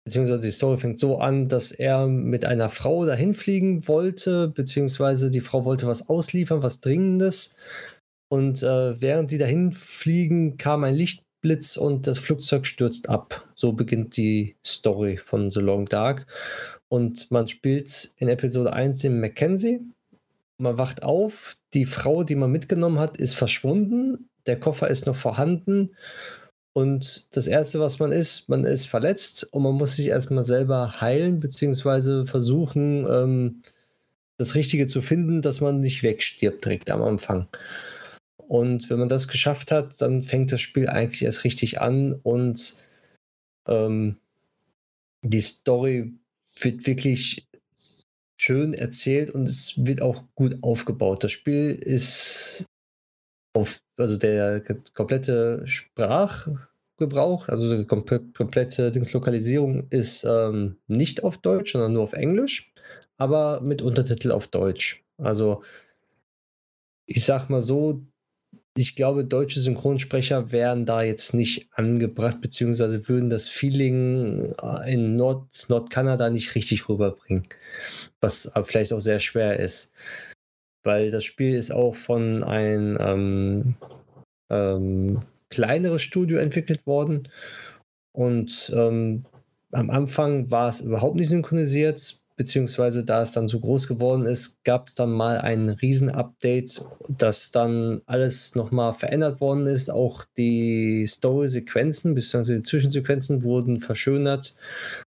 [0.04, 5.30] beziehungsweise die Story fängt so an, dass er mit einer Frau dahin fliegen wollte, beziehungsweise
[5.30, 7.54] die Frau wollte was ausliefern, was Dringendes.
[8.28, 13.48] Und äh, während die dahin fliegen, kam ein Lichtblitz und das Flugzeug stürzt ab.
[13.54, 16.26] So beginnt die Story von The Long Dark.
[16.88, 19.80] Und man spielt in Episode 1 den Mackenzie.
[20.58, 24.28] Man wacht auf, die Frau, die man mitgenommen hat, ist verschwunden.
[24.46, 25.90] Der Koffer ist noch vorhanden.
[26.76, 31.00] Und das Erste, was man ist, man ist verletzt und man muss sich erstmal selber
[31.00, 33.62] heilen, beziehungsweise versuchen, ähm,
[34.36, 37.48] das Richtige zu finden, dass man nicht wegstirbt direkt am Anfang.
[38.36, 42.82] Und wenn man das geschafft hat, dann fängt das Spiel eigentlich erst richtig an und
[43.66, 44.18] ähm,
[45.22, 46.12] die Story
[46.60, 47.48] wird wirklich
[48.38, 51.24] schön erzählt und es wird auch gut aufgebaut.
[51.24, 52.66] Das Spiel ist
[53.56, 54.62] auf, also der
[54.94, 62.72] komplette Sprachgebrauch, also die komplette Lokalisierung ist ähm, nicht auf Deutsch, sondern nur auf Englisch,
[63.16, 65.04] aber mit Untertitel auf Deutsch.
[65.16, 65.62] Also
[67.06, 68.02] ich sag mal so,
[68.76, 75.16] ich glaube, deutsche Synchronsprecher wären da jetzt nicht angebracht, beziehungsweise würden das Feeling äh, in
[75.16, 77.48] Nord Nordkanada nicht richtig rüberbringen.
[78.20, 79.94] Was vielleicht auch sehr schwer ist.
[80.86, 83.74] Weil das Spiel ist auch von einem ähm,
[84.50, 87.28] ähm, kleineres Studio entwickelt worden.
[88.12, 89.24] Und ähm,
[89.72, 94.62] am Anfang war es überhaupt nicht synchronisiert, beziehungsweise da es dann so groß geworden ist,
[94.62, 99.90] gab es dann mal ein Riesen-Update, das dann alles nochmal verändert worden ist.
[99.90, 104.54] Auch die Story-Sequenzen beziehungsweise die Zwischensequenzen wurden verschönert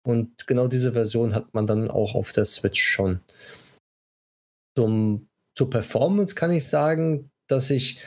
[0.04, 3.20] und genau diese Version hat man dann auch auf der Switch schon.
[4.76, 8.00] Zum, zur Performance kann ich sagen, dass ich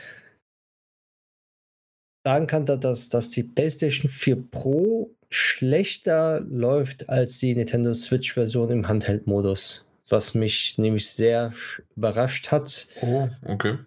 [2.24, 8.88] sagen kann, dass, dass die PlayStation 4 Pro schlechter läuft als die Nintendo Switch-Version im
[8.88, 11.52] Handheld-Modus, was mich nämlich sehr
[11.96, 12.88] überrascht hat.
[13.00, 13.78] Oh, okay.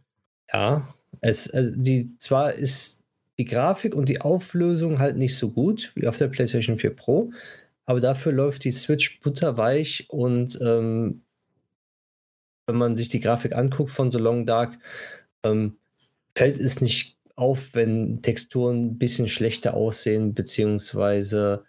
[0.52, 3.02] Ja, es, also die, zwar ist
[3.38, 7.32] die Grafik und die Auflösung halt nicht so gut wie auf der PlayStation 4 Pro,
[7.86, 11.24] aber dafür läuft die Switch butterweich und ähm,
[12.68, 14.78] wenn man sich die Grafik anguckt von So Long Dark,
[15.44, 15.78] ähm,
[16.36, 21.64] fällt es nicht auf, wenn Texturen ein bisschen schlechter aussehen, beziehungsweise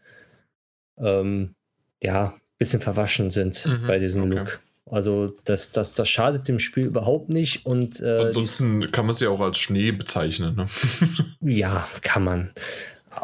[0.99, 1.55] ähm,
[2.03, 4.39] ja, ein bisschen verwaschen sind mhm, bei diesem okay.
[4.39, 4.61] Look.
[4.87, 7.65] Also das, das, das schadet dem Spiel überhaupt nicht.
[7.65, 10.57] Und, äh, Ansonsten kann man es ja auch als Schnee bezeichnen.
[10.57, 10.69] Ne?
[11.41, 12.51] ja, kann man.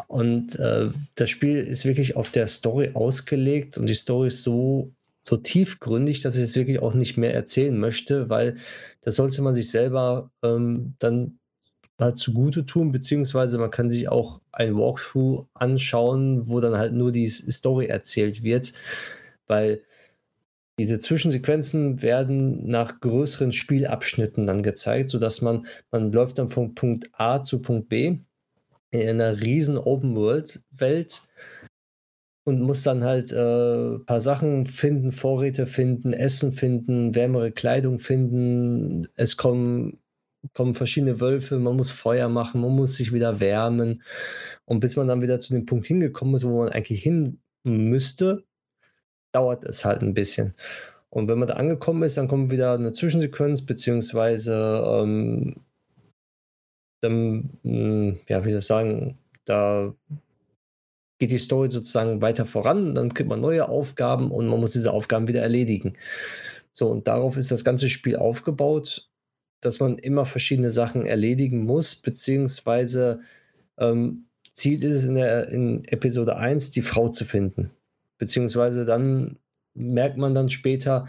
[0.07, 4.91] Und äh, das Spiel ist wirklich auf der Story ausgelegt und die Story ist so,
[5.31, 8.57] so tiefgründig, dass ich es wirklich auch nicht mehr erzählen möchte, weil
[8.99, 11.39] das sollte man sich selber ähm, dann
[11.97, 17.13] halt zugute tun, beziehungsweise man kann sich auch ein Walkthrough anschauen, wo dann halt nur
[17.13, 18.73] die Story erzählt wird,
[19.47, 19.81] weil
[20.77, 27.09] diese Zwischensequenzen werden nach größeren Spielabschnitten dann gezeigt, sodass man, man läuft dann von Punkt
[27.13, 28.17] A zu Punkt B
[28.89, 31.21] in einer riesen Open-World-Welt
[32.43, 37.99] und muss dann halt ein äh, paar Sachen finden, Vorräte finden, Essen finden, wärmere Kleidung
[37.99, 39.07] finden.
[39.15, 40.01] Es kommen
[40.53, 44.01] kommen verschiedene Wölfe, man muss Feuer machen, man muss sich wieder wärmen.
[44.65, 48.43] Und bis man dann wieder zu dem Punkt hingekommen ist, wo man eigentlich hin müsste,
[49.33, 50.55] dauert es halt ein bisschen.
[51.09, 55.57] Und wenn man da angekommen ist, dann kommt wieder eine Zwischensequenz, beziehungsweise ähm,
[57.01, 59.93] dann, hm, ja, wie soll ich sagen, da
[61.21, 64.91] geht die Story sozusagen weiter voran, dann kriegt man neue Aufgaben und man muss diese
[64.91, 65.93] Aufgaben wieder erledigen.
[66.73, 69.11] So, und darauf ist das ganze Spiel aufgebaut
[69.61, 73.21] dass man immer verschiedene Sachen erledigen muss, beziehungsweise
[73.77, 77.71] ähm, Ziel ist es in, der, in Episode 1, die Frau zu finden.
[78.17, 79.37] Beziehungsweise dann
[79.73, 81.07] merkt man dann später,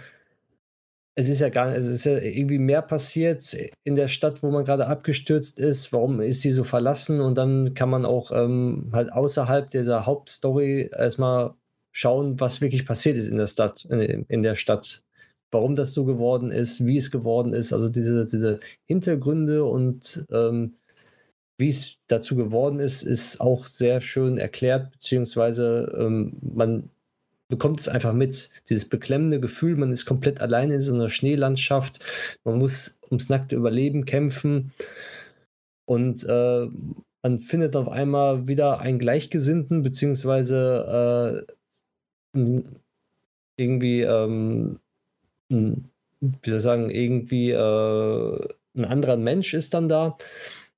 [1.14, 4.64] es ist ja gar es ist ja irgendwie mehr passiert in der Stadt, wo man
[4.64, 5.92] gerade abgestürzt ist.
[5.92, 7.20] Warum ist sie so verlassen?
[7.20, 11.54] Und dann kann man auch ähm, halt außerhalb dieser Hauptstory erstmal
[11.92, 15.04] schauen, was wirklich passiert ist in der Stadt, in, in der Stadt
[15.52, 20.74] warum das so geworden ist, wie es geworden ist, also diese, diese Hintergründe und ähm,
[21.58, 26.90] wie es dazu geworden ist, ist auch sehr schön erklärt, beziehungsweise ähm, man
[27.52, 32.00] bekommt es einfach mit, dieses beklemmende Gefühl, man ist komplett alleine in so einer Schneelandschaft,
[32.44, 34.72] man muss ums nackte Überleben kämpfen.
[35.84, 36.66] Und äh,
[37.22, 41.44] man findet auf einmal wieder einen Gleichgesinnten, beziehungsweise
[42.34, 42.40] äh,
[43.58, 44.78] irgendwie ähm,
[45.50, 50.16] wie soll ich sagen, irgendwie äh, ein anderer Mensch ist dann da,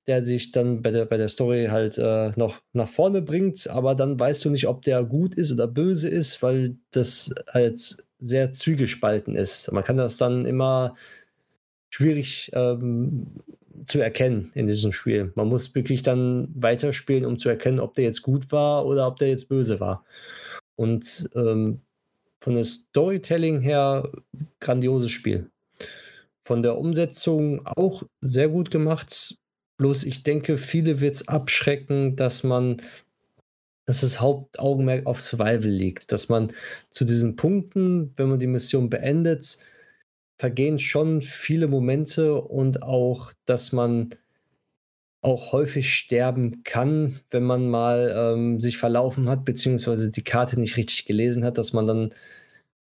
[0.07, 3.95] der sich dann bei der, bei der Story halt äh, noch nach vorne bringt, aber
[3.95, 8.51] dann weißt du nicht, ob der gut ist oder böse ist, weil das halt sehr
[8.51, 9.71] zwiegespalten ist.
[9.71, 10.95] Man kann das dann immer
[11.89, 13.27] schwierig ähm,
[13.85, 15.31] zu erkennen in diesem Spiel.
[15.35, 19.17] Man muss wirklich dann weiterspielen, um zu erkennen, ob der jetzt gut war oder ob
[19.17, 20.05] der jetzt böse war.
[20.75, 21.81] Und ähm,
[22.39, 24.11] von der Storytelling her
[24.59, 25.49] grandioses Spiel.
[26.41, 29.37] Von der Umsetzung auch sehr gut gemacht.
[29.77, 32.77] Bloß ich denke, viele wird es abschrecken, dass man,
[33.85, 36.11] dass das Hauptaugenmerk auf Survival liegt.
[36.11, 36.53] Dass man
[36.89, 39.59] zu diesen Punkten, wenn man die Mission beendet,
[40.37, 44.15] vergehen schon viele Momente und auch, dass man
[45.21, 50.77] auch häufig sterben kann, wenn man mal ähm, sich verlaufen hat, beziehungsweise die Karte nicht
[50.77, 52.13] richtig gelesen hat, dass man dann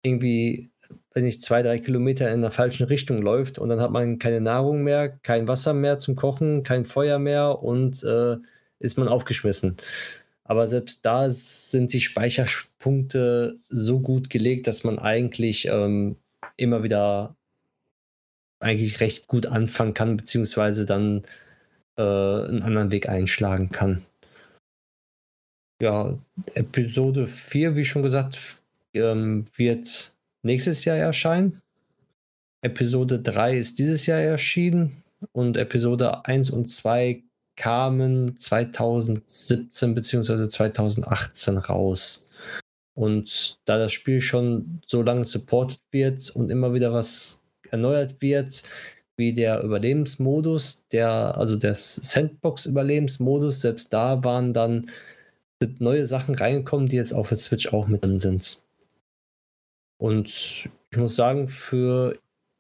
[0.03, 0.69] irgendwie,
[1.14, 4.41] wenn ich zwei, drei Kilometer in der falschen Richtung läuft und dann hat man keine
[4.41, 8.38] Nahrung mehr, kein Wasser mehr zum Kochen, kein Feuer mehr und äh,
[8.80, 9.78] ist man aufgeschmissen.
[10.44, 16.18] Aber selbst da sind die Speicherpunkte so gut gelegt, dass man eigentlich ähm,
[16.57, 17.36] immer wieder
[18.60, 21.24] eigentlich recht gut anfangen kann, beziehungsweise dann
[21.98, 24.03] äh, einen anderen Weg einschlagen kann.
[25.82, 26.18] Ja,
[26.56, 28.64] Episode 4, wie schon gesagt,
[28.94, 30.14] ähm, wird
[30.44, 31.61] nächstes Jahr erscheinen.
[32.61, 37.24] Episode 3 ist dieses Jahr erschienen und Episode 1 und 2
[37.56, 40.48] kamen 2017 bzw.
[40.48, 42.30] 2018 raus.
[42.95, 48.64] Und da das Spiel schon so lange supportet wird und immer wieder was erneuert wird,
[49.16, 54.90] wie der Überlebensmodus, der, also der Sandbox-Überlebensmodus, selbst da waren dann
[55.80, 58.61] neue Sachen reingekommen, die jetzt auf der Switch auch mit drin sind.
[60.00, 60.30] Und
[60.92, 62.18] ich muss sagen, für,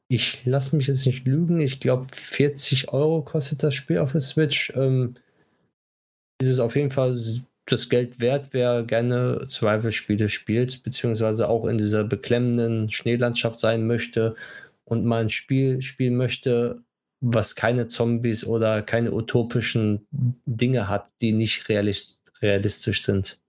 [0.09, 4.21] ich lasse mich jetzt nicht lügen, ich glaube 40 Euro kostet das Spiel auf der
[4.21, 4.73] Switch.
[4.75, 5.15] Ähm,
[6.41, 7.17] ist es auf jeden Fall
[7.65, 14.35] das Geld wert, wer gerne Survival-Spiele spielt, beziehungsweise auch in dieser beklemmenden Schneelandschaft sein möchte
[14.85, 16.81] und mal ein Spiel spielen möchte,
[17.21, 20.07] was keine Zombies oder keine utopischen
[20.45, 23.41] Dinge hat, die nicht realist realistisch sind.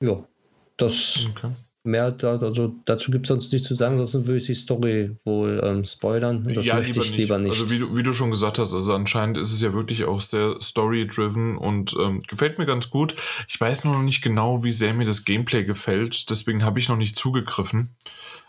[0.00, 0.26] Ja,
[0.78, 1.48] das okay
[1.88, 5.16] mehr da, also dazu gibt es sonst nichts zu sagen, sonst würde ich die Story
[5.24, 6.46] wohl ähm, spoilern.
[6.46, 7.18] Und das ja, möchte lieber ich nicht.
[7.18, 7.52] lieber nicht.
[7.52, 10.20] Also wie du, wie du schon gesagt hast, also anscheinend ist es ja wirklich auch
[10.20, 13.16] sehr story-driven und ähm, gefällt mir ganz gut.
[13.48, 16.88] Ich weiß nur noch nicht genau, wie sehr mir das Gameplay gefällt, deswegen habe ich
[16.88, 17.96] noch nicht zugegriffen.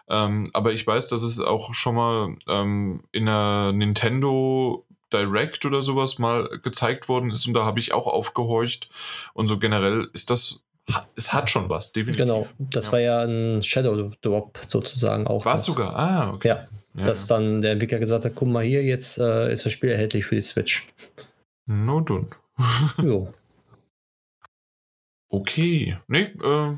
[0.10, 5.81] Ähm, aber ich weiß, dass es auch schon mal ähm, in der Nintendo Direct oder
[5.81, 8.89] sowas mal gezeigt worden ist und da habe ich auch aufgehorcht.
[9.34, 10.64] Und so generell ist das
[11.16, 12.26] es hat schon was, definitiv.
[12.26, 12.91] Genau, das ja.
[12.91, 15.45] war ja ein Shadow Drop sozusagen auch.
[15.45, 15.95] War es sogar?
[15.95, 16.48] Ah, okay.
[16.48, 19.74] Ja, ja, dass dann der Entwickler gesagt hat, guck mal hier, jetzt äh, ist das
[19.74, 20.88] Spiel erhältlich für die Switch.
[21.66, 22.28] No dun.
[23.02, 23.34] jo.
[25.32, 25.95] Okay.
[26.07, 26.76] Nee, äh,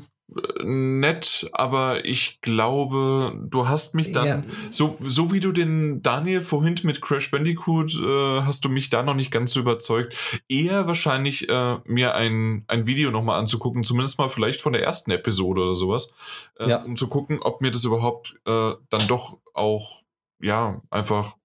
[0.62, 4.42] nett, aber ich glaube, du hast mich dann, ja.
[4.70, 9.02] so, so wie du den Daniel vorhin mit Crash Bandicoot, äh, hast du mich da
[9.02, 10.16] noch nicht ganz so überzeugt.
[10.48, 15.10] Eher wahrscheinlich äh, mir ein, ein Video nochmal anzugucken, zumindest mal vielleicht von der ersten
[15.10, 16.14] Episode oder sowas,
[16.58, 16.82] äh, ja.
[16.82, 20.02] um zu gucken, ob mir das überhaupt äh, dann doch auch,
[20.40, 21.36] ja, einfach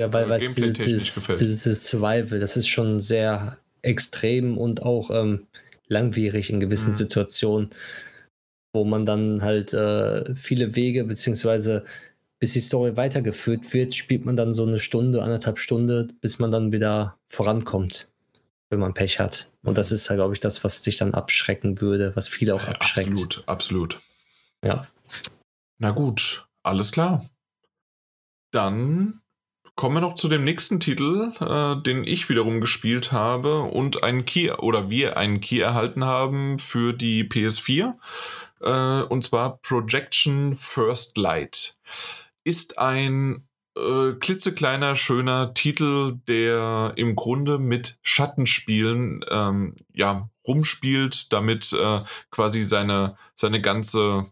[0.00, 1.40] ja, weil, weil gameplay-technisch gefällt.
[1.40, 5.46] Dieses Survival, das ist schon sehr extrem und auch ähm,
[5.88, 6.94] langwierig in gewissen mhm.
[6.94, 7.70] Situationen
[8.72, 11.84] wo man dann halt äh, viele Wege, beziehungsweise
[12.38, 16.50] bis die Story weitergeführt wird, spielt man dann so eine Stunde, anderthalb Stunde, bis man
[16.50, 18.08] dann wieder vorankommt,
[18.70, 19.50] wenn man Pech hat.
[19.62, 22.66] Und das ist ja, glaube ich, das, was dich dann abschrecken würde, was viele auch
[22.66, 23.10] abschreckt.
[23.10, 24.00] Absolut, absolut.
[24.64, 24.86] Ja.
[25.78, 27.28] Na gut, alles klar.
[28.52, 29.20] Dann
[29.76, 34.24] kommen wir noch zu dem nächsten Titel, äh, den ich wiederum gespielt habe und einen
[34.24, 37.94] Key oder wir einen Key erhalten haben für die PS4
[38.60, 41.74] äh, und zwar Projection First Light.
[42.44, 43.46] Ist ein
[43.76, 52.00] äh, klitzekleiner, schöner Titel, der im Grunde mit Schattenspielen ähm, ja, rumspielt, damit äh,
[52.30, 54.26] quasi seine, seine ganze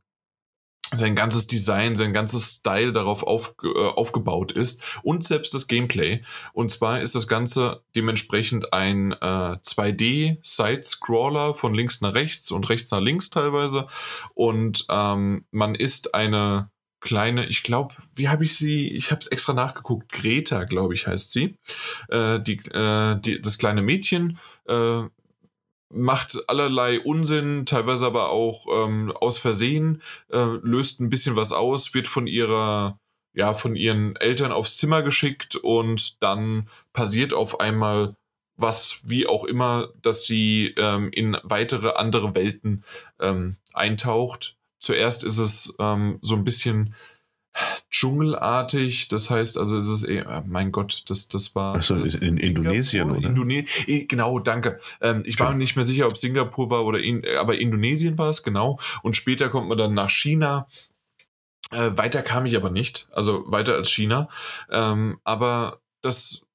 [0.92, 6.22] sein ganzes Design, sein ganzes Style darauf auf, äh, aufgebaut ist und selbst das Gameplay.
[6.52, 9.16] Und zwar ist das Ganze dementsprechend ein äh,
[9.62, 13.86] 2D-Side-Scroller von links nach rechts und rechts nach links teilweise.
[14.34, 16.70] Und ähm, man ist eine
[17.00, 21.06] kleine, ich glaube, wie habe ich sie, ich habe es extra nachgeguckt, Greta, glaube ich,
[21.06, 21.56] heißt sie.
[22.08, 25.02] Äh, die, äh, die, das kleine Mädchen äh,
[25.90, 31.94] macht allerlei Unsinn, teilweise aber auch ähm, aus Versehen, äh, löst ein bisschen was aus,
[31.94, 32.98] wird von ihrer,
[33.32, 38.16] ja, von ihren Eltern aufs Zimmer geschickt und dann passiert auf einmal
[38.56, 42.84] was, wie auch immer, dass sie ähm, in weitere andere Welten
[43.20, 44.56] ähm, eintaucht.
[44.80, 46.94] Zuerst ist es ähm, so ein bisschen
[47.90, 49.08] dschungelartig.
[49.08, 51.76] Das heißt, also es ist eh, mein Gott, das, das war.
[51.76, 53.28] Achso, in Indonesien, oder?
[53.28, 54.80] Indone eh, genau, danke.
[55.00, 58.30] Ähm, ich war mir nicht mehr sicher, ob Singapur war oder in, aber Indonesien war
[58.30, 58.78] es, genau.
[59.02, 60.68] Und später kommt man dann nach China.
[61.70, 64.28] Äh, weiter kam ich aber nicht, also weiter als China.
[64.70, 66.46] Ähm, aber das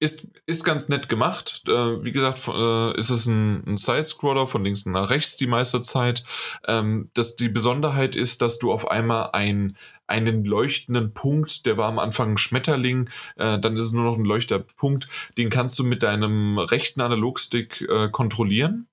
[0.00, 1.62] ist, ist ganz nett gemacht.
[1.68, 5.82] Äh, wie gesagt, äh, ist es ein, ein Side-Scroller von links nach rechts die meiste
[5.82, 6.24] Zeit.
[6.66, 9.76] Ähm, das, die Besonderheit ist, dass du auf einmal ein,
[10.10, 14.18] einen leuchtenden Punkt, der war am Anfang ein Schmetterling, äh, dann ist es nur noch
[14.18, 15.08] ein leuchtender Punkt,
[15.38, 18.86] den kannst du mit deinem rechten Analogstick äh, kontrollieren.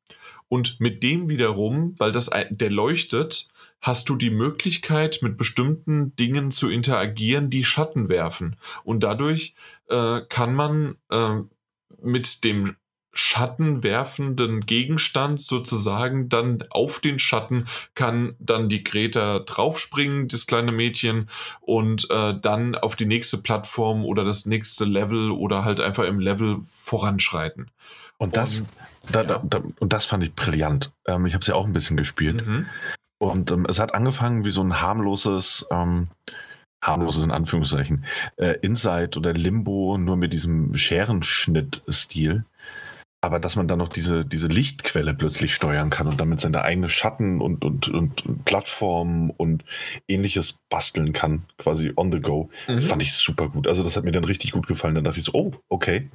[0.49, 3.49] Und mit dem wiederum, weil das der leuchtet,
[3.81, 8.55] hast du die Möglichkeit, mit bestimmten Dingen zu interagieren, die Schatten werfen.
[8.83, 9.55] Und dadurch
[9.89, 11.41] äh, kann man äh,
[12.01, 12.75] mit dem
[13.17, 17.65] schattenwerfenden Gegenstand sozusagen dann auf den Schatten
[17.95, 21.29] kann dann die Greta draufspringen, das kleine Mädchen,
[21.61, 26.19] und äh, dann auf die nächste Plattform oder das nächste Level oder halt einfach im
[26.19, 27.71] Level voranschreiten.
[28.17, 28.69] Und das, und,
[29.11, 29.41] da, ja.
[29.43, 30.91] da, und das fand ich brillant.
[31.05, 32.45] Ähm, ich habe es ja auch ein bisschen gespielt.
[32.45, 32.65] Mhm.
[33.19, 36.07] Und ähm, es hat angefangen wie so ein harmloses, ähm,
[36.83, 38.05] harmloses in Anführungszeichen,
[38.37, 42.45] äh, Inside oder Limbo, nur mit diesem Scherenschnitt-Stil.
[43.19, 46.87] Aber dass man dann noch diese, diese Lichtquelle plötzlich steuern kann und damit seine eigene
[46.87, 49.65] Schatten und, und, und Plattformen und
[50.07, 52.81] ähnliches basteln kann, quasi on the go, mhm.
[52.81, 53.67] fand ich super gut.
[53.67, 54.93] Also das hat mir dann richtig gut gefallen.
[54.93, 56.09] Dann dachte ich so, oh, okay,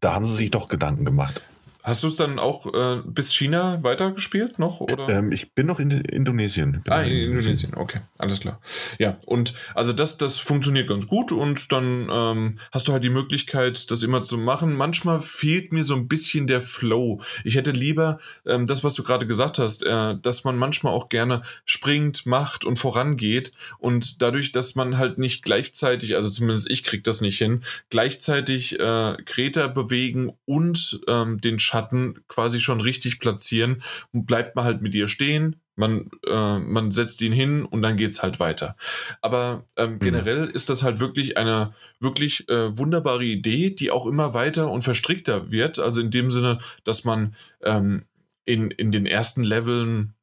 [0.00, 1.42] da haben sie sich doch Gedanken gemacht.
[1.84, 4.80] Hast du es dann auch äh, bis China weitergespielt noch?
[4.80, 5.06] Oder?
[5.10, 6.82] Ähm, ich bin noch in Indonesien.
[6.88, 8.58] ah, in Indonesien, okay, alles klar.
[8.98, 13.10] Ja, und also das, das funktioniert ganz gut und dann ähm, hast du halt die
[13.10, 14.72] Möglichkeit, das immer zu machen.
[14.72, 17.20] Manchmal fehlt mir so ein bisschen der Flow.
[17.44, 18.16] Ich hätte lieber
[18.46, 22.64] ähm, das, was du gerade gesagt hast, äh, dass man manchmal auch gerne springt, macht
[22.64, 27.36] und vorangeht und dadurch, dass man halt nicht gleichzeitig, also zumindest ich krieg das nicht
[27.36, 33.82] hin, gleichzeitig äh, Kreta bewegen und ähm, den Schatten Schatten quasi schon richtig platzieren
[34.12, 35.56] und bleibt man halt mit ihr stehen.
[35.74, 38.76] Man, äh, man setzt ihn hin und dann geht es halt weiter.
[39.22, 39.98] Aber ähm, mhm.
[39.98, 44.82] generell ist das halt wirklich eine wirklich äh, wunderbare Idee, die auch immer weiter und
[44.82, 45.80] verstrickter wird.
[45.80, 47.34] Also in dem Sinne, dass man
[47.64, 48.04] ähm,
[48.44, 50.14] in, in den ersten Leveln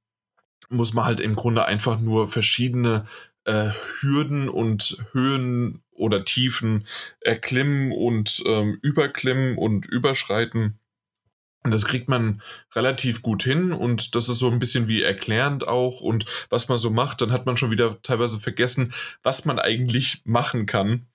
[0.69, 3.03] muss man halt im Grunde einfach nur verschiedene
[3.43, 6.85] äh, Hürden und Höhen oder Tiefen
[7.19, 10.79] erklimmen und ähm, überklimmen und überschreiten.
[11.63, 12.41] Und das kriegt man
[12.73, 16.79] relativ gut hin und das ist so ein bisschen wie erklärend auch und was man
[16.79, 21.05] so macht, dann hat man schon wieder teilweise vergessen, was man eigentlich machen kann,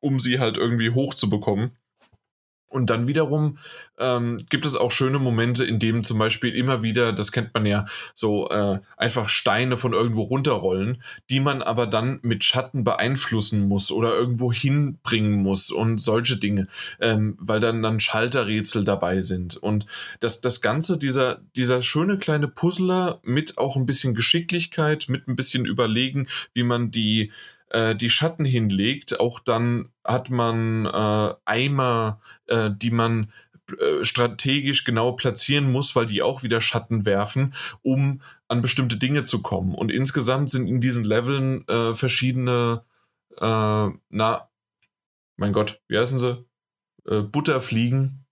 [0.00, 1.76] um sie halt irgendwie hochzubekommen.
[2.68, 3.58] Und dann wiederum
[3.98, 7.64] ähm, gibt es auch schöne Momente, in denen zum Beispiel immer wieder, das kennt man
[7.64, 13.68] ja, so äh, einfach Steine von irgendwo runterrollen, die man aber dann mit Schatten beeinflussen
[13.68, 16.66] muss oder irgendwo hinbringen muss und solche Dinge,
[17.00, 19.56] ähm, weil dann dann Schalterrätsel dabei sind.
[19.56, 19.86] Und
[20.20, 25.36] das, das Ganze, dieser, dieser schöne kleine Puzzler mit auch ein bisschen Geschicklichkeit, mit ein
[25.36, 27.30] bisschen Überlegen, wie man die
[27.74, 29.18] die Schatten hinlegt.
[29.18, 33.32] Auch dann hat man äh, Eimer, äh, die man
[33.72, 37.52] äh, strategisch genau platzieren muss, weil die auch wieder Schatten werfen,
[37.82, 39.74] um an bestimmte Dinge zu kommen.
[39.74, 42.84] Und insgesamt sind in diesen Leveln äh, verschiedene,
[43.38, 44.48] äh, na,
[45.36, 46.44] mein Gott, wie heißen sie?
[47.08, 48.24] Äh, Butterfliegen,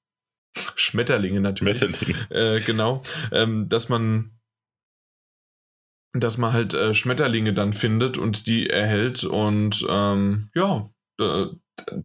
[0.76, 1.80] Schmetterlinge natürlich.
[1.80, 2.30] Schmetterlinge.
[2.30, 3.02] Äh, genau,
[3.32, 4.30] ähm, dass man
[6.14, 11.50] dass man halt äh, Schmetterlinge dann findet und die erhält und ähm, ja, da,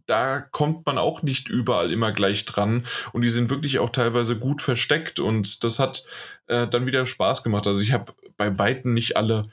[0.06, 4.38] da kommt man auch nicht überall immer gleich dran und die sind wirklich auch teilweise
[4.38, 6.04] gut versteckt und das hat
[6.46, 7.66] äh, dann wieder Spaß gemacht.
[7.66, 9.44] Also ich habe bei weitem nicht alle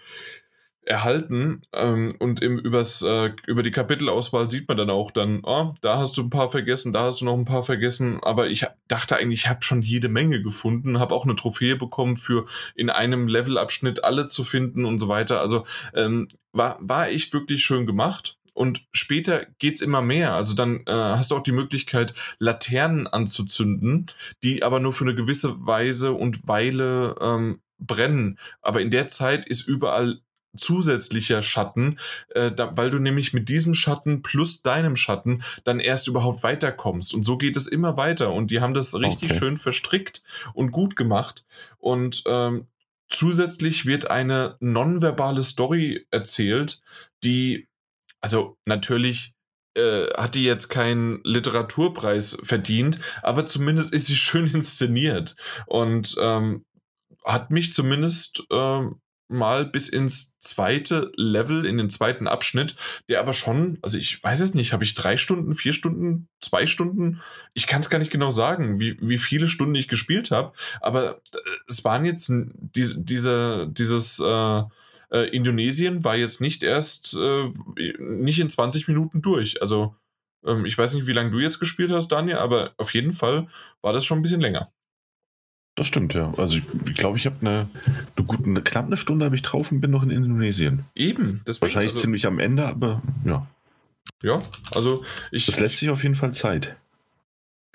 [0.88, 1.62] erhalten.
[1.74, 5.98] Ähm, und im, übers, äh, über die Kapitelauswahl sieht man dann auch dann, oh, da
[5.98, 8.20] hast du ein paar vergessen, da hast du noch ein paar vergessen.
[8.24, 12.16] Aber ich dachte eigentlich, ich habe schon jede Menge gefunden, habe auch eine Trophäe bekommen
[12.16, 12.46] für
[12.76, 15.42] in einem Levelabschnitt alle zu finden und so weiter.
[15.42, 18.38] Also ähm, war, war echt wirklich schön gemacht.
[18.54, 20.34] Und später geht's immer mehr.
[20.34, 24.08] Also dann äh, hast du auch die Möglichkeit, Laternen anzuzünden,
[24.42, 28.40] die aber nur für eine gewisse Weise und Weile ähm, brennen.
[28.62, 30.22] Aber in der Zeit ist überall
[30.58, 36.08] zusätzlicher Schatten, äh, da, weil du nämlich mit diesem Schatten plus deinem Schatten dann erst
[36.08, 37.14] überhaupt weiterkommst.
[37.14, 38.34] Und so geht es immer weiter.
[38.34, 39.40] Und die haben das richtig okay.
[39.40, 40.24] schön verstrickt
[40.54, 41.46] und gut gemacht.
[41.78, 42.68] Und ähm,
[43.10, 46.82] zusätzlich wird eine nonverbale Story erzählt,
[47.24, 47.68] die,
[48.22, 49.36] also natürlich
[49.76, 55.36] äh, hat die jetzt keinen Literaturpreis verdient, aber zumindest ist sie schön inszeniert
[55.66, 56.66] und ähm,
[57.24, 62.76] hat mich zumindest ähm, mal bis ins zweite Level, in den zweiten Abschnitt,
[63.10, 66.66] der aber schon, also ich weiß es nicht, habe ich drei Stunden, vier Stunden, zwei
[66.66, 67.22] Stunden?
[67.54, 71.22] Ich kann es gar nicht genau sagen, wie, wie viele Stunden ich gespielt habe, aber
[71.34, 71.38] äh,
[71.68, 74.64] es waren jetzt die, diese, dieses äh,
[75.12, 77.52] äh, Indonesien war jetzt nicht erst äh,
[78.00, 79.62] nicht in 20 Minuten durch.
[79.62, 79.96] Also
[80.46, 83.48] ähm, ich weiß nicht, wie lange du jetzt gespielt hast, Daniel, aber auf jeden Fall
[83.82, 84.72] war das schon ein bisschen länger.
[85.78, 86.34] Das stimmt, ja.
[86.38, 87.70] Also ich glaube, ich, glaub, ich habe eine,
[88.16, 90.86] eine, gute, knapp eine Stunde habe ich drauf und bin noch in Indonesien.
[90.96, 91.42] Eben.
[91.46, 93.48] Deswegen, Wahrscheinlich also, ziemlich am Ende, aber ja.
[94.24, 95.46] Ja, also ich.
[95.46, 96.76] Das lässt sich auf jeden Fall Zeit.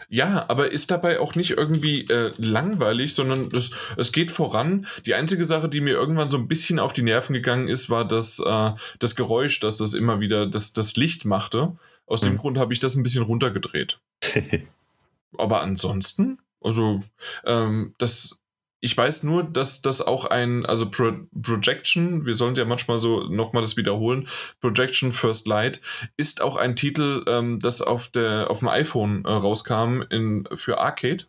[0.08, 4.86] Ja, aber ist dabei auch nicht irgendwie äh, langweilig, sondern das, es geht voran.
[5.06, 8.04] Die einzige Sache, die mir irgendwann so ein bisschen auf die Nerven gegangen ist, war
[8.04, 11.76] das, äh, das Geräusch, dass das immer wieder das, das Licht machte.
[12.06, 12.30] Aus hm.
[12.30, 14.00] dem Grund habe ich das ein bisschen runtergedreht.
[15.38, 17.02] aber ansonsten also,
[17.44, 18.42] ähm, das,
[18.80, 23.24] ich weiß nur, dass das auch ein, also Pro Projection, wir sollen ja manchmal so
[23.28, 24.28] nochmal das wiederholen,
[24.60, 25.80] Projection First Light
[26.16, 30.78] ist auch ein Titel, ähm, das auf, der, auf dem iPhone äh, rauskam in, für
[30.78, 31.24] Arcade.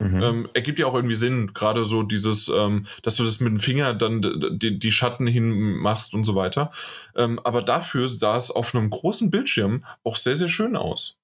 [0.00, 0.22] Mhm.
[0.22, 3.60] Ähm, ergibt ja auch irgendwie Sinn, gerade so dieses, ähm, dass du das mit dem
[3.60, 6.70] Finger dann die, die Schatten hinmachst und so weiter.
[7.16, 11.17] Ähm, aber dafür sah es auf einem großen Bildschirm auch sehr, sehr schön aus.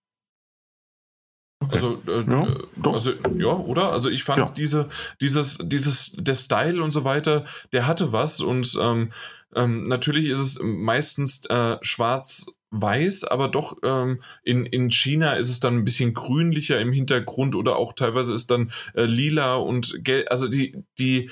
[1.64, 1.74] Okay.
[1.74, 3.92] Also, äh, ja, äh, also, ja, oder?
[3.92, 4.50] Also ich fand ja.
[4.56, 4.88] diese,
[5.20, 9.12] dieses, dieses, der Style und so weiter, der hatte was und ähm,
[9.54, 15.48] ähm, natürlich ist es meistens äh, schwarz weiß, aber doch ähm, in, in China ist
[15.48, 20.04] es dann ein bisschen grünlicher im Hintergrund oder auch teilweise ist dann äh, lila und
[20.04, 20.26] gelb.
[20.30, 21.30] Also die, die,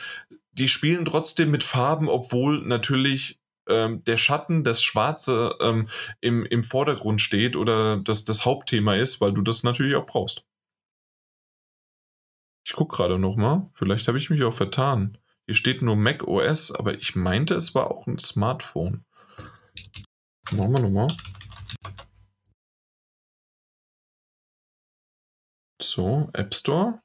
[0.52, 5.88] die spielen trotzdem mit Farben, obwohl natürlich ähm, der Schatten, das Schwarze ähm,
[6.20, 10.44] im, im Vordergrund steht oder das das Hauptthema ist, weil du das natürlich auch brauchst.
[12.64, 13.68] Ich gucke gerade nochmal.
[13.74, 15.18] Vielleicht habe ich mich auch vertan.
[15.46, 19.04] Hier steht nur Mac OS, aber ich meinte, es war auch ein Smartphone.
[20.52, 21.08] Machen wir nochmal.
[25.82, 27.02] So, App Store.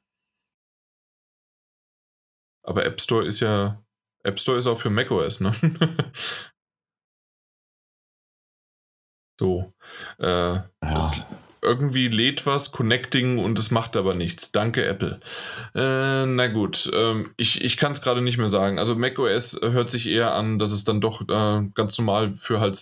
[2.62, 3.82] Aber App Store ist ja.
[4.28, 5.52] App Store ist auch für macOS, ne?
[9.40, 9.72] so.
[10.18, 10.70] Äh, ja.
[10.80, 11.14] das,
[11.62, 14.52] irgendwie lädt was, Connecting und es macht aber nichts.
[14.52, 15.20] Danke, Apple.
[15.74, 18.78] Äh, na gut, ähm, ich, ich kann es gerade nicht mehr sagen.
[18.78, 22.78] Also macOS hört sich eher an, dass es dann doch äh, ganz normal für halt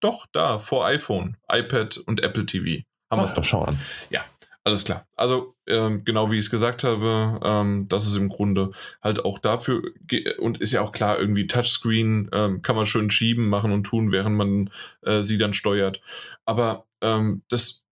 [0.00, 2.82] doch da vor iPhone, iPad und Apple TV.
[3.10, 3.78] Haben wir es doch schon an.
[4.10, 4.24] Ja,
[4.64, 5.06] alles klar.
[5.16, 8.70] Also ähm, genau wie ich es gesagt habe, ähm, das ist im Grunde
[9.02, 9.82] halt auch dafür
[10.38, 14.12] und ist ja auch klar, irgendwie Touchscreen ähm, kann man schön schieben, machen und tun,
[14.12, 14.70] während man
[15.02, 16.00] äh, sie dann steuert.
[16.44, 17.86] Aber ähm, das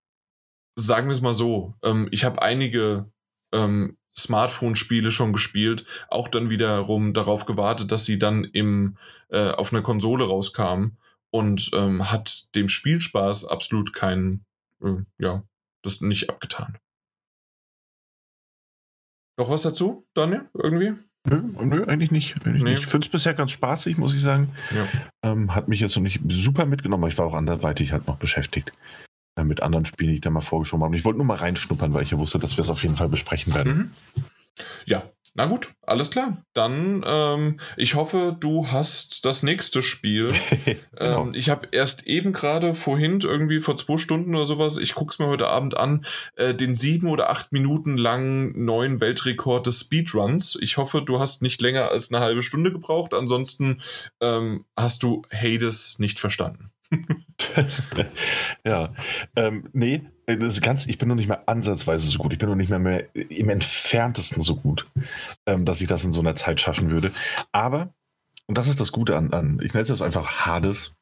[0.76, 3.10] sagen wir es mal so, ähm, ich habe einige
[3.54, 8.98] ähm, Smartphone-Spiele schon gespielt, auch dann wiederum darauf gewartet, dass sie dann im,
[9.30, 10.98] äh, auf einer Konsole rauskamen
[11.30, 14.46] und hat dem Spielspaß absolut keinen,
[14.82, 15.44] äh, ja,
[15.88, 16.78] das nicht abgetan.
[19.40, 20.50] Noch was dazu, Daniel?
[20.54, 20.94] Irgendwie?
[21.28, 22.36] Nö, nö eigentlich nicht.
[22.46, 22.78] Eigentlich nee.
[22.78, 24.56] Ich finde es bisher ganz spaßig, muss ich sagen.
[24.74, 24.88] Ja.
[25.24, 28.18] Ähm, hat mich jetzt noch nicht super mitgenommen, aber ich war auch anderweitig halt noch
[28.18, 28.72] beschäftigt
[29.38, 30.92] äh, mit anderen Spielen, die ich da mal vorgeschoben habe.
[30.92, 32.96] Und ich wollte nur mal reinschnuppern, weil ich ja wusste, dass wir es auf jeden
[32.96, 33.78] Fall besprechen werden.
[33.78, 34.24] Mhm.
[34.86, 36.44] Ja, na gut, alles klar.
[36.54, 40.34] Dann, ähm, ich hoffe, du hast das nächste Spiel.
[40.98, 41.26] genau.
[41.26, 45.14] ähm, ich habe erst eben gerade vorhin, irgendwie vor zwei Stunden oder sowas, ich gucke
[45.14, 46.06] es mir heute Abend an,
[46.38, 50.58] äh, den sieben oder acht Minuten langen neuen Weltrekord des Speedruns.
[50.60, 53.14] Ich hoffe, du hast nicht länger als eine halbe Stunde gebraucht.
[53.14, 53.82] Ansonsten
[54.20, 56.72] ähm, hast du Hades nicht verstanden.
[58.66, 58.90] ja,
[59.36, 60.02] ähm, nee,
[60.36, 62.34] das ist ganz, ich bin noch nicht mehr ansatzweise so gut.
[62.34, 64.86] Ich bin noch nicht mehr, mehr im entferntesten so gut,
[65.46, 67.12] ähm, dass ich das in so einer Zeit schaffen würde.
[67.54, 67.94] Aber,
[68.46, 70.94] und das ist das Gute an, an ich nenne es jetzt einfach Hades,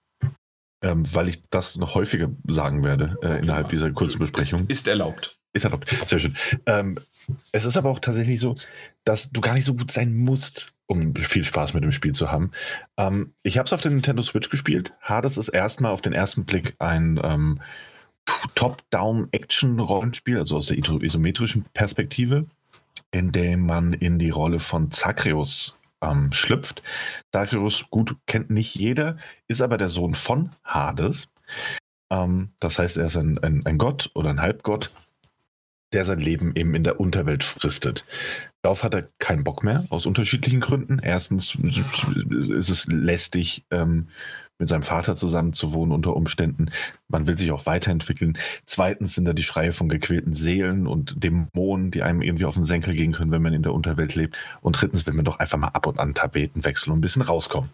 [0.83, 4.61] ähm, weil ich das noch häufiger sagen werde äh, innerhalb dieser kurzen Besprechung.
[4.61, 5.39] Ist, ist erlaubt.
[5.53, 5.89] Ist erlaubt.
[6.05, 6.37] Sehr schön.
[6.67, 6.99] Ähm,
[7.51, 8.53] es ist aber auch tatsächlich so,
[9.05, 12.31] dass du gar nicht so gut sein musst, um viel Spaß mit dem Spiel zu
[12.31, 12.51] haben.
[12.97, 14.93] Ähm, ich habe es auf der Nintendo Switch gespielt.
[15.01, 17.59] Hades ist erstmal auf den ersten Blick ein ähm,
[18.55, 22.45] Top-Down-Action-Rollenspiel, also aus der isometrischen Perspektive,
[23.11, 26.81] in dem man in die Rolle von Zagreus ähm, schlüpft.
[27.31, 31.27] Zagreus, gut, kennt nicht jeder, ist aber der Sohn von Hades.
[32.11, 34.91] Ähm, das heißt, er ist ein, ein, ein Gott oder ein Halbgott,
[35.93, 38.05] der sein Leben eben in der Unterwelt fristet.
[38.61, 40.99] Darauf hat er keinen Bock mehr, aus unterschiedlichen Gründen.
[40.99, 44.09] Erstens ist es lästig, ähm,
[44.58, 46.72] mit seinem Vater zusammen zu wohnen unter Umständen.
[47.08, 48.38] Man will sich auch weiterentwickeln.
[48.66, 52.66] Zweitens sind da die Schreie von gequälten Seelen und Dämonen, die einem irgendwie auf den
[52.66, 54.35] Senkel gehen können, wenn man in der Unterwelt lebt.
[54.61, 57.22] Und drittens will man doch einfach mal ab und an Tapeten wechseln und ein bisschen
[57.22, 57.69] rauskommen.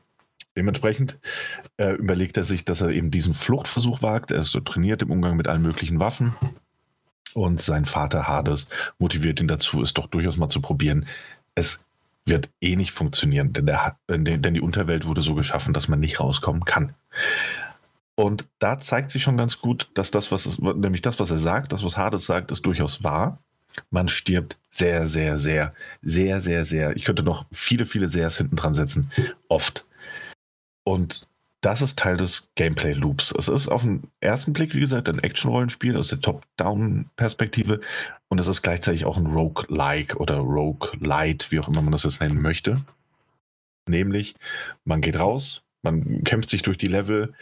[0.56, 1.18] Dementsprechend
[1.78, 4.32] äh, überlegt er sich, dass er eben diesen Fluchtversuch wagt.
[4.32, 6.36] Er ist so trainiert im Umgang mit allen möglichen Waffen.
[7.34, 8.68] Und sein Vater Hades
[9.00, 11.06] motiviert ihn dazu, es doch durchaus mal zu probieren.
[11.56, 11.86] Es
[12.26, 16.20] wird eh nicht funktionieren, denn, der, denn die Unterwelt wurde so geschaffen, dass man nicht
[16.20, 16.94] rauskommen kann.
[18.16, 21.40] Und da zeigt sich schon ganz gut, dass das, was es, nämlich das, was er
[21.40, 23.40] sagt, das, was Hades sagt, ist durchaus wahr.
[23.90, 26.96] Man stirbt sehr, sehr, sehr, sehr, sehr, sehr.
[26.96, 29.12] Ich könnte noch viele, viele Sehrs hinten dran setzen.
[29.48, 29.86] Oft.
[30.84, 31.28] Und
[31.62, 33.34] das ist Teil des Gameplay-Loops.
[33.38, 37.80] Es ist auf den ersten Blick, wie gesagt, ein Action-Rollenspiel aus der Top-Down-Perspektive
[38.30, 42.20] und es ist gleichzeitig auch ein Rogue-like oder Rogue-light, wie auch immer man das jetzt
[42.20, 42.82] nennen möchte.
[43.88, 44.36] Nämlich,
[44.86, 47.34] man geht raus, man kämpft sich durch die Level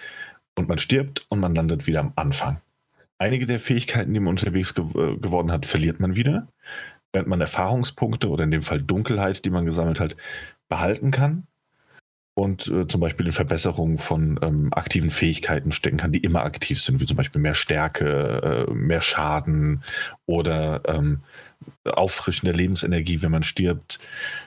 [0.56, 2.62] und man stirbt und man landet wieder am Anfang.
[3.18, 6.48] Einige der Fähigkeiten, die man unterwegs ge äh, geworden hat, verliert man wieder,
[7.14, 10.18] während man Erfahrungspunkte oder in dem Fall Dunkelheit, die man gesammelt hat,
[10.68, 11.48] behalten kann
[12.40, 16.82] und äh, zum Beispiel in Verbesserungen von ähm, aktiven Fähigkeiten stecken kann, die immer aktiv
[16.82, 19.84] sind, wie zum Beispiel mehr Stärke, äh, mehr Schaden
[20.26, 21.20] oder ähm,
[21.84, 24.00] auffrischende Lebensenergie, wenn man stirbt,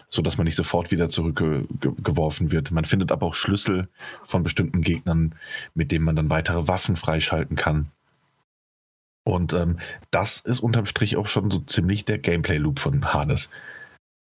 [0.08, 2.70] sodass man nicht sofort wieder zurückgeworfen wird.
[2.70, 3.88] Man findet aber auch Schlüssel
[4.24, 5.34] von bestimmten Gegnern,
[5.74, 7.90] mit denen man dann weitere Waffen freischalten kann.
[9.24, 9.78] Und ähm,
[10.10, 13.50] das ist unterm Strich auch schon so ziemlich der Gameplay-Loop von Hades.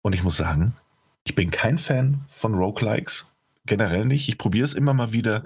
[0.01, 0.75] Und ich muss sagen,
[1.25, 3.32] ich bin kein Fan von Roguelikes
[3.67, 4.29] generell nicht.
[4.29, 5.45] Ich probiere es immer mal wieder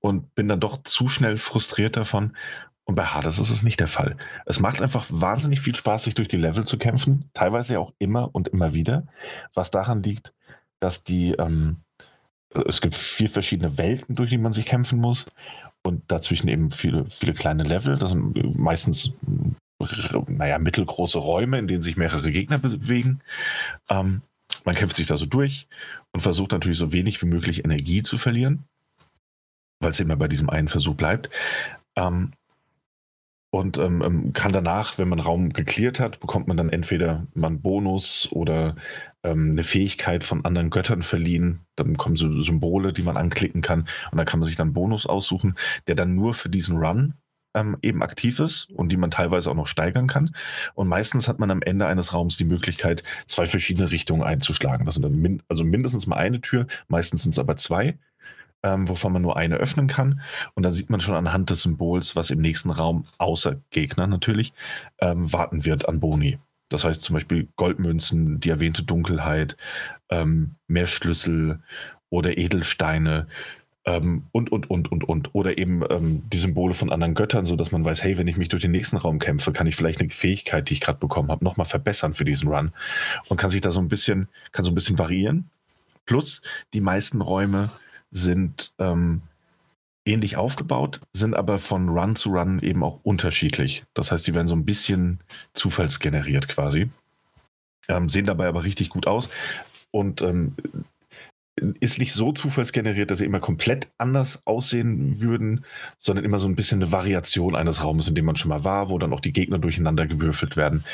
[0.00, 2.36] und bin dann doch zu schnell frustriert davon.
[2.84, 4.16] Und bei Hades ist es nicht der Fall.
[4.44, 8.34] Es macht einfach wahnsinnig viel Spaß, sich durch die Level zu kämpfen, teilweise auch immer
[8.34, 9.06] und immer wieder,
[9.54, 10.34] was daran liegt,
[10.80, 11.76] dass die, ähm,
[12.66, 15.26] es gibt vier verschiedene Welten, durch die man sich kämpfen muss
[15.84, 17.98] und dazwischen eben viele, viele kleine Level.
[17.98, 19.12] Das sind meistens,
[20.26, 23.20] naja, mittelgroße Räume, in denen sich mehrere Gegner bewegen.
[23.88, 24.22] Ähm,
[24.64, 25.68] man kämpft sich da so durch
[26.12, 28.64] und versucht natürlich so wenig wie möglich Energie zu verlieren
[29.82, 31.28] weil es immer bei diesem einen Versuch bleibt.
[31.96, 32.32] Ähm,
[33.54, 37.48] und ähm, ähm, kann danach, wenn man Raum geklärt hat, bekommt man dann entweder mal
[37.48, 38.76] einen Bonus oder
[39.22, 41.60] ähm, eine Fähigkeit von anderen Göttern verliehen.
[41.76, 43.80] Dann kommen so Symbole, die man anklicken kann.
[44.10, 47.14] Und dann kann man sich dann einen Bonus aussuchen, der dann nur für diesen Run
[47.54, 50.30] ähm, eben aktiv ist und die man teilweise auch noch steigern kann.
[50.74, 54.86] Und meistens hat man am Ende eines Raums die Möglichkeit, zwei verschiedene Richtungen einzuschlagen.
[54.86, 57.98] Das sind min also mindestens mal eine Tür, meistens sind es aber zwei
[58.62, 60.20] ähm, wovon man nur eine öffnen kann.
[60.54, 64.52] Und dann sieht man schon anhand des Symbols, was im nächsten Raum, außer Gegner natürlich,
[65.00, 66.38] ähm, warten wird an Boni.
[66.68, 69.56] Das heißt zum Beispiel Goldmünzen, die erwähnte Dunkelheit,
[70.08, 71.60] ähm, mehr Schlüssel
[72.08, 73.26] oder Edelsteine
[73.84, 75.34] ähm, und, und, und, und, und.
[75.34, 78.48] Oder eben ähm, die Symbole von anderen Göttern, sodass man weiß, hey, wenn ich mich
[78.48, 81.44] durch den nächsten Raum kämpfe, kann ich vielleicht eine Fähigkeit, die ich gerade bekommen habe,
[81.44, 82.72] nochmal verbessern für diesen Run.
[83.28, 85.50] Und kann sich da so ein bisschen, kann so ein bisschen variieren.
[86.06, 87.70] Plus die meisten Räume
[88.10, 89.22] sind ähm,
[90.04, 93.84] ähnlich aufgebaut, sind aber von Run zu Run eben auch unterschiedlich.
[93.94, 95.20] Das heißt, sie werden so ein bisschen
[95.54, 96.90] zufallsgeneriert quasi.
[97.88, 99.28] Ähm, sehen dabei aber richtig gut aus.
[99.90, 100.54] Und ähm,
[101.56, 105.66] ist nicht so zufallsgeneriert, dass sie immer komplett anders aussehen würden,
[105.98, 108.88] sondern immer so ein bisschen eine Variation eines Raumes, in dem man schon mal war,
[108.88, 110.84] wo dann auch die Gegner durcheinander gewürfelt werden.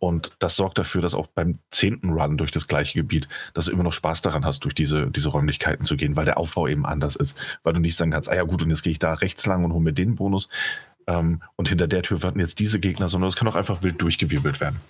[0.00, 3.72] Und das sorgt dafür, dass auch beim zehnten Run durch das gleiche Gebiet, dass du
[3.72, 6.84] immer noch Spaß daran hast, durch diese, diese Räumlichkeiten zu gehen, weil der Aufbau eben
[6.84, 7.38] anders ist.
[7.62, 9.64] Weil du nicht sagen kannst, ah ja gut, und jetzt gehe ich da rechts lang
[9.64, 10.48] und hole mir den Bonus.
[11.06, 14.02] Ähm, und hinter der Tür warten jetzt diese Gegner, sondern es kann auch einfach wild
[14.02, 14.80] durchgewirbelt werden.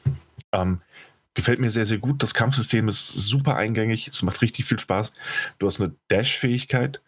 [0.53, 0.81] Ähm,
[1.39, 2.21] Gefällt mir sehr, sehr gut.
[2.25, 4.09] Das Kampfsystem ist super eingängig.
[4.09, 5.13] Es macht richtig viel Spaß.
[5.61, 7.01] Du hast eine Dash-Fähigkeit,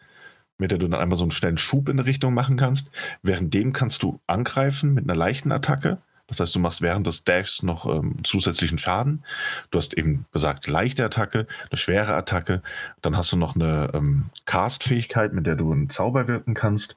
[0.57, 2.92] mit der du dann einmal so einen schnellen Schub in eine Richtung machen kannst.
[3.25, 5.99] Währenddem kannst du angreifen mit einer leichten Attacke.
[6.28, 9.25] Das heißt, du machst während des Dashs noch ähm, zusätzlichen Schaden.
[9.73, 12.62] Du hast eben gesagt, leichte Attacke, eine schwere Attacke.
[13.02, 16.94] Dann hast du noch eine ähm, Cast-Fähigkeit, mit der du einen Zauber wirken kannst.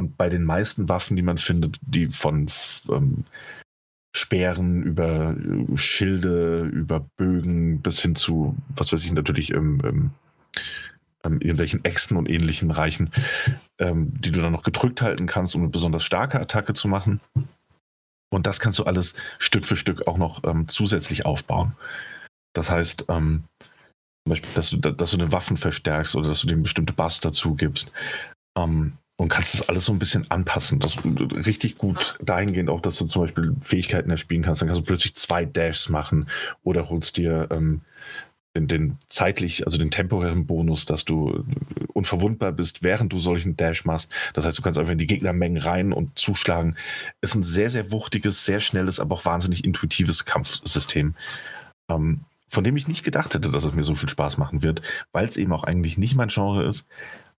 [0.00, 2.50] Und bei den meisten Waffen, die man findet, die von
[2.90, 3.24] ähm,
[4.14, 10.10] Speeren, über äh, Schilde, über Bögen bis hin zu, was weiß ich, natürlich ähm, ähm,
[11.24, 13.10] ähm, irgendwelchen Äxten und ähnlichen Reichen,
[13.78, 17.20] ähm, die du dann noch gedrückt halten kannst, um eine besonders starke Attacke zu machen.
[18.30, 21.72] Und das kannst du alles Stück für Stück auch noch ähm, zusätzlich aufbauen.
[22.54, 23.44] Das heißt, zum
[24.26, 27.54] Beispiel, dass du, dass du den Waffen verstärkst oder dass du dem bestimmte Buffs dazu
[27.54, 27.90] gibst.
[28.56, 28.92] Ähm,
[29.22, 30.80] und kannst das alles so ein bisschen anpassen.
[30.80, 30.96] Das
[31.46, 34.60] richtig gut dahingehend auch, dass du zum Beispiel Fähigkeiten erspielen kannst.
[34.60, 36.26] Dann kannst du plötzlich zwei Dashs machen
[36.64, 37.82] oder holst dir ähm,
[38.56, 41.44] den, den, zeitlich, also den temporären Bonus, dass du
[41.92, 44.12] unverwundbar bist, während du solchen Dash machst.
[44.34, 46.74] Das heißt, du kannst einfach in die Gegnermengen rein und zuschlagen.
[47.20, 51.14] Ist ein sehr, sehr wuchtiges, sehr schnelles, aber auch wahnsinnig intuitives Kampfsystem.
[51.88, 54.82] Ähm, von dem ich nicht gedacht hätte, dass es mir so viel Spaß machen wird,
[55.12, 56.88] weil es eben auch eigentlich nicht mein Genre ist.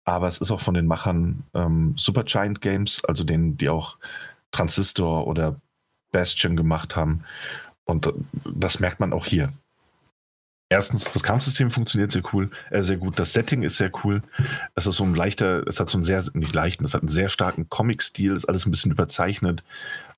[0.05, 3.97] Aber es ist auch von den Machern ähm, Supergiant Games, also denen, die auch
[4.51, 5.59] Transistor oder
[6.11, 7.23] Bastion gemacht haben.
[7.85, 8.13] Und äh,
[8.53, 9.53] das merkt man auch hier.
[10.69, 13.19] Erstens, das Kampfsystem funktioniert sehr cool, äh, sehr gut.
[13.19, 14.23] Das Setting ist sehr cool.
[14.73, 17.09] Es ist so ein leichter, es hat so einen sehr, nicht leichten, es hat einen
[17.09, 19.63] sehr starken Comic-Stil, ist alles ein bisschen überzeichnet,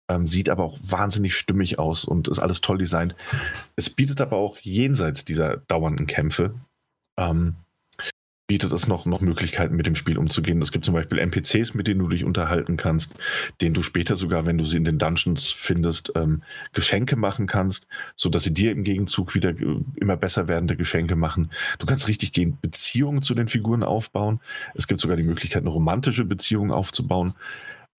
[0.08, 3.16] ähm, sieht aber auch wahnsinnig stimmig aus und ist alles toll designt.
[3.76, 6.54] Es bietet aber auch jenseits dieser dauernden Kämpfe
[7.18, 7.56] ähm,
[8.48, 10.62] bietet es noch, noch Möglichkeiten, mit dem Spiel umzugehen.
[10.62, 13.14] Es gibt zum Beispiel NPCs, mit denen du dich unterhalten kannst,
[13.60, 17.88] denen du später sogar, wenn du sie in den Dungeons findest, ähm, Geschenke machen kannst,
[18.16, 21.52] sodass sie dir im Gegenzug wieder äh, immer besser werdende Geschenke machen.
[21.80, 24.40] Du kannst richtig gehen Beziehungen zu den Figuren aufbauen.
[24.76, 27.34] Es gibt sogar die Möglichkeit, eine romantische Beziehung aufzubauen.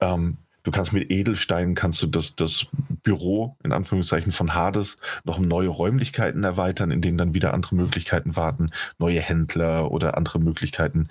[0.01, 0.37] Ähm,
[0.67, 2.67] Du kannst mit Edelsteinen kannst du das, das
[3.05, 7.77] Büro in Anführungszeichen von Hades noch um neue Räumlichkeiten erweitern, in denen dann wieder andere
[7.77, 11.09] Möglichkeiten warten, neue Händler oder andere Möglichkeiten,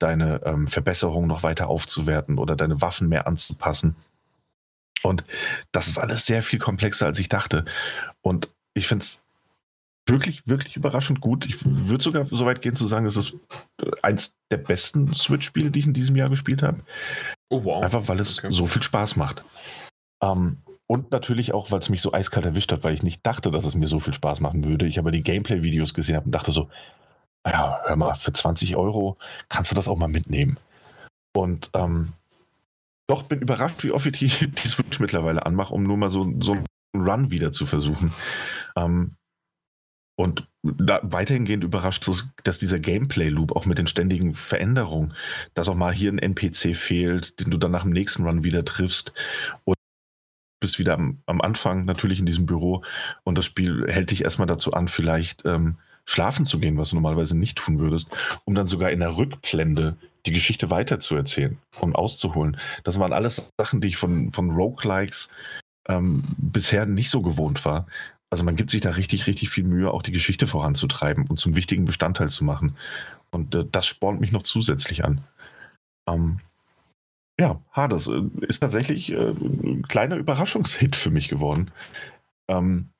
[0.00, 3.94] deine ähm, Verbesserungen noch weiter aufzuwerten oder deine Waffen mehr anzupassen.
[5.04, 5.22] Und
[5.70, 7.64] das ist alles sehr viel komplexer, als ich dachte.
[8.22, 9.22] Und ich finde es
[10.08, 11.46] wirklich, wirklich überraschend gut.
[11.46, 13.36] Ich würde sogar so weit gehen zu sagen, es ist
[14.02, 16.82] eins der besten Switch-Spiele, die ich in diesem Jahr gespielt habe.
[17.48, 17.82] Oh, wow.
[17.82, 18.50] Einfach weil es okay.
[18.50, 19.44] so viel Spaß macht.
[20.22, 23.50] Ähm, und natürlich auch, weil es mich so eiskalt erwischt hat, weil ich nicht dachte,
[23.50, 24.86] dass es mir so viel Spaß machen würde.
[24.86, 26.68] Ich aber die Gameplay-Videos gesehen habe und dachte so,
[27.44, 29.16] naja, hör mal, für 20 Euro
[29.48, 30.58] kannst du das auch mal mitnehmen.
[31.34, 32.12] Und ähm,
[33.08, 36.32] doch bin überrascht, wie oft ich die, die Switch mittlerweile anmache, um nur mal so,
[36.40, 38.12] so einen Run wieder zu versuchen.
[38.76, 39.12] Ähm,
[40.16, 42.08] und da weiterhingehend überrascht,
[42.42, 45.14] dass dieser Gameplay-Loop auch mit den ständigen Veränderungen,
[45.54, 48.64] dass auch mal hier ein NPC fehlt, den du dann nach dem nächsten Run wieder
[48.64, 49.12] triffst
[49.64, 49.76] und
[50.60, 52.82] bist wieder am, am Anfang natürlich in diesem Büro
[53.24, 56.96] und das Spiel hält dich erstmal dazu an, vielleicht ähm, schlafen zu gehen, was du
[56.96, 58.08] normalerweise nicht tun würdest,
[58.44, 62.56] um dann sogar in der Rückblende die Geschichte weiterzuerzählen und auszuholen.
[62.84, 65.28] Das waren alles Sachen, die ich von, von Roguelikes
[65.88, 67.86] ähm, bisher nicht so gewohnt war.
[68.36, 71.56] Also man gibt sich da richtig, richtig viel Mühe, auch die Geschichte voranzutreiben und zum
[71.56, 72.76] wichtigen Bestandteil zu machen.
[73.30, 75.22] Und äh, das spornt mich noch zusätzlich an.
[76.06, 76.40] Ähm,
[77.40, 81.70] ja, Hades äh, ist tatsächlich äh, ein kleiner Überraschungshit für mich geworden.
[82.46, 82.90] Ähm,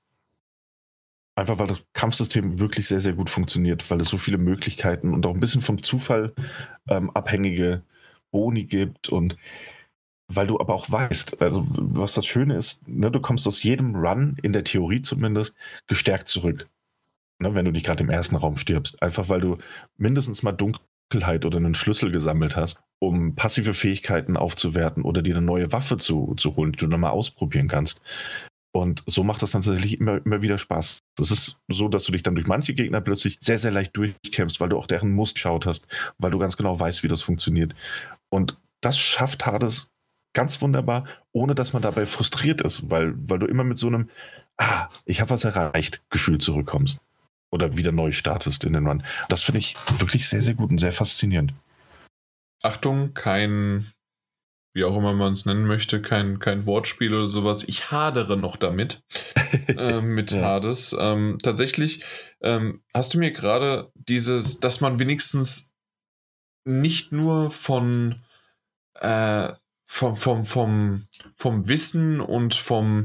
[1.35, 5.27] einfach weil das Kampfsystem wirklich sehr, sehr gut funktioniert, weil es so viele Möglichkeiten und
[5.27, 6.33] auch ein bisschen vom Zufall
[6.89, 7.83] ähm, abhängige
[8.31, 9.37] Boni gibt und
[10.29, 13.95] weil du aber auch weißt, also was das Schöne ist, ne, du kommst aus jedem
[13.95, 15.55] Run, in der Theorie zumindest,
[15.87, 16.69] gestärkt zurück.
[17.39, 19.01] Ne, wenn du nicht gerade im ersten Raum stirbst.
[19.03, 19.59] Einfach weil du
[19.99, 25.45] mindestens mal Dunkelheit oder einen Schlüssel gesammelt hast, um passive Fähigkeiten aufzuwerten oder dir eine
[25.45, 28.01] neue Waffe zu, zu holen, die du nochmal ausprobieren kannst.
[28.73, 30.99] Und so macht das dann tatsächlich immer, immer wieder Spaß.
[31.19, 34.61] Es ist so, dass du dich dann durch manche Gegner plötzlich sehr, sehr leicht durchkämpfst,
[34.61, 35.87] weil du auch deren Muster geschaut hast,
[36.19, 37.75] weil du ganz genau weißt, wie das funktioniert.
[38.29, 39.91] Und das schafft Hades
[40.37, 44.11] ganz wunderbar, ohne dass man dabei frustriert ist, weil, weil du immer mit so einem,
[44.59, 46.99] ah, ich habe was erreicht, Gefühl zurückkommst.
[47.51, 49.03] Oder wieder neu startest in den Run.
[49.31, 51.55] Das finde ich wirklich sehr, sehr gut und sehr faszinierend.
[52.63, 53.93] Achtung, kein,
[54.75, 57.65] wie auch immer man es nennen möchte, kein, kein Wortspiel oder sowas.
[57.67, 59.05] Ich hadere noch damit,
[59.69, 60.43] äh, mit ja.
[60.43, 60.95] Hades.
[61.01, 62.05] Ähm, tatsächlich
[62.43, 65.75] ähm, hast du mir gerade dieses, dass man wenigstens
[66.67, 68.23] nicht nur von
[69.01, 69.49] äh,
[69.87, 73.05] vom, vom, vom, vom Wissen und vom,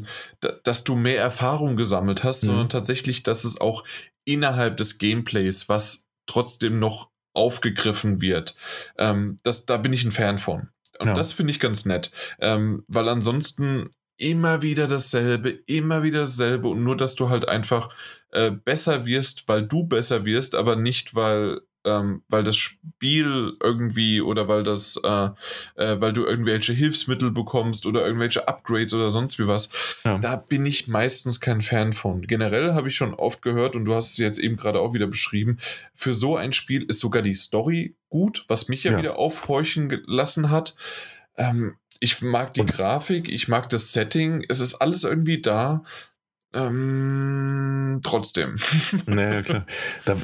[0.63, 2.47] dass du mehr Erfahrung gesammelt hast, mhm.
[2.47, 3.85] sondern tatsächlich, dass es auch
[4.25, 8.55] innerhalb des Gameplays was trotzdem noch aufgegriffen wird.
[8.97, 10.69] Ähm, das, da bin ich ein Fan von.
[10.99, 11.13] Und ja.
[11.13, 16.83] das finde ich ganz nett, ähm, weil ansonsten immer wieder dasselbe, immer wieder dasselbe und
[16.83, 17.89] nur, dass du halt einfach
[18.31, 24.21] äh, besser wirst, weil du besser wirst, aber nicht, weil ähm, weil das Spiel irgendwie
[24.21, 25.29] oder weil das, äh,
[25.75, 29.69] äh, weil du irgendwelche Hilfsmittel bekommst oder irgendwelche Upgrades oder sonst wie was.
[30.03, 30.17] Ja.
[30.17, 32.21] Da bin ich meistens kein Fan von.
[32.27, 35.07] Generell habe ich schon oft gehört und du hast es jetzt eben gerade auch wieder
[35.07, 35.57] beschrieben,
[35.93, 38.97] für so ein Spiel ist sogar die Story gut, was mich ja, ja.
[38.97, 40.75] wieder aufhorchen gelassen hat.
[41.37, 45.83] Ähm, ich mag die und Grafik, ich mag das Setting, es ist alles irgendwie da.
[46.53, 48.57] Ähm, trotzdem.
[49.05, 49.65] Naja, klar.
[50.05, 50.17] Da,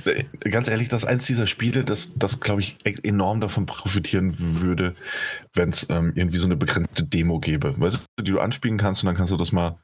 [0.50, 4.34] ganz ehrlich, das ist eins dieser Spiele, das, das glaube ich, e-, enorm davon profitieren
[4.38, 4.96] würde,
[5.54, 7.80] wenn es ähm, irgendwie so eine begrenzte Demo gäbe.
[7.80, 9.80] Weißt du, die du anspielen kannst und dann kannst du das mal,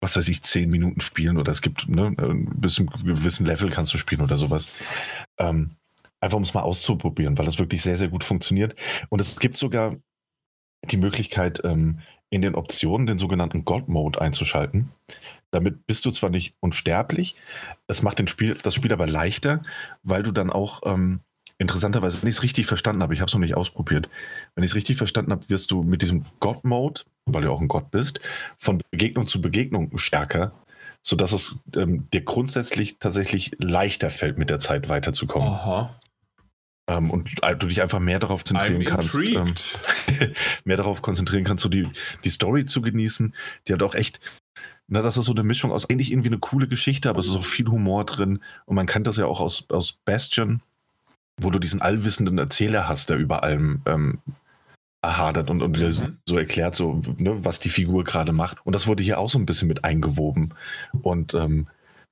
[0.00, 2.14] was weiß ich, zehn Minuten spielen oder es gibt, ne,
[2.54, 4.68] bis zu einem gewissen Level kannst du spielen oder sowas.
[5.38, 5.72] Ähm,
[6.20, 8.74] einfach um es mal auszuprobieren, weil das wirklich sehr, sehr gut funktioniert.
[9.08, 9.96] Und es gibt sogar
[10.84, 12.00] die Möglichkeit, ähm,
[12.30, 14.90] in den Optionen den sogenannten God Mode einzuschalten.
[15.50, 17.36] Damit bist du zwar nicht unsterblich,
[17.86, 19.62] es macht den Spiel, das Spiel aber leichter,
[20.02, 21.20] weil du dann auch ähm,
[21.56, 24.08] interessanterweise, wenn ich es richtig verstanden habe, ich habe es noch nicht ausprobiert,
[24.54, 27.60] wenn ich es richtig verstanden habe, wirst du mit diesem God Mode, weil du auch
[27.60, 28.20] ein Gott bist,
[28.58, 30.52] von Begegnung zu Begegnung stärker,
[31.02, 35.48] sodass es ähm, dir grundsätzlich tatsächlich leichter fällt, mit der Zeit weiterzukommen.
[35.48, 35.98] Aha.
[36.88, 39.14] Ähm, und du dich einfach mehr darauf konzentrieren kannst.
[39.14, 39.54] Ähm,
[40.64, 41.86] mehr darauf konzentrieren kannst, so die,
[42.24, 43.34] die Story zu genießen.
[43.66, 44.20] Die hat auch echt,
[44.88, 47.36] na, das ist so eine Mischung aus eigentlich irgendwie eine coole Geschichte, aber es ist
[47.36, 48.40] auch viel Humor drin.
[48.64, 50.62] Und man kennt das ja auch aus, aus Bastion,
[51.38, 54.20] wo du diesen allwissenden Erzähler hast, der über allem ähm,
[55.02, 56.18] erhadert und, und mhm.
[56.24, 58.64] so erklärt, so, ne, was die Figur gerade macht.
[58.64, 60.54] Und das wurde hier auch so ein bisschen mit eingewoben.
[61.02, 61.68] Und ähm,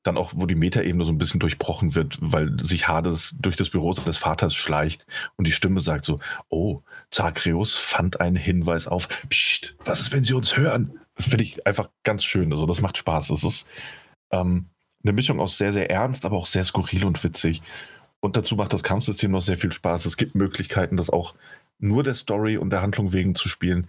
[0.07, 3.71] dann auch, wo die Metaebene so ein bisschen durchbrochen wird, weil sich Hades durch das
[3.71, 9.09] Büro seines Vaters schleicht und die Stimme sagt so, oh, Zagreus fand einen Hinweis auf,
[9.29, 10.99] Psst, was ist, wenn sie uns hören?
[11.17, 13.31] Das finde ich einfach ganz schön, also das macht Spaß.
[13.31, 13.67] Es ist
[14.31, 14.67] ähm,
[15.03, 17.63] eine Mischung aus sehr, sehr ernst, aber auch sehr skurril und witzig.
[18.21, 20.07] Und dazu macht das Kampfsystem noch sehr viel Spaß.
[20.07, 21.35] Es gibt Möglichkeiten, das auch
[21.79, 23.89] nur der Story und der Handlung wegen zu spielen.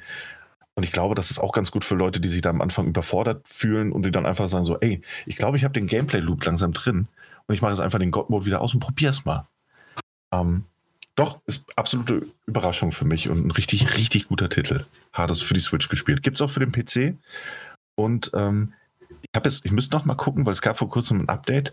[0.78, 2.86] Und ich glaube, das ist auch ganz gut für Leute, die sich da am Anfang
[2.86, 6.46] überfordert fühlen und die dann einfach sagen so, ey, ich glaube, ich habe den Gameplay-Loop
[6.46, 7.08] langsam drin
[7.48, 9.48] und ich mache jetzt einfach den God-Mode wieder aus und probier's mal.
[10.32, 10.66] Ähm,
[11.16, 14.86] doch, ist absolute Überraschung für mich und ein richtig, richtig guter Titel.
[15.14, 16.22] Hades für die Switch gespielt.
[16.22, 17.18] Gibt's auch für den PC.
[17.96, 18.74] Und ähm,
[19.24, 21.72] ich habe jetzt, ich müsste noch mal gucken, weil es gab vor kurzem ein Update.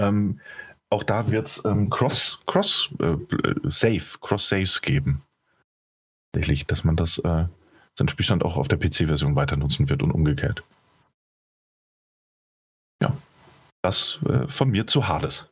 [0.00, 0.40] Ähm,
[0.88, 3.14] auch da wird es ähm, Cross, Cross äh,
[3.62, 5.22] Save, Cross Saves geben.
[6.32, 7.44] tatsächlich, dass man das, äh,
[8.00, 10.64] seinen Spielstand auch auf der PC-Version weiter nutzen wird und umgekehrt.
[13.02, 13.14] Ja,
[13.82, 15.48] das äh, von mir zu Hades.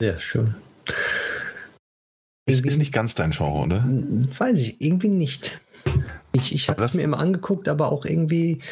[0.00, 0.54] Sehr schön.
[2.46, 3.84] Es ist nicht ganz dein Genre, oder?
[3.84, 5.60] Weiß ich, irgendwie nicht.
[6.32, 8.62] Ich, ich habe es mir immer angeguckt, aber auch irgendwie,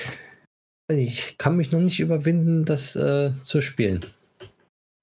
[0.90, 4.06] ich kann mich noch nicht überwinden, das äh, zu spielen.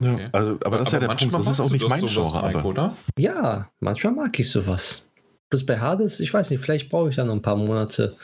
[0.03, 0.29] Ja, okay.
[0.31, 2.63] also, aber das aber ist ja der Punkt, das ist auch nicht mein Genre, Mike,
[2.63, 2.95] oder?
[3.17, 5.09] Ja, manchmal mag ich sowas.
[5.49, 8.15] Bloß bei Hades, ich weiß nicht, vielleicht brauche ich da noch ein paar Monate,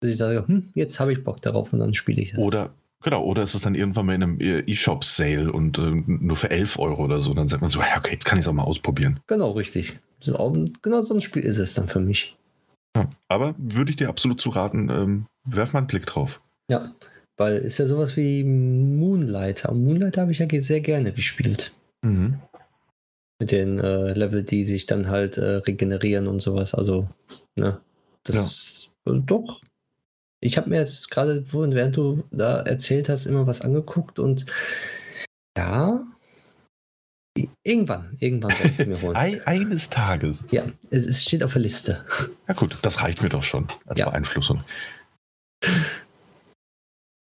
[0.00, 2.38] bis ich sage, hm, jetzt habe ich Bock darauf und dann spiele ich es.
[2.38, 2.70] Oder
[3.04, 6.78] Genau, oder ist es dann irgendwann mal in einem E-Shop-Sale und äh, nur für 11
[6.78, 7.34] Euro oder so.
[7.34, 9.20] Dann sagt man so, ja, okay, jetzt kann ich es auch mal ausprobieren.
[9.26, 10.00] Genau, richtig.
[10.20, 12.34] So, genau so ein Spiel ist es dann für mich.
[12.96, 16.40] Ja, aber würde ich dir absolut zu raten, ähm, werf mal einen Blick drauf.
[16.70, 16.94] Ja,
[17.36, 19.70] weil ist ja sowas wie Moonlighter.
[19.70, 21.72] Und Moonlighter habe ich ja sehr gerne gespielt.
[22.02, 22.40] Mhm.
[23.40, 26.74] Mit den äh, Level, die sich dann halt äh, regenerieren und sowas.
[26.74, 27.08] Also,
[27.56, 27.80] ne?
[28.22, 29.12] Das ja.
[29.14, 29.60] doch
[30.44, 34.44] ich habe mir jetzt gerade, während du da erzählt hast, immer was angeguckt und
[35.56, 36.04] ja,
[37.62, 39.16] irgendwann, irgendwann werde ich es mir holen.
[39.46, 40.44] Eines Tages.
[40.50, 42.04] Ja, es, es, steht auf der Liste.
[42.46, 44.10] Ja gut, das reicht mir doch schon als ja.
[44.10, 44.62] Beeinflussung.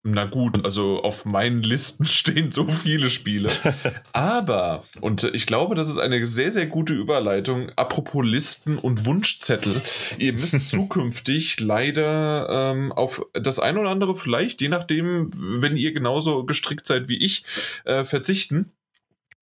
[0.05, 3.49] Na gut, also auf meinen Listen stehen so viele Spiele.
[4.13, 9.81] Aber, und ich glaube, das ist eine sehr, sehr gute Überleitung, apropos Listen und Wunschzettel.
[10.19, 15.93] Ihr müsst zukünftig leider ähm, auf das ein oder andere vielleicht, je nachdem, wenn ihr
[15.93, 17.45] genauso gestrickt seid wie ich,
[17.85, 18.73] äh, verzichten.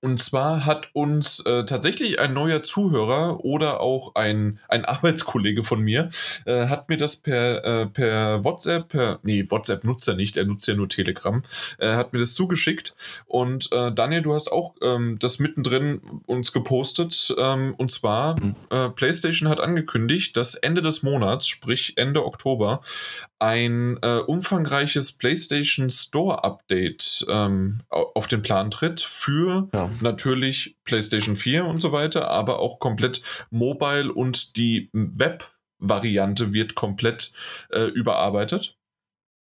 [0.02, 5.80] Und zwar hat uns äh, tatsächlich ein neuer Zuhörer oder auch ein, ein Arbeitskollege von
[5.82, 6.08] mir,
[6.46, 10.44] äh, hat mir das per, äh, per WhatsApp, per, nee, WhatsApp nutzt er nicht, er
[10.44, 11.42] nutzt ja nur Telegram,
[11.78, 12.96] äh, hat mir das zugeschickt.
[13.26, 17.34] Und äh, Daniel, du hast auch ähm, das mittendrin uns gepostet.
[17.38, 18.56] Ähm, und zwar, mhm.
[18.70, 22.82] Äh, PlayStation hat angekündigt, dass Ende des Monats, sprich Ende Oktober,
[23.38, 23.96] ein
[24.26, 29.89] umfangreiches PlayStation Store Update ähm, auf den Plan tritt für ja.
[30.00, 37.32] Natürlich PlayStation 4 und so weiter, aber auch komplett mobile und die Web-Variante wird komplett
[37.70, 38.76] äh, überarbeitet.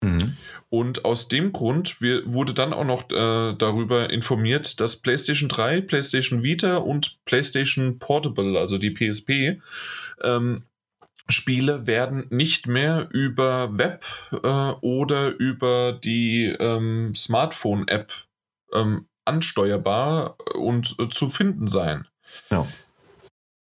[0.04, 0.38] Mhm.
[0.70, 6.44] Und aus dem Grund wurde dann auch noch äh, darüber informiert, dass PlayStation 3, PlayStation
[6.44, 9.62] Vita und PlayStation Portable, also die PSP,
[10.24, 10.64] ähm,
[11.30, 14.38] Spiele werden nicht mehr über Web äh,
[14.82, 18.12] oder über die ähm, Smartphone-App
[18.74, 22.08] ähm, ansteuerbar und äh, zu finden sein.
[22.50, 22.68] Ja.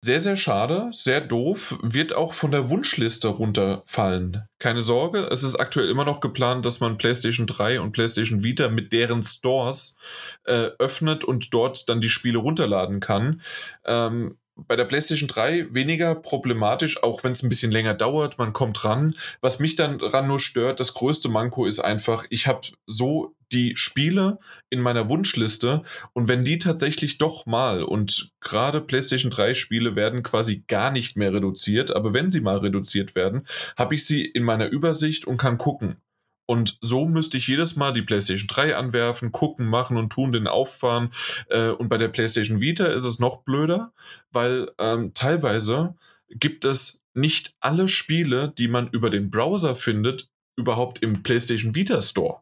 [0.03, 4.43] Sehr, sehr schade, sehr doof, wird auch von der Wunschliste runterfallen.
[4.59, 8.67] Keine Sorge, es ist aktuell immer noch geplant, dass man PlayStation 3 und PlayStation Vita
[8.67, 9.95] mit deren Stores
[10.43, 13.41] äh, öffnet und dort dann die Spiele runterladen kann.
[13.85, 18.53] Ähm, bei der PlayStation 3 weniger problematisch, auch wenn es ein bisschen länger dauert, man
[18.53, 19.15] kommt ran.
[19.41, 23.75] Was mich dann ran nur stört, das größte Manko ist einfach, ich habe so die
[23.75, 25.83] Spiele in meiner Wunschliste
[26.13, 31.17] und wenn die tatsächlich doch mal und gerade PlayStation 3 Spiele werden quasi gar nicht
[31.17, 35.37] mehr reduziert, aber wenn sie mal reduziert werden, habe ich sie in meiner Übersicht und
[35.37, 35.97] kann gucken.
[36.45, 40.47] Und so müsste ich jedes Mal die PlayStation 3 anwerfen, gucken, machen und tun, den
[40.47, 41.09] auffahren.
[41.49, 43.93] Äh, und bei der PlayStation Vita ist es noch blöder,
[44.31, 45.95] weil ähm, teilweise
[46.29, 52.01] gibt es nicht alle Spiele, die man über den Browser findet, überhaupt im PlayStation Vita
[52.01, 52.41] Store.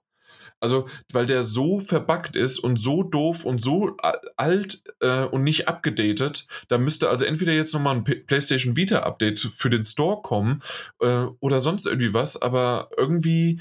[0.62, 3.98] Also, weil der so verbuggt ist und so doof und so
[4.38, 9.00] alt äh, und nicht abgedatet, da müsste also entweder jetzt nochmal ein P PlayStation Vita
[9.00, 10.62] Update für den Store kommen
[11.00, 13.60] äh, oder sonst irgendwie was, aber irgendwie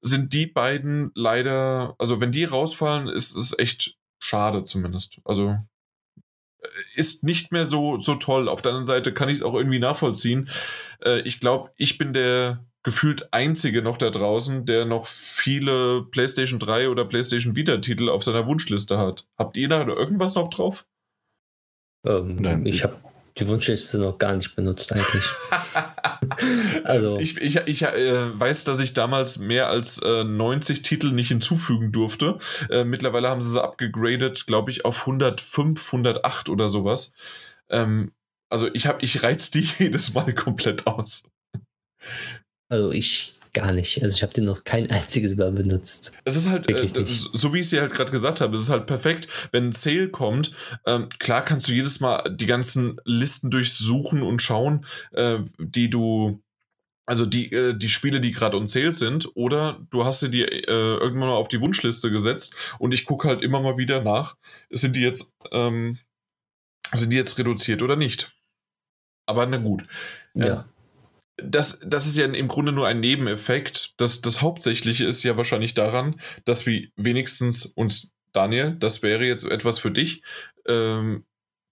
[0.00, 5.20] sind die beiden leider, also wenn die rausfallen, ist es echt schade zumindest.
[5.24, 5.58] Also
[6.60, 8.48] äh, ist nicht mehr so, so toll.
[8.48, 10.48] Auf der anderen Seite kann ich es auch irgendwie nachvollziehen.
[11.04, 16.58] Äh, ich glaube, ich bin der gefühlt einzige noch da draußen, der noch viele PlayStation
[16.58, 19.26] 3 oder PlayStation Vita Titel auf seiner Wunschliste hat.
[19.36, 20.86] Habt ihr da irgendwas noch drauf?
[22.06, 22.96] Ähm, Nein, ich habe
[23.36, 25.24] die Wunschliste noch gar nicht benutzt eigentlich.
[26.84, 27.18] also.
[27.18, 31.92] Ich, ich, ich äh, weiß, dass ich damals mehr als äh, 90 Titel nicht hinzufügen
[31.92, 32.38] durfte.
[32.70, 37.12] Äh, mittlerweile haben sie sie abgegradet, glaube ich, auf 105, 108 oder sowas.
[37.70, 38.12] Ähm,
[38.50, 41.30] also ich ich reiz die jedes Mal komplett aus.
[42.68, 44.02] Also ich gar nicht.
[44.02, 46.12] Also ich habe den noch kein einziges Mal benutzt.
[46.24, 48.70] Es ist halt, äh, so wie ich es dir halt gerade gesagt habe, es ist
[48.70, 50.52] halt perfekt, wenn ein Sale kommt.
[50.86, 56.42] Ähm, klar kannst du jedes Mal die ganzen Listen durchsuchen und schauen, äh, die du
[57.06, 60.42] also die, äh, die Spiele, die gerade on sale sind, oder du hast dir die
[60.42, 64.36] äh, irgendwann mal auf die Wunschliste gesetzt und ich gucke halt immer mal wieder nach.
[64.68, 65.98] Sind die jetzt ähm,
[66.92, 68.36] Sind die jetzt reduziert oder nicht?
[69.24, 69.84] Aber na gut.
[70.34, 70.66] Ja.
[71.42, 73.94] Das, das ist ja im Grunde nur ein Nebeneffekt.
[73.96, 79.44] Das, das Hauptsächliche ist ja wahrscheinlich daran, dass wir wenigstens uns, Daniel, das wäre jetzt
[79.44, 80.22] etwas für dich,
[80.66, 81.24] ähm,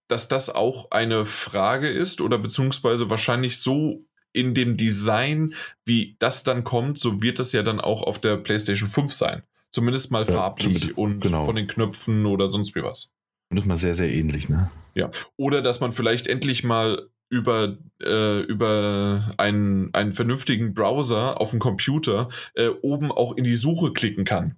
[0.08, 5.54] dass das auch eine Frage ist oder beziehungsweise wahrscheinlich so in dem Design,
[5.84, 9.42] wie das dann kommt, so wird das ja dann auch auf der PlayStation 5 sein.
[9.72, 11.44] Zumindest mal Ja, farblich zumindest- und genau.
[11.44, 13.14] von den Knöpfen oder sonst wie was.
[13.50, 14.70] Und das ist mal sehr, sehr ähnlich, ne?
[14.94, 15.10] Ja.
[15.36, 21.58] Oder dass man vielleicht endlich mal über, äh, über einen, einen vernünftigen Browser auf dem
[21.58, 24.56] Computer äh, oben auch in die Suche klicken kann.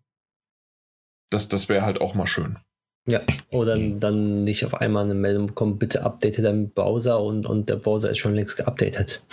[1.31, 2.59] Das, das wäre halt auch mal schön.
[3.07, 7.71] Ja, oder dann nicht auf einmal eine Meldung bekommen, bitte update deinen Browser und, und
[7.71, 9.25] der Browser ist schon längst geupdatet.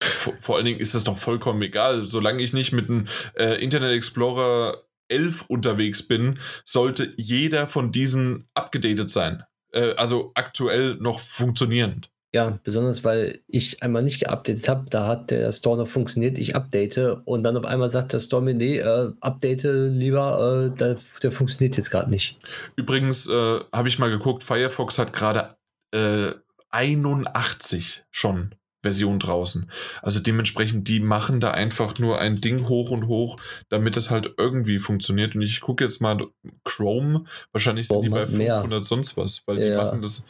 [0.00, 2.04] Vor, vor allen Dingen ist das doch vollkommen egal.
[2.04, 8.48] Solange ich nicht mit einem äh, Internet Explorer 11 unterwegs bin, sollte jeder von diesen
[8.54, 9.42] abgedatet sein.
[9.72, 12.10] Äh, also aktuell noch funktionierend.
[12.32, 16.54] Ja, besonders weil ich einmal nicht geupdatet habe, da hat der Store noch funktioniert, ich
[16.54, 20.96] update und dann auf einmal sagt der Store mir, nee, äh, update lieber, äh, der,
[21.22, 22.38] der funktioniert jetzt gerade nicht.
[22.76, 25.56] Übrigens äh, habe ich mal geguckt, Firefox hat gerade
[25.92, 26.32] äh,
[26.70, 29.70] 81 schon Version draußen.
[30.00, 34.34] Also dementsprechend, die machen da einfach nur ein Ding hoch und hoch, damit das halt
[34.38, 35.34] irgendwie funktioniert.
[35.34, 36.26] Und ich gucke jetzt mal
[36.64, 38.54] Chrome, wahrscheinlich sind die Chrome bei hat mehr.
[38.54, 39.84] 500 sonst was, weil die Ja.
[39.84, 40.26] machen das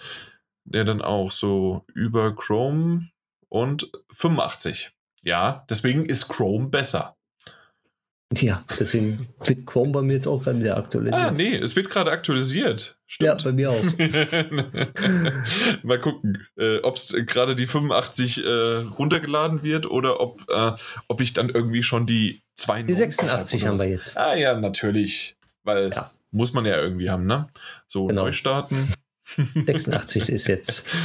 [0.73, 3.11] ja dann auch so über Chrome
[3.49, 4.91] und 85.
[5.23, 7.17] Ja, deswegen ist Chrome besser.
[8.33, 11.21] Ja, deswegen wird Chrome bei mir jetzt auch gerade wieder aktualisiert.
[11.21, 12.97] Ah, nee, es wird gerade aktualisiert.
[13.19, 13.43] Ja, Stimmt.
[13.45, 13.83] bei mir auch.
[15.83, 20.73] Mal gucken, äh, ob es gerade die 85 äh, runtergeladen wird oder ob, äh,
[21.09, 24.17] ob ich dann irgendwie schon die 92 Die 86 hab haben wir jetzt.
[24.17, 25.37] Ah ja, natürlich.
[25.65, 26.13] Weil Ja.
[26.31, 27.49] muss man ja irgendwie haben, ne?
[27.89, 28.23] So, Genau.
[28.23, 28.93] neu starten.
[29.37, 30.89] 86 ist jetzt.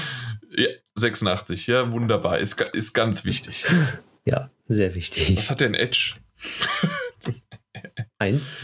[0.58, 2.40] Ja, 86, ja, wunderbar.
[2.40, 3.66] Ist, ist ganz wichtig.
[4.24, 5.36] Ja, sehr wichtig.
[5.36, 6.16] Was hat denn Edge?
[8.20, 8.56] Eins.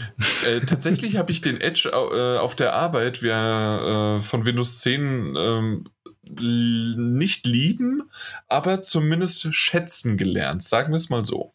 [0.46, 5.34] Äh, tatsächlich habe ich den Edge äh, auf der Arbeit wir, äh, von Windows 10
[5.36, 5.84] ähm,
[6.24, 8.04] nicht lieben,
[8.48, 10.62] aber zumindest schätzen gelernt.
[10.62, 11.52] Sagen wir es mal so.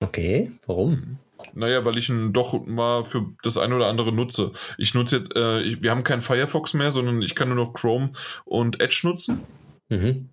[0.00, 1.18] Okay, warum?
[1.54, 4.52] Naja, weil ich ihn doch mal für das eine oder andere nutze.
[4.78, 7.72] Ich nutze jetzt, äh, ich, wir haben keinen Firefox mehr, sondern ich kann nur noch
[7.72, 8.12] Chrome
[8.44, 9.40] und Edge nutzen.
[9.88, 10.28] Mhm.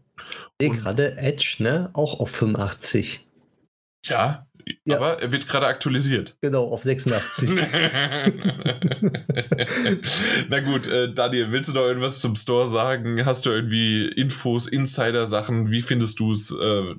[0.62, 1.90] Und- gerade Edge, ne?
[1.94, 3.26] Auch auf 85.
[4.06, 4.48] Ja,
[4.86, 4.98] Ja.
[4.98, 6.36] aber er wird gerade aktualisiert.
[6.42, 7.50] Genau, auf 86.
[10.50, 13.26] Na gut, äh, Daniel, willst du noch irgendwas zum Store sagen?
[13.26, 15.70] Hast du irgendwie Infos, Insider-Sachen?
[15.72, 16.52] Wie findest du es?
[16.52, 16.96] Äh,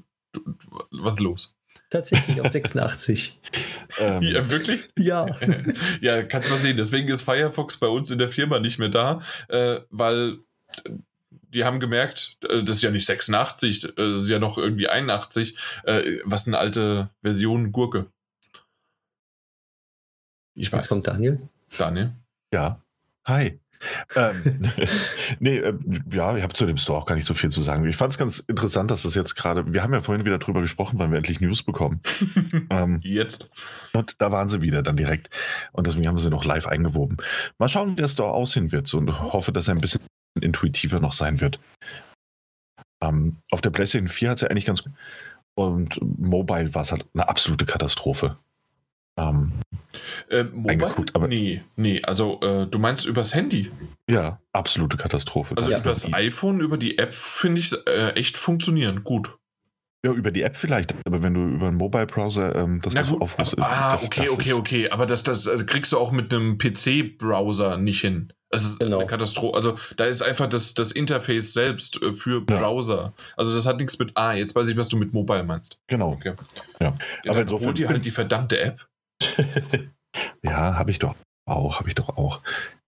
[0.90, 1.54] was ist los?
[1.90, 3.38] Tatsächlich auf 86.
[3.98, 4.90] Ähm, Ja, wirklich?
[4.98, 5.26] Ja.
[6.02, 6.76] ja, kannst du mal sehen.
[6.76, 10.40] Deswegen ist Firefox bei uns in der Firma nicht mehr da, äh, weil
[10.84, 10.90] äh,
[11.30, 14.88] die haben gemerkt, äh, das ist ja nicht 86, äh, das ist ja noch irgendwie
[14.88, 15.56] 81.
[15.84, 18.06] Äh, was eine alte Version Gurke.
[20.54, 21.40] Ich Jetzt weiß, kommt Daniel.
[21.78, 22.12] Daniel.
[22.52, 22.82] Ja.
[23.24, 23.58] Hi.
[24.16, 24.70] Ähm,
[25.40, 25.74] nee, äh,
[26.12, 27.86] ja, ich habe zu dem Store auch gar nicht so viel zu sagen.
[27.86, 30.60] Ich fand es ganz interessant, dass das jetzt gerade, wir haben ja vorhin wieder drüber
[30.60, 32.00] gesprochen, weil wir endlich News bekommen.
[32.70, 33.50] ähm, Jetzt.
[33.92, 35.30] und da waren sie wieder dann direkt.
[35.72, 37.16] Und deswegen haben sie noch live eingewoben.
[37.58, 38.86] Mal schauen, wie der Store aussehen wird.
[38.86, 40.02] So, und hoffe, dass er ein bisschen
[40.40, 41.58] intuitiver noch sein wird.
[43.00, 44.92] Ähm, auf der PlayStation 4 hat es ja eigentlich ganz gut.
[45.54, 48.36] Und Mobile war es halt eine absolute Katastrophe.
[49.18, 49.52] Ähm,
[50.30, 50.72] Äh, Mobile?
[50.86, 53.70] Eingeguckt, aber- nee, nee, also äh, du meinst übers Handy.
[54.08, 55.56] ja, absolute Katastrophe.
[55.56, 55.78] Also Ja.
[55.78, 59.04] übers iPhone, über die App finde ich äh, echt funktionieren.
[59.04, 59.36] Gut.
[60.04, 63.20] Ja, über die App vielleicht, aber wenn du über einen Mobile-Browser ähm, das gut.
[63.20, 63.60] aufrüstest.
[63.60, 64.90] ah, das, okay, das okay, ist- okay.
[64.90, 68.32] Aber das, das äh, kriegst du auch mit einem PC-Browser nicht hin.
[68.50, 68.98] Das ist Genau.
[68.98, 69.56] eine Katastrophe.
[69.56, 72.58] Also da ist einfach das, das Interface selbst äh, für Ja.
[72.60, 73.12] Browser.
[73.36, 74.12] Also das hat nichts mit.
[74.14, 75.80] Ah, jetzt weiß ich, was du mit Mobile meinst.
[75.88, 76.12] Genau.
[76.12, 76.34] Okay.
[76.80, 76.94] Ja.
[77.24, 78.86] Ja, Aber insofern- hol dir halt die verdammte App.
[80.42, 81.14] Ja, habe ich doch
[81.46, 82.40] auch, habe ich doch auch.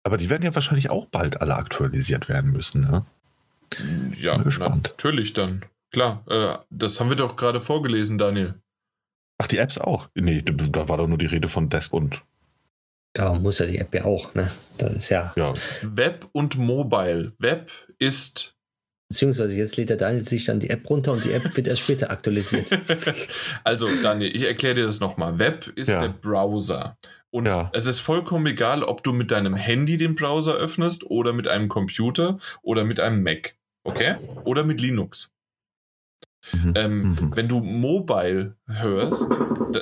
[0.03, 2.83] Aber die werden ja wahrscheinlich auch bald alle aktualisiert werden müssen.
[2.83, 3.05] Ne?
[4.17, 4.85] Ja, Bin gespannt.
[4.85, 5.65] natürlich dann.
[5.93, 8.55] Klar, äh, das haben wir doch gerade vorgelesen, Daniel.
[9.39, 10.09] Ach, die Apps auch?
[10.15, 12.23] Nee, da war doch nur die Rede von Desk und.
[13.17, 14.51] Ja, muss ja die App ja auch, ne?
[14.79, 15.33] Das ist ja.
[15.35, 17.33] Ja, Web und Mobile.
[17.39, 18.57] Web ist
[19.11, 21.83] Beziehungsweise jetzt lädt der Daniel sich dann die App runter und die App wird erst
[21.83, 22.71] später aktualisiert.
[23.65, 25.39] also, Daniel, ich erkläre dir das nochmal.
[25.41, 26.01] Web ist Ja.
[26.01, 26.97] der Browser.
[27.31, 27.71] Und Ja.
[27.75, 31.69] es ist vollkommen egal, ob du mit deinem Handy den Browser öffnest oder mit einem
[31.69, 33.57] Computer oder mit einem Mac.
[33.83, 34.15] Okay?
[34.45, 35.33] Oder mit Linux.
[36.53, 36.73] Mhm.
[36.77, 37.33] Ähm, Mhm.
[37.37, 39.29] Wenn du Mobile hörst,
[39.73, 39.81] da,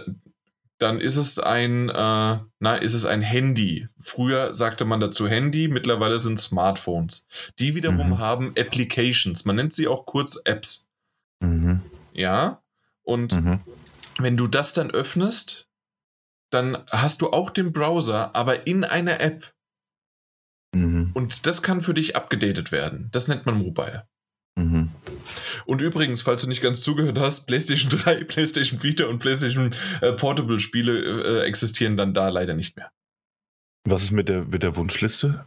[0.78, 3.88] dann ist es ein, äh, na, ist es ein Handy.
[4.00, 7.26] Früher sagte man dazu Handy, mittlerweile sind Smartphones.
[7.58, 8.18] Die wiederum Mhm.
[8.18, 9.44] haben Applications.
[9.44, 10.88] Man nennt sie auch kurz Apps.
[11.40, 11.82] Mhm.
[12.12, 12.62] Ja.
[13.02, 13.60] Und Mhm.
[14.18, 15.68] wenn du das dann öffnest,
[16.50, 19.52] dann hast du auch den Browser, aber in einer App.
[20.74, 21.10] Mhm.
[21.14, 23.08] Und das kann für dich abgedatet werden.
[23.12, 24.06] Das nennt man Mobile.
[24.58, 24.90] Mhm.
[25.66, 30.12] Und übrigens, falls du nicht ganz zugehört hast, PlayStation 3, PlayStation Vita und PlayStation äh,
[30.12, 32.90] Portable Spiele äh, existieren dann da leider nicht mehr.
[33.84, 35.46] Was ist mit der, mit der Wunschliste?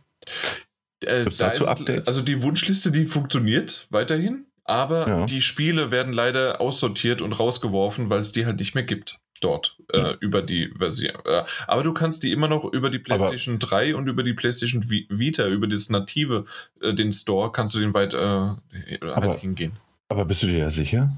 [1.04, 2.08] Äh, da dazu Updates?
[2.08, 5.26] Also die Wunschliste, die funktioniert weiterhin, aber Ja.
[5.26, 9.78] die Spiele werden leider aussortiert und rausgeworfen, weil es die halt nicht mehr gibt dort
[9.92, 11.16] äh, über die Version.
[11.26, 14.84] Äh, aber du kannst die immer noch über die PlayStation 3 und über die PlayStation
[14.84, 16.46] Vi- Vita, über das native,
[16.82, 19.74] äh, den Store, kannst du den weit äh, halt Aber- hingehen.
[20.10, 21.16] Aber bist du dir da sicher?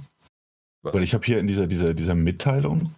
[0.84, 0.94] Was?
[0.94, 2.94] Weil ich habe hier in dieser, dieser, dieser Mitteilung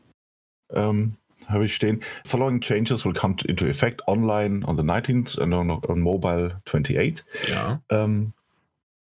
[0.72, 1.16] ähm,
[1.48, 5.70] habe ich stehen, following changes will come into effect online on the 19th and on,
[5.70, 7.24] on mobile 28.
[7.50, 7.82] ja.
[7.90, 8.34] Ähm,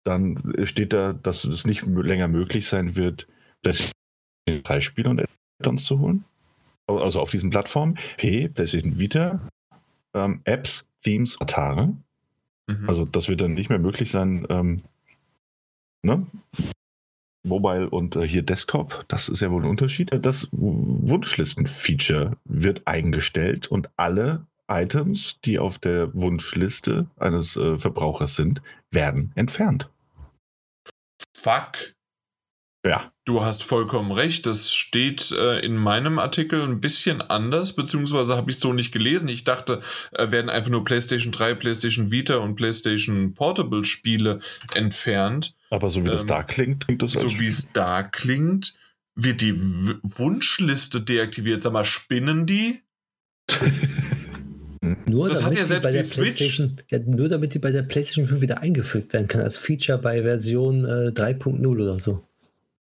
[0.05, 3.27] dann steht da, dass es nicht länger möglich sein wird,
[3.61, 3.91] PlayStation
[4.47, 5.21] 3 Spiele und
[5.59, 6.23] Add-ons zu holen.
[6.87, 7.97] Also auf diesen Plattformen.
[8.17, 9.41] P, PlayStation Vita,
[10.13, 11.93] ähm, Apps, Themes, Atare.
[12.67, 12.89] Mhm.
[12.89, 14.81] Also das wird dann nicht mehr möglich sein, ähm,
[16.03, 16.25] ne?
[17.43, 20.09] Mobile und äh, hier Desktop, das ist ja wohl ein Unterschied.
[20.25, 28.61] Das Wunschlisten-Feature wird eingestellt und alle Items, die auf der Wunschliste eines äh, Verbrauchers sind,
[28.91, 29.89] werden entfernt.
[31.35, 31.93] Fuck.
[32.85, 33.11] Ja.
[33.29, 34.47] Du hast vollkommen recht.
[34.47, 39.27] Das steht äh, in meinem Artikel ein bisschen anders, beziehungsweise habe ich so nicht gelesen.
[39.29, 39.81] Ich dachte,
[40.13, 44.39] äh, werden einfach nur PlayStation 3, PlayStation Vita und PlayStation Portable Spiele
[44.73, 45.53] entfernt.
[45.69, 48.73] Aber so wie das Ähm, da klingt, klingt das So wie es da klingt,
[49.13, 51.61] wird die W Wunschliste deaktiviert.
[51.61, 52.81] Sag mal, spinnen die?
[55.05, 56.35] Nur Das hat damit ja die selbst bei die der Switch.
[56.35, 59.99] PlayStation, ja, nur damit die bei der PlayStation 5 wieder eingefügt werden kann als Feature
[59.99, 62.23] bei Version äh, 3.0 oder so.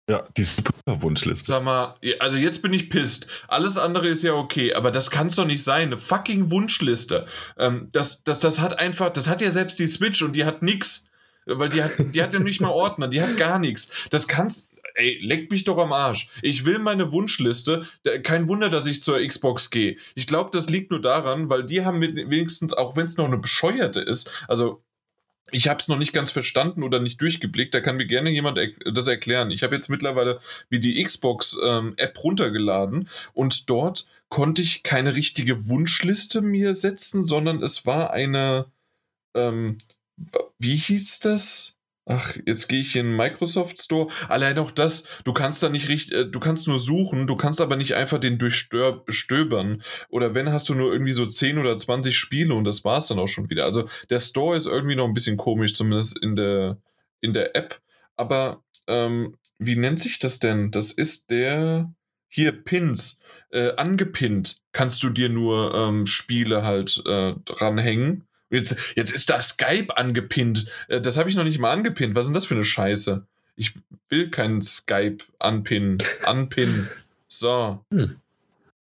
[0.09, 1.47] Ja, die Super-Wunschliste.
[1.47, 3.27] Sag mal, also jetzt bin ich pisst.
[3.47, 5.87] Alles andere ist ja okay, aber das kann's doch nicht sein.
[5.87, 7.25] Eine fucking Wunschliste.
[7.57, 10.61] Ähm, das, das, das hat einfach, das hat ja selbst die Switch und die hat
[10.61, 11.09] nix.
[11.45, 13.91] Weil die hat, die hat ja nicht mal Ordner, die hat gar nichts.
[14.09, 16.29] Das kannst, ey, leck mich doch am Arsch.
[16.41, 17.85] Ich will meine Wunschliste.
[18.23, 19.97] Kein Wunder, dass ich zur Xbox gehe.
[20.15, 23.37] Ich glaube, das liegt nur daran, weil die haben wenigstens, auch wenn es noch eine
[23.37, 24.83] bescheuerte ist, also
[25.53, 27.73] ich habe es noch nicht ganz verstanden oder nicht durchgeblickt.
[27.73, 29.51] Da kann mir gerne jemand er das erklären.
[29.51, 36.41] Ich habe jetzt mittlerweile wie die Xbox-App runtergeladen und dort konnte ich keine richtige Wunschliste
[36.41, 38.65] mir setzen, sondern es war eine,
[39.35, 39.77] ähm,
[40.57, 41.77] wie hieß das?
[42.05, 44.11] Ach, jetzt gehe ich in den Microsoft Store.
[44.27, 47.61] Allein auch das, du kannst da nicht richtig, äh, du kannst nur suchen, du kannst
[47.61, 49.81] aber nicht einfach den durchstöbern.
[50.09, 53.19] Oder wenn, hast du nur irgendwie so 10 oder 20 Spiele und das war's dann
[53.19, 53.63] auch schon wieder.
[53.63, 56.77] Also der Store ist irgendwie noch ein bisschen komisch, zumindest in der,
[57.21, 57.79] in der App.
[58.17, 60.71] Aber ähm, wie nennt sich das denn?
[60.71, 61.93] Das ist der
[62.27, 63.21] hier Pins.
[63.49, 68.27] Äh, angepinnt kannst du dir nur ähm, Spiele halt äh, dranhängen.
[68.53, 70.67] Jetzt, jetzt ist da Skype angepinnt.
[70.87, 72.15] Äh, das habe ich noch nicht mal angepinnt.
[72.15, 73.25] Was ist denn das für eine Scheiße?
[73.55, 73.73] Ich
[74.09, 76.01] will kein Skype anpinnen.
[76.23, 76.89] Anpinnen.
[77.27, 77.83] So.
[77.91, 78.17] Hm.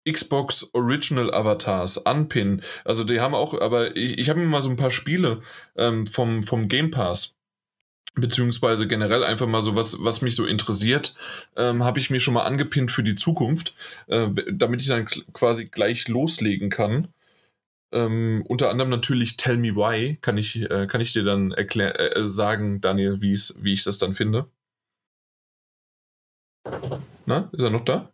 [0.08, 2.62] Xbox Original Avatars anpinnen.
[2.84, 5.42] Also die haben auch, aber ich, ich habe mir mal so ein paar Spiele
[5.76, 7.34] ähm, vom, vom Game Pass
[8.14, 11.14] beziehungsweise generell einfach mal so was, was mich so interessiert,
[11.54, 13.74] ähm, habe ich mir schon mal angepinnt für die Zukunft,
[14.06, 17.08] äh, damit ich dann quasi gleich loslegen kann.
[17.92, 22.16] Ähm, unter anderem natürlich Tell Me Why, kann ich, äh, kann ich dir dann erklär,
[22.16, 24.50] äh, sagen, Daniel, wie's, wie ich das dann finde.
[27.26, 28.12] Na, ist er noch da?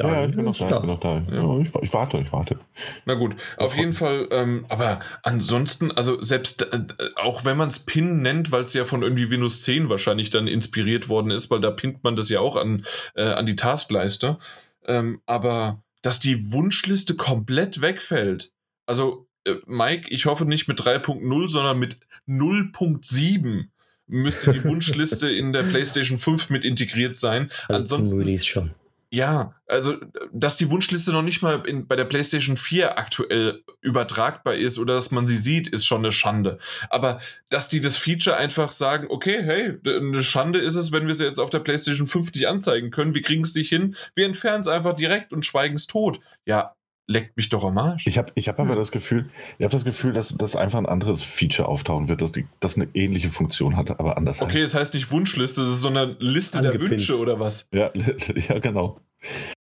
[0.00, 1.24] Ja, ich bin noch ist da, ich bin noch da.
[1.30, 1.42] Ja.
[1.42, 2.58] Ja, ich, ich warte, ich warte.
[3.04, 6.86] Na gut, auf jeden Fall, ähm, aber ansonsten, also selbst äh,
[7.16, 10.46] auch wenn man es Pin nennt, weil es ja von irgendwie Windows 10 wahrscheinlich dann
[10.46, 14.38] inspiriert worden ist, weil da pinnt man das ja auch an, äh, an die Taskleiste,
[14.86, 18.52] ähm, aber dass die Wunschliste komplett wegfällt,
[18.86, 21.98] also äh, Mike, ich hoffe nicht mit 3.0, sondern mit
[22.28, 23.66] 0.7
[24.06, 27.50] müsste die Wunschliste in der PlayStation 5 mit integriert sein.
[27.68, 28.70] Also Ansonsten Release schon.
[29.10, 29.96] ja, also,
[30.32, 34.94] dass die Wunschliste noch nicht mal in, bei der PlayStation 4 aktuell übertragbar ist oder
[34.94, 36.58] dass man sie sieht, ist schon eine Schande.
[36.88, 41.14] Aber dass die das Feature einfach sagen, okay, hey, eine Schande ist es, wenn wir
[41.14, 44.26] sie jetzt auf der PlayStation 5 nicht anzeigen können, wir kriegen es nicht hin, wir
[44.26, 46.20] entfernen es einfach direkt und schweigen es tot.
[46.44, 46.75] Ja,
[47.06, 48.06] leckt mich doch am Arsch.
[48.06, 50.86] Ich habe ich hab aber das Gefühl, ich habe das Gefühl, dass, dass einfach ein
[50.86, 54.64] anderes Feature auftauchen wird, dass die, das eine ähnliche Funktion hat, aber anders okay, heißt.
[54.64, 56.92] es heißt nicht Wunschliste, sondern Liste der Angepinnt.
[56.92, 57.68] Wünsche oder was?
[57.72, 57.90] Ja,
[58.48, 59.00] ja, genau.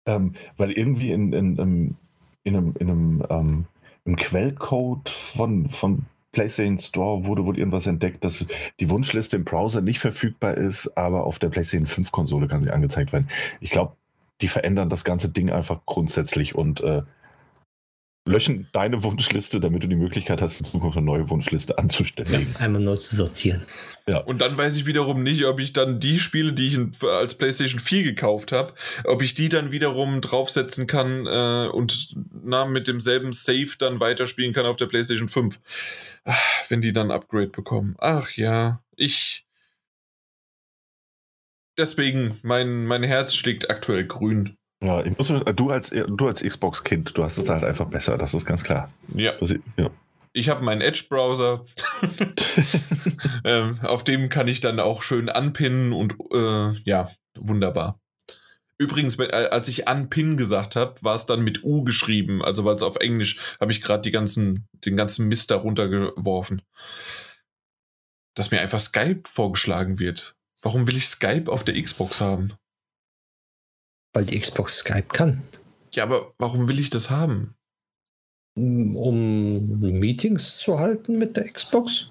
[0.06, 1.96] Ähm, weil irgendwie in, in, in,
[2.42, 3.64] in einem, in einem ähm,
[4.04, 8.46] im Quellcode von, von PlayStation Store wurde wohl irgendwas entdeckt, dass
[8.80, 12.70] die Wunschliste im Browser nicht verfügbar ist, aber auf der PlayStation 5 Konsole kann sie
[12.70, 13.28] angezeigt werden.
[13.60, 13.92] Ich glaube,
[14.40, 17.02] die verändern das ganze Ding einfach grundsätzlich und äh,
[18.28, 22.46] löschen deine Wunschliste, damit du die Möglichkeit hast, in Zukunft eine neue Wunschliste anzustellen.
[22.54, 23.62] Ja, einmal neu zu sortieren.
[24.06, 24.18] Ja.
[24.18, 27.80] Und dann weiß ich wiederum nicht, ob ich dann die Spiele, die ich als PlayStation
[27.80, 28.74] 4 gekauft habe,
[29.04, 34.52] ob ich die dann wiederum draufsetzen kann äh, und na, mit demselben Save dann weiterspielen
[34.52, 35.58] kann auf der PlayStation 5.
[36.24, 37.96] Ach, wenn die dann Upgrade bekommen.
[37.98, 39.46] Ach ja, ich.
[41.76, 44.57] Deswegen, mein, mein Herz schlägt aktuell grün.
[44.80, 48.46] Ja, muss, du als, du als Xbox-Kind, du hast es halt einfach besser, das ist
[48.46, 48.90] ganz klar.
[49.14, 49.32] Ja.
[49.40, 49.90] Das, ja.
[50.32, 51.64] Ich habe meinen Edge-Browser.
[53.44, 57.98] ähm, auf dem kann ich dann auch schön anpinnen und äh, ja, wunderbar.
[58.80, 62.44] Übrigens, als ich Unpin gesagt habe, war es dann mit U geschrieben.
[62.44, 66.62] Also, weil es auf Englisch habe ich gerade ganzen, den ganzen Mist darunter geworfen.
[68.34, 70.36] Dass mir einfach Skype vorgeschlagen wird.
[70.62, 72.52] Warum will ich Skype auf der Xbox haben?
[74.12, 75.42] Weil die Xbox Skype kann.
[75.92, 77.54] Ja, aber warum will ich das haben?
[78.54, 82.10] Um Meetings zu halten mit der Xbox?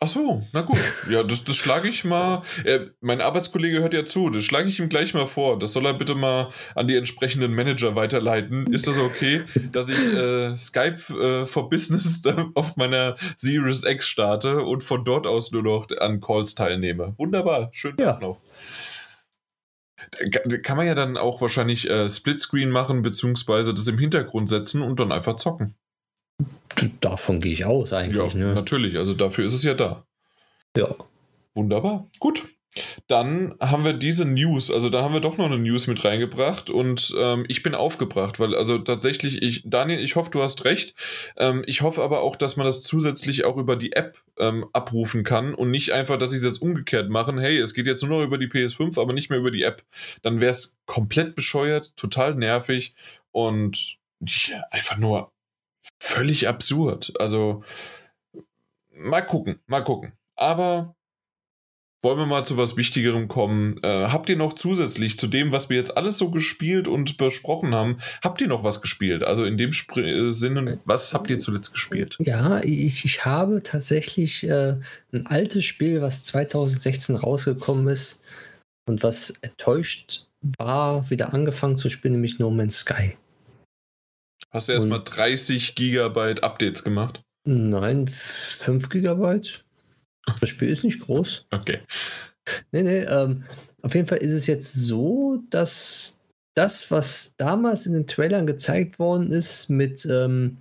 [0.00, 0.78] Ach so, na gut.
[1.08, 2.42] Ja, das, das schlage ich mal.
[2.64, 4.28] Äh, mein Arbeitskollege hört ja zu.
[4.28, 5.58] Das schlage ich ihm gleich mal vor.
[5.58, 8.66] Das soll er bitte mal an die entsprechenden Manager weiterleiten.
[8.72, 12.22] Ist das okay, dass ich äh, Skype äh, for Business
[12.54, 17.14] auf meiner Series X starte und von dort aus nur noch an Calls teilnehme?
[17.16, 17.70] Wunderbar.
[17.72, 18.28] Schönen Tag ja.
[18.28, 18.40] noch.
[20.62, 25.00] Kann man ja dann auch wahrscheinlich äh, Splitscreen machen, beziehungsweise das im Hintergrund setzen und
[25.00, 25.74] dann einfach zocken.
[27.00, 28.34] Davon gehe ich aus eigentlich.
[28.34, 28.54] Ja, ne?
[28.54, 28.96] natürlich.
[28.98, 30.04] Also dafür ist es ja da.
[30.76, 30.94] Ja.
[31.54, 32.08] Wunderbar.
[32.18, 32.48] Gut.
[33.06, 36.70] Dann haben wir diese News, also da haben wir doch noch eine News mit reingebracht
[36.70, 40.94] und ähm, ich bin aufgebracht, weil also tatsächlich, ich, Daniel, ich hoffe, du hast recht.
[41.36, 45.24] Ähm, ich hoffe aber auch, dass man das zusätzlich auch über die App ähm, abrufen
[45.24, 47.38] kann und nicht einfach, dass sie es jetzt umgekehrt machen.
[47.38, 49.84] Hey, es geht jetzt nur noch über die PS5, aber nicht mehr über die App.
[50.22, 52.94] Dann wäre es komplett bescheuert, total nervig
[53.30, 53.98] und
[54.70, 55.32] einfach nur
[56.00, 57.12] völlig absurd.
[57.20, 57.62] Also
[58.90, 60.12] mal gucken, mal gucken.
[60.36, 60.96] Aber
[62.04, 63.82] wollen wir mal zu was Wichtigerem kommen.
[63.82, 67.74] Äh, habt ihr noch zusätzlich zu dem, was wir jetzt alles so gespielt und besprochen
[67.74, 69.24] haben, habt ihr noch was gespielt?
[69.24, 72.16] Also in dem Sp äh, Sinne, was habt ihr zuletzt gespielt?
[72.20, 74.76] Ja, ich, ich habe tatsächlich äh,
[75.12, 78.22] ein altes Spiel, was 2016 rausgekommen ist
[78.86, 80.26] und was enttäuscht
[80.58, 83.16] war, wieder angefangen zu spielen, nämlich No Man's Sky.
[84.50, 87.22] Hast du erstmal 30 Gigabyte Updates gemacht?
[87.46, 89.63] Nein, 5 Gigabyte.
[90.40, 91.46] Das Spiel ist nicht groß.
[91.50, 91.80] Okay.
[92.72, 93.44] Nee, nee, ähm,
[93.82, 96.18] auf jeden Fall ist es jetzt so, dass
[96.54, 100.58] das, was damals in den Trailern gezeigt worden ist, mit, ähm,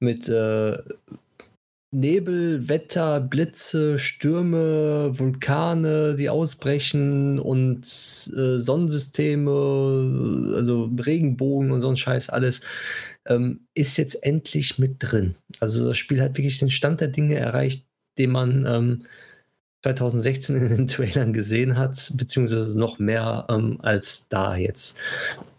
[0.00, 0.78] mit äh,
[1.94, 11.98] Nebel, Wetter, Blitze, Stürme, Vulkane, die ausbrechen und äh, Sonnensysteme, also Regenbogen und so ein
[11.98, 12.62] Scheiß alles,
[13.26, 15.34] ähm, ist jetzt endlich mit drin.
[15.60, 17.86] Also das Spiel hat wirklich den Stand der Dinge erreicht,
[18.18, 19.02] den man ähm,
[19.82, 24.98] 2016 in den Trailern gesehen hat, beziehungsweise noch mehr ähm, als da jetzt.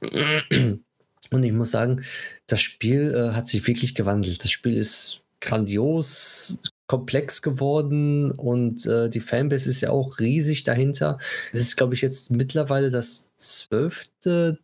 [0.02, 2.04] Und ich muss sagen,
[2.48, 4.44] das Spiel äh, hat sich wirklich gewandelt.
[4.44, 11.18] Das Spiel ist grandios, komplex geworden und äh, die Fanbase ist ja auch riesig dahinter.
[11.52, 14.60] Es ist, glaube ich, jetzt mittlerweile das zwölfte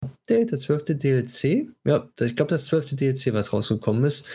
[0.00, 1.68] Update, das zwölfte DLC.
[1.84, 4.26] Ja, ich glaube, das zwölfte DLC, was rausgekommen ist.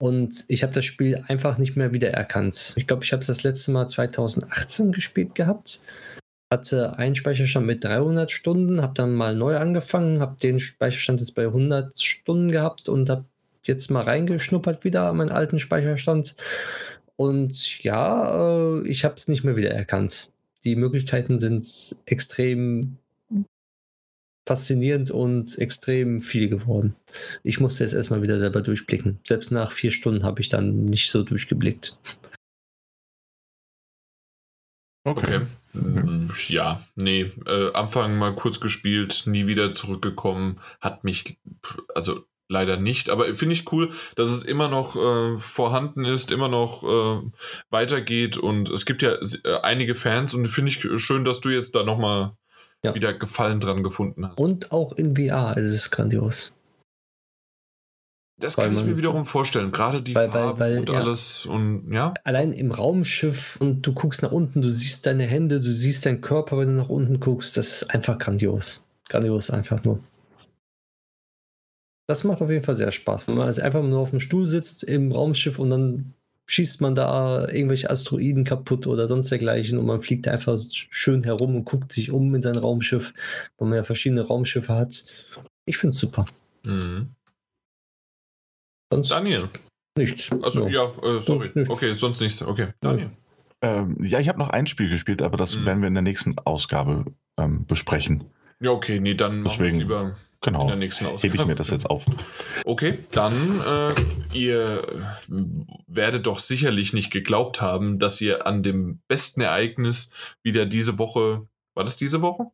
[0.00, 2.72] Und ich habe das Spiel einfach nicht mehr wiedererkannt.
[2.76, 5.82] Ich glaube, ich habe es das letzte Mal 2018 gespielt gehabt.
[6.50, 11.34] Hatte einen Speicherstand mit 300 Stunden, habe dann mal neu angefangen, habe den Speicherstand jetzt
[11.34, 13.26] bei 100 Stunden gehabt und habe
[13.62, 16.34] jetzt mal reingeschnuppert wieder an meinen alten Speicherstand.
[17.16, 20.32] Und ja, äh, ich habe es nicht mehr wiedererkannt.
[20.64, 21.66] Die Möglichkeiten sind
[22.06, 22.96] extrem
[24.46, 26.96] faszinierend und extrem viel geworden.
[27.42, 29.20] Ich musste jetzt erstmal wieder selber durchblicken.
[29.26, 31.96] Selbst nach vier Stunden habe ich dann nicht so durchgeblickt.
[35.04, 35.46] Okay.
[35.74, 36.28] okay.
[36.48, 37.32] Ja, nee.
[37.46, 40.60] Äh, Anfang mal kurz gespielt, nie wieder zurückgekommen.
[40.80, 41.38] Hat mich,
[41.94, 46.48] also leider nicht, aber finde ich cool, dass es immer noch äh, vorhanden ist, immer
[46.48, 47.30] noch äh,
[47.70, 51.76] weitergeht und es gibt ja äh, einige Fans und finde ich schön, dass du jetzt
[51.76, 52.32] da nochmal
[52.84, 52.94] ja.
[52.94, 54.38] wieder Gefallen dran gefunden hast.
[54.38, 56.52] Und auch in VR ist es grandios.
[58.40, 61.00] Das weil kann ich mir wiederum vorstellen, gerade die weil, Farben weil, weil, und ja.
[61.00, 62.14] alles und ja.
[62.24, 66.22] Allein im Raumschiff und du guckst nach unten, du siehst deine Hände, du siehst deinen
[66.22, 68.86] Körper, wenn du nach unten guckst, das ist einfach grandios.
[69.08, 70.00] grandios einfach nur.
[72.06, 74.46] Das macht auf jeden Fall sehr Spaß, wenn man also einfach nur auf dem Stuhl
[74.46, 76.14] sitzt im Raumschiff und dann
[76.50, 81.54] schießt man da irgendwelche Asteroiden kaputt oder sonst dergleichen und man fliegt einfach schön herum
[81.54, 83.14] und guckt sich um in sein Raumschiff,
[83.56, 85.04] weil man ja verschiedene Raumschiffe hat.
[85.64, 86.26] Ich finde es super.
[86.64, 87.10] Mhm.
[88.92, 89.48] Sonst Daniel.
[89.96, 90.28] Nichts.
[90.42, 91.46] Also ja, äh, sorry.
[91.54, 92.42] Sonst okay, sonst nichts.
[92.42, 93.10] Okay, Daniel.
[93.62, 95.66] Ähm, ja, ich habe noch ein Spiel gespielt, aber das mhm.
[95.66, 97.04] werden wir in der nächsten Ausgabe
[97.38, 98.24] ähm, besprechen.
[98.58, 101.32] Ja, okay, nee, dann Deswegen, lieber genau, in der nächsten Ausgabe.
[101.32, 102.04] Hebe ich mir das jetzt auf.
[102.64, 103.94] Okay, dann äh,
[104.32, 105.06] ihr
[105.86, 110.12] werdet doch sicherlich nicht geglaubt haben, dass ihr an dem besten Ereignis
[110.42, 111.42] wieder diese Woche,
[111.74, 112.46] war das diese Woche?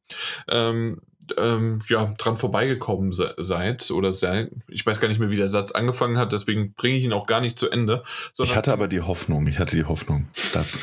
[0.48, 1.00] Ähm,
[1.36, 4.52] ähm, ja, dran vorbeigekommen se seid oder seid.
[4.68, 7.26] Ich weiß gar nicht mehr, wie der Satz angefangen hat, deswegen bringe ich ihn auch
[7.26, 8.05] gar nicht zu Ende.
[8.39, 10.78] ich hatte aber die Hoffnung, ich hatte die Hoffnung, dass.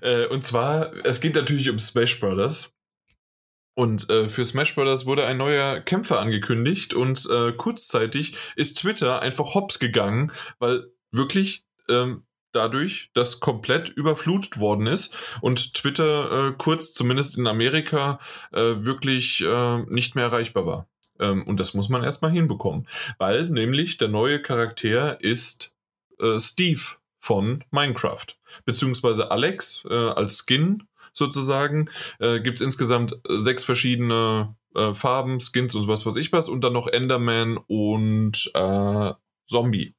[0.00, 2.72] äh, und zwar, es geht natürlich um Smash Brothers.
[3.80, 5.06] Und äh, für Smash Bros.
[5.06, 11.64] wurde ein neuer Kämpfer angekündigt und äh, kurzzeitig ist Twitter einfach hops gegangen, weil wirklich
[11.88, 18.18] ähm, dadurch, dass komplett überflutet worden ist und Twitter äh, kurz, zumindest in Amerika,
[18.52, 20.88] äh, wirklich äh, nicht mehr erreichbar war.
[21.18, 22.86] Ähm, und das muss man erstmal hinbekommen,
[23.16, 25.74] weil nämlich der neue Charakter ist
[26.18, 26.82] äh, Steve
[27.18, 28.26] von Minecraft,
[28.66, 30.82] beziehungsweise Alex als Skin
[31.12, 31.90] sozusagen.
[32.18, 36.62] Äh, Gibt es insgesamt sechs verschiedene äh, Farben, Skins und was weiß ich was und
[36.62, 39.12] dann noch Enderman und äh,
[39.46, 39.94] Zombie.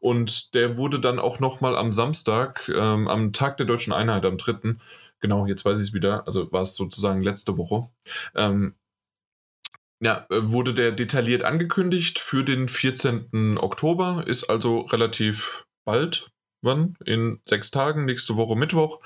[0.00, 4.38] Und der wurde dann auch nochmal am Samstag, ähm, am Tag der deutschen Einheit, am
[4.38, 4.76] 3.,
[5.20, 7.90] genau, jetzt weiß ich es wieder, also war es sozusagen letzte Woche,
[8.34, 8.74] ähm,
[10.02, 13.58] ja, äh, wurde der detailliert angekündigt für den 14.
[13.58, 16.30] Oktober, ist also relativ bald,
[16.62, 16.96] wann?
[17.04, 19.00] In sechs Tagen, nächste Woche Mittwoch.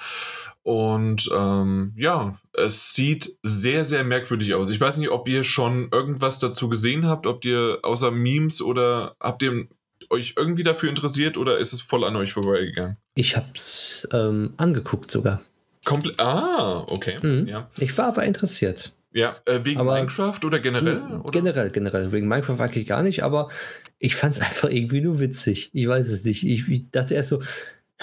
[0.65, 4.71] Und ähm, ja, es sieht sehr, sehr merkwürdig aus.
[4.71, 9.15] Ich weiß nicht, ob ihr schon irgendwas dazu gesehen habt, ob ihr außer Memes oder
[9.21, 9.67] habt ihr
[10.09, 12.97] euch irgendwie dafür interessiert oder ist es voll an euch vorbeigegangen?
[13.15, 15.43] Ich hab's ähm, angeguckt sogar.
[15.85, 17.19] Komple ah, okay.
[17.23, 17.47] Mhm.
[17.47, 17.69] Ja.
[17.77, 18.95] Ich war aber interessiert.
[19.13, 21.03] Ja, äh, wegen aber Minecraft oder generell?
[21.23, 21.31] Oder?
[21.31, 22.11] Generell, generell.
[22.11, 23.51] Wegen Minecraft eigentlich gar nicht, aber
[23.99, 25.69] ich fand es einfach irgendwie nur witzig.
[25.75, 26.47] Ich weiß es nicht.
[26.47, 27.43] Ich, ich dachte erst so,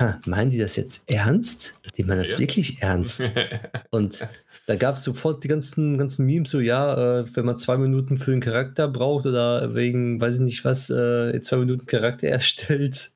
[0.02, 1.80] ha, meinen die das jetzt ernst?
[1.96, 2.40] Die meinen das ja.
[2.40, 3.32] wirklich ernst.
[3.92, 4.28] Und
[4.68, 8.18] da gab es sofort die ganzen, ganzen Memes, so ja, äh, wenn man zwei Minuten
[8.18, 13.12] für einen Charakter braucht oder wegen, weiß ich nicht was, äh, zwei Minuten Charakter erstellt.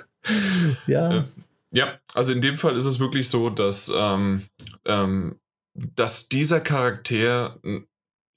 [0.86, 1.18] ja.
[1.18, 1.24] Äh,
[1.70, 4.42] ja, also in dem Fall ist es wirklich so, dass, ähm,
[4.84, 5.40] ähm,
[5.74, 7.58] dass dieser Charakter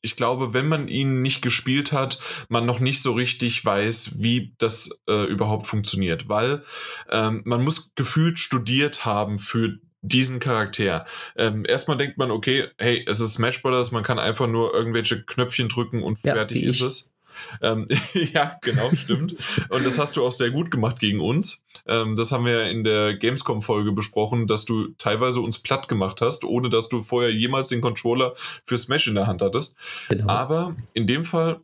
[0.02, 2.20] ich glaube, wenn man ihn nicht gespielt hat,
[2.50, 6.64] man noch nicht so richtig weiß, wie das äh, überhaupt funktioniert, weil
[7.10, 11.06] ähm, man muss gefühlt studiert haben für diesen Charakter.
[11.36, 15.24] Ähm, erstmal denkt man, okay, hey, es ist Smash Brothers, man kann einfach nur irgendwelche
[15.24, 17.14] Knöpfchen drücken und ja, fertig ist es.
[17.62, 17.88] Ähm,
[18.34, 19.36] ja, genau, stimmt.
[19.70, 21.66] Und das hast du auch sehr gut gemacht gegen uns.
[21.86, 26.44] Ähm, das haben wir in der Gamescom-Folge besprochen, dass du teilweise uns platt gemacht hast,
[26.44, 28.34] ohne dass du vorher jemals den Controller
[28.66, 29.78] für Smash in der Hand hattest.
[30.10, 30.28] Genau.
[30.28, 31.62] Aber in dem Fall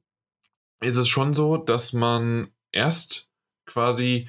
[0.81, 3.29] ist es schon so, dass man erst
[3.65, 4.27] quasi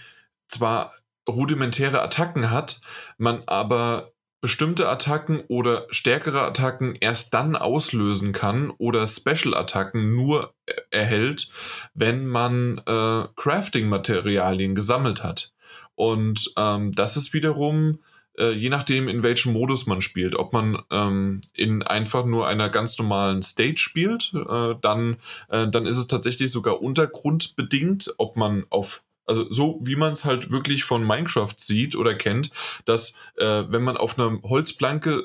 [0.49, 0.93] zwar
[1.29, 2.81] rudimentäre Attacken hat,
[3.19, 4.13] man aber
[4.45, 10.53] bestimmte Attacken oder stärkere Attacken erst dann auslösen kann oder Special-Attacken nur
[10.91, 11.49] erhält,
[11.95, 15.55] wenn man äh, Crafting-Materialien gesammelt hat.
[15.95, 18.01] Und ähm, das ist wiederum
[18.39, 20.37] äh, je nachdem, in welchem Modus man spielt.
[20.37, 25.17] Ob man ähm, in einfach nur einer ganz normalen Stage spielt, äh, dann,
[25.49, 30.25] äh, dann ist es tatsächlich sogar untergrundbedingt, ob man auf also so wie man es
[30.25, 32.51] halt wirklich von Minecraft sieht oder kennt,
[32.85, 35.25] dass äh, wenn man auf einer Holzplanke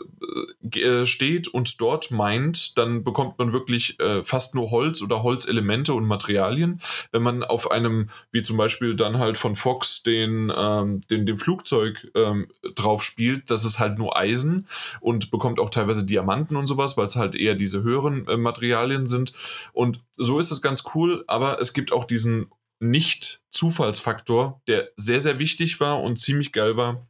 [0.73, 5.23] äh, äh, steht und dort meint, dann bekommt man wirklich äh, fast nur Holz oder
[5.23, 6.81] Holzelemente und Materialien.
[7.11, 11.37] Wenn man auf einem, wie zum Beispiel dann halt von Fox den, ähm, den, dem
[11.37, 14.67] Flugzeug ähm, drauf spielt, das ist halt nur Eisen
[15.01, 19.07] und bekommt auch teilweise Diamanten und sowas, weil es halt eher diese höheren äh, Materialien
[19.07, 19.33] sind.
[19.73, 22.47] Und so ist es ganz cool, aber es gibt auch diesen
[22.79, 27.07] nicht-Zufallsfaktor, der sehr, sehr wichtig war und ziemlich geil war.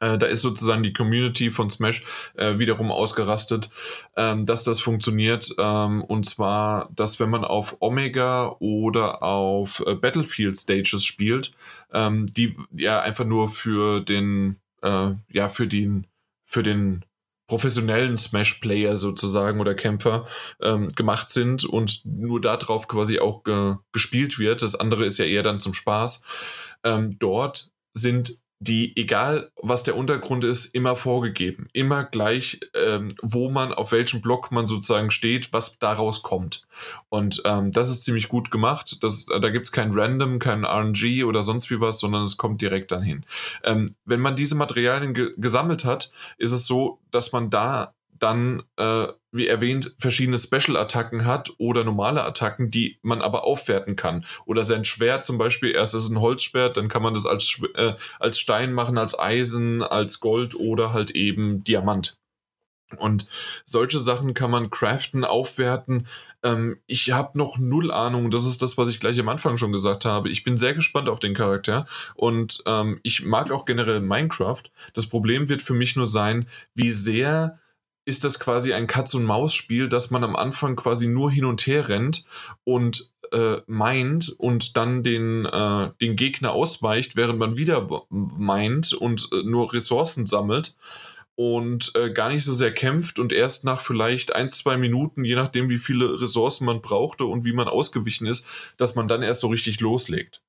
[0.00, 2.02] Äh, da ist sozusagen die Community von Smash
[2.34, 3.70] äh, wiederum ausgerastet,
[4.16, 5.54] ähm, dass das funktioniert.
[5.58, 11.52] Ähm, und zwar, dass wenn man auf Omega oder auf äh, Battlefield Stages spielt,
[11.92, 16.06] ähm, die ja einfach nur für den, äh, ja, für den,
[16.44, 17.04] für den
[17.50, 20.24] professionellen Smash-Player sozusagen oder Kämpfer
[20.62, 24.62] ähm, gemacht sind und nur darauf quasi auch ge gespielt wird.
[24.62, 26.22] Das andere ist ja eher dann zum Spaß.
[26.84, 31.68] Ähm, dort sind die, egal was der Untergrund ist, immer vorgegeben.
[31.72, 36.66] Immer gleich, ähm, wo man, auf welchem Block man sozusagen steht, was daraus kommt.
[37.08, 39.02] Und ähm, das ist ziemlich gut gemacht.
[39.02, 42.60] Das, da gibt es kein Random, kein RNG oder sonst wie was, sondern es kommt
[42.60, 43.24] direkt dann hin.
[43.64, 48.62] Ähm, wenn man diese Materialien ge gesammelt hat, ist es so, dass man da dann,
[48.76, 54.24] äh, wie erwähnt, verschiedene Special-Attacken hat oder normale Attacken, die man aber aufwerten kann.
[54.44, 57.60] Oder sein Schwert zum Beispiel, erst ist es ein Holzschwert, dann kann man das als,
[57.74, 62.20] äh, als Stein machen, als Eisen, als Gold oder halt eben Diamant.
[62.96, 63.26] Und
[63.64, 66.08] solche Sachen kann man craften, aufwerten.
[66.42, 68.30] Ähm, ich habe noch null Ahnung.
[68.30, 70.28] Das ist das, was ich gleich am Anfang schon gesagt habe.
[70.28, 74.62] Ich bin sehr gespannt auf den Charakter und ähm, ich mag auch generell Minecraft.
[74.92, 77.60] Das Problem wird für mich nur sein, wie sehr
[78.10, 82.24] ist das quasi ein Katz-und-Maus-Spiel, dass man am Anfang quasi nur hin und her rennt
[82.64, 89.28] und äh, meint und dann den, äh, den Gegner ausweicht, während man wieder meint und
[89.32, 90.74] äh, nur Ressourcen sammelt
[91.36, 95.36] und äh, gar nicht so sehr kämpft und erst nach vielleicht ein, zwei Minuten, je
[95.36, 98.44] nachdem wie viele Ressourcen man brauchte und wie man ausgewichen ist,
[98.76, 100.42] dass man dann erst so richtig loslegt.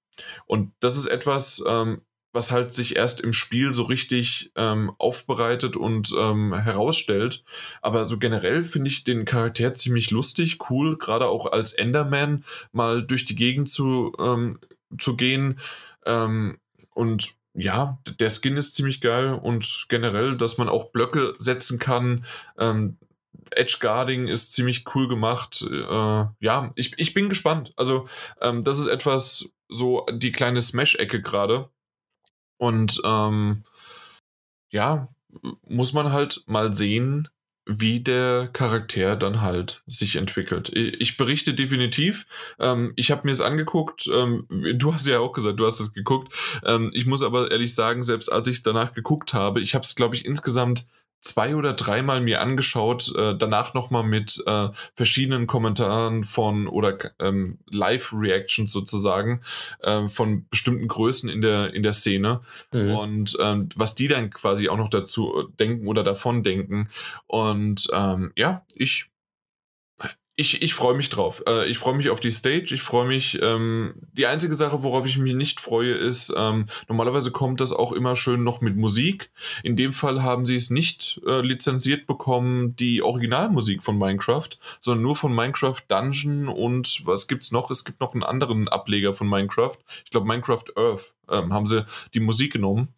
[0.47, 2.01] Und das ist etwas, ähm,
[2.33, 7.43] was halt sich erst im Spiel so richtig ähm, aufbereitet und ähm, herausstellt.
[7.81, 13.03] Aber so generell finde ich den Charakter ziemlich lustig, cool, gerade auch als Enderman mal
[13.05, 14.59] durch die Gegend zu, ähm,
[14.97, 15.59] zu gehen.
[16.05, 16.57] Ähm,
[16.93, 22.25] und ja, der Skin ist ziemlich geil und generell, dass man auch Blöcke setzen kann.
[22.57, 22.97] Ähm,
[23.51, 25.65] Edge Guarding ist ziemlich cool gemacht.
[25.69, 27.73] Äh, ja, ich, ich bin gespannt.
[27.75, 28.07] Also,
[28.39, 31.69] ähm, das ist etwas so die kleine Smash-Ecke gerade
[32.61, 33.63] und ähm,
[34.69, 35.07] ja,
[35.67, 37.27] muss man halt mal sehen,
[37.65, 40.69] wie der Charakter dann halt sich entwickelt.
[40.69, 42.27] Ich, berichte definitiv.
[42.59, 44.07] Ähm, ich habe mir es angeguckt.
[44.13, 44.45] Ähm,
[44.77, 46.33] du hast ja auch gesagt, du hast es geguckt.
[46.63, 49.83] Ähm, ich muss aber ehrlich sagen, selbst als ich es danach geguckt habe, ich habe
[49.83, 50.85] es, glaube ich, insgesamt
[51.21, 57.59] zwei oder dreimal mir angeschaut, äh, danach nochmal mit äh, verschiedenen Kommentaren von oder ähm,
[57.69, 59.41] Live-Reactions sozusagen
[59.81, 62.41] äh, von bestimmten Größen in der, in der Szene
[62.71, 62.95] mhm.
[62.95, 66.89] und ähm, was die dann quasi auch noch dazu denken oder davon denken.
[67.27, 69.10] Und ähm, ja, ich
[70.41, 71.43] ich, ich freue mich drauf.
[71.47, 72.73] Äh, ich freue mich auf die Stage.
[72.73, 73.39] Ich freue mich.
[73.41, 77.93] Ähm, die einzige Sache, worauf ich mich nicht freue, ist, ähm, normalerweise kommt das auch
[77.93, 79.31] immer schön noch mit Musik.
[79.63, 85.03] In dem Fall haben sie es nicht äh, lizenziert bekommen, die Originalmusik von Minecraft, sondern
[85.03, 87.69] nur von Minecraft Dungeon und was gibt's noch?
[87.69, 89.77] Es gibt noch einen anderen Ableger von Minecraft.
[90.03, 92.89] Ich glaube, Minecraft Earth ähm, haben sie die Musik genommen,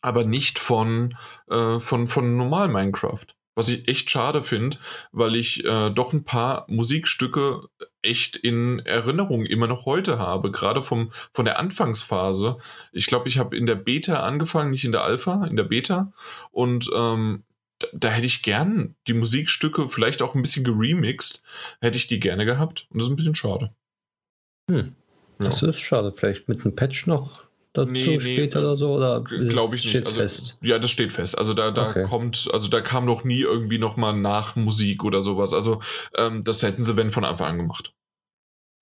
[0.00, 1.16] aber nicht von,
[1.50, 3.26] äh, von, von normal Minecraft.
[3.54, 4.78] Was ich echt schade finde,
[5.12, 7.68] weil ich äh, doch ein paar Musikstücke
[8.02, 12.58] echt in Erinnerung immer noch heute habe, gerade vom, von der Anfangsphase.
[12.92, 16.12] Ich glaube, ich habe in der Beta angefangen, nicht in der Alpha, in der Beta.
[16.52, 17.44] Und ähm,
[17.78, 21.42] da, da, hätte ich gern die Musikstücke vielleicht auch ein bisschen geremixed,
[21.80, 22.86] hätte ich die gerne gehabt.
[22.90, 23.74] Und das ist ein bisschen schade.
[24.70, 24.94] Hm.
[25.38, 25.68] Das ja.
[25.68, 26.12] ist schade.
[26.12, 28.94] Vielleicht mit einem Patch noch dazu nee, nee, später oder so?
[28.94, 29.90] Oder glaube ich nicht.
[29.90, 30.58] Steht also, fest?
[30.62, 31.38] Ja, das steht fest.
[31.38, 32.02] Also da, da okay.
[32.02, 35.52] kommt, also da kam noch nie irgendwie nochmal nach Musik oder sowas.
[35.52, 35.80] Also
[36.16, 37.92] ähm, das hätten sie, wenn, von Anfang an gemacht.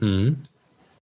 [0.01, 0.45] Mhm.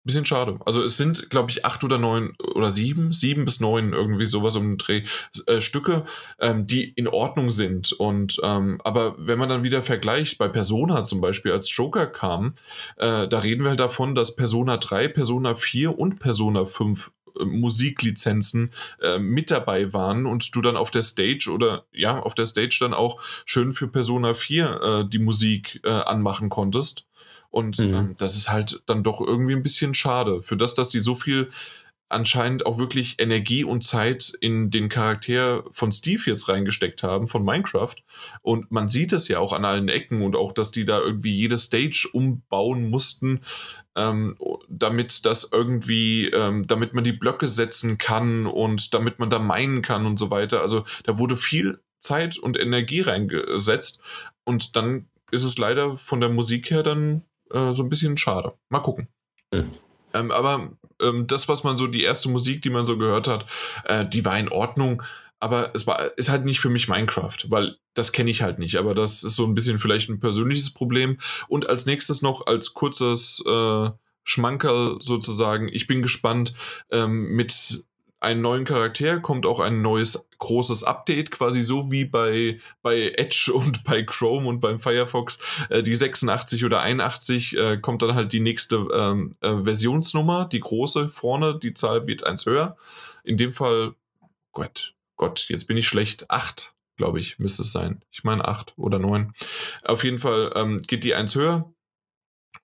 [0.07, 0.59] Bisschen schade.
[0.67, 4.55] Also es sind, glaube ich, acht oder neun oder sieben, sieben bis neun irgendwie sowas
[4.55, 5.05] um den Dreh
[5.47, 6.05] äh, Stücke,
[6.39, 7.93] ähm, die in Ordnung sind.
[7.93, 12.55] Und ähm, aber wenn man dann wieder vergleicht, bei Persona zum Beispiel, als Joker kam,
[12.99, 17.11] äh, da reden wir halt davon, dass Persona 3, Persona 4 und Persona 5
[17.45, 22.47] Musiklizenzen äh, mit dabei waren und du dann auf der Stage oder ja, auf der
[22.47, 27.07] Stage dann auch schön für Persona 4 äh, die Musik äh, anmachen konntest.
[27.51, 27.95] Und mhm.
[27.95, 30.43] ähm, das ist halt dann doch irgendwie ein bisschen schade.
[30.43, 31.51] Für das, dass die so viel
[32.15, 37.45] anscheinend auch wirklich Energie und Zeit in den Charakter von Steve jetzt reingesteckt haben, von
[37.45, 37.97] Minecraft.
[38.41, 41.33] Und man sieht es ja auch an allen Ecken und auch, dass die da irgendwie
[41.33, 43.41] jede Stage umbauen mussten,
[43.97, 49.39] ähm, damit das irgendwie, ähm, damit man die Blöcke setzen kann und damit man da
[49.39, 50.61] meinen kann und so weiter.
[50.61, 54.03] Also da wurde viel Zeit und Energie reingesetzt
[54.45, 58.55] und dann ist es leider von der Musik her dann äh, so ein bisschen schade.
[58.69, 59.09] Mal gucken.
[59.53, 59.73] Mhm.
[60.13, 63.47] Ähm, aber ähm, das, was man so, die erste Musik, die man so gehört hat,
[63.85, 65.03] äh, die war in Ordnung.
[65.41, 68.77] Aber es war, ist halt nicht für mich Minecraft, weil das kenne ich halt nicht.
[68.77, 71.19] Aber das ist so ein bisschen vielleicht ein persönliches Problem.
[71.49, 73.91] Und als nächstes noch als kurzes äh,
[74.23, 76.55] Schmankerl sozusagen, ich bin gespannt
[76.91, 77.85] ähm, mit
[78.25, 83.53] einen neuen Charakter, kommt auch ein neues großes Update, quasi so wie bei, bei Edge
[83.55, 85.41] und bei Chrome und beim Firefox.
[85.69, 90.61] Äh, die 86 oder 81 äh, kommt dann halt die nächste ähm, äh, Versionsnummer, die
[90.61, 92.77] große vorne, die Zahl wird eins höher.
[93.23, 93.95] In dem Fall
[94.53, 96.31] Gott, Gott, jetzt bin ich schlecht.
[96.31, 98.03] Acht, glaube ich, müsste es sein.
[98.11, 99.35] Ich meine acht oder neun.
[99.85, 101.74] Auf jeden Fall ähm, geht die eins höher.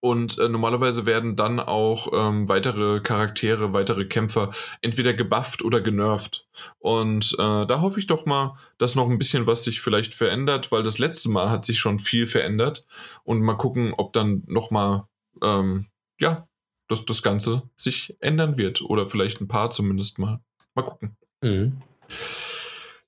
[0.00, 6.46] Und äh, normalerweise werden dann auch ähm, weitere Charaktere, weitere Kämpfer entweder gebufft oder genervt.
[6.78, 10.72] Und äh, da hoffe ich doch mal, dass noch ein bisschen was sich vielleicht verändert,
[10.72, 12.86] weil das letzte Mal hat sich schon viel verändert.
[13.24, 15.06] Und mal gucken, ob dann noch mal,
[15.42, 15.86] ähm,
[16.18, 16.48] ja,
[16.88, 18.80] das, das Ganze sich ändern wird.
[18.80, 20.40] Oder vielleicht ein paar zumindest mal.
[20.74, 21.16] Mal gucken.
[21.42, 21.82] Mhm.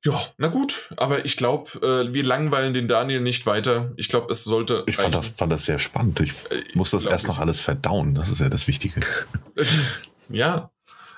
[0.04, 3.92] Ja, na gut, aber ich glaube, äh, wir langweilen den Daniel nicht weiter.
[3.96, 4.82] Ich glaube, es sollte.
[4.86, 6.18] Ich fand das, fand das sehr spannend.
[6.18, 8.14] Ich äh, muss das erst noch alles verdauen.
[8.14, 8.98] Das ist ja das Wichtige.
[10.28, 10.70] ja.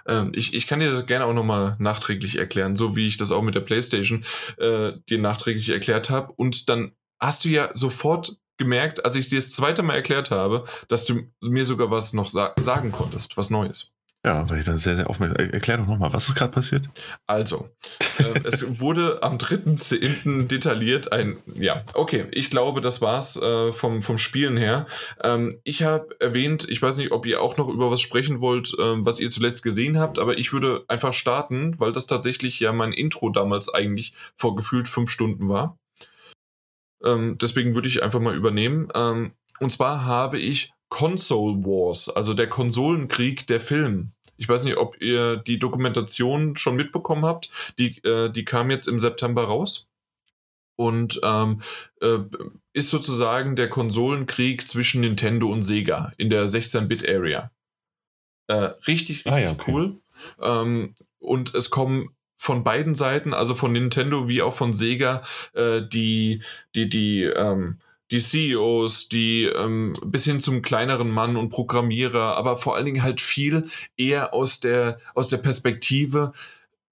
[0.07, 3.33] Ähm, ich, ich kann dir das gerne auch nochmal nachträglich erklären, so wie ich das
[3.33, 4.25] auch mit der PlayStation
[4.59, 6.33] äh, dir nachträglich erklärt habe.
[6.33, 10.31] Und dann hast du ja sofort gemerkt, als ich es dir das zweite Mal erklärt
[10.31, 13.94] habe, dass du mir sogar was noch sa sagen konntest, was Neues.
[14.25, 15.51] Ja, weil ich dann sehr, sehr aufmerksam.
[15.51, 16.89] Erklär doch nochmal, was ist gerade passiert?
[17.27, 17.69] Also,
[18.19, 20.47] äh, es wurde am 3.10.
[20.47, 24.87] detailliert ein, ja, okay, ich glaube, das war's äh, vom, vom Spielen her.
[25.23, 28.73] Ähm, ich habe erwähnt, ich weiß nicht, ob ihr auch noch über was sprechen wollt,
[28.79, 32.73] äh, was ihr zuletzt gesehen habt, aber ich würde einfach starten, weil das tatsächlich ja
[32.73, 35.79] mein Intro damals eigentlich vor gefühlt fünf Stunden war.
[37.05, 38.89] Ähm, deswegen würde ich einfach mal übernehmen.
[38.95, 44.14] Ähm, und zwar habe ich Console Wars, also der Konsolenkrieg der Film.
[44.37, 47.51] Ich weiß nicht, ob ihr die Dokumentation schon mitbekommen habt.
[47.79, 49.89] Die, äh, die kam jetzt im September raus
[50.77, 51.63] und ähm,
[52.01, 52.19] äh,
[52.73, 57.51] ist sozusagen der Konsolenkrieg zwischen Nintendo und Sega in der 16-Bit-Area.
[58.49, 59.73] Äh, richtig, richtig ah, ja, okay.
[59.73, 59.97] cool.
[60.41, 65.23] Ähm, und es kommen von beiden Seiten, also von Nintendo wie auch von Sega,
[65.55, 66.43] äh, die,
[66.75, 67.79] die, die, ähm,
[68.15, 73.03] die CEOs, die ähm, bis hin zum kleineren Mann und Programmierer, aber vor allen Dingen
[73.03, 76.33] halt viel eher aus der, aus der Perspektive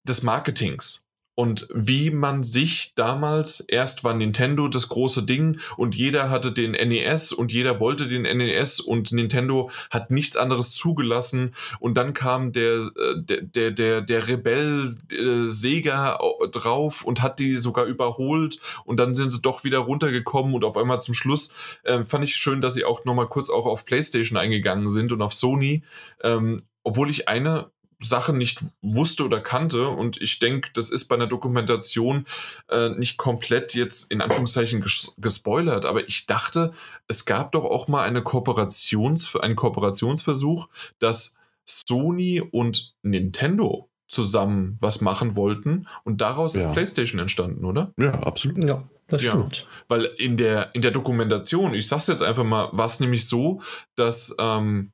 [0.03, 1.02] des Marketings
[1.35, 6.71] und wie man sich damals, erst war Nintendo das große Ding und jeder hatte den
[6.71, 11.55] NES und jeder wollte den NES und Nintendo hat nichts anderes zugelassen.
[11.79, 16.19] Und dann kam der, äh, der, der, der, Rebell äh, Sega
[16.51, 18.59] drauf und hat die sogar überholt.
[18.85, 22.35] Und dann sind sie doch wieder runtergekommen und auf einmal zum Schluss äh, fand ich
[22.35, 25.83] schön, dass sie auch nochmal kurz auch auf PlayStation eingegangen sind und auf Sony,
[26.21, 27.71] ähm, obwohl ich eine
[28.03, 29.87] Sachen nicht wusste oder kannte.
[29.87, 32.25] Und ich denke, das ist bei einer Dokumentation
[32.69, 35.85] äh, nicht komplett jetzt in Anführungszeichen ges gespoilert.
[35.85, 36.73] Aber ich dachte,
[37.07, 45.01] es gab doch auch mal eine Kooperations einen Kooperationsversuch, dass Sony und Nintendo zusammen was
[45.01, 46.61] machen wollten und daraus ja.
[46.61, 47.93] ist PlayStation entstanden, oder?
[47.97, 48.63] Ja, absolut.
[48.63, 49.61] Ja, das stimmt.
[49.61, 53.27] Ja, weil in der, in der Dokumentation, ich sag's jetzt einfach mal, war es nämlich
[53.27, 53.61] so,
[53.95, 54.91] dass, ähm,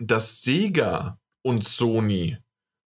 [0.00, 2.38] dass Sega und Sony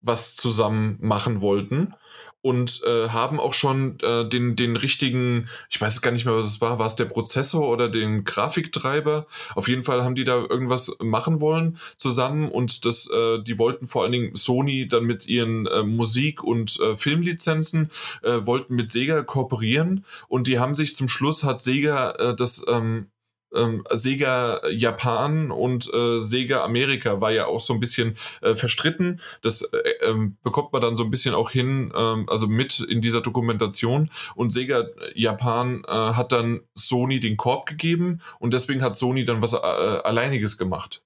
[0.01, 1.93] was zusammen machen wollten
[2.41, 6.45] und äh, haben auch schon äh, den, den richtigen, ich weiß gar nicht mehr, was
[6.45, 9.27] es war, war es der Prozessor oder den Grafiktreiber?
[9.55, 13.87] Auf jeden Fall haben die da irgendwas machen wollen zusammen und das, äh, die wollten
[13.87, 17.91] vor allen Dingen Sony dann mit ihren äh, Musik- und äh, Filmlizenzen,
[18.23, 23.07] äh, wollten mit Sega kooperieren und die haben sich zum Schluss, hat Sega das ähm,
[23.55, 29.21] ähm, Sega Japan und äh, Sega Amerika war ja auch so ein bisschen äh, verstritten.
[29.41, 33.01] Das äh, ähm, bekommt man dann so ein bisschen auch hin, ähm, also mit in
[33.01, 34.11] dieser Dokumentation.
[34.35, 39.41] Und Sega Japan äh, hat dann Sony den Korb gegeben und deswegen hat Sony dann
[39.41, 41.03] was äh, Alleiniges gemacht.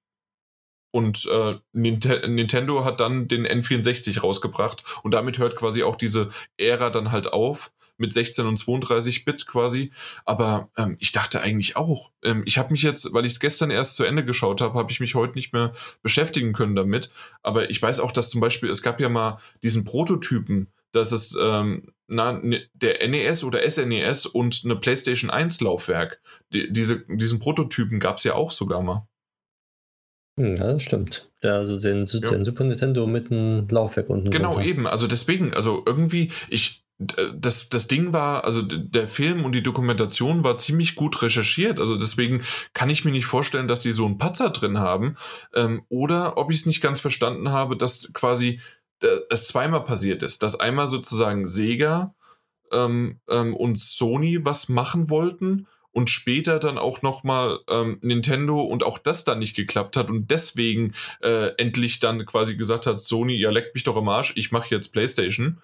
[0.96, 6.92] Und äh, Nintendo hat dann den N64 rausgebracht und damit hört quasi auch diese Ära
[6.92, 9.92] dann halt auf mit 16 und 32 Bit quasi.
[10.26, 12.12] Aber ähm, ich dachte eigentlich auch.
[12.24, 14.92] Ähm, ich habe mich jetzt, weil ich es gestern erst zu Ende geschaut habe, habe
[14.92, 17.12] ich mich heute nicht mehr beschäftigen können damit.
[17.42, 21.36] Aber ich weiß auch, dass zum Beispiel, es gab ja mal diesen Prototypen, dass es
[21.40, 26.22] ähm, na, ne, der NES oder SNES e und eine PlayStation 1 Laufwerk.
[26.52, 29.08] Die, diese, diesen Prototypen gab es ja auch sogar mal.
[30.40, 31.30] Hm, ja, das stimmt.
[31.42, 32.20] Ja, also den, ja.
[32.20, 34.32] den Super Nintendo mit einem Laufwerk unten.
[34.32, 34.66] Genau, runter.
[34.66, 34.88] eben.
[34.88, 36.83] Also deswegen, also irgendwie, ich,
[37.36, 41.80] das, das Ding war, also der Film und die Dokumentation war ziemlich gut recherchiert.
[41.80, 45.18] Also deswegen kann ich mir nicht vorstellen, dass die so einen Patzer drin haben.
[45.54, 48.60] Ähm, oder ob ich es nicht ganz verstanden habe, dass quasi
[49.02, 50.44] äh, es zweimal passiert ist.
[50.44, 52.16] Dass einmal sozusagen Sega
[52.72, 58.84] ähm, ähm, und Sony was machen wollten und später dann auch nochmal ähm, Nintendo und
[58.84, 63.36] auch das dann nicht geklappt hat und deswegen äh, endlich dann quasi gesagt hat, Sony,
[63.36, 65.60] ja leckt mich doch am Arsch, ich mache jetzt Playstation.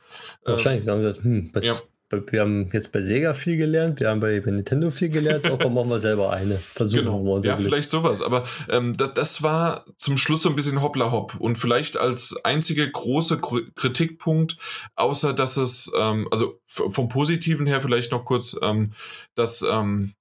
[0.46, 1.74] Wahrscheinlich, ähm, gesagt, hm, was, ja.
[2.12, 5.58] wir haben jetzt bei Sega viel gelernt, wir haben bei, bei Nintendo viel gelernt, auch
[5.70, 6.58] machen wir selber eine.
[6.58, 7.24] Versuchen genau.
[7.24, 7.70] wir unser Ja, Glück.
[7.70, 8.22] vielleicht sowas.
[8.22, 11.36] Aber ähm, das, das, war zum Schluss so ein bisschen hoppla hopp.
[11.40, 13.40] Und vielleicht als einzige große
[13.76, 14.58] Kritikpunkt,
[14.96, 18.92] außer dass es, ähm, also vom Positiven her vielleicht noch kurz, ähm,
[19.36, 20.14] dass ähm,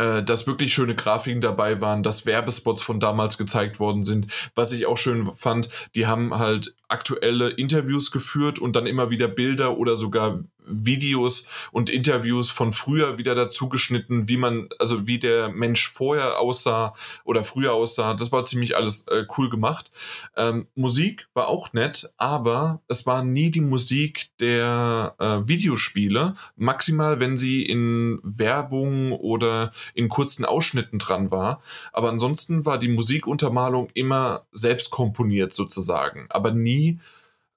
[0.00, 4.28] äh, dass wirklich schöne Grafiken dabei waren, dass Werbespots von damals gezeigt worden sind.
[4.54, 9.28] Was ich auch schön fand, die haben halt aktuelle Interviews geführt und dann immer wieder
[9.28, 10.40] Bilder oder sogar
[10.70, 16.38] Videos und Interviews von früher wieder dazu geschnitten, wie man, also wie der Mensch vorher
[16.38, 18.14] aussah oder früher aussah.
[18.14, 19.90] Das war ziemlich alles äh, cool gemacht.
[20.36, 26.34] Ähm, Musik war auch nett, aber es war nie die Musik der äh, Videospiele.
[26.56, 31.62] Maximal, wenn sie in Werbung oder in kurzen Ausschnitten dran war.
[31.92, 37.00] Aber ansonsten war die Musikuntermalung immer selbst komponiert sozusagen, aber nie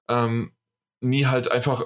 [0.08, 0.52] ähm,
[1.00, 1.84] nie halt einfach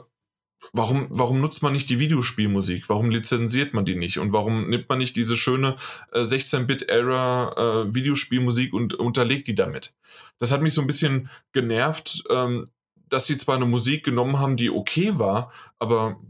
[0.73, 2.89] warum, warum nutzt man nicht die Videospielmusik?
[2.89, 4.19] Warum lizenziert man die nicht?
[4.19, 5.77] Und warum nimmt man nicht diese schöne
[6.13, 9.95] äh, 16-Bit-Era äh, Videospielmusik und unterlegt die damit?
[10.39, 12.69] Das hat mich so ein bisschen genervt, ähm,
[13.09, 16.21] dass sie zwar eine Musik genommen haben, die okay war, aber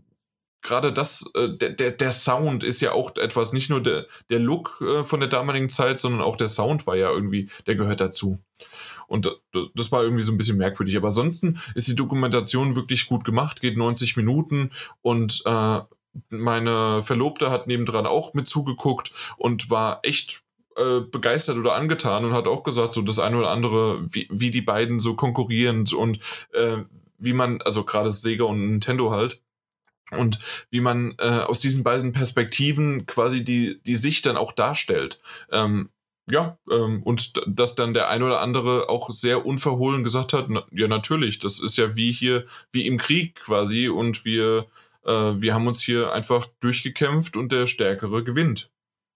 [0.63, 4.39] gerade das, äh, der, der, der Sound ist ja auch etwas, nicht nur der, der
[4.39, 8.01] Look äh, von der damaligen Zeit, sondern auch der Sound war ja irgendwie, der gehört
[8.01, 8.39] dazu.
[9.09, 9.41] Und
[9.75, 10.97] das war irgendwie so ein bisschen merkwürdig.
[10.97, 14.71] Aber ansonsten ist die Dokumentation wirklich gut gemacht, geht 90 Minuten
[15.03, 15.81] und äh,
[16.31, 20.43] meine Verlobte hat nebendran auch mit zugeguckt und war echt
[20.77, 24.51] äh, begeistert oder angetan und hat auch gesagt, so das eine oder andere, wie, wie
[24.51, 26.19] die beiden so konkurrierend und
[26.53, 26.79] äh,
[27.19, 29.43] wie man, also gerade Sega und Nintendo halt,
[30.11, 30.39] und
[30.71, 35.21] wie man äh, aus diesen beiden Perspektiven quasi die, die Sicht dann auch darstellt.
[35.51, 35.91] Ähm,
[36.31, 40.65] ja, ähm, und dass dann der ein oder andere auch sehr unverhohlen gesagt hat, na,
[40.71, 44.67] ja natürlich, das ist ja wie hier, wie im Krieg quasi und wir,
[45.05, 48.71] äh, wir haben uns hier einfach durchgekämpft und der Stärkere gewinnt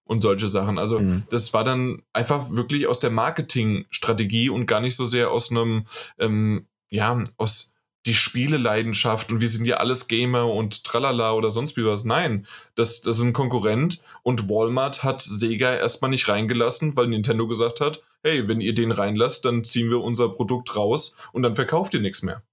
[0.05, 0.77] und solche Sachen.
[0.77, 1.23] Also mhm.
[1.29, 5.85] das war dann einfach wirklich aus der Marketingstrategie und gar nicht so sehr aus einem,
[6.19, 7.72] ähm, ja, aus
[8.05, 12.03] die Spieleleidenschaft und wir sind ja alles Gamer und tralala oder sonst wie was.
[12.03, 17.47] Nein, das, das ist ein Konkurrent und Walmart hat Sega erstmal nicht reingelassen, weil Nintendo
[17.47, 21.55] gesagt hat, hey, wenn ihr den reinlasst, dann ziehen wir unser Produkt raus und dann
[21.55, 22.43] verkauft ihr nichts mehr.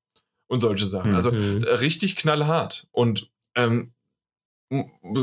[0.46, 1.14] Und solche Sachen.
[1.14, 1.64] Also, mhm.
[1.64, 2.88] Also richtig knallhart.
[2.90, 3.92] Und ähm,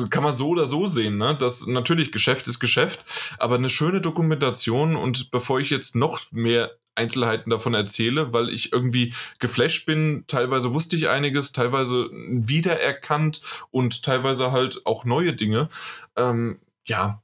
[0.09, 1.35] kann man so oder so sehen, ne?
[1.39, 3.05] Das natürlich Geschäft ist Geschäft,
[3.37, 8.73] aber eine schöne Dokumentation und bevor ich jetzt noch mehr Einzelheiten davon erzähle, weil ich
[8.73, 10.25] irgendwie geflasht bin.
[10.27, 15.69] Teilweise wusste ich einiges, teilweise wiedererkannt und teilweise halt auch neue Dinge.
[16.15, 17.21] Ähm, ja,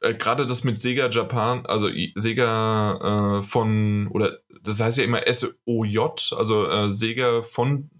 [0.00, 5.22] äh, gerade das mit Sega Japan, also Sega äh, von, oder das heißt ja immer
[5.26, 5.98] SOJ,
[6.36, 7.90] also äh, Sega von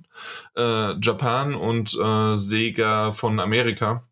[0.57, 4.07] äh, Japan und äh, Sega von Amerika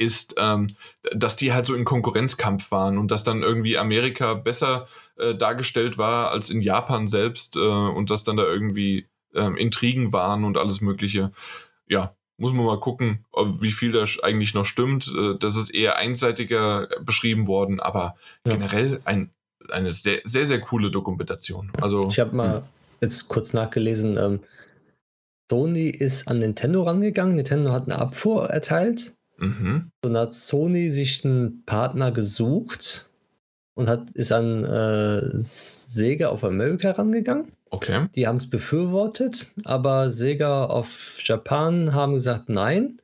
[0.00, 0.68] ist, ähm,
[1.14, 4.88] dass die halt so in Konkurrenzkampf waren und dass dann irgendwie Amerika besser
[5.20, 10.12] äh, dargestellt war als in Japan selbst äh, und dass dann da irgendwie ähm, Intrigen
[10.12, 11.32] waren und alles Mögliche.
[11.86, 15.12] Ja, muss man mal gucken, ob, wie viel da eigentlich noch stimmt.
[15.16, 18.16] Äh, das ist eher einseitiger beschrieben worden, aber
[18.46, 18.54] ja.
[18.54, 19.30] generell ein,
[19.70, 21.72] eine sehr, sehr, sehr coole Dokumentation.
[21.80, 22.62] Also, ich habe mal
[23.00, 24.40] jetzt kurz nachgelesen, ähm,
[25.50, 27.34] Sony ist an Nintendo rangegangen.
[27.34, 29.90] Nintendo hat eine Abfuhr erteilt Mhm.
[30.02, 33.09] Dann hat Sony sich einen Partner gesucht
[33.74, 37.52] und hat, ist an äh, Sega of America rangegangen.
[37.70, 38.06] Okay.
[38.14, 42.96] Die haben es befürwortet, aber Sega of Japan haben gesagt nein.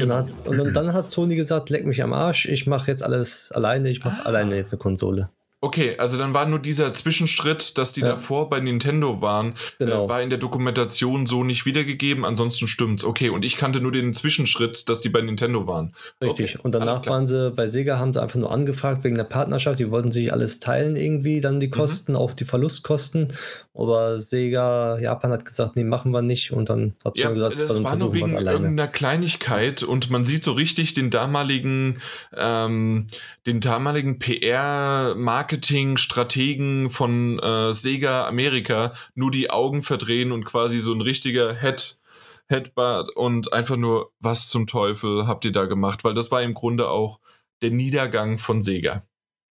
[0.00, 3.52] Und, hat, und, dann hat Sony gesagt, leck mich am Arsch, ich mache jetzt alles
[3.52, 4.26] alleine, ich mache ah.
[4.26, 5.28] alleine jetzt eine Konsole.
[5.60, 8.10] Okay, also dann war nur dieser Zwischenschritt, dass die ja.
[8.10, 10.04] davor bei Nintendo waren, äh, genau.
[10.04, 13.04] äh, war in der Dokumentation so nicht wiedergegeben, ansonsten stimmt's.
[13.04, 15.94] Okay, und ich kannte nur den Zwischenschritt, dass die bei Nintendo waren.
[16.22, 19.24] Richtig, okay, und danach waren sie bei Sega, haben sie einfach nur angefragt wegen der
[19.24, 21.72] Partnerschaft, die wollten sich alles teilen irgendwie, dann die mhm.
[21.72, 22.18] Kosten, mhm.
[22.18, 23.32] auch die Verlustkosten.
[23.74, 27.82] Aber Sega, Japan hat gesagt, nee, machen wir nicht und dann hat ja, gesagt, das
[27.82, 32.00] war nur wegen irgendeiner Kleinigkeit und man sieht so richtig den damaligen,
[32.36, 33.08] ähm,
[33.46, 40.92] den damaligen PR-Markt Marketing-Strategen von äh, Sega Amerika nur die Augen verdrehen und quasi so
[40.92, 42.00] ein richtiger Head,
[42.48, 46.04] Headbutt und einfach nur, was zum Teufel habt ihr da gemacht?
[46.04, 47.18] Weil das war im Grunde auch
[47.62, 49.06] der Niedergang von Sega.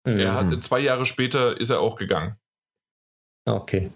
[0.06, 0.20] Mhm.
[0.20, 2.36] Er hat, zwei Jahre später ist er auch gegangen.
[3.46, 3.90] Okay.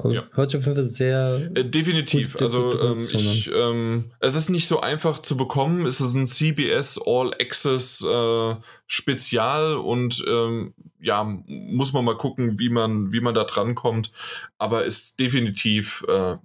[0.00, 0.22] Also ja.
[0.32, 1.50] Hört sich auf jeden Fall sehr.
[1.54, 2.40] Äh, definitiv.
[2.40, 5.86] Also, ähm, ich, ähm, es ist nicht so einfach zu bekommen.
[5.86, 8.54] Es ist ein CBS All Access äh,
[8.86, 14.12] Spezial und ähm, ja, muss man mal gucken, wie man, wie man da dran kommt.
[14.56, 16.36] Aber ist definitiv äh,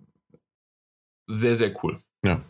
[1.27, 2.01] sehr, sehr cool.
[2.25, 2.41] Ja.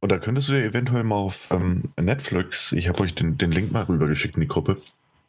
[0.00, 3.50] Und da könntest du dir eventuell mal auf ähm, Netflix, ich habe euch den, den
[3.50, 4.76] Link mal rübergeschickt in die Gruppe,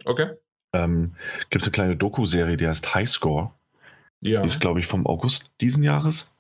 [0.04, 0.32] Okay.
[0.74, 1.16] ähm,
[1.50, 3.52] gibt es eine kleine Doku-Serie, die heißt High Score.
[4.26, 4.42] Ja.
[4.42, 6.32] Die ist, glaube ich, vom August diesen Jahres.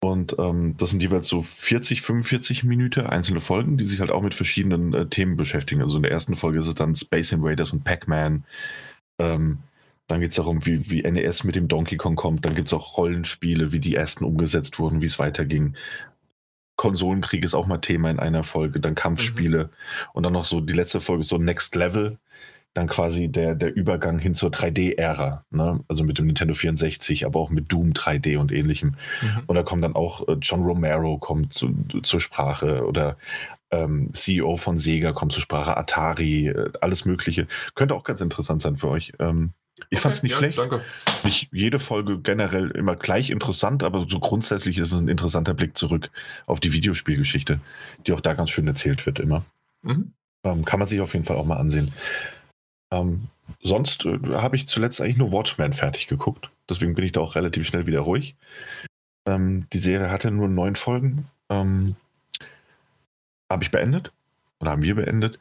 [0.00, 4.22] Und ähm, das sind jeweils so 40, 45 Minuten einzelne Folgen, die sich halt auch
[4.22, 5.82] mit verschiedenen äh, Themen beschäftigen.
[5.82, 8.44] Also in der ersten Folge ist es dann Space Invaders und Pac-Man.
[9.18, 9.58] Ähm,
[10.08, 12.44] dann geht es darum, wie, wie NES mit dem Donkey Kong kommt.
[12.44, 15.74] Dann gibt es auch Rollenspiele, wie die ersten umgesetzt wurden, wie es weiterging.
[16.76, 18.80] Konsolenkrieg ist auch mal Thema in einer Folge.
[18.80, 19.70] Dann Kampfspiele.
[20.14, 22.18] Und dann noch so die letzte Folge ist so Next Level.
[22.74, 25.44] Dann quasi der, der Übergang hin zur 3D-Ära.
[25.50, 25.80] Ne?
[25.88, 28.94] Also mit dem Nintendo 64, aber auch mit Doom 3D und ähnlichem.
[29.20, 29.42] Mhm.
[29.46, 33.16] Und da kommt dann auch äh, John Romero kommt zu, zur Sprache oder
[33.70, 37.46] ähm, CEO von Sega kommt zur Sprache, Atari, äh, alles Mögliche.
[37.74, 39.12] Könnte auch ganz interessant sein für euch.
[39.18, 39.52] Ähm,
[39.90, 40.58] ich Okay, fand es nicht ja, schlecht.
[40.58, 40.82] Danke.
[41.24, 45.76] Nicht jede Folge generell immer gleich interessant, aber so grundsätzlich ist es ein interessanter Blick
[45.76, 46.10] zurück
[46.46, 47.60] auf die Videospielgeschichte,
[48.06, 49.44] die auch da ganz schön erzählt wird immer.
[49.82, 50.12] Mhm.
[50.44, 51.92] Ähm, kann man sich auf jeden Fall auch mal ansehen.
[52.90, 53.28] Ähm,
[53.62, 56.50] sonst äh, habe ich zuletzt eigentlich nur Watchmen fertig geguckt.
[56.68, 58.34] Deswegen bin ich da auch relativ schnell wieder ruhig.
[59.26, 61.26] Ähm, die Serie hatte nur neun Folgen.
[61.48, 61.96] Ähm,
[63.50, 64.12] habe ich beendet.
[64.60, 65.38] Oder haben wir beendet.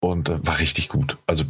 [0.00, 1.18] Und äh, war richtig gut.
[1.26, 1.44] Also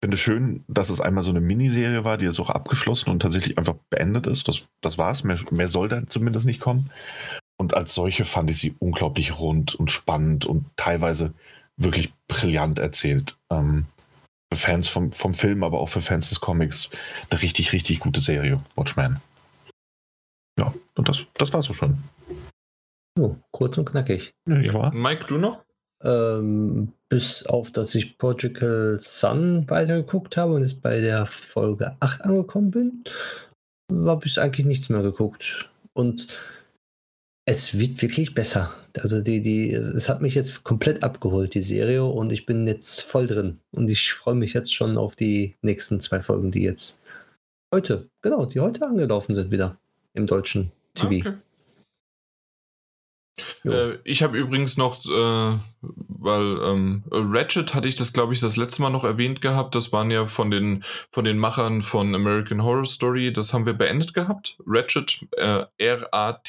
[0.00, 3.20] finde es schön, dass es einmal so eine Miniserie war, die jetzt auch abgeschlossen und
[3.20, 4.48] tatsächlich einfach beendet ist.
[4.48, 5.24] Das, das war's.
[5.24, 6.90] Mehr, mehr soll da zumindest nicht kommen.
[7.58, 11.34] Und als solche fand ich sie unglaublich rund und spannend und teilweise
[11.76, 13.36] wirklich brillant erzählt.
[13.50, 13.84] Ähm,
[14.52, 16.90] für Fans vom, vom Film, aber auch für Fans des Comics
[17.30, 19.20] eine richtig, richtig gute Serie, Watchmen.
[20.58, 21.98] Ja, und das, das war's auch schon.
[23.18, 24.32] Oh, kurz und knackig.
[24.46, 24.92] Ja, war.
[24.92, 25.62] Mike, du noch?
[26.02, 32.22] Ähm, bis auf, dass ich Portugal Sun weitergeguckt habe und jetzt bei der Folge 8
[32.22, 33.04] angekommen bin,
[33.92, 35.68] habe ich eigentlich nichts mehr geguckt.
[35.92, 36.28] Und
[37.50, 38.72] es wird wirklich besser.
[39.00, 43.02] Also die, die, es hat mich jetzt komplett abgeholt, die Serie, und ich bin jetzt
[43.02, 43.58] voll drin.
[43.72, 47.00] Und ich freue mich jetzt schon auf die nächsten zwei Folgen, die jetzt
[47.74, 49.76] heute, genau, die heute angelaufen sind wieder
[50.14, 51.28] im deutschen TV.
[51.28, 51.34] Okay.
[53.64, 58.56] Äh, ich habe übrigens noch, äh, weil ähm, Ratchet hatte ich das, glaube ich, das
[58.56, 59.74] letzte Mal noch erwähnt gehabt.
[59.74, 63.32] Das waren ja von den, von den Machern von American Horror Story.
[63.32, 64.58] Das haben wir beendet gehabt.
[64.66, 66.40] Ratchet, äh, R-A-T-C-H-E-D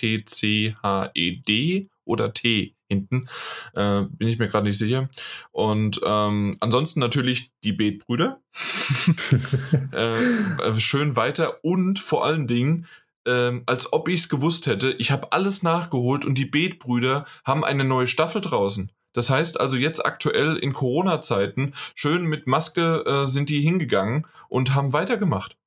[2.06, 3.28] oder T hinten.
[3.74, 5.10] Äh, bin ich mir gerade nicht sicher.
[5.52, 8.42] Und ähm, ansonsten natürlich die Beetbrüder.
[9.94, 12.88] äh, äh, schön weiter und vor allen Dingen
[13.26, 14.92] ähm, als ob ich es gewusst hätte.
[14.92, 18.92] Ich habe alles nachgeholt und die Beetbrüder haben eine neue Staffel draußen.
[19.14, 24.74] Das heißt also jetzt aktuell in Corona-Zeiten schön mit Maske äh, sind die hingegangen und
[24.74, 25.58] haben weitergemacht.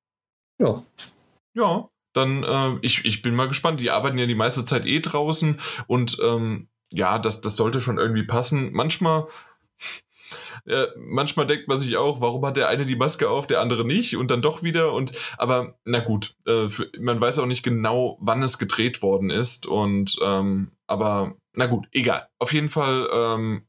[0.59, 0.83] ja.
[1.57, 3.81] Ja, dann äh, ich, ich bin mal gespannt.
[3.81, 7.99] Die arbeiten ja die meiste Zeit eh draußen und ähm, ja, das, das sollte schon
[7.99, 8.73] irgendwie passen.
[8.73, 9.27] Manchmal
[10.67, 13.85] äh, manchmal denkt man sich auch, warum hat der eine die Maske auf, der andere
[13.85, 14.17] nicht?
[14.17, 14.93] Und dann doch wieder.
[14.93, 19.31] Und aber na gut, äh, für, man weiß auch nicht genau, wann es gedreht worden
[19.31, 19.67] ist.
[19.67, 22.29] Und ähm, aber na gut, egal.
[22.39, 23.63] Auf jeden Fall, ähm,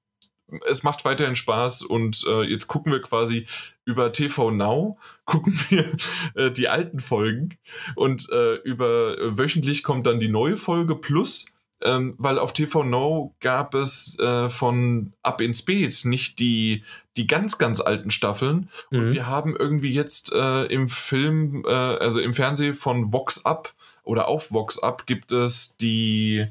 [0.68, 1.84] es macht weiterhin Spaß.
[1.84, 3.48] Und äh, jetzt gucken wir quasi
[3.85, 5.95] über TV Now, gucken wir
[6.35, 7.58] äh, die alten Folgen.
[7.95, 12.84] Und äh, über äh, wöchentlich kommt dann die neue Folge plus ähm, weil auf TV
[12.84, 16.84] Now gab es äh, von Ab ins Beet nicht die,
[17.18, 18.70] die ganz, ganz alten Staffeln.
[18.92, 19.12] Und Mhm.
[19.14, 23.74] wir haben irgendwie jetzt äh, im Film, äh, also im Fernsehen von Vox Up
[24.04, 26.48] oder auf Vox Up gibt es die,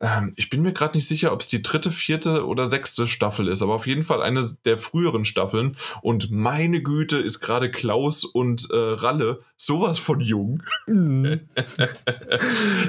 [0.00, 3.48] ähm, ich bin mir gerade nicht sicher, ob es die dritte, vierte oder sechste Staffel
[3.48, 5.76] ist, aber auf jeden Fall eine der früheren Staffeln.
[6.02, 10.62] Und meine Güte ist gerade Klaus und äh, Ralle sowas von jung.
[10.86, 11.24] Mhm.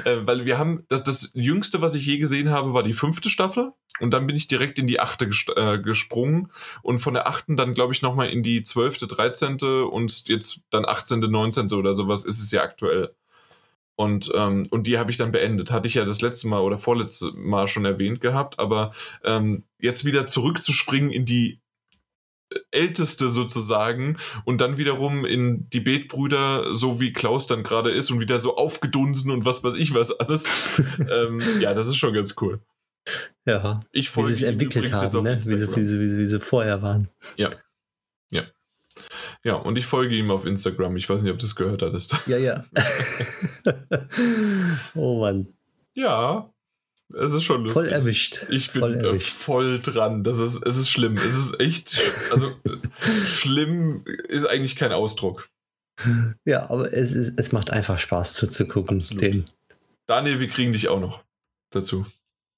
[0.04, 3.30] äh, weil wir haben, das, das jüngste, was ich je gesehen habe, war die fünfte
[3.30, 3.72] Staffel.
[4.00, 6.52] Und dann bin ich direkt in die achte gest- äh, gesprungen.
[6.82, 10.84] Und von der achten dann, glaube ich, nochmal in die zwölfte, dreizehnte und jetzt dann
[10.84, 11.72] 18., 19.
[11.72, 13.14] oder sowas ist es ja aktuell.
[13.98, 15.72] Und, ähm, und die habe ich dann beendet.
[15.72, 18.60] Hatte ich ja das letzte Mal oder vorletzte Mal schon erwähnt gehabt.
[18.60, 18.92] Aber
[19.24, 21.60] ähm, jetzt wieder zurückzuspringen in die
[22.70, 28.20] älteste sozusagen und dann wiederum in die Betbrüder, so wie Klaus dann gerade ist und
[28.20, 30.48] wieder so aufgedunsen und was weiß ich was alles.
[31.10, 32.60] ähm, ja, das ist schon ganz cool.
[33.46, 35.38] Ja, Ich wie sie ihm entwickelt haben, ne?
[35.38, 37.08] wie, sie, wie, sie, wie sie vorher waren.
[37.36, 37.50] Ja,
[39.54, 40.96] und ich folge ihm auf Instagram.
[40.96, 42.16] Ich weiß nicht, ob du es gehört hattest.
[42.26, 42.64] Ja, ja.
[44.94, 45.48] oh Mann,
[45.94, 46.50] Ja,
[47.14, 47.72] es ist schon lustig.
[47.74, 48.46] voll erwischt.
[48.50, 49.32] Ich bin voll erwischt.
[49.32, 50.24] voll dran.
[50.24, 51.16] Das ist, es ist schlimm.
[51.16, 52.52] Es ist echt, also
[53.26, 55.48] schlimm ist eigentlich kein Ausdruck.
[56.44, 58.98] Ja, aber es, ist, es macht einfach Spaß zuzugucken.
[58.98, 59.22] Absolut.
[59.22, 59.44] Den.
[60.06, 61.22] Daniel, wir kriegen dich auch noch
[61.70, 62.06] dazu.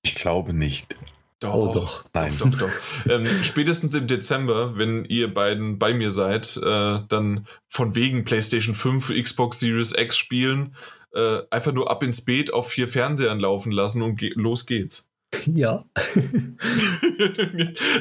[0.03, 0.97] glaube nicht.
[1.41, 2.05] Doch, Oh, doch.
[2.13, 2.37] Nein.
[2.39, 2.71] Doch, doch.
[3.11, 8.75] ähm, spätestens im Dezember, wenn ihr beiden bei mir seid, äh, dann von wegen PlayStation
[8.75, 10.75] 5, Xbox Series X spielen,
[11.15, 15.09] äh, einfach nur ab ins Beet auf vier Fernsehern laufen lassen und ge los geht's.
[15.47, 15.85] Ja.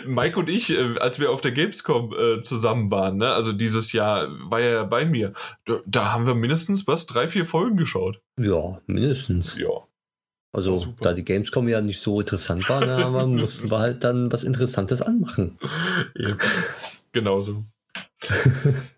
[0.08, 3.32] Mike und ich, äh, als wir auf der Gamescom äh, zusammen waren, ne?
[3.34, 5.34] also dieses Jahr war er ja bei mir,
[5.66, 8.20] da, da haben wir mindestens was, drei, vier Folgen geschaut.
[8.38, 9.58] ja, mindestens.
[9.58, 9.70] Ja.
[10.52, 11.04] Also, super.
[11.04, 14.44] da die Gamescom ja nicht so interessant war, na, aber mussten wir halt dann was
[14.44, 15.60] Interessantes anmachen.
[16.16, 16.38] Eben.
[17.12, 17.64] Genauso.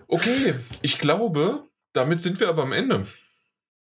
[0.07, 1.63] Okay, ich glaube,
[1.93, 3.05] damit sind wir aber am Ende.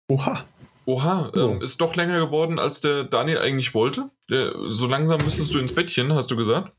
[0.10, 0.46] Oha.
[0.86, 4.10] Oha, ähm, ist doch länger geworden, als der Daniel eigentlich wollte.
[4.30, 6.72] Der, so langsam müsstest du ins Bettchen, hast du gesagt?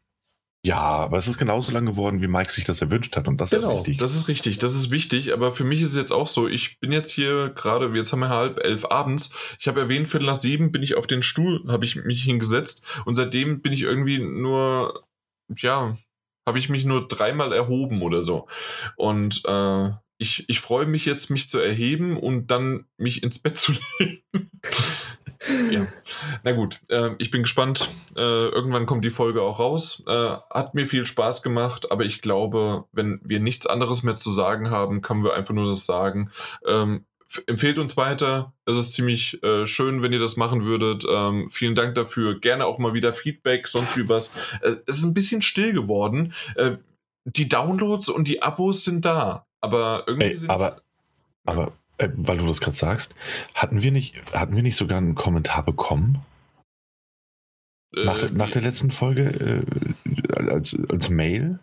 [0.65, 3.28] Ja, aber es ist genauso lang geworden, wie Mike sich das erwünscht hat.
[3.28, 3.70] Und das Genau.
[3.70, 3.99] ist wichtig.
[3.99, 6.81] Das ist richtig, das ist wichtig, aber für mich ist es jetzt auch so, ich
[6.81, 10.37] bin jetzt hier gerade, jetzt haben wir halb elf abends, ich habe erwähnt, viertel nach
[10.37, 14.19] sieben bin ich auf den Stuhl, habe ich mich hingesetzt und seitdem bin ich irgendwie
[14.19, 15.05] nur,
[15.57, 15.97] ja,
[16.47, 18.49] habe ich mich nur dreimal erhoben oder so.
[18.97, 23.57] Und äh, ich, ich freue mich jetzt, mich zu erheben und dann mich ins Bett
[23.59, 24.23] zu legen.
[25.70, 25.86] Ja.
[26.42, 27.91] Na gut, äh, ich bin gespannt.
[28.17, 30.02] Äh, irgendwann kommt die Folge auch raus.
[30.07, 34.33] Äh, hat mir viel Spaß gemacht, aber ich glaube, wenn wir nichts anderes mehr zu
[34.33, 36.31] sagen haben, können wir einfach nur das sagen.
[36.67, 37.05] Ähm,
[37.47, 38.52] empfehlt uns weiter.
[38.65, 41.05] Es ist ziemlich äh, schön, wenn ihr das machen würdet.
[41.10, 42.41] Ähm, vielen Dank dafür.
[42.41, 44.33] Gerne auch mal wieder Feedback, sonst wie was.
[44.62, 46.33] Äh, es ist ein bisschen still geworden.
[46.57, 46.76] Äh,
[47.25, 50.81] die Downloads und die Abos sind da, aber irgendwie Ey, sind aber,
[51.44, 53.15] aber äh, weil du das gerade sagst,
[53.55, 56.18] hatten wir nicht, hatten wir nicht sogar einen Kommentar bekommen?
[57.97, 59.65] äh, Nach, der- nach der letzten Folge
[60.35, 61.59] äh, als, als Mail?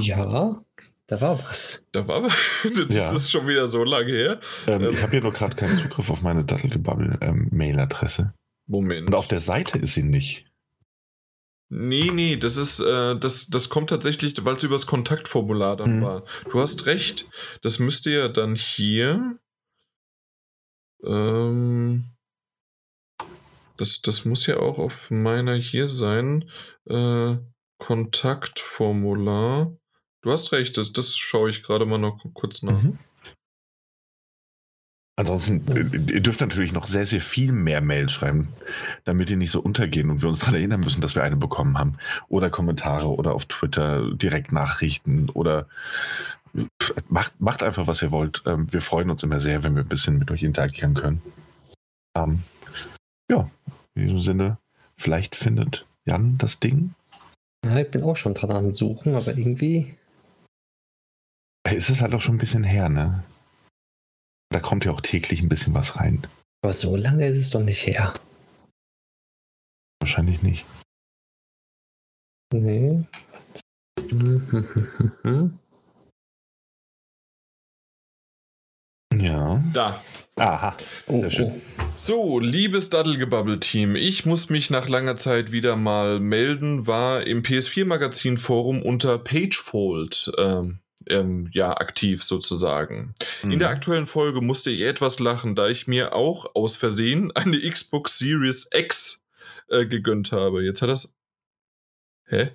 [0.00, 0.60] Ja,
[1.06, 1.86] da war was.
[1.92, 2.22] da war
[2.88, 3.12] das Ja.
[3.12, 4.40] ist schon wieder so lange her.
[4.66, 4.92] Ähm, Ähm.
[4.92, 8.34] Ich habe hier nur gerade keinen Zugriff auf meine Dattelgebabbel-Mail-Adresse.
[8.66, 9.08] Moment.
[9.08, 10.44] Und auf der Seite ist sie nicht.
[11.70, 16.02] Nee, nee, das ist, äh, das, das kommt tatsächlich, weil es übers Kontaktformular dann Mhm.
[16.02, 16.22] war.
[16.50, 17.28] Du hast recht.
[17.62, 19.38] Das müsste ja dann hier.
[21.04, 22.04] Ähm,
[23.76, 26.50] das, das muss ja auch auf meiner hier sein.
[26.86, 27.36] Äh,
[27.78, 29.76] Kontaktformular.
[30.22, 32.82] Du hast recht, das, das schaue ich gerade mal noch kurz nach.
[32.82, 32.98] Mhm.
[35.18, 38.48] Ansonsten, äh, ihr dürft natürlich noch sehr, sehr viel mehr Mails schreiben,
[39.04, 41.76] damit die nicht so untergehen und wir uns daran erinnern müssen, dass wir eine bekommen
[41.76, 41.98] haben.
[42.28, 45.66] Oder Kommentare oder auf Twitter direkt Nachrichten oder
[47.08, 48.42] macht, macht einfach, was ihr wollt.
[48.46, 51.22] Ähm, Wir freuen uns immer sehr, wenn wir ein bisschen mit euch interagieren können.
[52.16, 52.42] Ähm,
[53.30, 53.50] ja,
[53.94, 54.58] in diesem Sinne,
[54.96, 56.94] vielleicht findet Jan das Ding.
[57.64, 59.96] Ja, ich bin auch schon dran am Suchen, aber irgendwie.
[61.66, 63.24] Äh, Es ist halt auch schon ein bisschen her, ne?
[64.50, 66.26] Da kommt ja auch täglich ein bisschen was rein.
[66.62, 68.14] Aber so lange ist es doch nicht her.
[70.00, 70.64] Wahrscheinlich nicht.
[72.54, 73.04] Nee.
[79.20, 79.62] Ja.
[79.72, 80.02] Da.
[80.36, 80.76] Aha.
[81.06, 81.62] Oh, Sehr schön.
[81.96, 88.82] So, liebes Daddelgebabbel-Team, ich muss mich nach langer Zeit wieder mal melden, war im PS4-Magazin-Forum
[88.82, 93.14] unter Pagefold ähm, ähm, ja, aktiv sozusagen.
[93.42, 93.58] In Mhm.
[93.58, 98.18] der aktuellen Folge musste ich etwas lachen, da ich mir auch aus Versehen eine Xbox
[98.18, 99.24] Series X
[99.68, 100.62] äh, gegönnt habe.
[100.62, 101.16] Jetzt hat das.
[102.26, 102.50] Hä?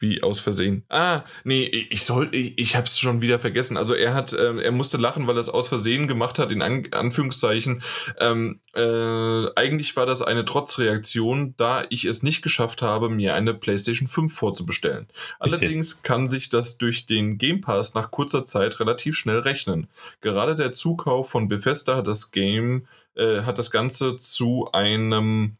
[0.00, 0.84] Wie aus Versehen?
[0.88, 3.76] Ah, nee, ich soll, ich, ich hab's schon wieder vergessen.
[3.76, 6.62] Also er hat, ähm, er musste lachen, weil er es aus Versehen gemacht hat, in
[6.62, 7.82] An Anführungszeichen.
[8.18, 13.52] Ähm, äh, eigentlich war das eine Trotzreaktion, da ich es nicht geschafft habe, mir eine
[13.52, 15.06] PlayStation 5 vorzubestellen.
[15.38, 19.86] Allerdings kann sich das durch den Game Pass nach kurzer Zeit relativ schnell rechnen.
[20.22, 25.58] Gerade der Zukauf von Bethesda hat das Game, äh, hat das Ganze zu einem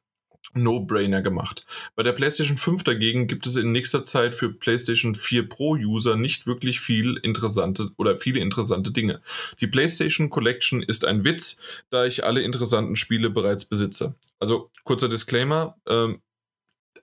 [0.55, 1.65] No-Brainer gemacht.
[1.94, 6.47] Bei der PlayStation 5 dagegen gibt es in nächster Zeit für PlayStation 4 Pro-User nicht
[6.47, 9.20] wirklich viel interessante oder viele interessante Dinge.
[9.60, 11.60] Die PlayStation Collection ist ein Witz,
[11.91, 14.17] da ich alle interessanten Spiele bereits besitze.
[14.39, 16.20] Also kurzer Disclaimer, ähm,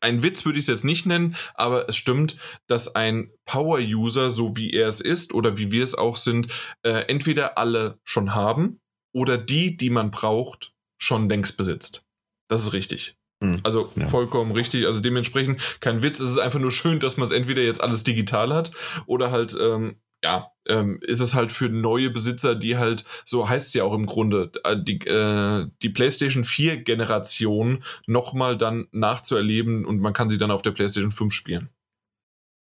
[0.02, 4.56] ein Witz würde ich es jetzt nicht nennen, aber es stimmt, dass ein Power-User, so
[4.58, 6.48] wie er es ist oder wie wir es auch sind,
[6.84, 8.80] äh, entweder alle schon haben
[9.14, 12.06] oder die, die man braucht, schon längst besitzt.
[12.48, 13.17] Das ist richtig.
[13.40, 13.60] Mhm.
[13.64, 14.08] Also Ja.
[14.08, 14.86] vollkommen richtig.
[14.86, 16.20] Also dementsprechend kein Witz.
[16.20, 18.72] Es ist einfach nur schön, dass man es entweder jetzt alles digital hat
[19.06, 23.68] oder halt, ähm, ja, ähm, ist es halt für neue Besitzer, die halt, so heißt
[23.68, 29.86] es ja auch im Grunde, äh, die, äh, die PlayStation 4 Generation nochmal dann nachzuerleben
[29.86, 31.70] und man kann sie dann auf der PlayStation 5 spielen.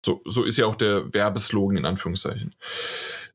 [0.04, 2.54] So, so ist ja auch der Werbeslogan in Anführungszeichen.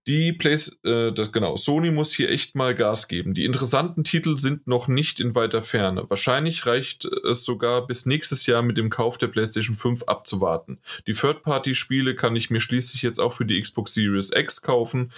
[0.05, 3.33] Die Place, äh, das, genau, Sony muss hier echt mal Gas geben.
[3.33, 6.09] Die interessanten Titel sind noch nicht in weiter Ferne.
[6.09, 10.79] Wahrscheinlich reicht es sogar bis nächstes Jahr mit dem Kauf der PlayStation 5 abzuwarten.
[11.07, 15.13] Die Third-Party-Spiele kann ich mir schließlich jetzt auch für die Xbox Series X kaufen.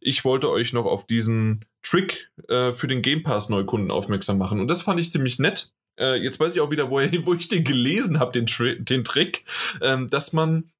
[0.00, 4.60] Ich wollte euch noch auf diesen Trick äh, für den Game Pass Neukunden aufmerksam machen
[4.60, 5.72] und das fand ich ziemlich nett.
[5.98, 8.46] Äh, jetzt weiß ich auch wieder, wo, wo ich den gelesen habe, den,
[8.84, 9.44] den Trick,
[9.82, 10.70] ähm, dass man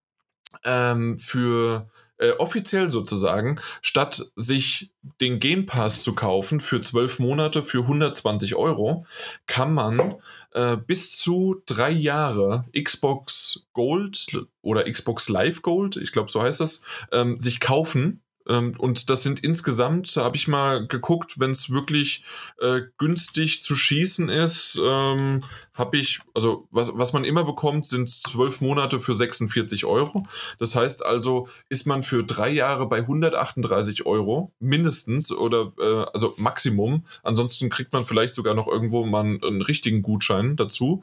[0.64, 1.90] ähm, für
[2.20, 8.54] äh, offiziell sozusagen, statt sich den Game Pass zu kaufen für zwölf Monate für 120
[8.54, 9.06] Euro,
[9.46, 10.16] kann man
[10.52, 16.60] äh, bis zu drei Jahre Xbox Gold oder Xbox Live Gold, ich glaube so heißt
[16.60, 18.20] es, ähm, sich kaufen
[18.56, 22.24] und das sind insgesamt, habe ich mal geguckt, wenn es wirklich
[22.58, 28.08] äh, günstig zu schießen ist, ähm, habe ich, also was, was man immer bekommt, sind
[28.08, 30.26] zwölf Monate für 46 Euro.
[30.58, 36.34] Das heißt also, ist man für drei Jahre bei 138 Euro mindestens oder äh, also
[36.36, 37.04] Maximum.
[37.22, 41.02] Ansonsten kriegt man vielleicht sogar noch irgendwo mal einen, einen richtigen Gutschein dazu.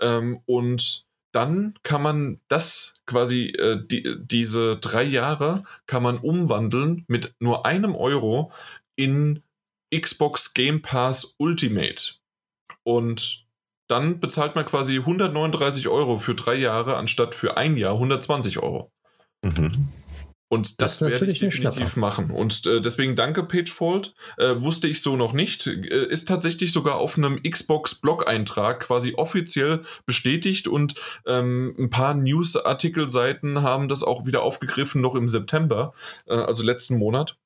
[0.00, 7.04] Ähm, und dann kann man das quasi, äh, die, diese drei Jahre kann man umwandeln
[7.08, 8.52] mit nur einem Euro
[8.96, 9.42] in
[9.94, 12.14] Xbox Game Pass Ultimate.
[12.82, 13.46] Und
[13.88, 18.92] dann bezahlt man quasi 139 Euro für drei Jahre anstatt für ein Jahr 120 Euro.
[19.42, 19.88] Mhm.
[20.52, 22.32] Und das, das werde ich definitiv machen.
[22.32, 24.14] Und äh, deswegen danke, Pagefold.
[24.36, 25.68] Äh, wusste ich so noch nicht.
[25.68, 33.62] Äh, ist tatsächlich sogar auf einem Xbox-Blog-Eintrag quasi offiziell bestätigt und ähm, ein paar News-Artikelseiten
[33.62, 35.94] haben das auch wieder aufgegriffen, noch im September,
[36.26, 37.36] äh, also letzten Monat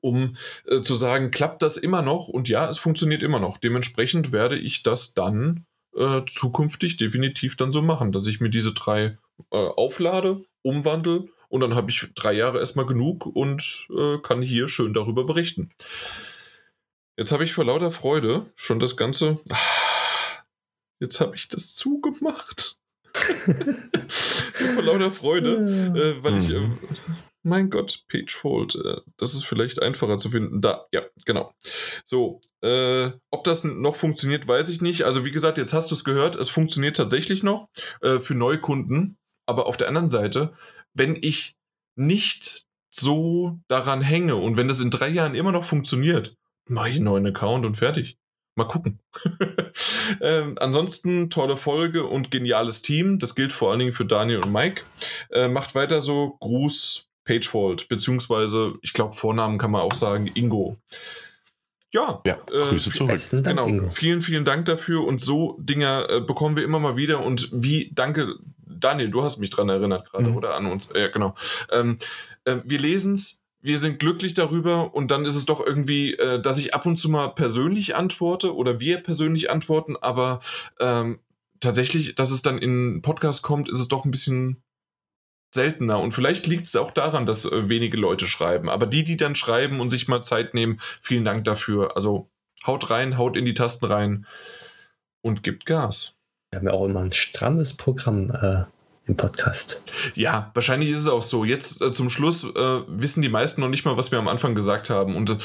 [0.00, 0.36] um
[0.66, 2.28] äh, zu sagen, klappt das immer noch?
[2.28, 3.58] Und ja, es funktioniert immer noch.
[3.58, 8.72] Dementsprechend werde ich das dann äh, zukünftig definitiv dann so machen, dass ich mir diese
[8.72, 9.18] drei
[9.50, 14.68] äh, auflade, umwandle und dann habe ich drei Jahre erstmal genug und äh, kann hier
[14.68, 15.70] schön darüber berichten.
[17.16, 19.38] Jetzt habe ich vor lauter Freude schon das Ganze.
[21.00, 22.78] Jetzt habe ich das zugemacht.
[24.74, 25.56] vor lauter Freude,
[25.96, 26.50] äh, weil ich.
[26.50, 26.68] Äh,
[27.42, 30.60] mein Gott, Pagefold, äh, das ist vielleicht einfacher zu finden.
[30.60, 31.54] Da, ja, genau.
[32.04, 35.04] So, äh, ob das noch funktioniert, weiß ich nicht.
[35.04, 37.68] Also wie gesagt, jetzt hast du es gehört, es funktioniert tatsächlich noch
[38.02, 39.16] äh, für Neukunden.
[39.46, 40.52] Aber auf der anderen Seite
[40.94, 41.56] wenn ich
[41.96, 46.36] nicht so daran hänge und wenn das in drei Jahren immer noch funktioniert,
[46.68, 48.18] mache ich einen neuen Account und fertig.
[48.56, 48.98] Mal gucken.
[50.20, 53.18] ähm, ansonsten tolle Folge und geniales Team.
[53.18, 54.82] Das gilt vor allen Dingen für Daniel und Mike.
[55.30, 56.36] Äh, macht weiter so.
[56.40, 60.78] Gruß Pagefold, beziehungsweise, ich glaube, Vornamen kann man auch sagen, Ingo.
[61.92, 63.20] Ja, ja äh, Grüße zurück.
[63.30, 63.66] Dank, genau.
[63.66, 63.90] Ingo.
[63.90, 65.04] Vielen, vielen Dank dafür.
[65.04, 67.24] Und so Dinger äh, bekommen wir immer mal wieder.
[67.24, 68.36] Und wie, danke
[68.78, 70.36] Daniel, du hast mich dran erinnert gerade, mhm.
[70.36, 70.88] oder an uns.
[70.94, 71.34] Ja, genau.
[71.70, 71.98] Ähm,
[72.44, 76.40] äh, wir lesen es, wir sind glücklich darüber und dann ist es doch irgendwie, äh,
[76.40, 80.40] dass ich ab und zu mal persönlich antworte oder wir persönlich antworten, aber
[80.78, 81.20] ähm,
[81.60, 84.62] tatsächlich, dass es dann in Podcast kommt, ist es doch ein bisschen
[85.52, 85.98] seltener.
[86.00, 88.68] Und vielleicht liegt es auch daran, dass äh, wenige Leute schreiben.
[88.68, 91.96] Aber die, die dann schreiben und sich mal Zeit nehmen, vielen Dank dafür.
[91.96, 92.30] Also
[92.66, 94.26] haut rein, haut in die Tasten rein
[95.22, 96.19] und gibt Gas.
[96.50, 98.64] Wir haben ja auch immer ein strammes Programm äh,
[99.06, 99.82] im Podcast.
[100.16, 101.44] Ja, wahrscheinlich ist es auch so.
[101.44, 104.56] Jetzt äh, zum Schluss äh, wissen die meisten noch nicht mal, was wir am Anfang
[104.56, 105.14] gesagt haben.
[105.14, 105.36] Und äh,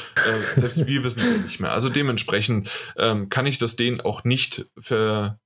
[0.54, 1.70] selbst wir wissen es ja nicht mehr.
[1.70, 5.38] Also dementsprechend ähm, kann ich das denen auch nicht verübeln.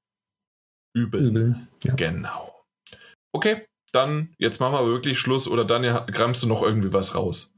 [0.95, 1.95] Übel, ja.
[1.95, 2.65] Genau.
[3.33, 5.47] Okay, dann jetzt machen wir wirklich Schluss.
[5.47, 7.53] Oder Daniel, kramst du noch irgendwie was raus?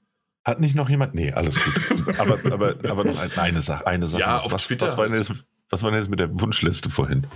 [0.44, 1.14] Hat nicht noch jemand?
[1.14, 2.18] Nee, alles gut.
[2.18, 3.86] aber, aber, aber noch eine Sache.
[3.86, 4.20] Eine Sache.
[4.22, 4.88] Ja, auf was, Twitter.
[4.88, 5.32] Was war, denn jetzt,
[5.70, 7.28] was war denn jetzt mit der Wunschliste vorhin?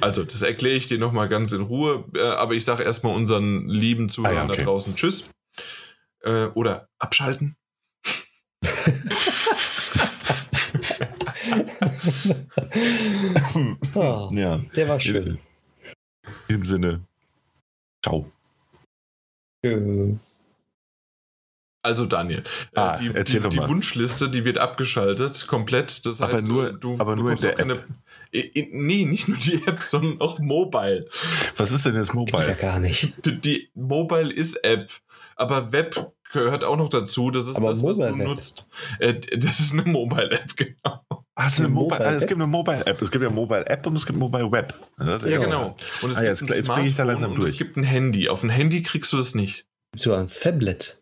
[0.00, 3.68] Also, das erkläre ich dir nochmal ganz in Ruhe, äh, aber ich sage erstmal unseren
[3.68, 4.56] lieben Zuhörern ah, ja, okay.
[4.58, 5.30] da draußen Tschüss.
[6.22, 7.56] Äh, oder abschalten.
[13.94, 14.60] oh, ja.
[14.74, 15.38] Der war schön.
[16.48, 17.00] In dem Sinne,
[18.02, 18.30] ciao.
[21.82, 22.42] Also Daniel,
[22.74, 26.04] äh, ah, die, die, die Wunschliste, die wird abgeschaltet, komplett.
[26.06, 27.86] Das aber heißt, nur, du, aber du nur in der App.
[28.32, 31.08] Nee, nicht nur die App, sondern auch Mobile.
[31.56, 32.36] Was ist denn jetzt Mobile?
[32.36, 33.12] Gibt's ja gar nicht.
[33.24, 34.90] Die, die, Mobile ist App,
[35.36, 37.30] aber Web gehört auch noch dazu.
[37.30, 38.66] Das ist aber das, was du nutzt.
[38.98, 41.02] Äh, das ist eine Mobile-App, genau.
[41.34, 43.02] Ach, es, eine Mobile, Mobile es gibt eine Mobile-App.
[43.02, 44.74] Es gibt ja Mobile-App und es gibt Mobile-Web.
[44.98, 45.76] Ja, ja, genau.
[46.02, 47.50] Und es ah, gibt jetzt, ein jetzt ich da langsam und durch.
[47.50, 48.28] es gibt ein Handy.
[48.28, 49.66] Auf ein Handy kriegst du das nicht.
[49.96, 50.97] So ein Fablet.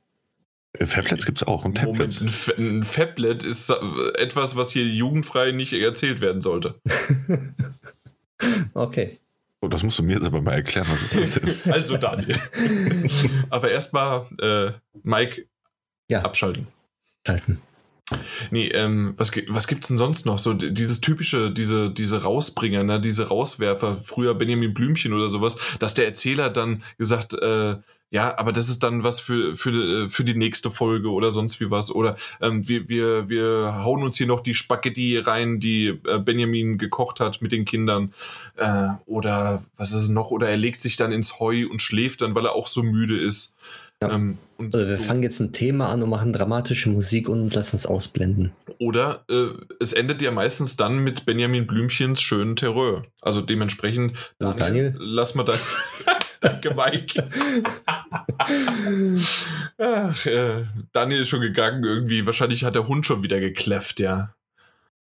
[0.84, 2.20] Fablets gibt es auch und Tablets.
[2.20, 3.70] Moment, ein Fablet ist
[4.18, 6.80] etwas, was hier jugendfrei nicht erzählt werden sollte.
[8.74, 9.18] okay.
[9.60, 11.56] Oh, das musst du mir jetzt aber mal erklären, was ist das denn?
[11.72, 12.38] also Daniel.
[13.50, 14.72] aber erstmal, äh,
[15.02, 15.46] Mike,
[16.10, 16.22] Ja.
[16.22, 16.66] Abschalten.
[17.26, 17.60] Halten.
[18.52, 20.38] Nee, ähm, was, was gibt's denn sonst noch?
[20.38, 25.94] So dieses typische, diese, diese Rausbringer, ne, diese Rauswerfer, früher Benjamin Blümchen oder sowas, dass
[25.94, 27.76] der Erzähler dann gesagt, äh,
[28.10, 31.60] ja, aber das ist dann was für, für, äh, für die nächste Folge oder sonst
[31.60, 31.90] wie was.
[31.90, 36.78] Oder ähm, wir, wir, wir hauen uns hier noch die Spaghetti rein, die äh, Benjamin
[36.78, 38.12] gekocht hat mit den Kindern.
[38.56, 40.30] Äh, oder was ist es noch?
[40.30, 43.18] Oder er legt sich dann ins Heu und schläft dann, weil er auch so müde
[43.20, 43.56] ist.
[44.02, 44.12] Ja.
[44.12, 45.02] Ähm, Also wir so.
[45.02, 48.52] fangen jetzt ein Thema an und machen dramatische Musik und lassen es ausblenden.
[48.78, 49.48] Oder äh,
[49.80, 53.04] es endet ja meistens dann mit Benjamin Blümchens schönen Terror.
[53.22, 54.94] Also dementsprechend, Also Daniel?
[54.98, 55.54] lass mal da.
[56.40, 57.28] Danke, Mike.
[59.78, 62.26] Ach, äh, Daniel ist schon gegangen irgendwie.
[62.26, 64.34] Wahrscheinlich hat der Hund schon wieder gekläfft, ja.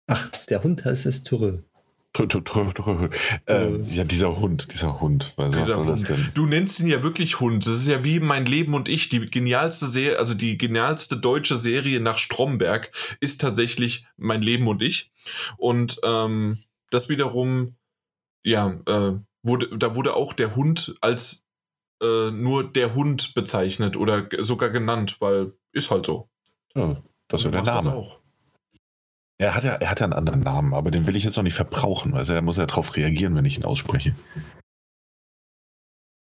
[0.08, 1.60] Ach, der Hund heißt es trö.
[3.48, 5.34] Äh, ja, dieser Hund, dieser Hund.
[5.36, 6.10] Was, Dieser soll das Hund.
[6.10, 6.32] denn?
[6.36, 7.66] Du nennst ihn ja wirklich Hund.
[7.66, 9.10] Das ist ja wie mein Leben und ich.
[9.10, 14.84] Die genialste Serie, also die genialste deutsche Serie nach Stromberg ist tatsächlich mein Leben und
[14.84, 15.12] ich.
[15.58, 16.60] Und ähm,
[16.92, 17.78] das wiederum,
[18.44, 19.14] ja, äh,
[19.44, 21.44] wurde, da wurde auch der Hund als
[22.02, 26.30] äh, nur der Hund bezeichnet oder sogar genannt, weil ist halt so.
[26.76, 27.94] Ja, das ist der Name.
[27.94, 28.20] auch.
[29.40, 31.44] Er hat ja, er hat ja einen anderen Namen, aber den will ich jetzt noch
[31.44, 32.14] nicht verbrauchen.
[32.14, 34.16] Also er muss ja darauf reagieren, wenn ich ihn ausspreche.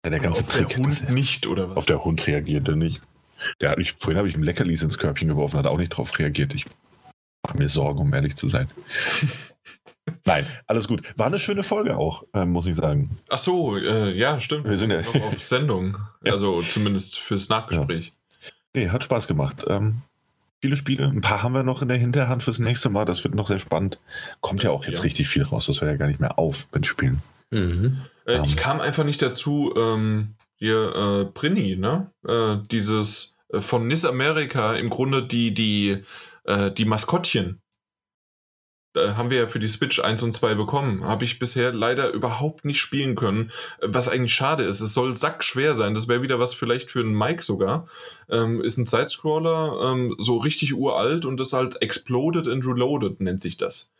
[0.04, 0.68] Ja, der ganze auf Trick.
[0.68, 1.76] der dass Hund nicht, oder was?
[1.76, 3.00] auf der Hund reagiert er nicht.
[3.60, 6.18] Der hat mich, vorhin habe ich ihm Leckerlis ins Körbchen geworfen, hat auch nicht darauf
[6.18, 6.54] reagiert.
[6.54, 6.66] Ich
[7.42, 8.68] mache mir Sorgen, um ehrlich zu sein.
[10.26, 11.02] Nein, alles gut.
[11.16, 13.16] War eine schöne Folge auch, ähm, muss ich sagen.
[13.30, 14.68] Ach so, äh, ja, stimmt.
[14.68, 15.96] Wir sind ja- noch auf Sendung.
[16.22, 16.32] Ja.
[16.34, 18.12] Also zumindest fürs Nachgespräch.
[18.74, 19.64] Nee, hat Spaß gemacht.
[19.68, 20.02] Ähm,
[20.60, 23.06] viele Spiele, ein paar haben wir noch in der Hinterhand fürs nächste Mal.
[23.06, 23.98] Das wird noch sehr spannend.
[24.42, 25.04] Kommt ja auch jetzt Ja.
[25.04, 25.64] richtig viel raus.
[25.64, 27.22] Das hört ja gar nicht mehr auf mit Spielen.
[27.50, 28.02] Mhm.
[28.26, 28.44] Äh, Ähm.
[28.44, 32.10] ich kam einfach nicht dazu, ähm, hier äh, Brinny, ne?
[32.28, 36.02] Äh, dieses äh, von Nis America im Grunde die, die,
[36.44, 37.60] äh, die Maskottchen.
[38.92, 41.04] Da haben wir ja für die Switch 1 und 2 bekommen.
[41.04, 44.80] Habe ich bisher leider überhaupt nicht spielen können, äh, was eigentlich schade ist.
[44.80, 45.94] Es soll sackschwer sein.
[45.94, 47.86] Das wäre wieder was vielleicht für einen Mike sogar.
[48.28, 53.40] Ähm, ist ein Sidescroller, ähm, so richtig uralt und ist halt Exploded and Reloaded, nennt
[53.40, 53.92] sich das.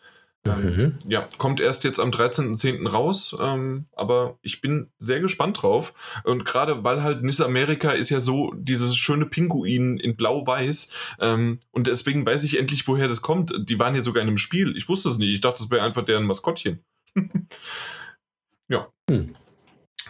[0.47, 0.95] Mhm.
[1.07, 2.89] ja, kommt erst jetzt am 13.10.
[2.89, 5.93] raus, ähm, aber ich bin sehr gespannt drauf.
[6.25, 11.61] Und gerade weil halt Nis America ist ja so dieses schöne Pinguin in blau-weiß ähm,
[11.73, 13.53] und deswegen weiß ich endlich, woher das kommt.
[13.69, 14.77] Die waren ja sogar in einem Spiel.
[14.77, 15.33] Ich wusste es nicht.
[15.33, 16.83] Ich dachte, das wäre einfach deren Maskottchen.
[18.69, 18.89] ja.
[19.11, 19.35] Hm.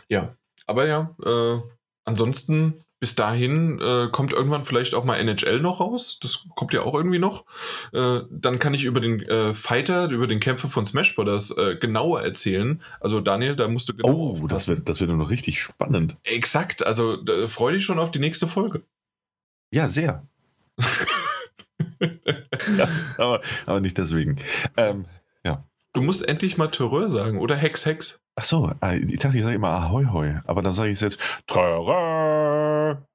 [0.08, 0.36] Ja,
[0.66, 1.60] aber ja, äh,
[2.04, 6.18] ansonsten bis dahin äh, kommt irgendwann vielleicht auch mal NHL noch raus.
[6.22, 7.46] Das kommt ja auch irgendwie noch.
[7.92, 11.50] Äh, dann kann ich über den äh, Fighter, über den Kämpfer von Smash Bros.
[11.56, 12.82] Äh, genauer erzählen.
[13.00, 16.16] Also Daniel, da musst du genau Oh, das wird, das wird noch richtig spannend.
[16.22, 18.82] Exakt, also äh, freu dich schon auf die nächste Folge.
[19.72, 20.26] Ja, sehr.
[21.98, 24.36] ja, aber, aber nicht deswegen.
[24.76, 25.06] Ähm,
[25.92, 28.22] Du musst endlich mal Terreur sagen oder Hex Hex.
[28.40, 31.18] Ach so, äh, ich dachte, ich sage immer Ahoi Hoi, aber dann sage ich jetzt
[31.46, 33.06] Tröre.